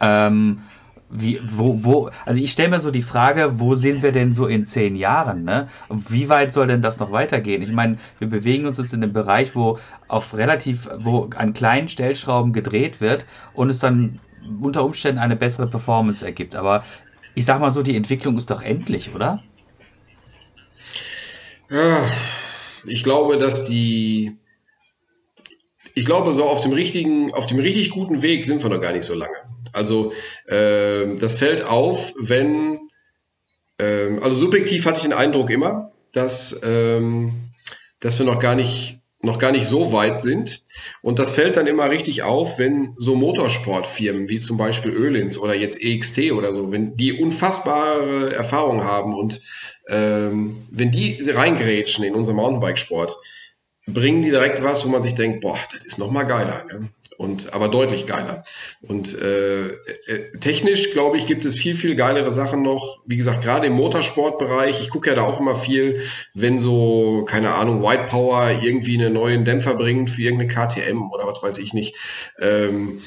ähm, 0.00 0.60
wie, 1.08 1.40
wo, 1.44 1.84
wo, 1.84 2.10
also 2.24 2.40
ich 2.40 2.50
stelle 2.50 2.70
mir 2.70 2.80
so 2.80 2.90
die 2.90 3.02
Frage, 3.02 3.60
wo 3.60 3.74
sind 3.74 4.02
wir 4.02 4.12
denn 4.12 4.34
so 4.34 4.46
in 4.46 4.66
zehn 4.66 4.96
Jahren, 4.96 5.44
ne? 5.44 5.68
Und 5.88 6.10
wie 6.10 6.28
weit 6.28 6.52
soll 6.52 6.66
denn 6.66 6.82
das 6.82 6.98
noch 6.98 7.12
weitergehen? 7.12 7.62
Ich 7.62 7.70
meine, 7.70 7.98
wir 8.18 8.28
bewegen 8.28 8.66
uns 8.66 8.78
jetzt 8.78 8.92
in 8.92 9.02
einem 9.02 9.12
Bereich, 9.12 9.54
wo 9.54 9.78
auf 10.08 10.36
relativ, 10.36 10.88
wo 10.98 11.30
an 11.36 11.52
kleinen 11.52 11.88
Stellschrauben 11.88 12.52
gedreht 12.52 13.00
wird 13.00 13.24
und 13.54 13.70
es 13.70 13.78
dann 13.78 14.18
unter 14.60 14.84
Umständen 14.84 15.20
eine 15.20 15.36
bessere 15.36 15.68
Performance 15.68 16.24
ergibt. 16.24 16.56
Aber 16.56 16.84
ich 17.34 17.44
sag 17.44 17.60
mal 17.60 17.70
so, 17.70 17.82
die 17.82 17.96
Entwicklung 17.96 18.36
ist 18.36 18.50
doch 18.50 18.62
endlich, 18.62 19.14
oder? 19.14 19.42
Ja, 21.70 22.04
ich 22.84 23.02
glaube, 23.02 23.38
dass 23.38 23.66
die, 23.66 24.38
ich 25.94 26.04
glaube, 26.04 26.34
so 26.34 26.44
auf 26.44 26.60
dem 26.60 26.72
richtigen, 26.72 27.32
auf 27.34 27.46
dem 27.46 27.58
richtig 27.58 27.90
guten 27.90 28.22
Weg 28.22 28.44
sind 28.44 28.62
wir 28.62 28.70
noch 28.70 28.80
gar 28.80 28.92
nicht 28.92 29.04
so 29.04 29.14
lange. 29.14 29.34
Also 29.72 30.12
äh, 30.46 31.16
das 31.16 31.36
fällt 31.36 31.64
auf, 31.64 32.12
wenn, 32.20 32.88
äh, 33.78 34.18
also 34.20 34.36
subjektiv 34.36 34.86
hatte 34.86 34.98
ich 34.98 35.04
den 35.04 35.12
Eindruck 35.12 35.50
immer, 35.50 35.92
dass, 36.12 36.60
ähm, 36.64 37.50
dass 38.00 38.18
wir 38.18 38.26
noch 38.26 38.38
gar 38.38 38.54
nicht 38.54 39.00
noch 39.26 39.38
gar 39.38 39.52
nicht 39.52 39.66
so 39.66 39.92
weit 39.92 40.20
sind. 40.22 40.62
Und 41.02 41.18
das 41.18 41.32
fällt 41.32 41.56
dann 41.56 41.66
immer 41.66 41.90
richtig 41.90 42.22
auf, 42.22 42.58
wenn 42.58 42.94
so 42.96 43.14
Motorsportfirmen 43.14 44.28
wie 44.28 44.38
zum 44.38 44.56
Beispiel 44.56 44.92
Ölins 44.92 45.38
oder 45.38 45.54
jetzt 45.54 45.82
EXT 45.82 46.32
oder 46.32 46.54
so, 46.54 46.70
wenn 46.72 46.96
die 46.96 47.12
unfassbare 47.12 48.34
Erfahrung 48.34 48.84
haben 48.84 49.14
und 49.14 49.40
ähm, 49.88 50.62
wenn 50.70 50.90
die 50.90 51.18
reingrätschen 51.28 52.04
in 52.04 52.14
unseren 52.14 52.36
Mountainbikesport, 52.36 53.16
bringen 53.86 54.22
die 54.22 54.30
direkt 54.30 54.62
was, 54.62 54.84
wo 54.84 54.88
man 54.88 55.02
sich 55.02 55.14
denkt, 55.14 55.40
boah, 55.40 55.58
das 55.72 55.84
ist 55.84 55.98
noch 55.98 56.10
mal 56.10 56.24
geiler. 56.24 56.64
Ne? 56.64 56.88
Und 57.18 57.54
aber 57.54 57.68
deutlich 57.68 58.06
geiler. 58.06 58.44
Und 58.82 59.18
äh, 59.20 59.68
äh, 59.68 60.38
technisch, 60.40 60.92
glaube 60.92 61.18
ich, 61.18 61.26
gibt 61.26 61.44
es 61.44 61.56
viel, 61.56 61.74
viel 61.74 61.96
geilere 61.96 62.32
Sachen 62.32 62.62
noch. 62.62 63.02
Wie 63.06 63.16
gesagt, 63.16 63.42
gerade 63.42 63.66
im 63.66 63.74
Motorsportbereich, 63.74 64.80
ich 64.80 64.90
gucke 64.90 65.10
ja 65.10 65.16
da 65.16 65.22
auch 65.22 65.40
immer 65.40 65.54
viel, 65.54 66.02
wenn 66.34 66.58
so, 66.58 67.24
keine 67.26 67.54
Ahnung, 67.54 67.82
White 67.82 68.04
Power 68.08 68.50
irgendwie 68.62 68.94
einen 68.94 69.14
neuen 69.14 69.44
Dämpfer 69.44 69.74
bringt 69.74 70.10
für 70.10 70.22
irgendeine 70.22 70.52
KTM 70.52 71.10
oder 71.10 71.26
was 71.26 71.42
weiß 71.42 71.58
ich 71.58 71.72
nicht. 71.72 71.96
Ähm, 72.38 73.02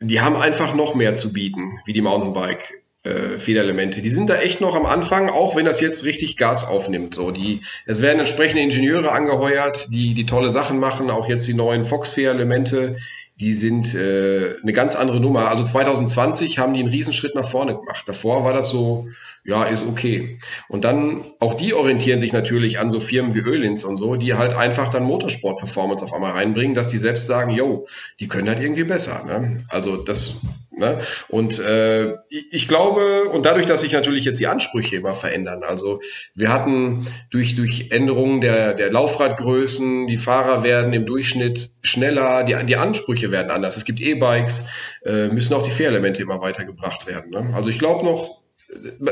die 0.00 0.20
haben 0.20 0.36
einfach 0.36 0.74
noch 0.74 0.94
mehr 0.94 1.14
zu 1.14 1.32
bieten, 1.32 1.78
wie 1.86 1.92
die 1.92 2.02
Mountainbike 2.02 2.81
äh, 3.04 3.38
Federelemente. 3.38 4.00
Die 4.02 4.10
sind 4.10 4.30
da 4.30 4.36
echt 4.36 4.60
noch 4.60 4.74
am 4.74 4.86
Anfang, 4.86 5.28
auch 5.28 5.56
wenn 5.56 5.64
das 5.64 5.80
jetzt 5.80 6.04
richtig 6.04 6.36
Gas 6.36 6.64
aufnimmt. 6.64 7.14
So, 7.14 7.30
die, 7.30 7.62
es 7.86 8.00
werden 8.00 8.20
entsprechende 8.20 8.62
Ingenieure 8.62 9.12
angeheuert, 9.12 9.88
die, 9.90 10.14
die 10.14 10.26
tolle 10.26 10.50
Sachen 10.50 10.78
machen, 10.78 11.10
auch 11.10 11.28
jetzt 11.28 11.46
die 11.48 11.54
neuen 11.54 11.84
Fox-Federelemente, 11.84 12.96
die 13.40 13.54
sind 13.54 13.94
äh, 13.94 14.54
eine 14.62 14.72
ganz 14.72 14.94
andere 14.94 15.18
Nummer. 15.18 15.48
Also 15.48 15.64
2020 15.64 16.58
haben 16.58 16.74
die 16.74 16.80
einen 16.80 16.90
Riesenschritt 16.90 17.34
nach 17.34 17.48
vorne 17.48 17.74
gemacht. 17.74 18.04
Davor 18.06 18.44
war 18.44 18.52
das 18.52 18.70
so, 18.70 19.08
ja, 19.44 19.64
ist 19.64 19.84
okay. 19.84 20.38
Und 20.68 20.84
dann, 20.84 21.24
auch 21.40 21.54
die 21.54 21.74
orientieren 21.74 22.20
sich 22.20 22.32
natürlich 22.32 22.78
an 22.78 22.90
so 22.90 23.00
Firmen 23.00 23.34
wie 23.34 23.40
Ölins 23.40 23.82
und 23.82 23.96
so, 23.96 24.14
die 24.14 24.34
halt 24.34 24.54
einfach 24.54 24.90
dann 24.90 25.02
Motorsport-Performance 25.02 26.04
auf 26.04 26.12
einmal 26.12 26.32
reinbringen, 26.32 26.74
dass 26.74 26.86
die 26.86 26.98
selbst 26.98 27.26
sagen, 27.26 27.50
yo, 27.50 27.86
die 28.20 28.28
können 28.28 28.48
halt 28.48 28.60
irgendwie 28.60 28.84
besser. 28.84 29.24
Ne? 29.26 29.58
Also 29.68 29.96
das 29.96 30.42
Ne? 30.74 30.98
Und 31.28 31.58
äh, 31.58 32.14
ich 32.28 32.66
glaube, 32.66 33.24
und 33.24 33.44
dadurch, 33.44 33.66
dass 33.66 33.82
sich 33.82 33.92
natürlich 33.92 34.24
jetzt 34.24 34.40
die 34.40 34.46
Ansprüche 34.46 34.96
immer 34.96 35.12
verändern, 35.12 35.62
also 35.62 36.00
wir 36.34 36.52
hatten 36.52 37.06
durch, 37.30 37.54
durch 37.54 37.90
Änderungen 37.90 38.40
der, 38.40 38.74
der 38.74 38.90
Laufradgrößen, 38.90 40.06
die 40.06 40.16
Fahrer 40.16 40.62
werden 40.62 40.92
im 40.92 41.06
Durchschnitt 41.06 41.70
schneller, 41.82 42.44
die, 42.44 42.56
die 42.66 42.76
Ansprüche 42.76 43.30
werden 43.30 43.50
anders. 43.50 43.76
Es 43.76 43.84
gibt 43.84 44.00
E-Bikes, 44.00 44.66
äh, 45.04 45.28
müssen 45.28 45.54
auch 45.54 45.62
die 45.62 45.70
Fährelemente 45.70 46.22
immer 46.22 46.40
weitergebracht 46.40 47.06
werden. 47.06 47.30
Ne? 47.30 47.52
Also 47.54 47.70
ich 47.70 47.78
glaube 47.78 48.04
noch, 48.04 48.41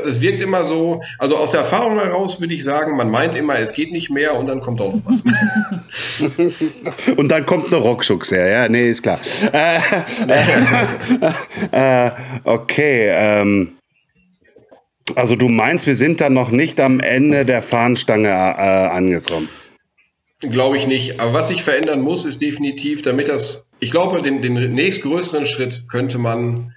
es 0.06 0.20
wirkt 0.20 0.40
immer 0.40 0.64
so, 0.64 1.02
also 1.18 1.36
aus 1.36 1.50
der 1.50 1.60
Erfahrung 1.60 1.98
heraus 1.98 2.40
würde 2.40 2.54
ich 2.54 2.64
sagen, 2.64 2.96
man 2.96 3.10
meint 3.10 3.34
immer, 3.34 3.58
es 3.58 3.72
geht 3.72 3.92
nicht 3.92 4.10
mehr 4.10 4.36
und 4.36 4.46
dann 4.46 4.60
kommt 4.60 4.80
auch 4.80 4.94
noch 4.94 5.02
was. 5.04 5.22
und 7.16 7.28
dann 7.28 7.44
kommt 7.46 7.66
eine 7.66 7.76
Rockschucks 7.76 8.30
her, 8.30 8.46
ja, 8.48 8.68
nee, 8.68 8.88
ist 8.90 9.02
klar. 9.02 9.18
Äh, 9.52 9.78
äh, 11.72 12.06
äh, 12.06 12.10
okay, 12.44 13.08
ähm, 13.10 13.72
also 15.16 15.36
du 15.36 15.48
meinst, 15.48 15.86
wir 15.86 15.96
sind 15.96 16.20
dann 16.20 16.34
noch 16.34 16.50
nicht 16.50 16.80
am 16.80 17.00
Ende 17.00 17.44
der 17.44 17.62
Fahnenstange 17.62 18.28
äh, 18.28 18.32
angekommen? 18.32 19.48
Glaube 20.40 20.76
ich 20.78 20.86
nicht. 20.86 21.20
Aber 21.20 21.34
was 21.34 21.48
sich 21.48 21.62
verändern 21.62 22.00
muss, 22.00 22.24
ist 22.24 22.40
definitiv, 22.40 23.02
damit 23.02 23.28
das, 23.28 23.76
ich 23.80 23.90
glaube, 23.90 24.22
den, 24.22 24.40
den 24.40 24.72
nächstgrößeren 24.72 25.46
Schritt 25.46 25.84
könnte 25.88 26.18
man, 26.18 26.74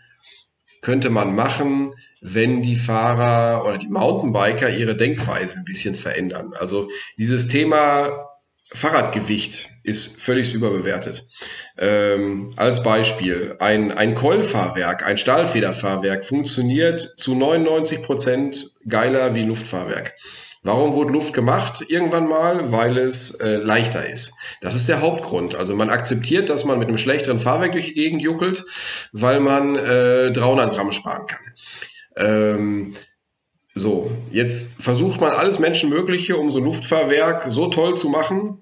könnte 0.82 1.10
man 1.10 1.36
machen, 1.36 1.94
wenn 2.24 2.62
die 2.62 2.78
Fahrer 2.78 3.66
oder 3.66 3.78
die 3.78 3.90
Mountainbiker 3.90 4.70
ihre 4.70 4.96
Denkweise 4.96 5.58
ein 5.58 5.66
bisschen 5.66 5.94
verändern. 5.94 6.54
Also 6.58 6.90
dieses 7.18 7.48
Thema 7.48 8.30
Fahrradgewicht 8.72 9.70
ist 9.84 10.20
völlig 10.20 10.54
überbewertet. 10.54 11.28
Ähm, 11.78 12.54
als 12.56 12.82
Beispiel, 12.82 13.58
ein, 13.60 13.92
ein 13.92 14.16
Keulfahrwerk, 14.16 15.06
ein 15.06 15.18
Stahlfederfahrwerk 15.18 16.24
funktioniert 16.24 17.00
zu 17.02 17.36
99 17.36 18.02
Prozent 18.02 18.66
geiler 18.88 19.36
wie 19.36 19.44
Luftfahrwerk. 19.44 20.16
Warum 20.64 20.94
wurde 20.94 21.12
Luft 21.12 21.34
gemacht? 21.34 21.84
Irgendwann 21.90 22.28
mal, 22.28 22.72
weil 22.72 22.98
es 22.98 23.36
äh, 23.42 23.58
leichter 23.58 24.08
ist. 24.08 24.34
Das 24.62 24.76
ist 24.76 24.88
der 24.88 25.02
Hauptgrund. 25.02 25.56
Also 25.56 25.76
man 25.76 25.90
akzeptiert, 25.90 26.48
dass 26.48 26.64
man 26.64 26.80
mit 26.80 26.88
einem 26.88 26.98
schlechteren 26.98 27.38
Fahrwerk 27.38 27.74
durch 27.74 27.88
die 27.88 27.94
Gegend 27.94 28.22
juckelt, 28.22 28.64
weil 29.12 29.42
man 29.42 29.76
äh, 29.76 30.32
300 30.32 30.74
Gramm 30.74 30.94
sparen 30.94 31.28
kann. 31.28 31.42
Ähm, 32.16 32.96
so, 33.76 34.12
jetzt 34.32 34.82
versucht 34.82 35.20
man 35.20 35.32
alles 35.32 35.60
Menschenmögliche, 35.60 36.38
um 36.38 36.52
so 36.52 36.60
ein 36.60 36.66
Luftfahrwerk 36.66 37.46
so 37.50 37.68
toll 37.68 37.96
zu 37.96 38.10
machen 38.10 38.60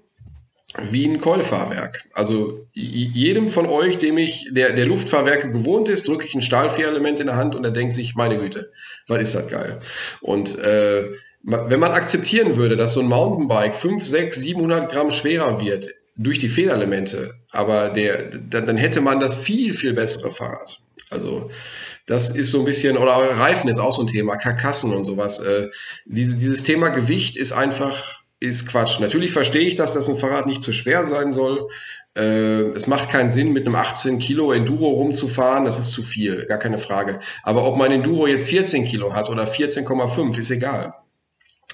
wie 0.80 1.06
ein 1.06 1.20
Keulfahrwerk. 1.20 2.06
Also 2.14 2.66
jedem 2.74 3.50
von 3.50 3.66
euch, 3.66 3.98
dem 3.98 4.18
ich, 4.18 4.48
der, 4.52 4.72
der 4.72 4.86
Luftfahrwerke 4.86 5.52
gewohnt 5.52 5.90
ist, 5.90 6.08
drücke 6.08 6.26
ich 6.26 6.34
ein 6.34 6.42
Stahlfährelement 6.42 7.20
in 7.20 7.28
der 7.28 7.36
Hand 7.36 7.56
und 7.56 7.66
er 7.66 7.72
denkt 7.72 7.94
sich, 7.94 8.16
meine 8.16 8.38
Güte, 8.38 8.72
was 9.08 9.22
ist 9.22 9.36
das 9.36 9.48
geil? 9.50 9.80
Und 10.22 10.58
äh, 10.60 11.10
wenn 11.44 11.80
man 11.80 11.92
akzeptieren 11.92 12.56
würde, 12.56 12.76
dass 12.76 12.94
so 12.94 13.02
ein 13.02 13.08
Mountainbike 13.08 13.76
5, 13.76 14.06
6, 14.06 14.38
700 14.38 14.92
Gramm 14.92 15.12
schwerer 15.12 15.60
wird 15.60 15.90
durch 16.16 16.38
die 16.38 16.50
Federelemente, 16.50 17.34
aber 17.52 17.90
der, 17.90 18.30
dann, 18.38 18.66
dann 18.66 18.78
hätte 18.78 19.02
man 19.02 19.20
das 19.20 19.36
viel, 19.36 19.74
viel 19.74 19.94
bessere 19.94 20.30
Fahrrad. 20.30 20.80
Also 21.12 21.50
das 22.08 22.36
ist 22.36 22.52
so 22.52 22.60
ein 22.60 22.66
bisschen, 22.66 22.98
oder 22.98 23.12
Reifen 23.12 23.70
ist 23.70 23.78
auch 23.78 23.94
so 23.94 24.02
ein 24.02 24.08
Thema, 24.08 24.38
Karkassen 24.38 24.94
und 24.94 25.06
sowas. 25.06 25.40
Äh, 25.42 25.70
diese, 26.06 26.36
dieses 26.36 26.64
Thema 26.64 26.90
Gewicht 26.90 27.38
ist 27.38 27.52
einfach, 27.52 28.22
ist 28.40 28.68
Quatsch. 28.68 29.00
Natürlich 29.00 29.32
verstehe 29.32 29.62
ich, 29.62 29.76
dass 29.76 29.94
das 29.94 30.10
ein 30.10 30.18
Fahrrad 30.18 30.48
nicht 30.48 30.64
zu 30.64 30.74
schwer 30.74 31.04
sein 31.04 31.32
soll. 31.32 31.68
Äh, 32.16 32.72
es 32.72 32.88
macht 32.88 33.10
keinen 33.10 33.30
Sinn, 33.30 33.54
mit 33.54 33.66
einem 33.66 33.76
18 33.76 34.20
Kilo 34.20 34.52
Enduro 34.52 34.90
rumzufahren, 34.90 35.66
das 35.66 35.80
ist 35.80 35.92
zu 35.92 36.02
viel, 36.02 36.46
gar 36.48 36.58
keine 36.58 36.78
Frage. 36.78 37.20
Aber 37.44 37.66
ob 37.66 37.78
mein 37.78 37.92
Enduro 37.92 38.26
jetzt 38.28 38.50
14 38.50 38.86
Kilo 38.86 39.14
hat 39.14 39.30
oder 39.30 39.44
14,5, 39.44 40.38
ist 40.38 40.52
egal. 40.52 40.94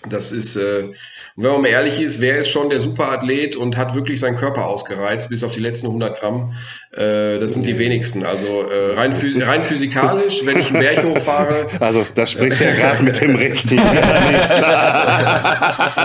Das 0.09 0.31
ist, 0.31 0.55
äh, 0.55 0.91
wenn 1.35 1.51
man 1.51 1.61
mal 1.61 1.67
ehrlich 1.67 1.99
ist, 1.99 2.21
wer 2.21 2.39
ist 2.39 2.49
schon 2.49 2.69
der 2.69 2.79
Superathlet 2.79 3.55
und 3.55 3.77
hat 3.77 3.93
wirklich 3.95 4.19
seinen 4.19 4.37
Körper 4.37 4.65
ausgereizt 4.67 5.29
bis 5.29 5.43
auf 5.43 5.53
die 5.53 5.59
letzten 5.59 5.87
100 5.87 6.19
Gramm? 6.19 6.53
Äh, 6.91 7.39
das 7.39 7.53
sind 7.53 7.65
die 7.65 7.77
wenigsten. 7.77 8.23
Also 8.23 8.63
äh, 8.63 8.93
rein, 8.93 9.13
phys 9.13 9.39
rein 9.41 9.61
physikalisch, 9.61 10.45
wenn 10.45 10.59
ich 10.59 10.67
einen 10.67 10.79
Berg 10.79 11.03
hochfahre. 11.03 11.67
Also 11.79 12.05
da 12.15 12.25
sprichst 12.25 12.59
du 12.59 12.65
ja 12.65 12.73
gerade 12.73 13.03
mit 13.03 13.21
dem 13.21 13.35
Richtigen. 13.35 13.81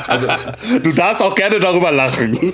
also, 0.07 0.29
du 0.83 0.93
darfst 0.93 1.23
auch 1.23 1.35
gerne 1.35 1.59
darüber 1.61 1.91
lachen. 1.91 2.53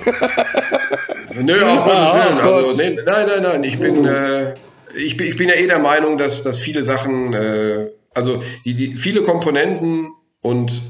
Nö, 1.35 1.61
auch 1.65 1.85
mal 1.85 2.07
so 2.07 2.17
schön. 2.17 2.39
Also, 2.47 2.77
nee, 2.77 2.97
nein, 3.05 3.27
nein, 3.27 3.43
nein. 3.43 3.63
Ich 3.63 3.77
bin, 3.79 4.05
äh, 4.05 4.53
ich 4.95 5.17
bin, 5.17 5.27
ich 5.27 5.35
bin 5.35 5.49
ja 5.49 5.55
eh 5.55 5.67
der 5.67 5.79
Meinung, 5.79 6.17
dass, 6.17 6.43
dass 6.43 6.59
viele 6.59 6.83
Sachen, 6.83 7.33
äh, 7.33 7.87
also 8.13 8.41
die, 8.65 8.73
die 8.75 8.97
viele 8.97 9.21
Komponenten 9.21 10.11
und 10.41 10.81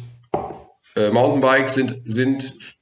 äh, 0.96 1.10
Mountainbikes 1.10 1.74
sind, 1.74 1.96
sind, 2.06 2.76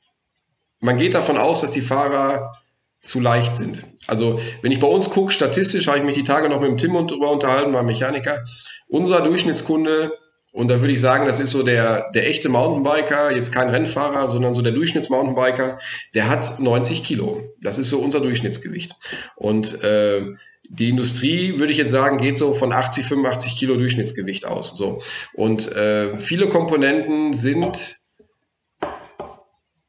man 0.80 0.98
geht 0.98 1.14
davon 1.14 1.38
aus, 1.38 1.62
dass 1.62 1.72
die 1.72 1.82
Fahrer 1.82 2.54
zu 3.02 3.20
leicht 3.20 3.56
sind. 3.56 3.84
Also 4.06 4.40
wenn 4.62 4.72
ich 4.72 4.80
bei 4.80 4.88
uns 4.88 5.10
gucke, 5.10 5.32
statistisch 5.32 5.88
habe 5.88 6.00
ich 6.00 6.04
mich 6.04 6.16
die 6.16 6.24
Tage 6.24 6.50
noch 6.50 6.60
mit 6.60 6.70
dem 6.70 6.78
Tim 6.78 6.94
darüber 6.94 7.32
unterhalten, 7.32 7.72
beim 7.72 7.86
Mechaniker. 7.86 8.44
Unser 8.88 9.22
Durchschnittskunde, 9.22 10.18
und 10.52 10.70
da 10.70 10.80
würde 10.82 10.94
ich 10.94 11.02
sagen, 11.02 11.26
das 11.26 11.40
ist 11.40 11.52
so 11.52 11.64
der, 11.64 12.10
der 12.12 12.28
echte 12.28 12.50
Mountainbiker, 12.50 13.36
jetzt 13.36 13.54
kein 13.54 13.70
Rennfahrer, 13.70 14.28
sondern 14.28 14.54
so 14.54 14.62
der 14.62 14.72
Durchschnittsmountainbiker, 14.72 15.78
der 16.16 16.30
hat 16.30 16.60
90 16.60 17.04
Kilo. 17.04 17.44
Das 17.62 17.78
ist 17.78 17.90
so 17.90 18.00
unser 18.00 18.22
Durchschnittsgewicht. 18.22 18.94
Und 19.36 19.84
äh, 19.84 20.36
die 20.70 20.90
Industrie, 20.90 21.60
würde 21.60 21.72
ich 21.72 21.78
jetzt 21.78 21.92
sagen, 21.92 22.18
geht 22.18 22.38
so 22.38 22.54
von 22.54 22.74
80, 22.74 23.06
85 23.06 23.58
Kilo 23.58 23.78
Durchschnittsgewicht 23.78 24.46
aus. 24.46 24.76
So. 24.78 25.02
Und 25.34 25.72
äh, 25.72 26.20
viele 26.20 26.50
Komponenten 26.50 27.34
sind 27.34 27.98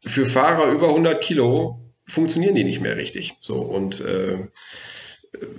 für 0.04 0.26
Fahrer 0.26 0.70
über 0.70 0.88
100 0.88 1.20
Kilo 1.20 1.78
funktionieren 2.04 2.54
die 2.54 2.64
nicht 2.64 2.80
mehr 2.80 2.96
richtig. 2.96 3.34
So 3.40 3.56
und 3.56 4.00
äh, 4.00 4.48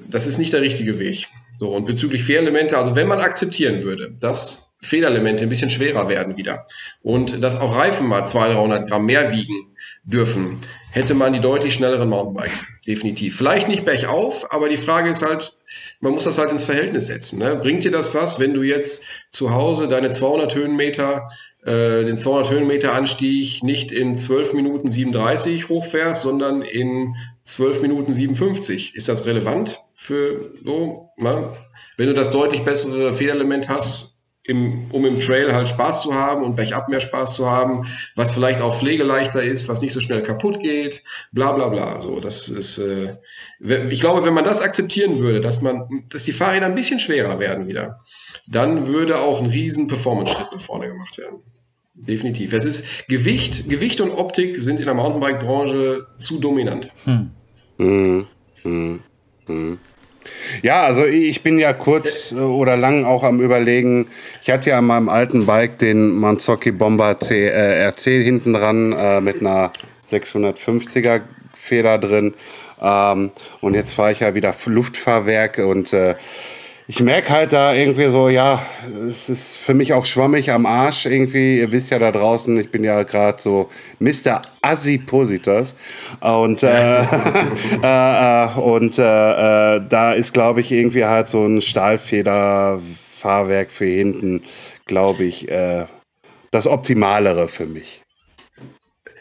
das 0.10 0.26
ist 0.26 0.38
nicht 0.38 0.54
der 0.54 0.62
richtige 0.62 1.00
Weg. 1.00 1.28
So 1.60 1.76
und 1.76 1.86
bezüglich 1.86 2.24
Fährelemente, 2.24 2.78
also 2.78 2.96
wenn 2.96 3.08
man 3.08 3.20
akzeptieren 3.20 3.84
würde, 3.84 4.16
dass 4.20 4.69
Federelemente 4.82 5.44
ein 5.44 5.50
bisschen 5.50 5.70
schwerer 5.70 6.08
werden 6.08 6.38
wieder 6.38 6.66
und 7.02 7.44
dass 7.44 7.60
auch 7.60 7.76
Reifen 7.76 8.08
mal 8.08 8.26
200, 8.26 8.58
300 8.58 8.90
Gramm 8.90 9.06
mehr 9.06 9.32
wiegen 9.32 9.76
dürfen, 10.04 10.62
hätte 10.92 11.14
man 11.14 11.34
die 11.34 11.40
deutlich 11.40 11.74
schnelleren 11.74 12.10
Mountainbikes. 12.10 12.66
Definitiv. 12.88 13.36
Vielleicht 13.36 13.68
nicht 13.68 13.86
bergauf, 13.86 14.52
aber 14.52 14.70
die 14.70 14.78
Frage 14.78 15.10
ist 15.10 15.22
halt, 15.22 15.54
man 16.00 16.14
muss 16.14 16.24
das 16.24 16.38
halt 16.38 16.52
ins 16.52 16.64
Verhältnis 16.64 17.08
setzen. 17.08 17.40
Ne? 17.40 17.56
Bringt 17.62 17.84
dir 17.84 17.92
das 17.92 18.16
was, 18.16 18.40
wenn 18.40 18.54
du 18.54 18.64
jetzt 18.64 19.06
zu 19.30 19.54
Hause 19.54 19.88
deine 19.88 20.10
200 20.10 20.56
Höhenmeter, 20.56 21.30
äh, 21.64 22.06
den 22.06 22.18
200 22.18 22.50
Höhenmeter 22.52 22.94
Anstieg 22.94 23.64
nicht 23.64 23.92
in 23.92 24.16
12 24.16 24.54
Minuten 24.54 24.90
37 24.90 25.70
hochfährst, 25.70 26.22
sondern 26.22 26.62
in 26.62 27.16
12 27.44 27.82
Minuten 27.82 28.14
57? 28.14 28.96
Ist 28.96 29.10
das 29.10 29.26
relevant 29.26 29.80
für 29.94 30.52
so? 30.64 31.10
Ne? 31.18 31.52
Wenn 31.98 32.08
du 32.08 32.14
das 32.14 32.32
deutlich 32.32 32.64
bessere 32.64 33.14
Federelement 33.14 33.70
hast, 33.70 34.19
im, 34.44 34.90
um 34.92 35.06
im 35.06 35.20
Trail 35.20 35.54
halt 35.54 35.68
Spaß 35.68 36.02
zu 36.02 36.14
haben 36.14 36.44
und 36.44 36.56
bergab 36.56 36.90
mehr 36.90 37.02
Spaß 37.02 37.36
zu 37.36 37.50
haben, 37.50 37.86
was 38.16 38.32
vielleicht 38.32 38.62
auch 38.62 38.76
pflegeleichter 38.76 39.44
ist, 39.44 39.68
was 39.68 39.82
nicht 39.82 39.94
so 39.94 40.00
schnell 40.00 40.22
kaputt 40.22 40.60
geht, 40.60 41.04
bla 41.32 41.52
bla 41.52 41.68
bla. 41.68 42.02
So, 42.02 42.20
das 42.20 42.48
ist, 42.48 42.78
äh, 42.78 43.18
ich 43.60 44.00
glaube, 44.00 44.26
wenn 44.26 44.34
man 44.34 44.46
das 44.46 44.62
akzeptieren 44.62 45.20
würde, 45.20 45.42
dass 45.42 45.62
man, 45.62 46.06
dass 46.10 46.24
die 46.24 46.32
Fahrräder 46.32 46.66
ein 46.66 46.76
bisschen 46.76 47.00
schwerer 47.00 47.40
werden 47.40 47.68
wieder, 47.68 48.00
dann 48.48 48.88
würde 48.88 49.20
auch 49.20 49.42
ein 49.42 49.50
riesen 49.50 49.88
Performance-Schritt 49.88 50.52
nach 50.52 50.62
vorne 50.62 50.88
gemacht 50.88 51.18
werden. 51.18 51.40
Definitiv. 51.94 52.54
Es 52.54 52.64
ist 52.64 53.08
Gewicht, 53.10 53.70
Gewicht 53.70 54.00
und 54.00 54.12
Optik 54.12 54.58
sind 54.58 54.80
in 54.80 54.86
der 54.86 54.96
Mountainbike-Branche 54.96 56.08
zu 56.18 56.40
dominant. 56.40 56.92
Hm. 57.04 57.32
Hm. 57.78 58.28
Hm. 58.64 59.02
hm. 59.46 59.80
Ja, 60.62 60.84
also 60.84 61.06
ich 61.06 61.44
bin 61.44 61.60
ja 61.60 61.74
kurz 61.74 62.32
äh, 62.32 62.36
oder 62.36 62.78
lang 62.78 63.06
auch 63.06 63.24
am 63.24 63.40
überlegen. 63.40 64.08
Ich 64.42 64.50
hatte 64.50 64.72
ja 64.72 64.80
an 64.80 64.86
meinem 64.86 65.10
alten 65.10 65.46
Bike 65.46 65.78
den 65.78 66.10
Manzocchi 66.10 66.72
Bomber 66.72 67.20
C, 67.20 67.48
äh, 67.48 67.88
RC 67.88 68.24
hinten 68.24 68.54
dran 68.54 68.94
äh, 68.94 69.22
mit 69.22 69.42
einer 69.42 69.72
650er 70.06 71.22
Feder 71.54 71.98
drin. 71.98 72.34
Ähm, 72.82 73.32
und 73.62 73.74
jetzt 73.74 73.94
fahre 73.94 74.12
ich 74.12 74.22
ja 74.22 74.36
wieder 74.36 74.54
Luftfahrwerk 74.66 75.60
und 75.60 75.94
äh, 75.94 76.16
ich 76.90 77.00
merke 77.02 77.30
halt 77.30 77.54
da 77.54 77.76
irgendwie 77.76 78.08
so, 78.08 78.30
ja, 78.30 78.66
es 79.08 79.30
ist 79.30 79.58
für 79.58 79.76
mich 79.76 79.94
auch 79.94 80.08
schwammig 80.08 80.50
am 80.50 80.66
Arsch 80.66 81.06
irgendwie. 81.06 81.60
Ihr 81.60 81.72
wisst 81.72 81.92
ja 81.92 82.00
da 82.00 82.12
draußen, 82.12 82.60
ich 82.60 82.72
bin 82.72 82.84
ja 82.84 83.04
gerade 83.04 83.40
so 83.40 83.70
Mr. 84.00 84.42
Assi-Positas. 84.64 85.76
Und, 86.20 86.64
äh, 86.70 87.04
äh, 87.04 88.60
und 88.60 88.98
äh, 88.98 89.76
äh, 89.76 89.82
da 89.88 90.14
ist, 90.14 90.34
glaube 90.34 90.62
ich, 90.62 90.72
irgendwie 90.72 91.06
halt 91.06 91.30
so 91.30 91.46
ein 91.46 91.62
Stahlfederfahrwerk 91.62 93.70
für 93.70 93.86
hinten, 93.86 94.42
glaube 94.88 95.26
ich, 95.26 95.48
äh, 95.48 95.86
das 96.50 96.66
Optimalere 96.66 97.50
für 97.50 97.68
mich. 97.68 98.02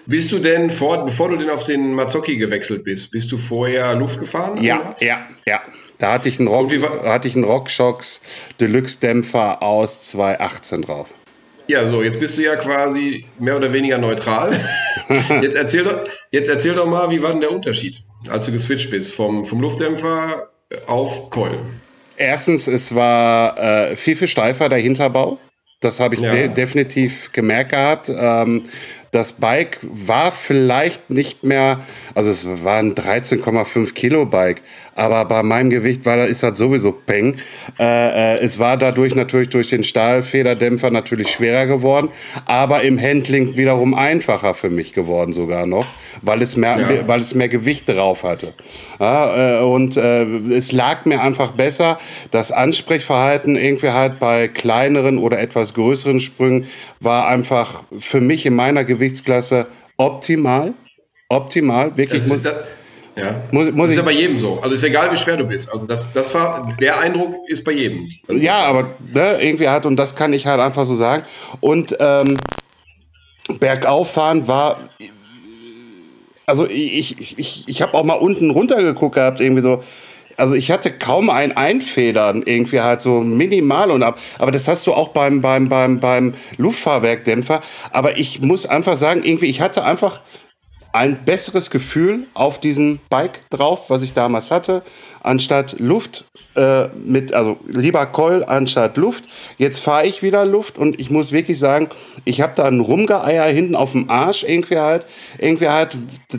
Bist 0.06 0.32
du 0.32 0.38
denn 0.38 0.70
vor, 0.70 1.04
bevor 1.04 1.28
du 1.28 1.36
denn 1.36 1.50
auf 1.50 1.64
den 1.64 1.92
Mazzocchi 1.92 2.38
gewechselt 2.38 2.84
bist, 2.84 3.10
bist 3.10 3.30
du 3.30 3.36
vorher 3.36 3.94
Luft 3.94 4.18
gefahren? 4.18 4.64
Ja, 4.64 4.94
ja, 5.00 5.28
ja. 5.44 5.60
Da 5.98 6.12
hatte 6.12 6.28
ich 6.28 6.38
einen, 6.38 6.48
Rock, 6.48 6.70
hatte 7.04 7.28
ich 7.28 7.34
einen 7.34 7.44
RockShox 7.44 8.20
Deluxe 8.60 9.00
Dämpfer 9.00 9.62
aus 9.62 10.02
2018 10.02 10.82
drauf. 10.82 11.14
Ja, 11.66 11.86
so, 11.86 12.02
jetzt 12.02 12.18
bist 12.18 12.38
du 12.38 12.42
ja 12.42 12.56
quasi 12.56 13.26
mehr 13.38 13.56
oder 13.56 13.72
weniger 13.72 13.98
neutral. 13.98 14.58
jetzt, 15.42 15.54
erzähl 15.54 15.84
doch, 15.84 16.06
jetzt 16.30 16.48
erzähl 16.48 16.74
doch 16.74 16.86
mal, 16.86 17.10
wie 17.10 17.22
war 17.22 17.32
denn 17.32 17.42
der 17.42 17.52
Unterschied, 17.52 18.00
als 18.30 18.46
du 18.46 18.52
geswitcht 18.52 18.90
bist 18.90 19.12
vom, 19.12 19.44
vom 19.44 19.60
Luftdämpfer 19.60 20.48
auf 20.86 21.28
Coil? 21.30 21.58
Erstens, 22.16 22.68
es 22.68 22.94
war 22.94 23.58
äh, 23.58 23.96
viel, 23.96 24.16
viel 24.16 24.28
steifer 24.28 24.68
der 24.68 24.78
Hinterbau. 24.78 25.38
Das 25.80 26.00
habe 26.00 26.16
ich 26.16 26.22
ja. 26.22 26.30
de 26.30 26.48
definitiv 26.48 27.30
gemerkt 27.32 27.70
gehabt. 27.70 28.10
Ähm, 28.12 28.64
das 29.10 29.32
Bike 29.32 29.78
war 29.82 30.32
vielleicht 30.32 31.10
nicht 31.10 31.44
mehr, 31.44 31.80
also 32.14 32.30
es 32.30 32.46
war 32.64 32.78
ein 32.78 32.94
13,5 32.94 33.94
Kilo 33.94 34.26
Bike, 34.26 34.60
aber 34.94 35.24
bei 35.24 35.42
meinem 35.42 35.70
Gewicht 35.70 36.04
war, 36.04 36.26
ist 36.26 36.42
das 36.42 36.58
sowieso 36.58 36.92
Peng. 36.92 37.36
Äh, 37.78 38.36
äh, 38.36 38.38
es 38.40 38.58
war 38.58 38.76
dadurch 38.76 39.14
natürlich 39.14 39.48
durch 39.48 39.68
den 39.68 39.84
Stahlfederdämpfer 39.84 40.90
natürlich 40.90 41.30
schwerer 41.30 41.66
geworden, 41.66 42.10
aber 42.44 42.82
im 42.82 43.00
Handling 43.00 43.56
wiederum 43.56 43.94
einfacher 43.94 44.54
für 44.54 44.70
mich 44.70 44.92
geworden 44.92 45.32
sogar 45.32 45.66
noch, 45.66 45.86
weil 46.22 46.42
es 46.42 46.56
mehr, 46.56 46.78
ja. 46.78 47.08
weil 47.08 47.20
es 47.20 47.34
mehr 47.34 47.48
Gewicht 47.48 47.88
drauf 47.88 48.24
hatte. 48.24 48.52
Ja, 49.00 49.60
äh, 49.60 49.62
und 49.62 49.96
äh, 49.96 50.24
es 50.24 50.72
lag 50.72 51.04
mir 51.06 51.22
einfach 51.22 51.52
besser. 51.52 51.98
Das 52.30 52.52
Ansprechverhalten 52.52 53.56
irgendwie 53.56 53.90
halt 53.90 54.18
bei 54.18 54.48
kleineren 54.48 55.18
oder 55.18 55.38
etwas 55.38 55.74
größeren 55.74 56.20
Sprüngen 56.20 56.66
war 57.00 57.28
einfach 57.28 57.84
für 57.98 58.20
mich 58.20 58.44
in 58.44 58.54
meiner 58.54 58.84
Gewicht 58.84 58.97
Gewichtsklasse 58.98 59.66
optimal. 59.96 60.74
Optimal, 61.28 61.96
wirklich. 61.96 62.22
Das, 62.22 62.28
muss, 62.28 62.42
das, 62.42 62.54
ja. 63.16 63.42
muss, 63.50 63.70
muss 63.70 63.86
das 63.86 63.90
ist 63.90 63.96
ja 63.96 64.02
bei 64.02 64.12
jedem 64.12 64.38
so. 64.38 64.58
Also 64.60 64.74
ist 64.74 64.82
egal, 64.82 65.12
wie 65.12 65.16
schwer 65.16 65.36
du 65.36 65.44
bist. 65.44 65.72
Also 65.72 65.86
das, 65.86 66.12
das 66.12 66.34
war, 66.34 66.74
der 66.80 66.98
Eindruck 66.98 67.34
ist 67.48 67.64
bei 67.64 67.72
jedem. 67.72 68.08
Ja, 68.28 68.60
aber 68.60 68.94
ne, 69.12 69.38
irgendwie 69.40 69.68
hat, 69.68 69.84
und 69.84 69.96
das 69.96 70.14
kann 70.14 70.32
ich 70.32 70.46
halt 70.46 70.60
einfach 70.60 70.86
so 70.86 70.94
sagen. 70.94 71.24
Und 71.60 71.96
ähm, 72.00 72.38
bergauf 73.58 74.12
fahren 74.12 74.48
war 74.48 74.88
also 76.48 76.66
ich, 76.66 77.20
ich, 77.20 77.38
ich, 77.38 77.64
ich 77.68 77.82
habe 77.82 77.92
auch 77.92 78.04
mal 78.04 78.14
unten 78.14 78.50
runtergeguckt 78.50 79.16
gehabt, 79.16 79.38
irgendwie 79.38 79.60
so, 79.60 79.82
also 80.38 80.54
ich 80.54 80.70
hatte 80.70 80.92
kaum 80.92 81.30
ein 81.30 81.56
Einfedern, 81.56 82.42
irgendwie 82.44 82.80
halt 82.80 83.02
so 83.02 83.20
minimal 83.20 83.90
und 83.90 84.02
ab. 84.02 84.18
Aber 84.38 84.52
das 84.52 84.68
hast 84.68 84.86
du 84.86 84.94
auch 84.94 85.08
beim, 85.08 85.40
beim, 85.40 85.68
beim, 85.68 86.00
beim 86.00 86.32
Luftfahrwerkdämpfer. 86.56 87.60
Aber 87.90 88.16
ich 88.18 88.40
muss 88.40 88.64
einfach 88.64 88.96
sagen, 88.96 89.22
irgendwie, 89.24 89.46
ich 89.46 89.60
hatte 89.60 89.84
einfach 89.84 90.20
ein 90.92 91.24
besseres 91.24 91.70
Gefühl 91.70 92.26
auf 92.34 92.60
diesen 92.60 93.00
Bike 93.10 93.48
drauf, 93.50 93.90
was 93.90 94.02
ich 94.02 94.14
damals 94.14 94.50
hatte, 94.50 94.82
anstatt 95.22 95.78
Luft 95.78 96.24
äh, 96.56 96.88
mit, 96.88 97.32
also 97.32 97.58
lieber 97.66 98.06
Coil 98.06 98.44
anstatt 98.44 98.96
Luft. 98.96 99.24
Jetzt 99.58 99.80
fahre 99.80 100.06
ich 100.06 100.22
wieder 100.22 100.44
Luft 100.44 100.78
und 100.78 100.98
ich 100.98 101.10
muss 101.10 101.30
wirklich 101.30 101.58
sagen, 101.58 101.88
ich 102.24 102.40
habe 102.40 102.54
da 102.56 102.64
ein 102.64 102.80
Rumgeeier 102.80 103.44
hinten 103.46 103.76
auf 103.76 103.92
dem 103.92 104.08
Arsch 104.08 104.44
irgendwie 104.44 104.78
halt, 104.78 105.06
irgendwie 105.38 105.68
halt, 105.68 105.96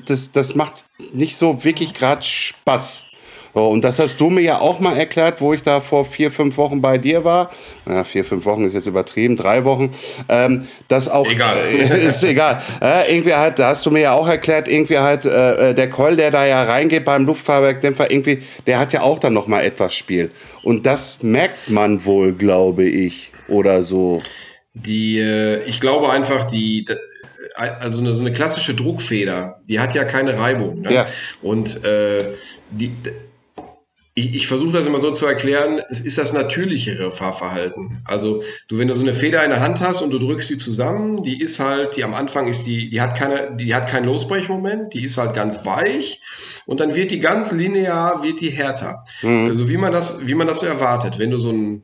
das, 0.07 0.31
das 0.31 0.55
macht 0.55 0.85
nicht 1.13 1.37
so 1.37 1.63
wirklich 1.63 1.93
gerade 1.93 2.23
Spaß. 2.23 3.08
So, 3.53 3.67
und 3.69 3.83
das 3.83 3.99
hast 3.99 4.19
du 4.19 4.29
mir 4.29 4.41
ja 4.41 4.59
auch 4.59 4.79
mal 4.79 4.97
erklärt, 4.97 5.41
wo 5.41 5.53
ich 5.53 5.63
da 5.63 5.81
vor 5.81 6.05
vier, 6.05 6.31
fünf 6.31 6.57
Wochen 6.57 6.81
bei 6.81 6.97
dir 6.97 7.23
war. 7.23 7.51
Ja, 7.87 8.03
vier, 8.03 8.23
fünf 8.25 8.45
Wochen 8.45 8.63
ist 8.63 8.73
jetzt 8.73 8.85
übertrieben, 8.85 9.35
drei 9.35 9.65
Wochen. 9.65 9.91
Ähm, 10.27 10.67
das 10.87 11.09
auch. 11.09 11.29
Egal. 11.29 11.57
Äh, 11.57 12.07
ist 12.07 12.23
egal. 12.23 12.61
Äh, 12.81 13.13
irgendwie 13.13 13.33
halt, 13.33 13.59
da 13.59 13.69
hast 13.69 13.85
du 13.85 13.91
mir 13.91 14.01
ja 14.01 14.13
auch 14.13 14.27
erklärt, 14.27 14.67
irgendwie 14.67 14.99
halt, 14.99 15.25
äh, 15.25 15.69
äh 15.69 15.73
der 15.73 15.89
Coil, 15.89 16.15
der 16.15 16.31
da 16.31 16.45
ja 16.45 16.63
reingeht 16.63 17.05
beim 17.05 17.25
Luftfahrwerkdämpfer, 17.25 18.11
irgendwie, 18.11 18.43
der 18.67 18.79
hat 18.79 18.93
ja 18.93 19.01
auch 19.01 19.19
dann 19.19 19.33
nochmal 19.33 19.63
etwas 19.63 19.93
Spiel. 19.93 20.31
Und 20.63 20.85
das 20.85 21.23
merkt 21.23 21.69
man 21.69 22.05
wohl, 22.05 22.33
glaube 22.33 22.83
ich, 22.83 23.31
oder 23.47 23.83
so. 23.83 24.21
Die, 24.73 25.19
äh, 25.19 25.63
ich 25.63 25.79
glaube 25.79 26.09
einfach, 26.11 26.45
die, 26.45 26.85
also 27.55 28.01
eine, 28.01 28.13
so 28.13 28.21
eine 28.21 28.31
klassische 28.31 28.73
Druckfeder, 28.73 29.59
die 29.67 29.79
hat 29.79 29.93
ja 29.93 30.03
keine 30.05 30.37
Reibung. 30.37 30.81
Ne? 30.81 30.93
Ja. 30.93 31.07
Und 31.41 31.83
äh, 31.83 32.19
die, 32.71 32.91
ich, 34.19 34.35
ich 34.35 34.47
versuche 34.47 34.71
das 34.71 34.85
immer 34.85 34.99
so 34.99 35.11
zu 35.11 35.25
erklären, 35.25 35.81
es 35.89 36.01
ist 36.01 36.17
das 36.17 36.33
natürlichere 36.33 37.11
Fahrverhalten. 37.11 38.01
Also 38.05 38.43
du, 38.67 38.77
wenn 38.77 38.87
du 38.87 38.93
so 38.93 39.01
eine 39.01 39.13
Feder 39.13 39.43
in 39.43 39.49
der 39.49 39.61
Hand 39.61 39.79
hast 39.79 40.01
und 40.01 40.11
du 40.11 40.19
drückst 40.19 40.47
sie 40.47 40.57
zusammen, 40.57 41.23
die 41.23 41.41
ist 41.41 41.59
halt, 41.59 41.95
die 41.95 42.03
am 42.03 42.13
Anfang 42.13 42.47
ist 42.47 42.65
die, 42.65 42.89
die 42.89 43.01
hat 43.01 43.17
keine, 43.17 43.55
die 43.55 43.73
hat 43.73 43.87
keinen 43.87 44.05
Losbrechmoment, 44.05 44.93
die 44.93 45.03
ist 45.03 45.17
halt 45.17 45.33
ganz 45.33 45.65
weich 45.65 46.21
und 46.65 46.79
dann 46.79 46.95
wird 46.95 47.11
die 47.11 47.19
ganz 47.19 47.51
linear, 47.51 48.23
wird 48.23 48.41
die 48.41 48.49
härter. 48.49 49.05
Mhm. 49.21 49.47
Also 49.47 49.69
wie 49.69 49.77
man 49.77 49.91
das, 49.91 50.25
wie 50.27 50.35
man 50.35 50.47
das 50.47 50.59
so 50.59 50.65
erwartet. 50.65 51.17
Wenn 51.17 51.31
du 51.31 51.37
so 51.37 51.51
ein, 51.51 51.83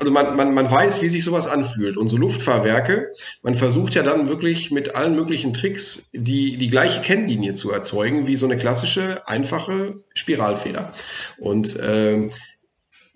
also 0.00 0.12
man, 0.12 0.36
man, 0.36 0.54
man 0.54 0.70
weiß, 0.70 1.02
wie 1.02 1.08
sich 1.08 1.24
sowas 1.24 1.46
anfühlt. 1.46 1.96
Und 1.96 2.08
so 2.08 2.16
Luftfahrwerke, 2.16 3.12
man 3.42 3.54
versucht 3.54 3.94
ja 3.94 4.02
dann 4.02 4.28
wirklich 4.28 4.70
mit 4.70 4.94
allen 4.94 5.14
möglichen 5.14 5.54
Tricks 5.54 6.10
die, 6.12 6.56
die 6.56 6.68
gleiche 6.68 7.00
Kennlinie 7.00 7.54
zu 7.54 7.70
erzeugen 7.70 8.26
wie 8.26 8.36
so 8.36 8.46
eine 8.46 8.58
klassische, 8.58 9.26
einfache 9.26 10.02
Spiralfeder. 10.14 10.92
Und 11.38 11.76
äh, 11.76 12.28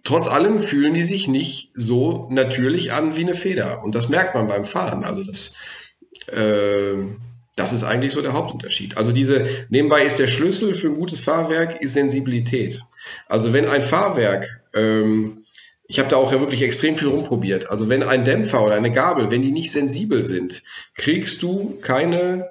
trotz 0.04 0.28
allem 0.28 0.58
fühlen 0.58 0.94
die 0.94 1.04
sich 1.04 1.28
nicht 1.28 1.70
so 1.74 2.28
natürlich 2.30 2.92
an 2.92 3.16
wie 3.16 3.22
eine 3.22 3.34
Feder. 3.34 3.82
Und 3.84 3.94
das 3.94 4.08
merkt 4.08 4.34
man 4.34 4.48
beim 4.48 4.64
Fahren. 4.64 5.04
Also 5.04 5.24
das, 5.24 5.56
äh, 6.28 6.94
das 7.56 7.72
ist 7.72 7.84
eigentlich 7.84 8.12
so 8.12 8.22
der 8.22 8.32
Hauptunterschied. 8.32 8.96
Also 8.96 9.12
diese, 9.12 9.46
nebenbei 9.68 10.04
ist 10.04 10.18
der 10.18 10.28
Schlüssel 10.28 10.72
für 10.72 10.88
ein 10.88 10.96
gutes 10.96 11.20
Fahrwerk 11.20 11.82
ist 11.82 11.92
Sensibilität. 11.92 12.80
Also 13.26 13.52
wenn 13.52 13.66
ein 13.66 13.82
Fahrwerk 13.82 14.62
ähm, 14.74 15.41
ich 15.92 15.98
habe 15.98 16.08
da 16.08 16.16
auch 16.16 16.32
ja 16.32 16.40
wirklich 16.40 16.62
extrem 16.62 16.96
viel 16.96 17.08
rumprobiert. 17.08 17.68
Also 17.68 17.90
wenn 17.90 18.02
ein 18.02 18.24
Dämpfer 18.24 18.64
oder 18.64 18.76
eine 18.76 18.90
Gabel, 18.90 19.30
wenn 19.30 19.42
die 19.42 19.52
nicht 19.52 19.70
sensibel 19.70 20.24
sind, 20.24 20.62
kriegst 20.94 21.42
du 21.42 21.78
keine 21.82 22.48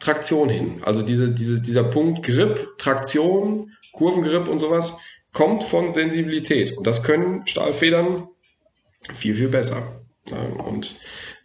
Traktion 0.00 0.48
hin. 0.48 0.78
Also 0.80 1.02
diese, 1.02 1.30
diese, 1.32 1.60
dieser 1.60 1.84
Punkt 1.84 2.24
Grip, 2.24 2.78
Traktion, 2.78 3.72
Kurvengrip 3.92 4.48
und 4.48 4.58
sowas 4.58 5.00
kommt 5.34 5.64
von 5.64 5.92
Sensibilität. 5.92 6.78
Und 6.78 6.86
das 6.86 7.02
können 7.02 7.46
Stahlfedern 7.46 8.26
viel, 9.12 9.34
viel 9.34 9.48
besser. 9.48 10.00
Und 10.66 10.96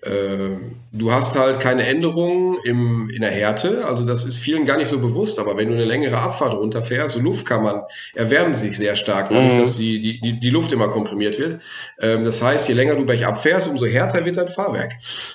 du 0.03 1.11
hast 1.11 1.37
halt 1.37 1.59
keine 1.59 1.85
Änderungen 1.85 2.57
im, 2.63 3.09
in 3.11 3.21
der 3.21 3.29
Härte, 3.29 3.85
also 3.85 4.03
das 4.03 4.25
ist 4.25 4.37
vielen 4.37 4.65
gar 4.65 4.77
nicht 4.77 4.87
so 4.87 4.99
bewusst, 4.99 5.37
aber 5.37 5.57
wenn 5.57 5.67
du 5.67 5.75
eine 5.75 5.85
längere 5.85 6.17
Abfahrt 6.17 6.53
runterfährst, 6.53 7.13
so 7.13 7.21
Luftkammern 7.21 7.83
erwärmen 8.15 8.55
sich 8.55 8.77
sehr 8.77 8.95
stark, 8.95 9.29
mhm. 9.29 9.59
dass 9.59 9.77
die, 9.77 10.19
die, 10.19 10.39
die 10.39 10.49
Luft 10.49 10.71
immer 10.71 10.87
komprimiert 10.87 11.37
wird. 11.37 11.61
Ähm, 11.99 12.23
das 12.23 12.41
heißt, 12.41 12.67
je 12.67 12.73
länger 12.73 12.95
du 12.95 13.05
bergab 13.05 13.37
fährst, 13.37 13.67
umso 13.67 13.85
härter 13.85 14.25
wird 14.25 14.37
dein 14.37 14.47
Fahrwerk. 14.47 14.93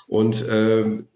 Und 0.09 0.45
ähm, 0.51 1.07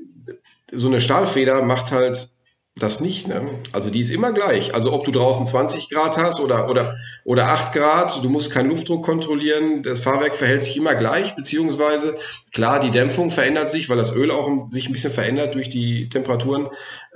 so 0.70 0.86
eine 0.86 1.00
Stahlfeder 1.00 1.62
macht 1.62 1.90
halt 1.90 2.28
das 2.76 3.00
nicht, 3.00 3.26
ne? 3.26 3.58
Also 3.72 3.90
die 3.90 4.00
ist 4.00 4.10
immer 4.10 4.32
gleich. 4.32 4.74
Also 4.74 4.92
ob 4.92 5.04
du 5.04 5.10
draußen 5.10 5.46
20 5.46 5.90
Grad 5.90 6.16
hast 6.16 6.40
oder, 6.40 6.68
oder, 6.70 6.96
oder 7.24 7.48
8 7.48 7.72
Grad, 7.72 8.22
du 8.22 8.30
musst 8.30 8.50
keinen 8.50 8.70
Luftdruck 8.70 9.04
kontrollieren, 9.04 9.82
das 9.82 10.00
Fahrwerk 10.00 10.36
verhält 10.36 10.62
sich 10.62 10.76
immer 10.76 10.94
gleich, 10.94 11.34
beziehungsweise 11.34 12.16
klar, 12.52 12.80
die 12.80 12.90
Dämpfung 12.90 13.30
verändert 13.30 13.68
sich, 13.68 13.90
weil 13.90 13.96
das 13.96 14.14
Öl 14.14 14.30
auch 14.30 14.48
sich 14.70 14.88
ein 14.88 14.92
bisschen 14.92 15.10
verändert 15.10 15.54
durch 15.54 15.68
die 15.68 16.08
Temperaturen. 16.08 16.68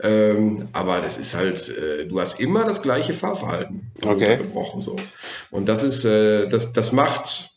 Ähm, 0.03 0.69
aber 0.73 1.01
das 1.01 1.17
ist 1.17 1.35
halt, 1.35 1.69
äh, 1.69 2.07
du 2.07 2.21
hast 2.21 2.41
immer 2.41 2.65
das 2.65 2.83
gleiche 2.83 3.15
Fahrverhalten. 3.15 3.93
Okay. 4.05 4.39
So. 4.79 4.97
Und 5.51 5.67
das 5.69 5.85
ist, 5.85 6.05
äh, 6.05 6.49
das, 6.49 6.73
das 6.73 6.93
macht 6.93 7.54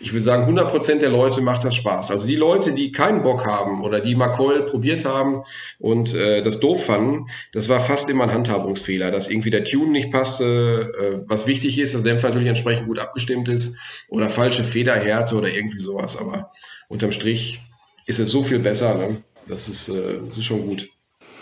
ich 0.00 0.12
würde 0.12 0.22
sagen, 0.22 0.58
100% 0.58 0.98
der 0.98 1.10
Leute 1.10 1.40
macht 1.40 1.64
das 1.64 1.74
Spaß. 1.74 2.10
Also 2.10 2.26
die 2.26 2.36
Leute, 2.36 2.72
die 2.72 2.92
keinen 2.92 3.22
Bock 3.22 3.46
haben 3.46 3.82
oder 3.82 4.00
die 4.00 4.14
Macoil 4.14 4.62
probiert 4.62 5.04
haben 5.04 5.42
und 5.78 6.14
äh, 6.14 6.42
das 6.42 6.60
doof 6.60 6.84
fanden, 6.86 7.26
das 7.52 7.68
war 7.68 7.80
fast 7.80 8.08
immer 8.08 8.24
ein 8.24 8.32
Handhabungsfehler, 8.32 9.10
dass 9.10 9.28
irgendwie 9.28 9.50
der 9.50 9.64
Tune 9.64 9.90
nicht 9.90 10.10
passte, 10.10 10.92
äh, 10.98 11.28
was 11.28 11.46
wichtig 11.46 11.78
ist, 11.78 11.94
dass 11.94 12.02
der 12.02 12.12
Dämpfer 12.12 12.28
natürlich 12.28 12.48
entsprechend 12.48 12.86
gut 12.86 12.98
abgestimmt 12.98 13.48
ist 13.48 13.78
oder 14.08 14.28
falsche 14.28 14.64
Federhärte 14.64 15.36
oder 15.36 15.52
irgendwie 15.52 15.80
sowas. 15.80 16.16
Aber 16.16 16.52
unterm 16.88 17.12
Strich 17.12 17.60
ist 18.06 18.20
es 18.20 18.30
so 18.30 18.42
viel 18.42 18.60
besser. 18.60 18.94
Ne? 18.94 19.22
Das, 19.46 19.68
ist, 19.68 19.88
äh, 19.88 20.20
das 20.26 20.38
ist 20.38 20.44
schon 20.44 20.66
gut. 20.66 20.88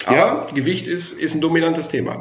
Aber 0.04 0.16
ja. 0.16 0.46
Gewicht 0.54 0.86
ist, 0.86 1.12
ist 1.12 1.34
ein 1.34 1.40
dominantes 1.40 1.88
Thema. 1.88 2.20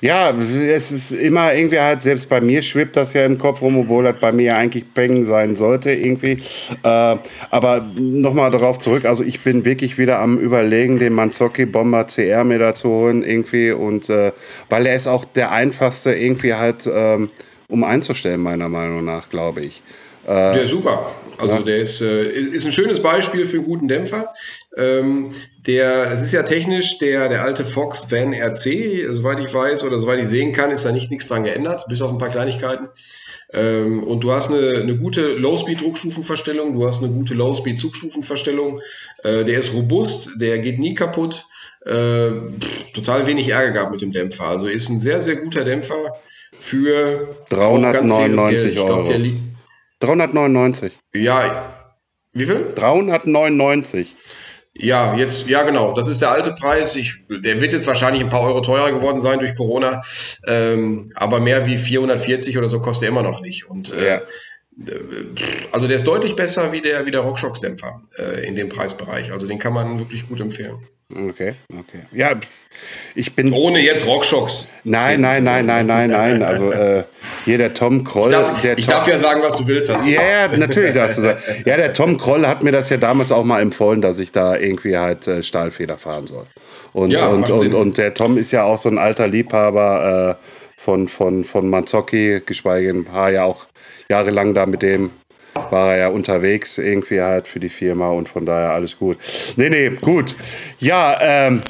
Ja, 0.00 0.30
es 0.30 0.90
ist 0.90 1.12
immer 1.12 1.54
irgendwie 1.54 1.78
halt, 1.78 2.02
selbst 2.02 2.28
bei 2.28 2.40
mir 2.40 2.62
schwebt 2.62 2.96
das 2.96 3.12
ja 3.12 3.24
im 3.24 3.38
Kopf 3.38 3.62
rum, 3.62 3.78
obwohl 3.78 4.04
das 4.04 4.18
bei 4.18 4.32
mir 4.32 4.56
eigentlich 4.56 4.92
Peng 4.94 5.24
sein 5.24 5.54
sollte 5.54 5.92
irgendwie. 5.92 6.38
Äh, 6.82 7.16
aber 7.50 7.86
nochmal 7.98 8.50
darauf 8.50 8.78
zurück, 8.78 9.04
also 9.04 9.22
ich 9.22 9.42
bin 9.42 9.64
wirklich 9.64 9.98
wieder 9.98 10.18
am 10.18 10.38
überlegen, 10.38 10.98
den 10.98 11.12
Manzocchi 11.12 11.66
Bomber 11.66 12.04
CR 12.04 12.44
mir 12.44 12.58
da 12.58 12.74
zu 12.74 12.88
holen 12.88 13.22
irgendwie 13.22 13.70
und 13.70 14.08
äh, 14.08 14.32
weil 14.68 14.86
er 14.86 14.96
ist 14.96 15.06
auch 15.06 15.24
der 15.24 15.52
einfachste 15.52 16.14
irgendwie 16.14 16.54
halt, 16.54 16.88
ähm, 16.92 17.30
um 17.68 17.84
einzustellen, 17.84 18.40
meiner 18.40 18.68
Meinung 18.68 19.04
nach, 19.04 19.28
glaube 19.28 19.62
ich. 19.62 19.82
Äh, 20.26 20.54
der 20.54 20.66
super. 20.66 21.10
Also 21.38 21.56
ja. 21.56 21.62
der 21.62 21.78
ist, 21.78 22.00
äh, 22.00 22.30
ist 22.30 22.64
ein 22.64 22.72
schönes 22.72 23.02
Beispiel 23.02 23.46
für 23.46 23.58
einen 23.58 23.66
guten 23.66 23.88
Dämpfer. 23.88 24.32
Ähm, 24.76 25.30
der, 25.66 26.10
es 26.10 26.20
ist 26.20 26.32
ja 26.32 26.42
technisch 26.42 26.98
der, 26.98 27.28
der 27.28 27.42
alte 27.42 27.64
Fox 27.64 28.10
Van 28.10 28.34
RC, 28.34 29.06
soweit 29.10 29.40
ich 29.40 29.52
weiß 29.52 29.84
oder 29.84 29.98
soweit 29.98 30.20
ich 30.20 30.28
sehen 30.28 30.52
kann, 30.52 30.70
ist 30.70 30.84
da 30.84 30.92
nicht 30.92 31.10
nichts 31.10 31.28
dran 31.28 31.44
geändert, 31.44 31.86
bis 31.88 32.02
auf 32.02 32.10
ein 32.10 32.18
paar 32.18 32.30
Kleinigkeiten. 32.30 32.88
Ähm, 33.52 34.02
und 34.02 34.24
du 34.24 34.32
hast 34.32 34.50
eine, 34.50 34.78
eine 34.78 34.96
gute 34.96 35.34
Low-Speed-Druckstufenverstellung, 35.34 36.74
du 36.74 36.86
hast 36.86 37.02
eine 37.02 37.12
gute 37.12 37.34
Low-Speed-Zugstufenverstellung. 37.34 38.80
Äh, 39.22 39.44
der 39.44 39.58
ist 39.58 39.72
robust, 39.74 40.30
der 40.40 40.58
geht 40.58 40.78
nie 40.78 40.94
kaputt. 40.94 41.46
Äh, 41.86 42.30
pff, 42.58 42.92
total 42.92 43.26
wenig 43.26 43.48
Ärger 43.48 43.72
gehabt 43.72 43.92
mit 43.92 44.00
dem 44.00 44.12
Dämpfer. 44.12 44.44
Also 44.44 44.66
ist 44.66 44.88
ein 44.88 44.98
sehr, 44.98 45.20
sehr 45.20 45.36
guter 45.36 45.64
Dämpfer 45.64 46.16
für 46.58 47.36
399 47.50 48.78
Euro. 48.78 49.04
Glaub, 49.04 49.40
399. 50.00 50.92
Ja, 51.14 51.74
wie 52.32 52.44
viel? 52.44 52.72
399. 52.74 54.16
Ja, 54.76 55.16
jetzt, 55.16 55.48
ja 55.48 55.62
genau, 55.62 55.94
das 55.94 56.08
ist 56.08 56.20
der 56.20 56.32
alte 56.32 56.52
Preis. 56.52 56.96
Ich, 56.96 57.24
der 57.28 57.60
wird 57.60 57.72
jetzt 57.72 57.86
wahrscheinlich 57.86 58.22
ein 58.22 58.28
paar 58.28 58.42
Euro 58.42 58.60
teurer 58.60 58.90
geworden 58.90 59.20
sein 59.20 59.38
durch 59.38 59.54
Corona, 59.54 60.02
ähm, 60.46 61.10
aber 61.14 61.38
mehr 61.38 61.66
wie 61.66 61.76
440 61.76 62.58
oder 62.58 62.68
so 62.68 62.80
kostet 62.80 63.04
er 63.04 63.10
immer 63.10 63.22
noch 63.22 63.40
nicht. 63.40 63.70
Und 63.70 63.92
äh, 63.92 64.08
ja. 64.08 64.22
also 65.70 65.86
der 65.86 65.94
ist 65.94 66.06
deutlich 66.06 66.34
besser 66.34 66.72
wie 66.72 66.80
der, 66.80 67.06
wie 67.06 67.12
der 67.12 67.20
RockShox-Dämpfer 67.20 68.02
äh, 68.18 68.46
in 68.46 68.56
dem 68.56 68.68
Preisbereich. 68.68 69.30
Also 69.30 69.46
den 69.46 69.60
kann 69.60 69.72
man 69.72 70.00
wirklich 70.00 70.28
gut 70.28 70.40
empfehlen. 70.40 70.78
Okay, 71.12 71.54
okay. 71.78 72.00
Ja, 72.12 72.32
ich 73.14 73.34
bin. 73.36 73.52
Ohne 73.52 73.80
jetzt 73.80 74.06
Rockschocks. 74.06 74.68
Nein, 74.84 75.20
nein, 75.20 75.44
nein, 75.44 75.66
nein, 75.66 75.86
nein, 75.86 76.10
nein. 76.10 76.42
Also 76.42 76.72
äh, 76.72 77.04
hier 77.44 77.58
der 77.58 77.74
Tom 77.74 78.04
Kroll. 78.04 78.32
Ich 78.32 78.38
darf, 78.38 78.60
der 78.62 78.78
ich 78.78 78.86
Tom, 78.86 78.94
darf 78.94 79.06
ja 79.08 79.18
sagen, 79.18 79.42
was 79.42 79.56
du 79.56 79.66
willst. 79.66 79.90
Ja, 79.90 80.20
yeah, 80.20 80.56
natürlich 80.56 80.94
darfst 80.94 81.18
du 81.18 81.22
sagen. 81.22 81.40
Ja, 81.66 81.76
der 81.76 81.92
Tom 81.92 82.16
Kroll 82.16 82.46
hat 82.46 82.62
mir 82.62 82.72
das 82.72 82.88
ja 82.88 82.96
damals 82.96 83.32
auch 83.32 83.44
mal 83.44 83.60
empfohlen, 83.60 84.00
dass 84.00 84.18
ich 84.18 84.32
da 84.32 84.56
irgendwie 84.56 84.96
halt 84.96 85.28
äh, 85.28 85.42
Stahlfeder 85.42 85.98
fahren 85.98 86.26
soll. 86.26 86.46
Und, 86.94 87.10
ja, 87.10 87.28
und, 87.28 87.50
und, 87.50 87.74
und, 87.74 87.98
der 87.98 88.14
Tom 88.14 88.38
ist 88.38 88.50
ja 88.50 88.64
auch 88.64 88.78
so 88.78 88.88
ein 88.88 88.98
alter 88.98 89.28
Liebhaber 89.28 90.38
äh, 90.40 90.44
von, 90.80 91.08
von, 91.08 91.44
von 91.44 91.68
Mazzocchi, 91.68 92.42
geschweige 92.46 92.90
ein 92.90 93.04
paar 93.04 93.30
ja 93.30 93.44
auch 93.44 93.66
jahrelang 94.08 94.54
da 94.54 94.66
mit 94.66 94.82
dem 94.82 95.10
war 95.54 95.92
er 95.92 95.98
ja 95.98 96.08
unterwegs 96.08 96.78
irgendwie 96.78 97.20
halt 97.20 97.46
für 97.46 97.60
die 97.60 97.68
Firma 97.68 98.08
und 98.08 98.28
von 98.28 98.46
daher 98.46 98.70
alles 98.70 98.98
gut. 98.98 99.18
Nee, 99.56 99.70
nee, 99.70 99.90
gut. 99.90 100.36
Ja, 100.78 101.18
ähm, 101.20 101.60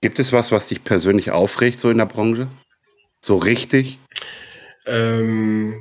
gibt 0.00 0.18
es 0.18 0.32
was, 0.32 0.52
was 0.52 0.68
dich 0.68 0.84
persönlich 0.84 1.30
aufregt 1.30 1.80
so 1.80 1.90
in 1.90 1.98
der 1.98 2.06
Branche? 2.06 2.48
So 3.20 3.36
richtig? 3.36 3.98
Ähm, 4.86 5.74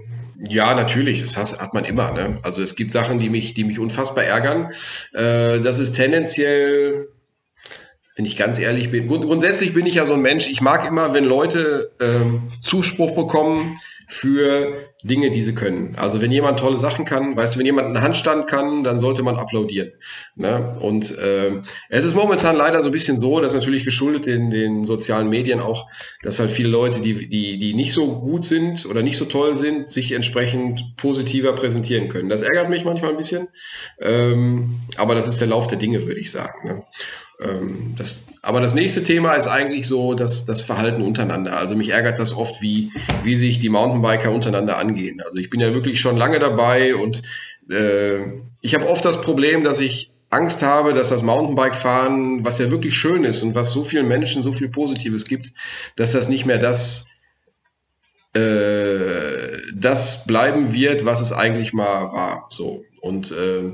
ja, 0.47 0.73
natürlich. 0.73 1.21
Das 1.21 1.59
hat 1.59 1.73
man 1.73 1.85
immer. 1.85 2.11
Ne? 2.11 2.37
Also 2.43 2.61
es 2.61 2.75
gibt 2.75 2.91
Sachen, 2.91 3.19
die 3.19 3.29
mich, 3.29 3.53
die 3.53 3.63
mich 3.63 3.79
unfassbar 3.79 4.23
ärgern. 4.23 4.71
Äh, 5.13 5.61
das 5.61 5.79
ist 5.79 5.93
tendenziell 5.93 7.07
wenn 8.15 8.25
ich 8.25 8.37
ganz 8.37 8.59
ehrlich 8.59 8.91
bin. 8.91 9.07
Grund, 9.07 9.25
grundsätzlich 9.25 9.73
bin 9.73 9.85
ich 9.85 9.95
ja 9.95 10.05
so 10.05 10.13
ein 10.13 10.21
Mensch, 10.21 10.47
ich 10.47 10.61
mag 10.61 10.87
immer, 10.87 11.13
wenn 11.13 11.25
Leute 11.25 11.91
ähm, 11.99 12.43
Zuspruch 12.61 13.13
bekommen, 13.13 13.77
für 14.07 14.73
Dinge, 15.03 15.31
die 15.31 15.41
sie 15.41 15.53
können. 15.53 15.95
Also 15.97 16.21
wenn 16.21 16.31
jemand 16.31 16.59
tolle 16.59 16.77
Sachen 16.77 17.05
kann, 17.05 17.35
weißt 17.35 17.55
du, 17.55 17.59
wenn 17.59 17.65
jemand 17.65 17.87
einen 17.87 18.01
Handstand 18.01 18.47
kann, 18.47 18.83
dann 18.83 18.97
sollte 18.97 19.23
man 19.23 19.37
applaudieren. 19.37 19.91
Ne? 20.35 20.73
Und 20.79 21.17
äh, 21.17 21.61
es 21.89 22.05
ist 22.05 22.15
momentan 22.15 22.55
leider 22.55 22.81
so 22.81 22.89
ein 22.89 22.91
bisschen 22.91 23.17
so, 23.17 23.39
dass 23.39 23.53
natürlich 23.53 23.83
geschuldet 23.83 24.27
in 24.27 24.49
den 24.49 24.83
sozialen 24.83 25.29
Medien 25.29 25.59
auch, 25.59 25.89
dass 26.23 26.39
halt 26.39 26.51
viele 26.51 26.69
Leute, 26.69 27.01
die, 27.01 27.27
die, 27.27 27.59
die 27.59 27.73
nicht 27.73 27.93
so 27.93 28.19
gut 28.19 28.43
sind 28.43 28.85
oder 28.85 29.03
nicht 29.03 29.17
so 29.17 29.25
toll 29.25 29.55
sind, 29.55 29.89
sich 29.89 30.11
entsprechend 30.11 30.95
positiver 30.97 31.53
präsentieren 31.53 32.09
können. 32.09 32.29
Das 32.29 32.41
ärgert 32.41 32.69
mich 32.69 32.85
manchmal 32.85 33.11
ein 33.11 33.17
bisschen, 33.17 33.47
ähm, 33.99 34.81
aber 34.97 35.15
das 35.15 35.27
ist 35.27 35.39
der 35.39 35.47
Lauf 35.47 35.67
der 35.67 35.77
Dinge, 35.77 36.05
würde 36.05 36.19
ich 36.19 36.31
sagen. 36.31 36.67
Ne? 36.67 36.83
Ähm, 37.39 37.93
das, 37.97 38.27
aber 38.41 38.61
das 38.61 38.73
nächste 38.73 39.03
Thema 39.03 39.33
ist 39.33 39.47
eigentlich 39.47 39.87
so 39.87 40.13
das, 40.13 40.45
das 40.45 40.61
Verhalten 40.61 41.01
untereinander. 41.01 41.57
Also 41.57 41.75
mich 41.75 41.89
ärgert 41.89 42.19
das 42.19 42.35
oft, 42.35 42.61
wie, 42.61 42.91
wie 43.23 43.35
sich 43.35 43.59
die 43.59 43.69
Mountainbiker 43.69 44.31
untereinander 44.31 44.77
angehen. 44.77 45.21
Also 45.25 45.39
ich 45.39 45.49
bin 45.49 45.59
ja 45.59 45.73
wirklich 45.73 45.99
schon 45.99 46.17
lange 46.17 46.39
dabei 46.39 46.95
und 46.95 47.21
äh, 47.69 48.19
ich 48.61 48.75
habe 48.75 48.87
oft 48.87 49.03
das 49.03 49.21
Problem, 49.21 49.63
dass 49.63 49.79
ich 49.79 50.11
Angst 50.29 50.63
habe, 50.63 50.93
dass 50.93 51.09
das 51.09 51.21
Mountainbike-Fahren, 51.21 52.43
was 52.43 52.59
ja 52.59 52.71
wirklich 52.71 52.97
schön 52.97 53.23
ist 53.23 53.43
und 53.43 53.55
was 53.55 53.71
so 53.71 53.83
vielen 53.83 54.07
Menschen 54.07 54.43
so 54.43 54.51
viel 54.51 54.69
Positives 54.69 55.25
gibt, 55.25 55.53
dass 55.95 56.11
das 56.11 56.29
nicht 56.29 56.45
mehr 56.45 56.57
das, 56.57 57.07
äh, 58.33 59.57
das 59.73 60.25
bleiben 60.25 60.73
wird, 60.73 61.05
was 61.05 61.21
es 61.21 61.31
eigentlich 61.31 61.73
mal 61.73 62.11
war. 62.11 62.47
So. 62.49 62.83
Und 63.01 63.31
äh, 63.31 63.73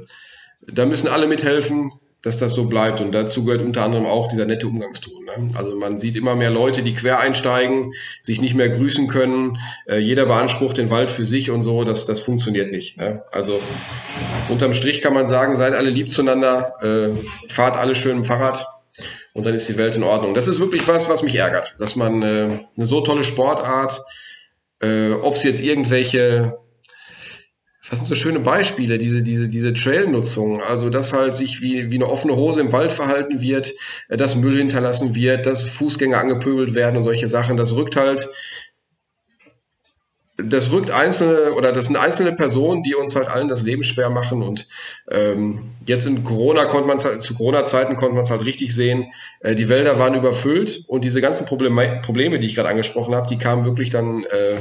da 0.67 0.85
müssen 0.85 1.07
alle 1.07 1.27
mithelfen 1.27 1.91
dass 2.21 2.37
das 2.37 2.53
so 2.53 2.65
bleibt. 2.65 3.01
Und 3.01 3.11
dazu 3.11 3.43
gehört 3.43 3.61
unter 3.61 3.83
anderem 3.83 4.05
auch 4.05 4.27
dieser 4.27 4.45
nette 4.45 4.67
Umgangston. 4.67 5.25
Ne? 5.25 5.49
Also 5.55 5.75
man 5.75 5.99
sieht 5.99 6.15
immer 6.15 6.35
mehr 6.35 6.51
Leute, 6.51 6.83
die 6.83 6.93
quer 6.93 7.19
einsteigen, 7.19 7.93
sich 8.21 8.41
nicht 8.41 8.55
mehr 8.55 8.69
grüßen 8.69 9.07
können. 9.07 9.57
Äh, 9.87 9.97
jeder 9.97 10.25
beansprucht 10.25 10.77
den 10.77 10.89
Wald 10.89 11.09
für 11.11 11.25
sich 11.25 11.49
und 11.49 11.61
so. 11.61 11.83
Das, 11.83 12.05
das 12.05 12.21
funktioniert 12.21 12.71
nicht. 12.71 12.97
Ne? 12.97 13.23
Also 13.31 13.59
unterm 14.49 14.73
Strich 14.73 15.01
kann 15.01 15.13
man 15.13 15.27
sagen, 15.27 15.55
seid 15.55 15.73
alle 15.73 15.89
lieb 15.89 16.09
zueinander, 16.09 16.75
äh, 16.81 17.49
fahrt 17.49 17.75
alle 17.75 17.95
schön 17.95 18.17
im 18.17 18.25
Fahrrad 18.25 18.67
und 19.33 19.45
dann 19.45 19.55
ist 19.55 19.67
die 19.69 19.77
Welt 19.77 19.95
in 19.95 20.03
Ordnung. 20.03 20.33
Das 20.33 20.47
ist 20.47 20.59
wirklich 20.59 20.87
was, 20.87 21.09
was 21.09 21.23
mich 21.23 21.35
ärgert, 21.35 21.75
dass 21.79 21.95
man 21.95 22.21
äh, 22.21 22.59
eine 22.75 22.85
so 22.85 23.01
tolle 23.01 23.23
Sportart, 23.23 24.01
äh, 24.79 25.11
ob 25.13 25.35
es 25.35 25.43
jetzt 25.43 25.61
irgendwelche 25.61 26.57
das 27.89 27.99
sind 27.99 28.07
so 28.07 28.15
schöne 28.15 28.39
Beispiele, 28.39 28.97
diese, 28.97 29.23
diese, 29.23 29.49
diese 29.49 29.73
Trailnutzung. 29.73 30.61
Also, 30.61 30.89
dass 30.89 31.13
halt 31.13 31.35
sich 31.35 31.61
wie, 31.61 31.91
wie 31.91 31.95
eine 31.95 32.07
offene 32.07 32.35
Hose 32.35 32.61
im 32.61 32.71
Wald 32.71 32.91
verhalten 32.91 33.41
wird, 33.41 33.73
äh, 34.07 34.17
dass 34.17 34.35
Müll 34.35 34.57
hinterlassen 34.57 35.15
wird, 35.15 35.45
dass 35.45 35.65
Fußgänger 35.65 36.19
angepöbelt 36.19 36.75
werden 36.75 36.97
und 36.97 37.03
solche 37.03 37.27
Sachen. 37.27 37.57
Das 37.57 37.75
rückt 37.75 37.95
halt 37.95 38.29
das 40.43 40.71
rückt 40.71 40.91
einzelne 40.91 41.53
oder 41.53 41.71
das 41.71 41.85
sind 41.85 41.95
einzelne 41.95 42.33
Personen, 42.33 42.83
die 42.83 42.95
uns 42.95 43.15
halt 43.15 43.27
allen 43.27 43.47
das 43.47 43.63
Leben 43.63 43.83
schwer 43.83 44.09
machen. 44.09 44.43
Und 44.43 44.67
ähm, 45.09 45.71
jetzt 45.85 46.05
in 46.05 46.23
Corona 46.23 46.65
konnte 46.65 46.87
man 46.87 46.99
zu 46.99 47.33
Corona-Zeiten 47.33 47.95
konnte 47.95 48.15
man 48.15 48.23
es 48.23 48.29
halt 48.29 48.45
richtig 48.45 48.73
sehen. 48.73 49.11
Äh, 49.39 49.55
die 49.55 49.69
Wälder 49.69 49.99
waren 49.99 50.15
überfüllt 50.15 50.83
und 50.87 51.03
diese 51.03 51.21
ganzen 51.21 51.45
Probleme, 51.45 52.01
Probleme 52.03 52.39
die 52.39 52.47
ich 52.47 52.55
gerade 52.55 52.69
angesprochen 52.69 53.15
habe, 53.15 53.27
die 53.27 53.37
kamen 53.37 53.65
wirklich 53.65 53.89
dann 53.89 54.23
äh, 54.23 54.57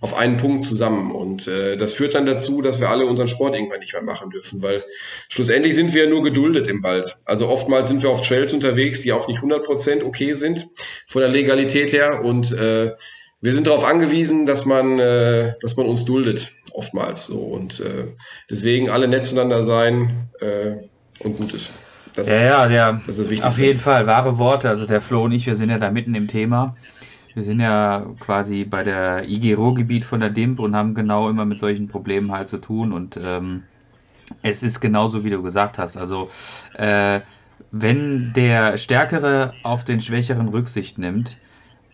auf 0.00 0.16
einen 0.16 0.36
Punkt 0.36 0.64
zusammen. 0.64 1.12
Und 1.12 1.48
äh, 1.48 1.76
das 1.76 1.92
führt 1.92 2.14
dann 2.14 2.26
dazu, 2.26 2.62
dass 2.62 2.80
wir 2.80 2.90
alle 2.90 3.06
unseren 3.06 3.28
Sport 3.28 3.54
irgendwann 3.54 3.80
nicht 3.80 3.92
mehr 3.92 4.02
machen 4.02 4.30
dürfen, 4.30 4.62
weil 4.62 4.84
schlussendlich 5.28 5.74
sind 5.74 5.94
wir 5.94 6.08
nur 6.08 6.22
geduldet 6.22 6.66
im 6.68 6.82
Wald. 6.82 7.16
Also 7.24 7.48
oftmals 7.48 7.88
sind 7.88 8.02
wir 8.02 8.10
auf 8.10 8.26
Trails 8.26 8.52
unterwegs, 8.52 9.02
die 9.02 9.12
auch 9.12 9.28
nicht 9.28 9.40
100% 9.40 10.04
okay 10.04 10.34
sind 10.34 10.66
von 11.06 11.22
der 11.22 11.30
Legalität 11.30 11.92
her 11.92 12.22
und 12.24 12.52
äh, 12.52 12.92
wir 13.42 13.52
sind 13.52 13.66
darauf 13.66 13.84
angewiesen, 13.84 14.46
dass 14.46 14.64
man, 14.64 15.00
äh, 15.00 15.54
dass 15.60 15.76
man 15.76 15.86
uns 15.86 16.04
duldet, 16.04 16.50
oftmals 16.72 17.24
so. 17.24 17.38
Und 17.40 17.80
äh, 17.80 18.06
deswegen 18.48 18.88
alle 18.88 19.08
nett 19.08 19.26
zueinander 19.26 19.64
sein 19.64 20.28
äh, 20.40 20.76
und 21.18 21.36
gut 21.36 21.52
ist. 21.52 21.72
Das, 22.14 22.28
ja, 22.28 22.66
ja, 22.66 22.70
ja. 22.70 23.00
Das 23.06 23.18
ist 23.18 23.30
wichtig. 23.30 23.44
Auf 23.44 23.58
jeden 23.58 23.80
Fall, 23.80 24.06
wahre 24.06 24.38
Worte. 24.38 24.68
Also 24.68 24.86
der 24.86 25.00
Flo 25.00 25.24
und 25.24 25.32
ich, 25.32 25.46
wir 25.46 25.56
sind 25.56 25.70
ja 25.70 25.78
da 25.78 25.90
mitten 25.90 26.14
im 26.14 26.28
Thema. 26.28 26.76
Wir 27.34 27.42
sind 27.42 27.58
ja 27.58 28.06
quasi 28.20 28.64
bei 28.64 28.84
der 28.84 29.28
IG 29.28 29.54
Ruhrgebiet 29.54 30.04
von 30.04 30.20
der 30.20 30.30
DIMP 30.30 30.60
und 30.60 30.76
haben 30.76 30.94
genau 30.94 31.28
immer 31.28 31.44
mit 31.44 31.58
solchen 31.58 31.88
Problemen 31.88 32.30
halt 32.30 32.48
zu 32.48 32.58
tun. 32.58 32.92
Und 32.92 33.18
ähm, 33.20 33.64
es 34.42 34.62
ist 34.62 34.80
genauso, 34.80 35.24
wie 35.24 35.30
du 35.30 35.42
gesagt 35.42 35.78
hast. 35.78 35.96
Also 35.96 36.30
äh, 36.74 37.20
wenn 37.72 38.32
der 38.34 38.78
Stärkere 38.78 39.54
auf 39.64 39.84
den 39.84 40.00
Schwächeren 40.00 40.48
Rücksicht 40.48 40.98
nimmt, 40.98 41.38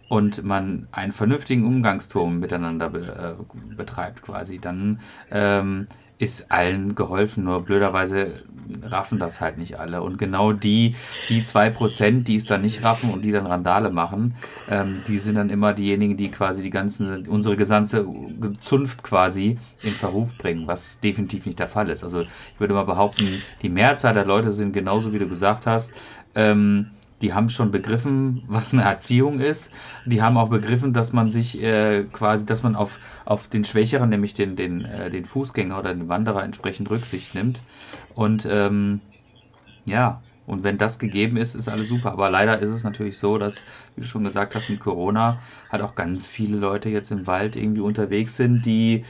und 0.08 0.42
man 0.42 0.88
einen 0.90 1.12
vernünftigen 1.12 1.64
Umgangston 1.64 2.38
miteinander 2.38 2.90
be, 2.90 3.36
äh, 3.40 3.44
betreibt 3.76 4.22
quasi, 4.22 4.58
dann 4.58 5.00
ähm, 5.30 5.88
ist 6.18 6.50
allen 6.50 6.94
geholfen. 6.94 7.44
Nur 7.44 7.64
blöderweise 7.64 8.44
raffen 8.82 9.18
das 9.18 9.40
halt 9.40 9.56
nicht 9.58 9.78
alle. 9.78 10.02
Und 10.02 10.18
genau 10.18 10.52
die, 10.52 10.96
die 11.28 11.42
zwei 11.44 11.70
Prozent, 11.70 12.26
die 12.26 12.36
es 12.36 12.46
dann 12.46 12.62
nicht 12.62 12.82
raffen 12.82 13.10
und 13.10 13.24
die 13.24 13.30
dann 13.30 13.46
Randale 13.46 13.90
machen, 13.90 14.34
ähm, 14.66 15.02
die 15.02 15.18
sind 15.18 15.36
dann 15.36 15.50
immer 15.50 15.74
diejenigen, 15.74 16.16
die 16.16 16.30
quasi 16.30 16.62
die 16.62 16.70
ganzen, 16.70 17.28
unsere 17.28 17.56
gesamte 17.56 18.06
Zunft 18.60 19.02
quasi 19.02 19.58
in 19.80 19.94
Verruf 19.94 20.36
bringen, 20.36 20.66
was 20.66 21.00
definitiv 21.00 21.46
nicht 21.46 21.58
der 21.60 21.68
Fall 21.68 21.88
ist. 21.90 22.02
Also 22.02 22.22
ich 22.22 22.60
würde 22.60 22.74
mal 22.74 22.84
behaupten, 22.84 23.44
die 23.62 23.68
Mehrzahl 23.68 24.14
der 24.14 24.24
Leute 24.24 24.52
sind 24.52 24.72
genauso 24.72 25.12
wie 25.12 25.18
du 25.18 25.28
gesagt 25.28 25.66
hast, 25.66 25.94
ähm, 26.34 26.97
die 27.20 27.32
haben 27.34 27.48
schon 27.48 27.70
begriffen, 27.70 28.42
was 28.46 28.72
eine 28.72 28.82
Erziehung 28.82 29.40
ist. 29.40 29.72
Die 30.06 30.22
haben 30.22 30.36
auch 30.36 30.50
begriffen, 30.50 30.92
dass 30.92 31.12
man 31.12 31.30
sich 31.30 31.60
äh, 31.62 32.04
quasi, 32.12 32.46
dass 32.46 32.62
man 32.62 32.76
auf, 32.76 32.98
auf 33.24 33.48
den 33.48 33.64
Schwächeren, 33.64 34.08
nämlich 34.08 34.34
den, 34.34 34.56
den, 34.56 34.84
äh, 34.84 35.10
den 35.10 35.24
Fußgänger 35.24 35.78
oder 35.78 35.94
den 35.94 36.08
Wanderer 36.08 36.44
entsprechend 36.44 36.90
Rücksicht 36.90 37.34
nimmt. 37.34 37.60
Und 38.14 38.46
ähm, 38.50 39.00
ja, 39.84 40.22
und 40.46 40.64
wenn 40.64 40.78
das 40.78 40.98
gegeben 40.98 41.36
ist, 41.36 41.54
ist 41.54 41.68
alles 41.68 41.88
super. 41.88 42.12
Aber 42.12 42.30
leider 42.30 42.58
ist 42.60 42.70
es 42.70 42.84
natürlich 42.84 43.18
so, 43.18 43.36
dass, 43.36 43.64
wie 43.94 44.02
du 44.02 44.06
schon 44.06 44.24
gesagt 44.24 44.54
hast, 44.54 44.70
mit 44.70 44.80
Corona 44.80 45.40
halt 45.70 45.82
auch 45.82 45.94
ganz 45.94 46.26
viele 46.26 46.56
Leute 46.56 46.88
jetzt 46.88 47.10
im 47.10 47.26
Wald 47.26 47.56
irgendwie 47.56 47.82
unterwegs 47.82 48.36
sind, 48.36 48.64
die 48.64 49.04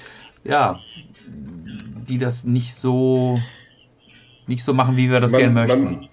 ja, 0.44 0.80
die 1.26 2.18
das 2.18 2.44
nicht 2.44 2.74
so, 2.74 3.40
nicht 4.46 4.64
so 4.64 4.72
machen, 4.72 4.96
wie 4.96 5.10
wir 5.10 5.20
das 5.20 5.32
man, 5.32 5.40
gerne 5.40 5.54
möchten. 5.54 5.84
Man, 5.84 6.08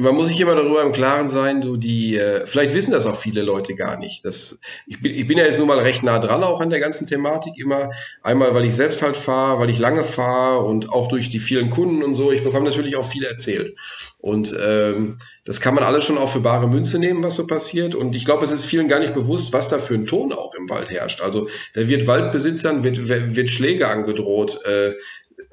man 0.00 0.14
muss 0.14 0.28
sich 0.28 0.40
immer 0.40 0.54
darüber 0.54 0.82
im 0.82 0.92
Klaren 0.92 1.28
sein, 1.28 1.62
so 1.62 1.76
die, 1.76 2.16
äh, 2.16 2.46
vielleicht 2.46 2.74
wissen 2.74 2.92
das 2.92 3.06
auch 3.06 3.16
viele 3.16 3.42
Leute 3.42 3.74
gar 3.74 3.98
nicht. 3.98 4.24
Das, 4.24 4.60
ich, 4.86 5.00
bin, 5.00 5.14
ich 5.14 5.26
bin 5.26 5.38
ja 5.38 5.44
jetzt 5.44 5.58
nur 5.58 5.66
mal 5.66 5.78
recht 5.78 6.02
nah 6.02 6.18
dran 6.18 6.42
auch 6.44 6.60
an 6.60 6.70
der 6.70 6.80
ganzen 6.80 7.06
Thematik 7.06 7.58
immer. 7.58 7.90
Einmal, 8.22 8.54
weil 8.54 8.64
ich 8.64 8.74
selbst 8.74 9.02
halt 9.02 9.16
fahre, 9.16 9.60
weil 9.60 9.70
ich 9.70 9.78
lange 9.78 10.04
fahre 10.04 10.64
und 10.64 10.90
auch 10.90 11.08
durch 11.08 11.30
die 11.30 11.40
vielen 11.40 11.70
Kunden 11.70 12.02
und 12.02 12.14
so. 12.14 12.32
Ich 12.32 12.44
bekomme 12.44 12.66
natürlich 12.66 12.96
auch 12.96 13.06
viel 13.06 13.24
erzählt. 13.24 13.74
Und 14.18 14.54
ähm, 14.60 15.18
das 15.44 15.60
kann 15.60 15.74
man 15.74 15.82
alles 15.82 16.04
schon 16.04 16.18
auch 16.18 16.28
für 16.28 16.40
bare 16.40 16.68
Münze 16.68 16.98
nehmen, 16.98 17.24
was 17.24 17.36
so 17.36 17.46
passiert. 17.46 17.94
Und 17.94 18.14
ich 18.14 18.24
glaube, 18.24 18.44
es 18.44 18.52
ist 18.52 18.64
vielen 18.64 18.86
gar 18.86 19.00
nicht 19.00 19.14
bewusst, 19.14 19.52
was 19.52 19.68
da 19.68 19.78
für 19.78 19.94
ein 19.94 20.06
Ton 20.06 20.32
auch 20.32 20.54
im 20.54 20.68
Wald 20.68 20.90
herrscht. 20.90 21.22
Also 21.22 21.48
da 21.72 21.88
wird 21.88 22.06
Waldbesitzern, 22.06 22.84
wird, 22.84 23.08
wird 23.08 23.48
Schläge 23.48 23.88
angedroht. 23.88 24.62
Äh, 24.64 24.92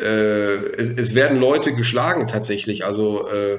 es, 0.04 0.90
es, 0.90 1.16
werden 1.16 1.40
Leute 1.40 1.74
geschlagen 1.74 2.28
tatsächlich. 2.28 2.86
Also 2.86 3.28
äh, 3.28 3.56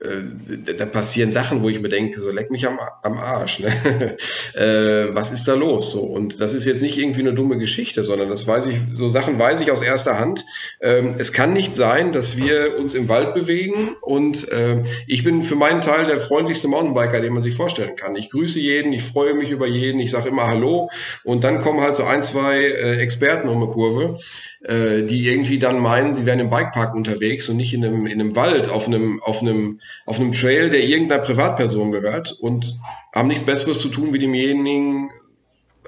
äh, 0.00 0.74
da 0.76 0.86
passieren 0.86 1.30
Sachen, 1.30 1.62
wo 1.62 1.68
ich 1.68 1.80
mir 1.80 1.88
denke, 1.88 2.20
so 2.20 2.30
leck 2.30 2.50
mich 2.50 2.66
am, 2.66 2.78
am 3.02 3.18
Arsch. 3.18 3.60
Ne? 3.60 4.16
äh, 4.54 5.14
was 5.14 5.32
ist 5.32 5.48
da 5.48 5.54
los? 5.54 5.90
So 5.90 6.00
und 6.00 6.40
das 6.40 6.54
ist 6.54 6.64
jetzt 6.66 6.82
nicht 6.82 6.96
irgendwie 6.96 7.20
eine 7.20 7.34
dumme 7.34 7.58
Geschichte, 7.58 8.04
sondern 8.04 8.28
das 8.28 8.46
weiß 8.46 8.66
ich. 8.68 8.76
So 8.92 9.08
Sachen 9.08 9.38
weiß 9.38 9.60
ich 9.60 9.72
aus 9.72 9.82
erster 9.82 10.18
Hand. 10.18 10.44
Ähm, 10.80 11.14
es 11.18 11.32
kann 11.32 11.52
nicht 11.52 11.74
sein, 11.74 12.12
dass 12.12 12.36
wir 12.36 12.78
uns 12.78 12.94
im 12.94 13.08
Wald 13.08 13.34
bewegen 13.34 13.96
und 14.00 14.48
äh, 14.52 14.82
ich 15.06 15.24
bin 15.24 15.42
für 15.42 15.56
meinen 15.56 15.80
Teil 15.80 16.06
der 16.06 16.18
freundlichste 16.18 16.68
Mountainbiker, 16.68 17.20
den 17.20 17.32
man 17.32 17.42
sich 17.42 17.54
vorstellen 17.54 17.96
kann. 17.96 18.16
Ich 18.16 18.30
grüße 18.30 18.60
jeden, 18.60 18.92
ich 18.92 19.02
freue 19.02 19.34
mich 19.34 19.50
über 19.50 19.66
jeden, 19.66 20.00
ich 20.00 20.10
sage 20.12 20.28
immer 20.28 20.46
Hallo 20.46 20.88
und 21.24 21.44
dann 21.44 21.58
kommen 21.58 21.80
halt 21.80 21.96
so 21.96 22.04
ein 22.04 22.22
zwei 22.22 22.58
äh, 22.58 22.98
Experten 22.98 23.48
um 23.48 23.62
eine 23.62 23.72
Kurve 23.72 24.18
äh, 24.62 25.04
die 25.04 25.26
irgendwie 25.26 25.58
dann 25.58 25.79
meinen, 25.80 26.12
sie 26.12 26.26
wären 26.26 26.38
im 26.38 26.50
Bikepark 26.50 26.94
unterwegs 26.94 27.48
und 27.48 27.56
nicht 27.56 27.74
in 27.74 27.84
einem, 27.84 28.06
in 28.06 28.20
einem 28.20 28.36
Wald, 28.36 28.68
auf 28.68 28.86
einem, 28.86 29.20
auf, 29.22 29.42
einem, 29.42 29.80
auf 30.06 30.18
einem 30.18 30.32
Trail, 30.32 30.70
der 30.70 30.84
irgendeiner 30.84 31.22
Privatperson 31.22 31.92
gehört 31.92 32.32
und 32.32 32.78
haben 33.14 33.28
nichts 33.28 33.44
Besseres 33.44 33.80
zu 33.80 33.88
tun, 33.88 34.12
wie 34.12 34.18
demjenigen 34.18 35.10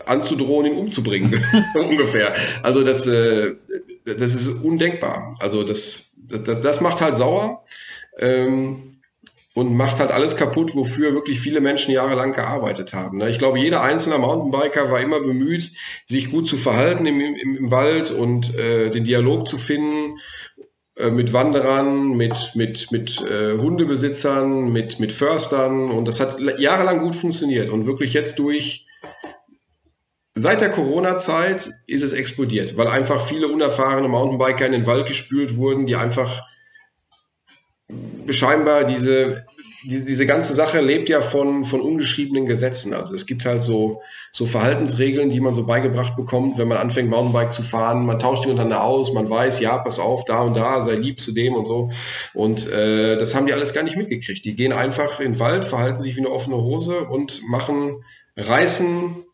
anzudrohen, 0.06 0.66
ihn 0.66 0.78
umzubringen, 0.78 1.44
ungefähr. 1.74 2.34
Also 2.62 2.82
das, 2.82 3.06
äh, 3.06 3.54
das 4.04 4.34
ist 4.34 4.48
undenkbar. 4.48 5.36
Also 5.40 5.62
das, 5.64 6.16
das, 6.28 6.60
das 6.60 6.80
macht 6.80 7.00
halt 7.00 7.16
sauer. 7.16 7.64
Ähm, 8.18 8.98
und 9.54 9.74
macht 9.76 10.00
halt 10.00 10.10
alles 10.10 10.36
kaputt, 10.36 10.74
wofür 10.74 11.12
wirklich 11.12 11.40
viele 11.40 11.60
Menschen 11.60 11.92
jahrelang 11.92 12.32
gearbeitet 12.32 12.94
haben. 12.94 13.18
Ne? 13.18 13.28
Ich 13.28 13.38
glaube, 13.38 13.58
jeder 13.58 13.82
einzelne 13.82 14.18
Mountainbiker 14.18 14.90
war 14.90 15.00
immer 15.00 15.20
bemüht, 15.20 15.72
sich 16.06 16.30
gut 16.30 16.46
zu 16.46 16.56
verhalten 16.56 17.04
im, 17.04 17.20
im, 17.20 17.56
im 17.56 17.70
Wald 17.70 18.10
und 18.10 18.56
äh, 18.56 18.90
den 18.90 19.04
Dialog 19.04 19.46
zu 19.46 19.58
finden 19.58 20.18
äh, 20.96 21.10
mit 21.10 21.34
Wanderern, 21.34 22.16
mit, 22.16 22.52
mit, 22.54 22.92
mit 22.92 23.20
äh, 23.20 23.58
Hundebesitzern, 23.58 24.72
mit, 24.72 25.00
mit 25.00 25.12
Förstern. 25.12 25.90
Und 25.90 26.08
das 26.08 26.20
hat 26.20 26.38
jahrelang 26.58 26.98
gut 26.98 27.14
funktioniert. 27.14 27.68
Und 27.68 27.84
wirklich 27.84 28.14
jetzt 28.14 28.38
durch, 28.38 28.86
seit 30.34 30.62
der 30.62 30.70
Corona-Zeit 30.70 31.70
ist 31.86 32.02
es 32.02 32.14
explodiert, 32.14 32.78
weil 32.78 32.88
einfach 32.88 33.26
viele 33.26 33.48
unerfahrene 33.48 34.08
Mountainbiker 34.08 34.64
in 34.64 34.72
den 34.72 34.86
Wald 34.86 35.06
gespült 35.06 35.56
wurden, 35.56 35.84
die 35.84 35.96
einfach 35.96 36.40
scheinbar 38.28 38.84
diese, 38.84 39.46
die, 39.84 40.04
diese 40.04 40.26
ganze 40.26 40.54
Sache 40.54 40.80
lebt 40.80 41.08
ja 41.08 41.20
von, 41.20 41.64
von 41.64 41.80
ungeschriebenen 41.80 42.46
Gesetzen. 42.46 42.94
Also 42.94 43.14
es 43.14 43.26
gibt 43.26 43.44
halt 43.44 43.62
so, 43.62 44.00
so 44.30 44.46
Verhaltensregeln, 44.46 45.30
die 45.30 45.40
man 45.40 45.54
so 45.54 45.66
beigebracht 45.66 46.16
bekommt, 46.16 46.58
wenn 46.58 46.68
man 46.68 46.78
anfängt, 46.78 47.10
Mountainbike 47.10 47.52
zu 47.52 47.62
fahren. 47.62 48.06
Man 48.06 48.18
tauscht 48.18 48.44
die 48.44 48.50
untereinander 48.50 48.84
aus, 48.84 49.12
man 49.12 49.28
weiß, 49.28 49.60
ja, 49.60 49.78
pass 49.78 49.98
auf, 49.98 50.24
da 50.24 50.40
und 50.40 50.54
da, 50.54 50.82
sei 50.82 50.94
lieb 50.94 51.20
zu 51.20 51.32
dem 51.32 51.54
und 51.54 51.66
so. 51.66 51.90
Und 52.34 52.70
äh, 52.70 53.16
das 53.16 53.34
haben 53.34 53.46
die 53.46 53.52
alles 53.52 53.74
gar 53.74 53.82
nicht 53.82 53.96
mitgekriegt. 53.96 54.44
Die 54.44 54.54
gehen 54.54 54.72
einfach 54.72 55.20
in 55.20 55.32
den 55.32 55.40
Wald, 55.40 55.64
verhalten 55.64 56.00
sich 56.00 56.16
wie 56.16 56.20
eine 56.20 56.30
offene 56.30 56.56
Hose 56.56 57.04
und 57.04 57.42
machen, 57.48 58.04
reißen 58.36 59.24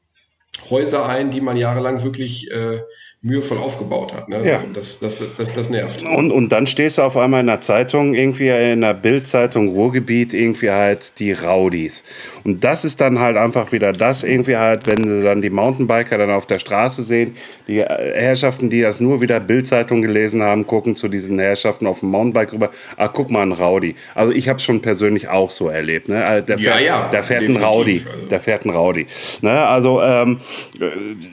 Häuser 0.70 1.06
ein, 1.06 1.30
die 1.30 1.40
man 1.40 1.56
jahrelang 1.56 2.02
wirklich 2.02 2.50
äh, 2.50 2.80
mühevoll 3.20 3.58
aufgebaut 3.58 4.14
hat. 4.14 4.28
Ne? 4.28 4.40
Ja. 4.48 4.62
Das, 4.72 5.00
das, 5.00 5.20
das, 5.36 5.52
das 5.52 5.70
nervt. 5.70 6.04
Und, 6.04 6.30
und 6.30 6.50
dann 6.50 6.68
stehst 6.68 6.98
du 6.98 7.02
auf 7.02 7.16
einmal 7.16 7.40
in 7.40 7.48
der 7.48 7.60
Zeitung, 7.60 8.14
irgendwie 8.14 8.46
in 8.48 8.80
der 8.82 8.94
Bildzeitung 8.94 9.70
Ruhrgebiet, 9.70 10.34
irgendwie 10.34 10.70
halt 10.70 11.18
die 11.18 11.32
Raudis. 11.32 12.04
Und 12.44 12.62
das 12.62 12.84
ist 12.84 13.00
dann 13.00 13.18
halt 13.18 13.36
einfach 13.36 13.72
wieder 13.72 13.90
das, 13.90 14.22
irgendwie 14.22 14.56
halt, 14.56 14.86
wenn 14.86 15.02
sie 15.08 15.24
dann 15.24 15.42
die 15.42 15.50
Mountainbiker 15.50 16.16
dann 16.16 16.30
auf 16.30 16.46
der 16.46 16.60
Straße 16.60 17.02
sehen, 17.02 17.34
die 17.66 17.82
Herrschaften, 17.82 18.70
die 18.70 18.82
das 18.82 19.00
nur 19.00 19.20
wieder 19.20 19.40
Bildzeitung 19.40 20.00
gelesen 20.00 20.40
haben, 20.44 20.64
gucken 20.64 20.94
zu 20.94 21.08
diesen 21.08 21.40
Herrschaften 21.40 21.88
auf 21.88 22.00
dem 22.00 22.10
Mountainbike 22.10 22.52
rüber, 22.52 22.70
ah, 22.96 23.08
guck 23.08 23.32
mal, 23.32 23.42
ein 23.42 23.50
Rowdy. 23.50 23.96
Also 24.14 24.32
ich 24.32 24.48
habe 24.48 24.58
es 24.58 24.64
schon 24.64 24.80
persönlich 24.80 25.28
auch 25.28 25.50
so 25.50 25.68
erlebt. 25.68 26.08
Ne? 26.08 26.24
Also 26.24 26.46
der 26.46 26.58
fährt, 26.58 26.80
ja, 26.80 26.86
ja, 26.86 27.08
der 27.08 27.24
fährt 27.24 27.48
ein 27.48 27.56
Rowdy. 27.56 28.04
Also. 28.06 28.26
Der 28.26 28.40
fährt 28.40 28.64
ein 28.64 28.70
Rowdy. 28.70 29.08
Ne? 29.42 29.66
Also 29.66 30.00
ähm, 30.02 30.38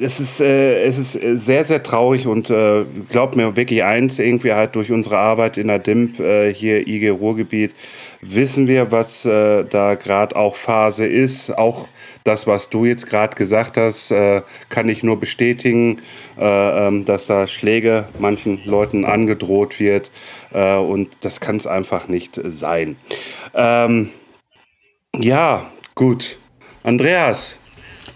es, 0.01 0.19
ist, 0.19 0.41
äh, 0.41 0.83
es 0.83 0.97
ist 0.97 1.13
sehr, 1.13 1.63
sehr 1.63 1.74
traurig 1.83 2.27
und 2.27 2.49
äh, 2.49 2.85
glaubt 3.09 3.35
mir 3.35 3.55
wirklich 3.55 3.83
eins, 3.83 4.19
irgendwie 4.19 4.53
halt 4.53 4.75
durch 4.75 4.91
unsere 4.91 5.17
Arbeit 5.17 5.57
in 5.57 5.67
der 5.67 5.79
DIMP 5.79 6.19
äh, 6.19 6.53
hier 6.53 6.87
IG 6.87 7.09
Ruhrgebiet, 7.09 7.73
wissen 8.21 8.67
wir, 8.67 8.91
was 8.91 9.25
äh, 9.25 9.65
da 9.65 9.95
gerade 9.95 10.35
auch 10.35 10.55
Phase 10.55 11.05
ist. 11.05 11.57
Auch 11.57 11.87
das, 12.23 12.47
was 12.47 12.69
du 12.69 12.85
jetzt 12.85 13.07
gerade 13.07 13.35
gesagt 13.35 13.77
hast, 13.77 14.11
äh, 14.11 14.41
kann 14.69 14.89
ich 14.89 15.03
nur 15.03 15.19
bestätigen, 15.19 16.01
äh, 16.37 16.87
ähm, 16.87 17.05
dass 17.05 17.27
da 17.27 17.47
Schläge 17.47 18.07
manchen 18.19 18.65
Leuten 18.65 19.05
angedroht 19.05 19.79
wird. 19.79 20.11
Äh, 20.53 20.75
und 20.77 21.09
das 21.21 21.39
kann 21.39 21.55
es 21.55 21.67
einfach 21.67 22.07
nicht 22.07 22.39
sein. 22.43 22.97
Ähm, 23.53 24.09
ja, 25.15 25.65
gut. 25.93 26.37
Andreas, 26.83 27.59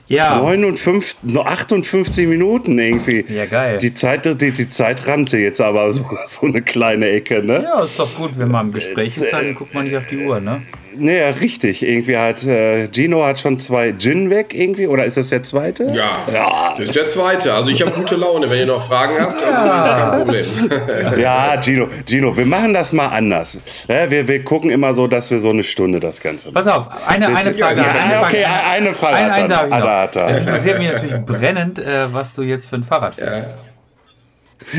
ja. 0.10 0.40
59, 0.40 1.40
58 1.40 2.28
Minuten 2.28 2.78
irgendwie. 2.78 3.26
Ja, 3.30 3.46
geil. 3.46 3.78
Die 3.78 3.94
Zeit, 3.94 4.26
die, 4.26 4.52
die 4.52 4.70
Zeit 4.70 5.08
rannte 5.08 5.38
jetzt 5.38 5.62
aber 5.62 5.94
so, 5.94 6.06
so 6.28 6.48
eine 6.48 6.62
kleine 6.62 7.10
Ecke, 7.10 7.44
ne? 7.44 7.64
Ja, 7.64 7.84
ist 7.84 8.00
doch 8.00 8.14
gut, 8.16 8.32
wenn 8.38 8.52
man 8.52 8.68
im 8.68 8.72
Gespräch 8.74 9.16
ist, 9.16 9.32
dann 9.32 9.56
guckt 9.56 9.74
man 9.74 9.86
nicht 9.86 9.96
auf 9.96 10.08
die 10.08 10.18
Uhr, 10.18 10.40
ne? 10.40 10.62
Naja, 11.00 11.30
richtig. 11.30 11.84
Irgendwie 11.84 12.18
hat 12.18 12.44
äh, 12.44 12.88
Gino 12.92 13.24
hat 13.24 13.40
schon 13.40 13.60
zwei 13.60 13.94
Gin 13.94 14.30
weg, 14.30 14.54
irgendwie, 14.54 14.88
oder 14.88 15.06
ist 15.06 15.18
das 15.18 15.30
der 15.30 15.44
zweite? 15.44 15.86
Ja, 15.94 16.18
ja. 16.32 16.76
das 16.78 16.88
ist 16.88 16.96
der 16.96 17.08
zweite. 17.08 17.54
Also 17.54 17.70
ich 17.70 17.82
habe 17.82 17.92
gute 17.92 18.16
Laune, 18.16 18.50
wenn 18.50 18.60
ihr 18.60 18.66
noch 18.66 18.86
Fragen 18.88 19.14
habt. 19.20 19.36
Ja. 19.42 20.10
Kein 20.10 20.20
Problem. 20.20 20.46
ja, 21.20 21.62
Gino, 21.62 21.88
Gino, 22.06 22.36
wir 22.36 22.46
machen 22.46 22.74
das 22.74 22.92
mal 22.92 23.08
anders. 23.08 23.60
Ja, 23.88 24.10
wir, 24.10 24.28
wir 24.28 24.44
gucken 24.44 24.72
immer 24.72 24.94
so, 24.94 25.08
dass 25.08 25.30
wir 25.32 25.40
so 25.40 25.52
eine 25.52 25.64
Stunde 25.64 26.00
das 26.00 26.20
Ganze 26.20 26.52
machen. 26.52 26.66
Pass 26.66 26.68
auf, 26.68 26.88
eine, 27.08 27.28
eine 27.28 27.54
Frage. 27.54 27.82
Ja, 27.82 27.92
eine 27.92 28.20
okay, 28.26 28.46
eine 28.46 28.94
Frage. 28.96 29.16
Eine, 29.16 29.34
eine 29.34 29.48
darf 29.48 29.68
ich 29.68 29.74
noch. 30.08 30.30
Es 30.30 30.40
interessiert 30.40 30.80
mich 30.80 30.92
natürlich 30.92 31.26
brennend, 31.26 31.80
äh, 31.80 32.14
was 32.14 32.34
du 32.34 32.44
jetzt 32.44 32.68
für 32.68 32.76
ein 32.76 32.84
Fahrrad 32.84 33.16
fährst. 33.16 33.50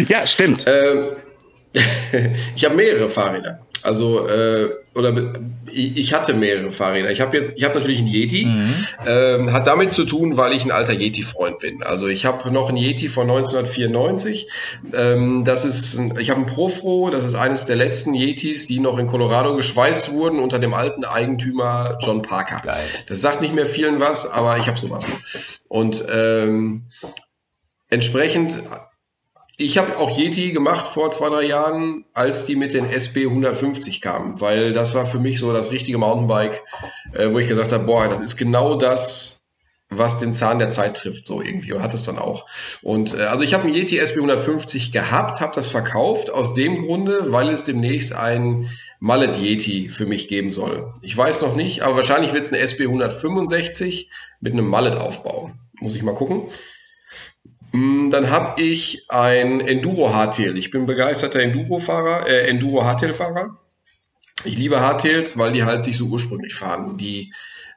Ja, 0.09 0.27
stimmt. 0.27 0.65
Ähm, 0.67 1.17
ich 2.57 2.65
habe 2.65 2.75
mehrere 2.77 3.09
Fahrräder. 3.09 3.61
Also, 3.83 4.27
äh, 4.27 4.71
oder 4.95 5.15
ich 5.73 6.13
hatte 6.13 6.35
mehrere 6.35 6.73
Fahrräder. 6.73 7.11
Ich 7.11 7.21
habe 7.21 7.37
jetzt, 7.37 7.57
ich 7.57 7.65
habe 7.65 7.79
natürlich 7.79 7.99
einen 7.99 8.09
Yeti. 8.09 8.45
Mhm. 8.45 8.75
Ähm, 9.07 9.53
hat 9.53 9.67
damit 9.67 9.93
zu 9.93 10.05
tun, 10.05 10.37
weil 10.37 10.53
ich 10.53 10.65
ein 10.65 10.71
alter 10.71 10.93
Yeti-Freund 10.93 11.59
bin. 11.61 11.83
Also 11.83 12.09
ich 12.09 12.27
habe 12.27 12.51
noch 12.51 12.69
einen 12.69 12.77
Yeti 12.77 13.09
von 13.09 13.31
1994. 13.31 14.49
Ähm, 14.93 15.45
das 15.45 15.65
ist, 15.65 16.01
ich 16.19 16.31
habe 16.31 16.39
einen 16.39 16.47
Profro. 16.47 17.11
Das 17.11 17.25
ist 17.25 17.35
eines 17.35 17.67
der 17.67 17.77
letzten 17.77 18.15
Yetis, 18.15 18.67
die 18.67 18.81
noch 18.81 18.99
in 18.99 19.07
Colorado 19.07 19.55
geschweißt 19.57 20.13
wurden 20.13 20.41
unter 20.41 20.59
dem 20.59 20.75
alten 20.75 21.05
Eigentümer 21.05 21.99
John 22.01 22.23
Parker. 22.23 22.61
Geil. 22.65 22.87
Das 23.07 23.21
sagt 23.21 23.41
nicht 23.41 23.55
mehr 23.55 23.67
vielen 23.67 24.01
was, 24.01 24.31
aber 24.31 24.59
ich 24.59 24.67
habe 24.67 24.79
sowas. 24.79 25.07
Und 25.69 26.05
ähm, 26.13 26.87
entsprechend 27.89 28.63
ich 29.61 29.77
habe 29.77 29.99
auch 29.99 30.17
Yeti 30.17 30.53
gemacht 30.53 30.89
vor 30.89 31.11
zwei, 31.11 31.29
drei 31.29 31.43
Jahren, 31.43 32.07
als 32.15 32.47
die 32.47 32.57
mit 32.57 32.73
den 32.73 32.89
SB 32.89 33.27
150 33.27 34.01
kamen, 34.01 34.41
weil 34.41 34.73
das 34.73 34.95
war 34.95 35.05
für 35.05 35.19
mich 35.19 35.39
so 35.39 35.53
das 35.53 35.71
richtige 35.71 35.99
Mountainbike, 35.99 36.63
äh, 37.13 37.31
wo 37.31 37.39
ich 37.39 37.49
gesagt 37.49 37.71
habe, 37.71 37.85
boah, 37.85 38.09
das 38.09 38.21
ist 38.21 38.37
genau 38.37 38.77
das, 38.77 39.55
was 39.91 40.19
den 40.19 40.33
Zahn 40.33 40.61
der 40.61 40.71
Zeit 40.71 40.97
trifft, 40.97 41.27
so 41.27 41.43
irgendwie, 41.43 41.73
und 41.73 41.83
hat 41.83 41.93
es 41.93 42.05
dann 42.05 42.19
auch. 42.19 42.47
Und 42.81 43.13
äh, 43.13 43.25
also 43.25 43.45
ich 43.45 43.53
habe 43.53 43.65
einen 43.65 43.75
Yeti 43.75 43.99
SB 43.99 44.21
150 44.21 44.93
gehabt, 44.93 45.41
habe 45.41 45.55
das 45.55 45.67
verkauft, 45.67 46.31
aus 46.31 46.55
dem 46.55 46.87
Grunde, 46.87 47.31
weil 47.31 47.51
es 47.51 47.65
demnächst 47.65 48.15
ein 48.15 48.71
Mallet 48.99 49.37
Yeti 49.37 49.91
für 49.91 50.07
mich 50.07 50.29
geben 50.29 50.53
soll. 50.53 50.95
Ich 51.03 51.15
weiß 51.15 51.43
noch 51.43 51.55
nicht, 51.55 51.83
aber 51.83 51.97
wahrscheinlich 51.97 52.33
wird 52.33 52.45
es 52.45 52.53
eine 52.53 52.63
SB 52.63 52.85
165 52.85 54.09
mit 54.41 54.55
einem 54.55 54.69
Mallet 54.69 54.97
aufbauen. 54.97 55.59
Muss 55.81 55.97
ich 55.97 56.03
mal 56.03 56.15
gucken. 56.15 56.45
Mm, 57.73 58.11
dann 58.11 58.31
habe 58.31 58.61
ich 58.61 59.07
ein 59.09 59.61
Enduro 59.61 60.13
Hardtail. 60.13 60.57
Ich 60.57 60.71
bin 60.71 60.87
begeisterter 60.87 61.41
Enduro-Fahrer, 61.41 62.29
äh, 62.29 62.49
Enduro 62.49 62.85
Hardtail-Fahrer. 62.85 63.59
Ich 64.45 64.57
liebe 64.57 64.81
Hardtails, 64.81 65.37
weil 65.37 65.53
die 65.53 65.65
halt 65.65 65.85
sich 65.85 65.97
so 65.97 66.07
ursprünglich 66.07 66.55
fahren. 66.55 66.97
Die 66.97 67.33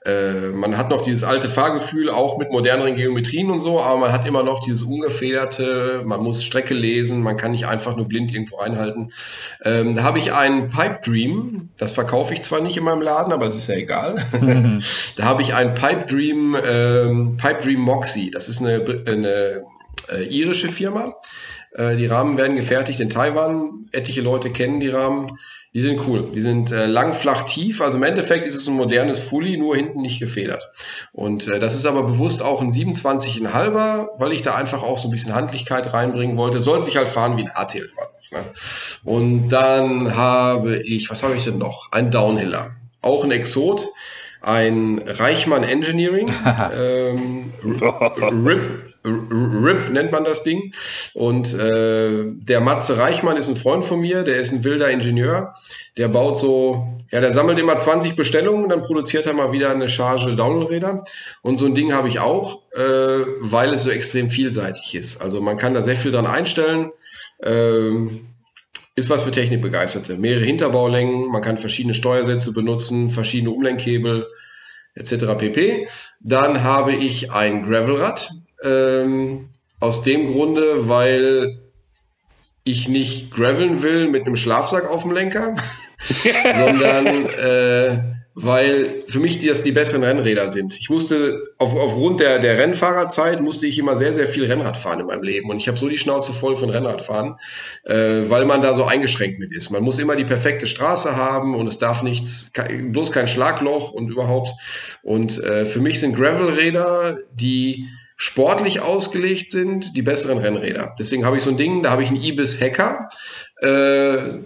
äh, 0.05 0.49
man 0.49 0.77
hat 0.77 0.89
noch 0.89 1.01
dieses 1.01 1.23
alte 1.23 1.47
Fahrgefühl, 1.47 2.09
auch 2.09 2.37
mit 2.37 2.51
moderneren 2.51 2.95
Geometrien 2.95 3.49
und 3.49 3.61
so, 3.61 3.79
aber 3.79 3.97
man 3.97 4.11
hat 4.11 4.25
immer 4.25 4.43
noch 4.43 4.59
dieses 4.59 4.81
ungefederte, 4.81 6.01
man 6.03 6.21
muss 6.21 6.43
Strecke 6.43 6.73
lesen, 6.73 7.21
man 7.21 7.37
kann 7.37 7.51
nicht 7.51 7.67
einfach 7.67 7.95
nur 7.95 8.07
blind 8.07 8.33
irgendwo 8.33 8.57
reinhalten. 8.57 9.13
Ähm, 9.63 9.93
da 9.93 10.03
habe 10.03 10.19
ich 10.19 10.33
einen 10.33 10.69
Pipe 10.69 10.99
Dream, 11.05 11.69
das 11.77 11.93
verkaufe 11.93 12.33
ich 12.33 12.41
zwar 12.41 12.59
nicht 12.59 12.75
in 12.75 12.83
meinem 12.83 13.01
Laden, 13.01 13.31
aber 13.31 13.45
das 13.45 13.55
ist 13.55 13.67
ja 13.67 13.75
egal. 13.75 14.25
Da 15.15 15.25
habe 15.25 15.41
ich 15.41 15.53
einen 15.53 15.75
Pipe 15.75 16.05
Dream, 16.05 16.57
ähm, 16.61 17.37
Pipe 17.37 17.61
Dream 17.61 17.79
Moxie, 17.79 18.31
das 18.31 18.49
ist 18.49 18.61
eine, 18.61 18.83
eine 19.05 19.63
äh, 20.11 20.23
irische 20.23 20.69
Firma. 20.69 21.15
Äh, 21.73 21.95
die 21.95 22.05
Rahmen 22.05 22.37
werden 22.37 22.55
gefertigt 22.55 22.99
in 22.99 23.09
Taiwan, 23.09 23.87
etliche 23.91 24.21
Leute 24.21 24.51
kennen 24.51 24.79
die 24.79 24.89
Rahmen. 24.89 25.37
Die 25.73 25.81
sind 25.81 26.07
cool. 26.07 26.31
Die 26.35 26.39
sind 26.39 26.71
äh, 26.71 26.85
lang, 26.85 27.13
flach, 27.13 27.45
tief. 27.45 27.81
Also 27.81 27.97
im 27.97 28.03
Endeffekt 28.03 28.45
ist 28.45 28.53
es 28.53 28.67
ein 28.67 28.75
modernes 28.75 29.19
Fully, 29.19 29.57
nur 29.57 29.75
hinten 29.75 30.01
nicht 30.01 30.19
gefedert. 30.19 30.69
Und 31.13 31.47
äh, 31.47 31.59
das 31.59 31.73
ist 31.73 31.87
aber 31.87 32.03
bewusst 32.03 32.43
auch 32.43 32.61
ein 32.61 32.69
27,5er, 32.69 34.09
weil 34.19 34.33
ich 34.33 34.43
da 34.43 34.53
einfach 34.53 34.83
auch 34.83 34.99
so 34.99 35.07
ein 35.07 35.11
bisschen 35.11 35.33
Handlichkeit 35.33 35.91
reinbringen 35.91 36.37
wollte. 36.37 36.59
Soll 36.59 36.81
sich 36.81 36.95
halt 36.95 37.09
fahren 37.09 37.37
wie 37.37 37.41
ein 37.41 37.53
Hardtail. 37.53 37.89
Ne? 38.31 38.39
Und 39.03 39.49
dann 39.49 40.15
habe 40.15 40.77
ich, 40.77 41.09
was 41.09 41.23
habe 41.23 41.35
ich 41.35 41.43
denn 41.43 41.57
noch? 41.57 41.91
Ein 41.91 42.11
Downhiller. 42.11 42.75
Auch 43.01 43.23
ein 43.23 43.31
Exot. 43.31 43.87
Ein 44.41 45.01
Reichmann 45.05 45.63
Engineering. 45.63 46.31
ähm, 46.75 47.51
RIP, 47.63 48.92
RIP 49.05 49.89
nennt 49.91 50.11
man 50.11 50.23
das 50.23 50.43
Ding. 50.43 50.73
Und 51.13 51.53
äh, 51.53 52.23
der 52.25 52.61
Matze 52.61 52.97
Reichmann 52.97 53.37
ist 53.37 53.49
ein 53.49 53.55
Freund 53.55 53.83
von 53.83 53.99
mir, 53.99 54.23
der 54.23 54.37
ist 54.37 54.51
ein 54.51 54.63
wilder 54.63 54.89
Ingenieur. 54.89 55.55
Der 55.97 56.07
baut 56.07 56.37
so, 56.37 56.97
ja, 57.11 57.19
der 57.19 57.31
sammelt 57.31 57.59
immer 57.59 57.77
20 57.77 58.15
Bestellungen, 58.15 58.69
dann 58.69 58.81
produziert 58.81 59.25
er 59.25 59.33
mal 59.33 59.51
wieder 59.51 59.71
eine 59.71 59.89
Charge 59.89 60.35
Downloadräder. 60.35 61.03
Und 61.41 61.57
so 61.57 61.65
ein 61.65 61.75
Ding 61.75 61.93
habe 61.93 62.07
ich 62.07 62.19
auch, 62.19 62.63
äh, 62.71 62.79
weil 63.39 63.73
es 63.73 63.83
so 63.83 63.89
extrem 63.89 64.29
vielseitig 64.29 64.95
ist. 64.95 65.21
Also 65.21 65.41
man 65.41 65.57
kann 65.57 65.73
da 65.73 65.81
sehr 65.81 65.95
viel 65.95 66.11
dran 66.11 66.27
einstellen. 66.27 66.91
Ähm, 67.41 68.27
ist 68.95 69.09
was 69.09 69.23
für 69.23 69.31
Technikbegeisterte. 69.31 70.17
Mehrere 70.17 70.45
Hinterbaulängen, 70.45 71.27
man 71.29 71.41
kann 71.41 71.57
verschiedene 71.57 71.95
Steuersätze 71.95 72.53
benutzen, 72.53 73.09
verschiedene 73.09 73.49
Umlenkhebel 73.49 74.27
etc. 74.95 75.35
pp. 75.37 75.87
Dann 76.19 76.63
habe 76.63 76.93
ich 76.93 77.31
ein 77.31 77.63
Gravelrad, 77.63 78.29
ähm, 78.63 79.49
aus 79.79 80.01
dem 80.03 80.27
Grunde, 80.27 80.87
weil 80.87 81.59
ich 82.63 82.87
nicht 82.87 83.31
graveln 83.31 83.83
will 83.83 84.07
mit 84.07 84.25
einem 84.25 84.35
Schlafsack 84.37 84.89
auf 84.89 85.03
dem 85.03 85.11
Lenker, 85.11 85.55
sondern 86.55 87.05
äh, 87.25 88.13
weil 88.35 89.01
für 89.07 89.19
mich 89.19 89.37
die, 89.37 89.47
das 89.47 89.61
die 89.61 89.71
besseren 89.71 90.03
Rennräder 90.03 90.49
sind. 90.49 90.75
Ich 90.79 90.89
musste, 90.89 91.43
auf, 91.59 91.75
aufgrund 91.75 92.19
der, 92.19 92.39
der 92.39 92.57
Rennfahrerzeit, 92.57 93.41
musste 93.41 93.67
ich 93.67 93.77
immer 93.77 93.95
sehr, 93.95 94.13
sehr 94.13 94.25
viel 94.25 94.45
Rennrad 94.45 94.75
fahren 94.75 95.01
in 95.01 95.05
meinem 95.05 95.21
Leben. 95.21 95.51
Und 95.51 95.57
ich 95.57 95.67
habe 95.67 95.77
so 95.77 95.87
die 95.87 95.99
Schnauze 95.99 96.33
voll 96.33 96.55
von 96.55 96.69
Rennradfahren, 96.69 97.35
äh, 97.83 98.23
weil 98.29 98.45
man 98.45 98.61
da 98.61 98.73
so 98.73 98.85
eingeschränkt 98.85 99.39
mit 99.39 99.51
ist. 99.55 99.69
Man 99.69 99.83
muss 99.83 99.99
immer 99.99 100.15
die 100.15 100.23
perfekte 100.23 100.65
Straße 100.65 101.15
haben 101.15 101.53
und 101.53 101.67
es 101.67 101.77
darf 101.77 102.01
nichts, 102.01 102.51
bloß 102.53 103.11
kein 103.11 103.27
Schlagloch 103.27 103.91
und 103.91 104.09
überhaupt. 104.09 104.51
Und 105.03 105.43
äh, 105.43 105.65
für 105.65 105.79
mich 105.79 105.99
sind 105.99 106.15
Gravelräder 106.15 107.19
die 107.33 107.87
sportlich 108.15 108.79
ausgelegt 108.81 109.51
sind, 109.51 109.95
die 109.95 110.01
besseren 110.01 110.37
Rennräder. 110.37 110.95
Deswegen 110.97 111.25
habe 111.25 111.37
ich 111.37 111.43
so 111.43 111.49
ein 111.49 111.57
Ding, 111.57 111.83
da 111.83 111.91
habe 111.91 112.03
ich 112.03 112.09
einen 112.09 112.21
Ibis 112.21 112.61
Hacker. 112.61 113.09
Äh, 113.61 114.39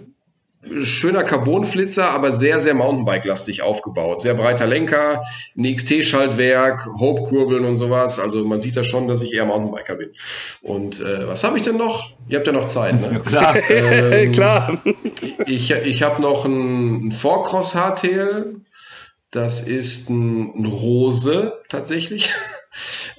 schöner 0.82 1.22
Carbonflitzer, 1.22 2.10
aber 2.10 2.32
sehr, 2.32 2.60
sehr 2.60 2.74
Mountainbike-lastig 2.74 3.62
aufgebaut. 3.62 4.20
Sehr 4.20 4.34
breiter 4.34 4.66
Lenker, 4.66 5.22
ein 5.56 5.74
XT-Schaltwerk, 5.74 6.86
Hope-Kurbeln 6.98 7.64
und 7.64 7.76
sowas. 7.76 8.18
Also 8.18 8.44
man 8.44 8.60
sieht 8.60 8.76
da 8.76 8.84
schon, 8.84 9.08
dass 9.08 9.22
ich 9.22 9.32
eher 9.34 9.44
Mountainbiker 9.44 9.96
bin. 9.96 10.10
Und 10.62 11.00
äh, 11.00 11.26
was 11.26 11.44
habe 11.44 11.58
ich 11.58 11.62
denn 11.62 11.76
noch? 11.76 12.12
Ihr 12.28 12.38
habt 12.38 12.46
ja 12.46 12.52
noch 12.52 12.66
Zeit, 12.66 13.00
ne? 13.00 13.20
Klar. 13.24 13.56
Ähm, 13.70 14.32
klar. 14.32 14.78
Ich, 15.46 15.70
ich 15.70 16.02
habe 16.02 16.20
noch 16.20 16.44
ein, 16.44 17.08
ein 17.08 17.12
Four-Cross 17.12 17.74
Hardtail. 17.74 18.56
Das 19.30 19.60
ist 19.60 20.08
ein, 20.08 20.54
ein 20.54 20.66
Rose 20.66 21.60
tatsächlich. 21.68 22.32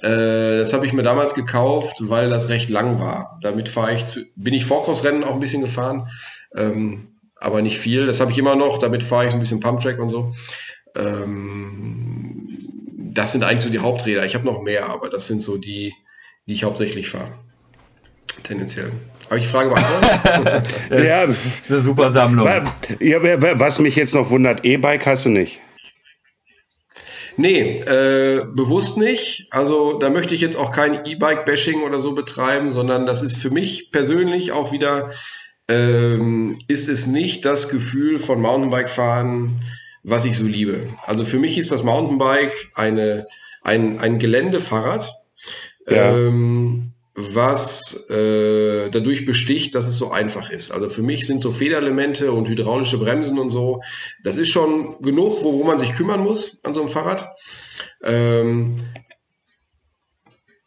Äh, 0.00 0.60
das 0.60 0.72
habe 0.72 0.86
ich 0.86 0.94
mir 0.94 1.02
damals 1.02 1.34
gekauft, 1.34 1.96
weil 2.00 2.30
das 2.30 2.48
recht 2.48 2.70
lang 2.70 2.98
war. 2.98 3.38
Damit 3.42 3.68
fahre 3.68 3.92
ich, 3.92 4.06
zu, 4.06 4.24
bin 4.34 4.54
ich 4.54 4.64
Vorkrossrennen 4.64 5.22
auch 5.22 5.34
ein 5.34 5.40
bisschen 5.40 5.60
gefahren, 5.60 6.08
ähm, 6.56 7.18
aber 7.36 7.60
nicht 7.60 7.78
viel. 7.78 8.06
Das 8.06 8.20
habe 8.20 8.30
ich 8.30 8.38
immer 8.38 8.56
noch. 8.56 8.78
Damit 8.78 9.02
fahre 9.02 9.26
ich 9.26 9.32
so 9.32 9.36
ein 9.36 9.40
bisschen 9.40 9.60
Pumptrack 9.60 9.98
und 9.98 10.08
so. 10.08 10.32
Ähm, 10.96 12.58
das 13.12 13.32
sind 13.32 13.44
eigentlich 13.44 13.60
so 13.60 13.68
die 13.68 13.80
Haupträder. 13.80 14.24
Ich 14.24 14.34
habe 14.34 14.46
noch 14.46 14.62
mehr, 14.62 14.88
aber 14.88 15.10
das 15.10 15.26
sind 15.26 15.42
so 15.42 15.58
die, 15.58 15.92
die 16.46 16.54
ich 16.54 16.64
hauptsächlich 16.64 17.10
fahre. 17.10 17.32
Tendenziell. 18.42 18.90
Habe 19.26 19.38
ich 19.38 19.42
die 19.42 19.50
Frage 19.50 19.70
beantwortet? 19.70 20.72
ja, 20.90 21.26
das 21.26 21.44
ist 21.44 21.70
eine 21.70 21.80
super 21.80 22.10
Sammlung. 22.10 22.46
Was 22.46 23.78
mich 23.78 23.96
jetzt 23.96 24.14
noch 24.14 24.30
wundert, 24.30 24.64
E-Bike 24.64 25.04
hast 25.04 25.26
du 25.26 25.28
nicht. 25.28 25.60
Nee, 27.36 27.80
äh, 27.80 28.44
bewusst 28.46 28.98
nicht. 28.98 29.46
Also 29.50 29.98
da 29.98 30.10
möchte 30.10 30.34
ich 30.34 30.40
jetzt 30.40 30.56
auch 30.56 30.72
kein 30.72 31.04
E-Bike-Bashing 31.04 31.82
oder 31.82 32.00
so 32.00 32.12
betreiben, 32.12 32.70
sondern 32.70 33.06
das 33.06 33.22
ist 33.22 33.36
für 33.36 33.50
mich 33.50 33.90
persönlich 33.90 34.52
auch 34.52 34.72
wieder, 34.72 35.10
ähm, 35.68 36.58
ist 36.68 36.88
es 36.88 37.06
nicht 37.06 37.44
das 37.44 37.68
Gefühl 37.68 38.18
von 38.18 38.40
Mountainbike-Fahren, 38.40 39.62
was 40.02 40.24
ich 40.24 40.36
so 40.36 40.44
liebe. 40.44 40.88
Also 41.04 41.24
für 41.24 41.38
mich 41.38 41.58
ist 41.58 41.70
das 41.70 41.82
Mountainbike 41.82 42.70
eine, 42.74 43.26
ein, 43.62 43.98
ein 43.98 44.18
Geländefahrrad. 44.18 45.10
Ja. 45.88 46.16
Ähm, 46.16 46.92
was 47.14 48.08
äh, 48.08 48.88
dadurch 48.90 49.26
besticht, 49.26 49.74
dass 49.74 49.86
es 49.86 49.98
so 49.98 50.10
einfach 50.10 50.50
ist. 50.50 50.70
Also 50.70 50.88
für 50.88 51.02
mich 51.02 51.26
sind 51.26 51.40
so 51.40 51.50
Federelemente 51.50 52.32
und 52.32 52.48
hydraulische 52.48 52.98
Bremsen 52.98 53.38
und 53.38 53.50
so, 53.50 53.82
das 54.22 54.36
ist 54.36 54.48
schon 54.48 55.00
genug, 55.02 55.42
worum 55.42 55.66
man 55.66 55.78
sich 55.78 55.94
kümmern 55.94 56.20
muss 56.20 56.64
an 56.64 56.72
so 56.72 56.80
einem 56.80 56.88
Fahrrad. 56.88 57.34
Ähm, 58.02 58.76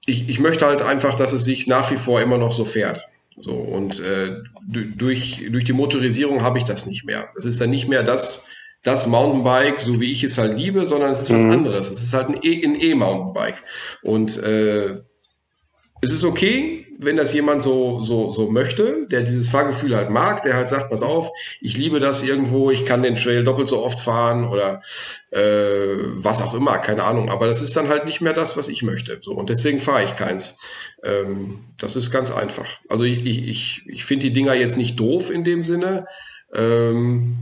ich, 0.06 0.28
ich 0.28 0.40
möchte 0.40 0.66
halt 0.66 0.82
einfach, 0.82 1.16
dass 1.16 1.32
es 1.32 1.46
sich 1.46 1.68
nach 1.68 1.90
wie 1.92 1.98
vor 1.98 2.22
immer 2.22 2.38
noch 2.38 2.52
so 2.52 2.66
fährt. 2.66 3.08
So, 3.40 3.54
und 3.54 4.00
äh, 4.02 4.36
durch, 4.68 5.44
durch 5.50 5.64
die 5.64 5.74
Motorisierung 5.74 6.44
habe 6.44 6.60
ich 6.60 6.66
das 6.66 6.86
nicht 6.86 7.06
mehr. 7.06 7.30
Das 7.36 7.46
ist 7.46 7.60
dann 7.60 7.70
nicht 7.70 7.88
mehr 7.88 8.04
das, 8.04 8.48
das 8.84 9.08
Mountainbike, 9.08 9.80
so 9.80 10.00
wie 10.00 10.12
ich 10.12 10.24
es 10.24 10.38
halt 10.38 10.58
liebe, 10.58 10.86
sondern 10.86 11.12
es 11.12 11.22
ist 11.22 11.32
mhm. 11.32 11.36
was 11.36 11.44
anderes. 11.44 11.90
Es 11.90 12.04
ist 12.04 12.14
halt 12.14 12.28
ein 12.30 12.40
E-Mountainbike. 12.44 13.56
E 14.04 14.08
und 14.08 14.38
äh, 14.38 15.02
es 16.04 16.12
ist 16.12 16.26
okay, 16.26 16.86
wenn 17.00 17.16
das 17.16 17.34
jemand 17.34 17.64
so, 17.64 18.04
so, 18.04 18.34
so 18.34 18.52
möchte, 18.52 19.08
der 19.08 19.22
dieses 19.22 19.48
Fahrgefühl 19.48 19.96
halt 19.96 20.10
mag, 20.10 20.44
der 20.44 20.54
halt 20.54 20.68
sagt, 20.68 20.90
pass 20.90 21.02
auf, 21.02 21.32
ich 21.62 21.78
liebe 21.78 22.00
das 22.00 22.24
irgendwo, 22.24 22.72
ich 22.72 22.86
kann 22.86 23.04
den 23.04 23.16
Trail 23.16 23.46
doppelt 23.46 23.70
so 23.70 23.82
oft 23.82 24.02
fahren 24.02 24.46
oder 24.50 24.82
äh, 25.32 25.96
was 26.16 26.42
auch 26.42 26.54
immer, 26.56 26.78
keine 26.80 27.06
Ahnung. 27.06 27.30
Aber 27.30 27.48
das 27.48 27.62
ist 27.62 27.78
dann 27.78 27.88
halt 27.88 28.04
nicht 28.06 28.20
mehr 28.20 28.34
das, 28.34 28.58
was 28.58 28.68
ich 28.68 28.84
möchte. 28.84 29.20
So, 29.22 29.32
und 29.32 29.50
deswegen 29.50 29.80
fahre 29.80 30.04
ich 30.04 30.18
keins. 30.18 30.60
Ähm, 31.04 31.60
das 31.78 31.96
ist 31.96 32.12
ganz 32.12 32.32
einfach. 32.32 32.68
Also 32.90 33.06
ich, 33.06 33.26
ich, 33.26 33.84
ich 33.88 34.04
finde 34.04 34.28
die 34.28 34.34
Dinger 34.34 34.56
jetzt 34.56 34.78
nicht 34.78 35.00
doof 35.00 35.30
in 35.30 35.46
dem 35.46 35.64
Sinne. 35.64 36.06
Ähm, 36.54 37.38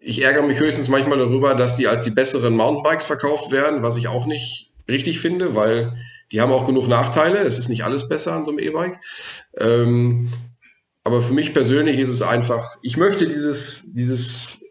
ich 0.00 0.24
ärgere 0.24 0.42
mich 0.42 0.58
höchstens 0.58 0.88
manchmal 0.88 1.18
darüber, 1.18 1.54
dass 1.54 1.76
die 1.76 1.86
als 1.86 2.00
die 2.00 2.10
besseren 2.10 2.56
Mountainbikes 2.56 3.04
verkauft 3.04 3.52
werden, 3.52 3.84
was 3.84 3.96
ich 3.96 4.08
auch 4.08 4.26
nicht 4.26 4.72
richtig 4.88 5.20
finde, 5.20 5.54
weil 5.54 5.96
die 6.32 6.40
haben 6.40 6.52
auch 6.52 6.66
genug 6.66 6.88
Nachteile. 6.88 7.38
Es 7.38 7.58
ist 7.58 7.68
nicht 7.68 7.84
alles 7.84 8.08
besser 8.08 8.32
an 8.32 8.44
so 8.44 8.50
einem 8.50 8.58
E-Bike. 8.58 8.98
Ähm, 9.58 10.32
aber 11.04 11.22
für 11.22 11.34
mich 11.34 11.52
persönlich 11.52 12.00
ist 12.00 12.08
es 12.08 12.22
einfach, 12.22 12.76
ich 12.82 12.96
möchte 12.96 13.28
dieses, 13.28 13.92
dieses 13.94 14.64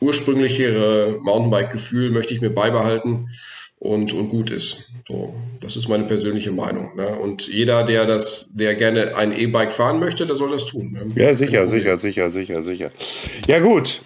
ursprünglichere 0.00 1.18
Mountainbike-Gefühl 1.20 2.10
möchte 2.10 2.34
ich 2.34 2.40
mir 2.40 2.50
beibehalten 2.50 3.28
und, 3.80 4.12
und 4.12 4.28
gut 4.28 4.50
ist. 4.50 4.84
So, 5.08 5.34
das 5.60 5.76
ist 5.76 5.88
meine 5.88 6.04
persönliche 6.04 6.52
Meinung. 6.52 6.94
Ne? 6.96 7.18
Und 7.18 7.48
jeder, 7.48 7.82
der 7.82 8.06
das, 8.06 8.50
der 8.54 8.74
gerne 8.74 9.16
ein 9.16 9.32
E-Bike 9.32 9.72
fahren 9.72 9.98
möchte, 9.98 10.26
der 10.26 10.36
soll 10.36 10.50
das 10.50 10.66
tun. 10.66 10.92
Ne? 10.92 11.08
Ja, 11.16 11.34
sicher, 11.34 11.66
sicher, 11.66 11.98
sicher, 11.98 12.30
sicher, 12.30 12.62
sicher. 12.62 12.90
Ja, 13.48 13.58
gut. 13.58 14.02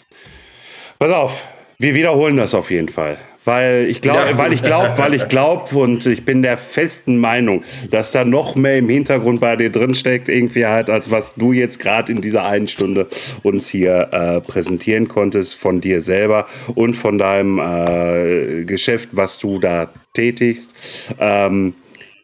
Pass 0.99 1.11
auf, 1.11 1.49
wir 1.79 1.95
wiederholen 1.95 2.37
das 2.37 2.55
auf 2.55 2.71
jeden 2.71 2.89
Fall. 2.89 3.19
Weil 3.45 3.87
ich 3.91 4.01
glaube, 4.01 4.31
ja. 4.31 4.39
weil 4.39 4.53
ich 4.53 4.63
glaube, 4.63 4.97
weil 4.97 5.15
ich 5.15 5.29
glaube 5.29 5.77
und 5.77 6.07
ich 6.07 6.25
bin 6.25 6.43
der 6.43 6.57
festen 6.57 7.19
Meinung, 7.19 7.63
dass 7.91 8.11
da 8.13 8.25
noch 8.25 8.55
mehr 8.55 8.79
im 8.79 8.89
Hintergrund 8.89 9.41
bei 9.41 9.57
dir 9.57 9.71
drin 9.71 9.95
steckt, 9.95 10.29
irgendwie 10.29 10.67
halt, 10.67 10.89
als 10.89 11.11
was 11.11 11.35
du 11.35 11.53
jetzt 11.53 11.79
gerade 11.79 12.11
in 12.11 12.23
dieser 12.23 12.47
einen 12.47 12.69
Stunde 12.69 13.07
uns 13.43 13.69
hier 13.69 14.09
äh, 14.13 14.41
präsentieren 14.41 15.09
konntest 15.09 15.57
von 15.57 15.81
dir 15.81 16.01
selber 16.01 16.47
und 16.75 16.95
von 16.95 17.19
deinem 17.19 17.59
äh, 17.59 18.65
Geschäft, 18.65 19.11
was 19.13 19.39
du 19.39 19.59
da 19.59 19.91
tätigst. 20.15 20.75
Ähm, 21.21 21.75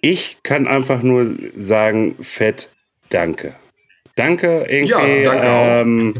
ich 0.00 0.38
kann 0.42 0.66
einfach 0.66 1.02
nur 1.02 1.30
sagen, 1.56 2.16
fett, 2.20 2.70
danke. 3.10 3.56
Danke 4.16 4.66
irgendwie, 4.68 5.22
ja, 5.22 5.34
danke 5.34 5.46
ähm, 5.46 6.14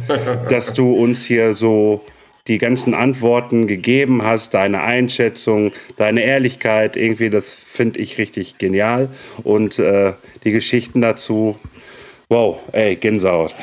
dass 0.48 0.74
du 0.74 0.92
uns 0.92 1.24
hier 1.24 1.55
so 1.55 2.05
die 2.47 2.59
ganzen 2.59 2.95
Antworten 2.95 3.66
gegeben 3.66 4.22
hast, 4.22 4.55
deine 4.55 4.82
Einschätzung, 4.82 5.72
deine 5.97 6.22
Ehrlichkeit, 6.22 6.97
irgendwie, 6.97 7.30
das 7.30 7.55
finde 7.64 8.01
ich 8.01 8.18
richtig 8.18 8.59
genial. 8.59 9.11
Und 9.43 9.78
äh, 9.78 10.14
die 10.45 10.53
Geschichten 10.53 11.01
dazu, 11.01 11.57
wow, 12.28 12.59
ey, 12.72 12.97
Gänsehaut. 12.97 13.55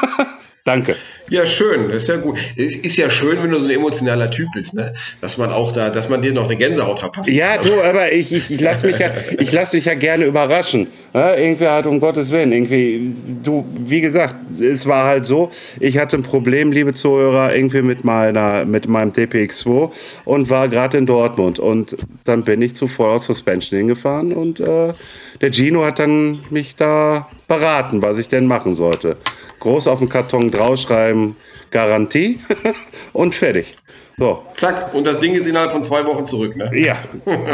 Danke. 0.64 0.96
Ja, 1.32 1.46
schön, 1.46 1.88
das 1.88 2.02
ist 2.02 2.08
ja 2.08 2.16
gut. 2.18 2.38
Es 2.58 2.74
ist 2.76 2.98
ja 2.98 3.08
schön, 3.08 3.42
wenn 3.42 3.48
du 3.48 3.58
so 3.58 3.66
ein 3.66 3.74
emotionaler 3.74 4.30
Typ 4.30 4.48
bist, 4.52 4.74
ne? 4.74 4.92
Dass 5.22 5.38
man 5.38 5.50
auch 5.50 5.72
da, 5.72 5.88
dass 5.88 6.10
man 6.10 6.20
dir 6.20 6.34
noch 6.34 6.44
eine 6.44 6.58
Gänsehaut 6.58 7.00
verpasst. 7.00 7.30
Ja, 7.30 7.56
du, 7.56 7.80
aber 7.80 8.12
ich, 8.12 8.34
ich, 8.34 8.50
ich 8.50 8.60
lasse 8.60 8.86
mich 8.86 8.98
ja, 8.98 9.10
ich 9.38 9.50
mich 9.72 9.86
ja 9.86 9.94
gerne 9.94 10.26
überraschen. 10.26 10.88
Ja, 11.14 11.34
irgendwie 11.34 11.68
halt 11.68 11.86
um 11.86 12.00
Gottes 12.00 12.30
Willen, 12.32 12.52
irgendwie, 12.52 13.14
du, 13.42 13.64
wie 13.78 14.02
gesagt, 14.02 14.34
es 14.60 14.86
war 14.86 15.06
halt 15.06 15.24
so, 15.24 15.48
ich 15.80 15.96
hatte 15.96 16.18
ein 16.18 16.22
Problem, 16.22 16.70
liebe 16.70 16.92
Zuhörer, 16.92 17.54
irgendwie 17.54 17.80
mit 17.80 18.04
meiner, 18.04 18.66
mit 18.66 18.86
meinem 18.86 19.12
DPX2 19.12 19.90
und 20.26 20.50
war 20.50 20.68
gerade 20.68 20.98
in 20.98 21.06
Dortmund 21.06 21.58
und 21.58 21.96
dann 22.24 22.44
bin 22.44 22.60
ich 22.60 22.74
zu 22.74 22.88
Fallout 22.88 23.22
Suspension 23.22 23.78
hingefahren 23.78 24.34
und 24.34 24.60
äh, 24.60 24.92
der 25.40 25.50
Gino 25.50 25.82
hat 25.82 25.98
dann 25.98 26.40
mich 26.50 26.76
da 26.76 27.30
beraten, 27.52 28.02
was 28.02 28.18
ich 28.18 28.28
denn 28.28 28.46
machen 28.46 28.74
sollte. 28.74 29.16
Groß 29.60 29.88
auf 29.88 29.98
dem 29.98 30.08
Karton 30.08 30.50
draufschreiben, 30.50 31.36
Garantie 31.70 32.40
und 33.12 33.34
fertig. 33.34 33.74
So. 34.18 34.42
Zack, 34.54 34.94
und 34.94 35.04
das 35.04 35.18
Ding 35.20 35.34
ist 35.34 35.46
innerhalb 35.46 35.72
von 35.72 35.82
zwei 35.82 36.04
Wochen 36.06 36.24
zurück, 36.24 36.54
ne? 36.56 36.70
Ja, 36.74 36.96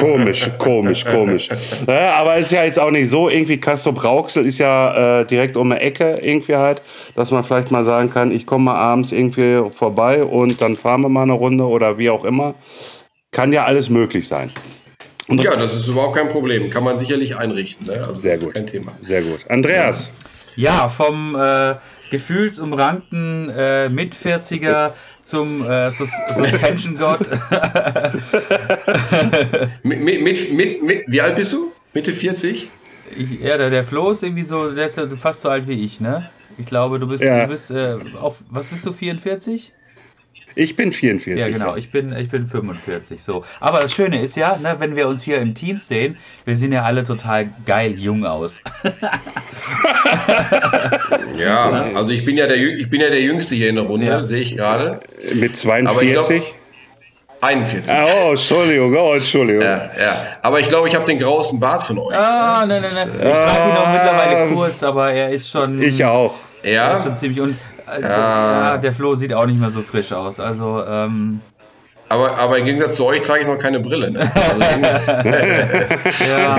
komisch, 0.01 0.51
komisch, 0.59 1.05
komisch. 1.05 1.49
Ja, 1.87 2.15
aber 2.15 2.37
ist 2.37 2.51
ja 2.53 2.65
jetzt 2.65 2.79
auch 2.79 2.91
nicht 2.91 3.09
so, 3.09 3.29
irgendwie 3.29 3.59
Castro 3.59 3.93
Brauxel 3.93 4.45
ist 4.45 4.59
ja 4.59 5.21
äh, 5.21 5.25
direkt 5.25 5.57
um 5.57 5.71
die 5.71 5.77
Ecke 5.77 6.19
irgendwie 6.21 6.57
halt, 6.57 6.83
dass 7.15 7.31
man 7.31 7.45
vielleicht 7.45 7.71
mal 7.71 7.85
sagen 7.85 8.11
kann, 8.11 8.33
ich 8.33 8.45
komme 8.45 8.65
mal 8.65 8.75
abends 8.75 9.13
irgendwie 9.13 9.63
vorbei 9.71 10.25
und 10.25 10.61
dann 10.61 10.77
fahren 10.77 11.03
wir 11.03 11.09
mal 11.09 11.23
eine 11.23 11.33
Runde 11.33 11.65
oder 11.65 11.97
wie 11.97 12.11
auch 12.11 12.25
immer. 12.25 12.55
Kann 13.31 13.53
ja 13.53 13.65
alles 13.65 13.89
möglich 13.89 14.27
sein. 14.27 14.51
Und 15.29 15.45
ja, 15.45 15.55
das 15.57 15.75
ist 15.75 15.87
überhaupt 15.89 16.17
kein 16.17 16.29
Problem. 16.29 16.71
Kann 16.71 16.85
man 16.85 16.99
sicherlich 16.99 17.37
einrichten. 17.37 17.87
Ne? 17.87 17.99
Also 17.99 18.15
Sehr 18.15 18.39
gut. 18.39 18.55
kein 18.55 18.67
Thema. 18.67 18.93
Sehr 19.03 19.23
gut. 19.23 19.41
Andreas. 19.49 20.13
Ja, 20.57 20.89
vom 20.89 21.37
äh, 21.37 21.75
gefühlsumrankten 22.11 23.51
äh, 23.51 23.89
Mit-40er 23.91 24.93
zum 25.23 25.69
äh, 25.69 25.91
Sus 25.91 26.11
Suspension-Gott. 26.35 27.21
mit, 29.83 30.01
mit, 30.01 30.53
mit, 30.53 30.83
mit, 30.83 31.05
wie 31.07 31.21
alt 31.21 31.37
bist 31.37 31.53
du? 31.53 31.73
Mitte 31.95 32.13
40? 32.13 32.69
Ich, 33.17 33.41
ja, 33.41 33.57
der, 33.57 33.71
der 33.71 33.85
Flo 33.85 34.11
ist 34.11 34.23
irgendwie 34.23 34.43
so, 34.43 34.71
der 34.71 34.87
ist 34.87 34.97
ja 34.97 35.07
fast 35.17 35.43
so 35.43 35.49
alt 35.49 35.67
wie 35.69 35.85
ich, 35.85 36.01
ne? 36.01 36.29
Ich 36.59 36.67
glaube, 36.67 36.99
du 36.99 37.07
bist, 37.07 37.23
Ja. 37.23 37.43
du 37.43 37.49
bist 37.49 37.71
äh, 37.71 37.97
auf, 38.21 38.37
was 38.51 38.69
bist 38.69 38.85
du, 38.85 38.93
44? 38.93 39.73
Ich 40.61 40.75
bin 40.75 40.91
44. 40.91 41.47
Ja, 41.47 41.53
genau, 41.57 41.77
ich 41.77 41.93
bin, 41.93 42.13
ich 42.17 42.31
bin 42.31 42.49
45, 42.49 43.23
so. 43.23 43.45
Aber 43.61 43.79
das 43.79 43.93
Schöne 43.93 44.21
ist 44.21 44.35
ja, 44.37 44.57
ne, 44.57 44.75
wenn 44.81 44.97
wir 44.97 45.07
uns 45.07 45.23
hier 45.23 45.39
im 45.39 45.55
Team 45.55 45.79
sehen, 45.79 46.17
wir 46.47 46.57
sehen 46.57 46.73
ja 46.73 46.83
alle 46.83 47.05
total 47.05 47.49
geil 47.65 47.95
jung 47.97 48.27
aus. 48.27 48.61
Ja, 51.39 51.71
also 51.95 52.11
ich 52.11 52.25
bin 52.25 52.37
ja 52.37 52.47
der, 52.49 52.57
ich 52.57 52.91
bin 52.91 53.01
ja 53.01 53.09
der 53.11 53.21
Jüngste 53.21 53.55
hier 53.55 53.69
in 53.69 53.77
der 53.77 53.85
Runde, 53.85 54.07
Ja. 54.07 54.25
sehe 54.25 54.41
ich 54.41 54.57
gerade. 54.57 54.99
Mit 55.35 55.67
Aber 55.67 56.03
ich 56.03 56.13
42? 56.15 56.43
glaub- 56.43 56.55
41. 57.41 57.95
Ah, 57.95 58.07
oh, 58.27 58.31
Entschuldigung, 58.33 58.97
oh, 58.97 59.15
Entschuldigung. 59.15 59.63
Ja, 59.63 59.77
ja. 59.97 60.17
Aber 60.43 60.59
ich 60.59 60.67
glaube, 60.69 60.89
ich 60.89 60.95
habe 60.97 61.05
den 61.05 61.21
grauesten 61.21 61.61
Bart 61.61 61.85
von 61.85 61.99
euch. 61.99 62.13
Ah, 62.17 62.65
nein, 62.67 62.83
nein, 62.83 62.91
nein. 62.93 63.09
Ich 63.15 63.21
trage 63.23 63.71
ihn 63.71 63.77
auch 63.77 63.93
mittlerweile 63.93 64.55
kurz, 64.55 64.83
aber 64.83 65.13
er 65.13 65.31
ist 65.31 65.49
schon. 65.49 65.81
Ich 65.81 66.05
auch. 66.05 66.35
Er 66.65 66.95
ist 66.95 67.03
schon 67.05 67.13
Ja, 67.13 67.17
ziemlich. 67.17 67.41
Und 67.41 67.57
äh, 67.97 68.03
Ja. 68.03 68.09
ja, 68.73 68.77
der 68.79 68.93
Flo 68.93 69.15
sieht 69.15 69.33
auch 69.35 69.47
nicht 69.47 69.59
mehr 69.61 69.71
so 69.71 69.83
frisch 69.83 70.13
aus. 70.13 70.41
Also, 70.41 70.85
ähm, 70.87 71.41
aber, 72.11 72.39
aber 72.39 72.57
im 72.57 72.65
Gegensatz 72.65 72.95
zu 72.97 73.05
euch 73.05 73.21
trage 73.21 73.43
ich 73.43 73.47
noch 73.47 73.59
keine 73.59 73.81
Brille. 73.81 74.11
Ne? 74.11 74.21
Also 74.21 74.63
ja. 76.27 76.57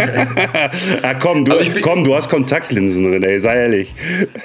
Ah, 1.02 1.14
komm, 1.20 1.44
du, 1.46 1.58
Also 1.58 1.80
komm, 1.82 2.04
du 2.04 2.16
hast 2.16 2.30
Kontaktlinsen 2.30 3.12
drin, 3.12 3.24
ey, 3.24 3.40
sei 3.40 3.56
ehrlich. 3.56 3.96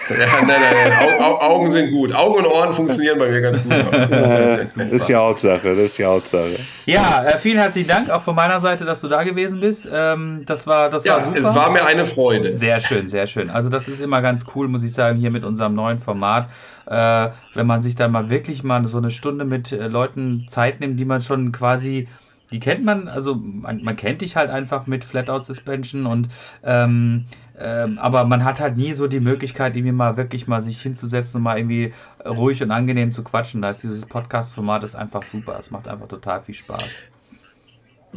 ja, 0.08 0.16
nein, 0.46 0.48
nein, 0.48 0.74
nein. 0.88 0.92
Au, 1.20 1.24
Au, 1.24 1.40
Augen 1.56 1.70
sind 1.70 1.90
gut. 1.90 2.14
Augen 2.14 2.38
und 2.38 2.46
Ohren 2.46 2.72
funktionieren 2.72 3.18
bei 3.18 3.28
mir 3.28 3.42
ganz 3.42 3.62
gut. 3.62 3.72
Das 3.72 4.76
ist 4.76 5.08
die 5.08 5.14
Hauptsache, 5.14 5.68
das 5.74 5.78
ist 5.84 5.98
die 5.98 6.04
Hauptsache. 6.06 6.56
ja, 6.86 7.22
äh, 7.24 7.38
vielen 7.38 7.58
herzlichen 7.58 7.88
Dank 7.88 8.08
auch 8.08 8.22
von 8.22 8.34
meiner 8.34 8.60
Seite, 8.60 8.86
dass 8.86 9.02
du 9.02 9.08
da 9.08 9.24
gewesen 9.24 9.60
bist. 9.60 9.86
Ähm, 9.92 10.42
das 10.46 10.66
war, 10.66 10.88
das 10.88 11.04
war 11.06 11.18
Ja, 11.18 11.24
super. 11.24 11.38
es 11.38 11.54
war 11.54 11.70
mir 11.70 11.84
eine 11.84 12.06
Freude. 12.06 12.56
Sehr 12.56 12.80
schön, 12.80 13.08
sehr 13.08 13.26
schön. 13.26 13.50
Also 13.50 13.68
das 13.68 13.88
ist 13.88 14.00
immer 14.00 14.22
ganz 14.22 14.46
cool, 14.54 14.68
muss 14.68 14.82
ich 14.82 14.94
sagen, 14.94 15.18
hier 15.18 15.30
mit 15.30 15.44
unserem 15.44 15.74
neuen 15.74 15.98
Format. 15.98 16.48
Äh, 16.86 17.30
wenn 17.54 17.66
man 17.66 17.82
sich 17.82 17.94
dann 17.94 18.12
mal 18.12 18.30
wirklich 18.30 18.62
mal 18.62 18.86
so 18.88 18.98
eine 18.98 19.10
Stunde 19.10 19.44
mit 19.44 19.72
äh, 19.72 19.88
Leuten 19.88 20.46
Zeit 20.48 20.80
nimmt, 20.80 20.98
die 20.98 21.04
man 21.04 21.22
schon 21.22 21.52
quasi, 21.52 22.08
die 22.50 22.60
kennt 22.60 22.84
man, 22.84 23.08
also 23.08 23.34
man, 23.34 23.82
man 23.82 23.96
kennt 23.96 24.20
dich 24.20 24.36
halt 24.36 24.50
einfach 24.50 24.86
mit 24.86 25.04
Flatout 25.04 25.42
Suspension 25.42 26.06
und 26.06 26.28
ähm, 26.62 27.26
ähm, 27.58 27.98
aber 27.98 28.24
man 28.24 28.44
hat 28.44 28.60
halt 28.60 28.76
nie 28.76 28.92
so 28.92 29.06
die 29.06 29.20
Möglichkeit, 29.20 29.76
irgendwie 29.76 29.92
mal 29.92 30.16
wirklich 30.16 30.46
mal 30.46 30.60
sich 30.60 30.82
hinzusetzen 30.82 31.38
und 31.38 31.44
mal 31.44 31.56
irgendwie 31.56 31.92
ruhig 32.24 32.62
und 32.62 32.70
angenehm 32.70 33.12
zu 33.12 33.22
quatschen. 33.22 33.62
Da 33.62 33.70
ist 33.70 33.82
dieses 33.82 34.06
Podcast-Format 34.06 34.82
ist 34.84 34.96
einfach 34.96 35.24
super. 35.24 35.56
Es 35.58 35.70
macht 35.70 35.86
einfach 35.86 36.08
total 36.08 36.42
viel 36.42 36.54
Spaß. 36.54 37.02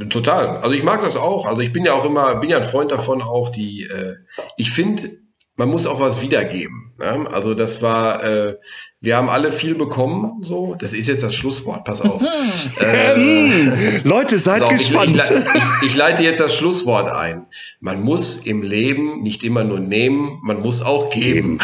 Total. 0.09 0.57
Also 0.57 0.71
ich 0.71 0.83
mag 0.83 1.01
das 1.01 1.17
auch. 1.17 1.45
Also 1.45 1.61
ich 1.61 1.71
bin 1.71 1.85
ja 1.85 1.93
auch 1.93 2.05
immer, 2.05 2.35
bin 2.35 2.49
ja 2.49 2.57
ein 2.57 2.63
Freund 2.63 2.91
davon 2.91 3.21
auch, 3.21 3.49
die, 3.49 3.83
äh, 3.83 4.15
ich 4.55 4.71
finde, 4.71 5.09
man 5.57 5.69
muss 5.69 5.87
auch 5.87 5.99
was 5.99 6.21
wiedergeben. 6.21 6.93
Ne? 6.99 7.27
Also 7.31 7.53
das 7.53 7.81
war, 7.81 8.23
äh, 8.23 8.57
wir 9.01 9.17
haben 9.17 9.29
alle 9.29 9.51
viel 9.51 9.75
bekommen, 9.75 10.41
so. 10.41 10.75
Das 10.79 10.93
ist 10.93 11.07
jetzt 11.07 11.23
das 11.23 11.35
Schlusswort, 11.35 11.83
pass 11.83 12.01
auf. 12.01 12.21
Ähm, 12.79 13.73
Leute, 14.03 14.39
seid 14.39 14.61
So, 14.61 14.67
ich, 14.67 14.73
ich, 14.75 15.13
gespannt. 15.13 15.43
ich, 15.81 15.89
ich 15.89 15.95
leite 15.95 16.23
jetzt 16.23 16.39
das 16.39 16.55
Schlusswort 16.55 17.07
ein. 17.07 17.47
Man 17.79 18.01
muss 18.01 18.45
im 18.45 18.61
Leben 18.61 19.21
nicht 19.23 19.43
immer 19.43 19.63
nur 19.63 19.79
nehmen, 19.79 20.39
man 20.43 20.59
muss 20.61 20.81
auch 20.81 21.09
geben. 21.09 21.57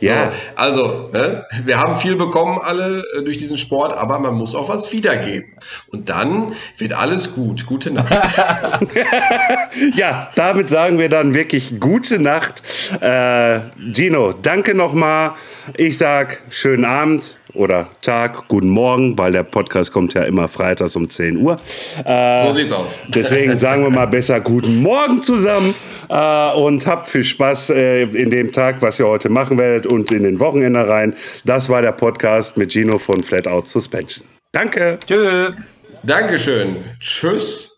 Ja, 0.00 0.26
So, 0.26 0.32
also, 0.56 1.10
ne, 1.12 1.46
wir 1.64 1.78
haben 1.78 1.96
viel 1.96 2.16
bekommen 2.16 2.58
alle 2.58 3.04
äh, 3.16 3.22
durch 3.22 3.36
diesen 3.36 3.56
Sport, 3.56 3.96
aber 3.96 4.18
man 4.18 4.34
muss 4.34 4.54
auch 4.54 4.68
was 4.68 4.92
wiedergeben. 4.92 5.50
Und 5.90 6.08
dann 6.08 6.54
wird 6.78 6.92
alles 6.92 7.34
gut. 7.34 7.66
Gute 7.66 7.90
Nacht. 7.90 8.10
ja, 9.94 10.30
damit 10.34 10.68
sagen 10.68 10.98
wir 10.98 11.08
dann 11.08 11.34
wirklich 11.34 11.80
gute 11.80 12.18
Nacht. 12.18 12.62
Äh, 13.00 13.60
Gino, 13.92 14.32
danke 14.32 14.74
nochmal. 14.74 15.32
Ich 15.76 15.98
sag 15.98 16.42
schönen 16.50 16.84
Abend 16.84 17.36
oder 17.54 17.88
Tag, 18.02 18.48
guten 18.48 18.68
Morgen, 18.68 19.16
weil 19.18 19.32
der 19.32 19.42
Podcast 19.42 19.92
kommt 19.92 20.14
ja 20.14 20.22
immer 20.22 20.48
freitags 20.48 20.96
um 20.96 21.08
10 21.08 21.36
Uhr. 21.36 21.56
Äh, 22.04 22.46
So 22.48 22.52
sieht's 22.54 22.72
aus. 22.72 22.98
Deswegen 23.08 23.56
sagen 23.56 23.82
wir 23.82 23.90
mal 23.90 24.06
besser 24.06 24.40
guten 24.40 24.82
Morgen 24.82 25.22
zusammen 25.22 25.74
äh, 26.08 26.52
und 26.52 26.86
habt 26.86 27.08
viel 27.08 27.24
Spaß 27.24 27.70
äh, 27.70 28.02
in 28.02 28.30
dem 28.30 28.52
Tag, 28.52 28.82
was 28.82 28.98
ihr 28.98 29.06
heute 29.06 29.28
machen 29.28 29.58
werdet 29.58 29.86
und 29.86 30.10
in 30.10 30.22
den 30.22 30.40
Wochenende 30.40 30.86
rein. 30.88 31.14
Das 31.44 31.68
war 31.68 31.82
der 31.82 31.92
Podcast 31.92 32.56
mit 32.56 32.72
Gino 32.72 32.98
von 32.98 33.22
Flat 33.22 33.46
Out 33.46 33.68
Suspension. 33.68 34.26
Danke. 34.52 34.98
Tschö. 35.06 35.52
Dankeschön. 36.02 36.76
Tschüss. 36.98 37.69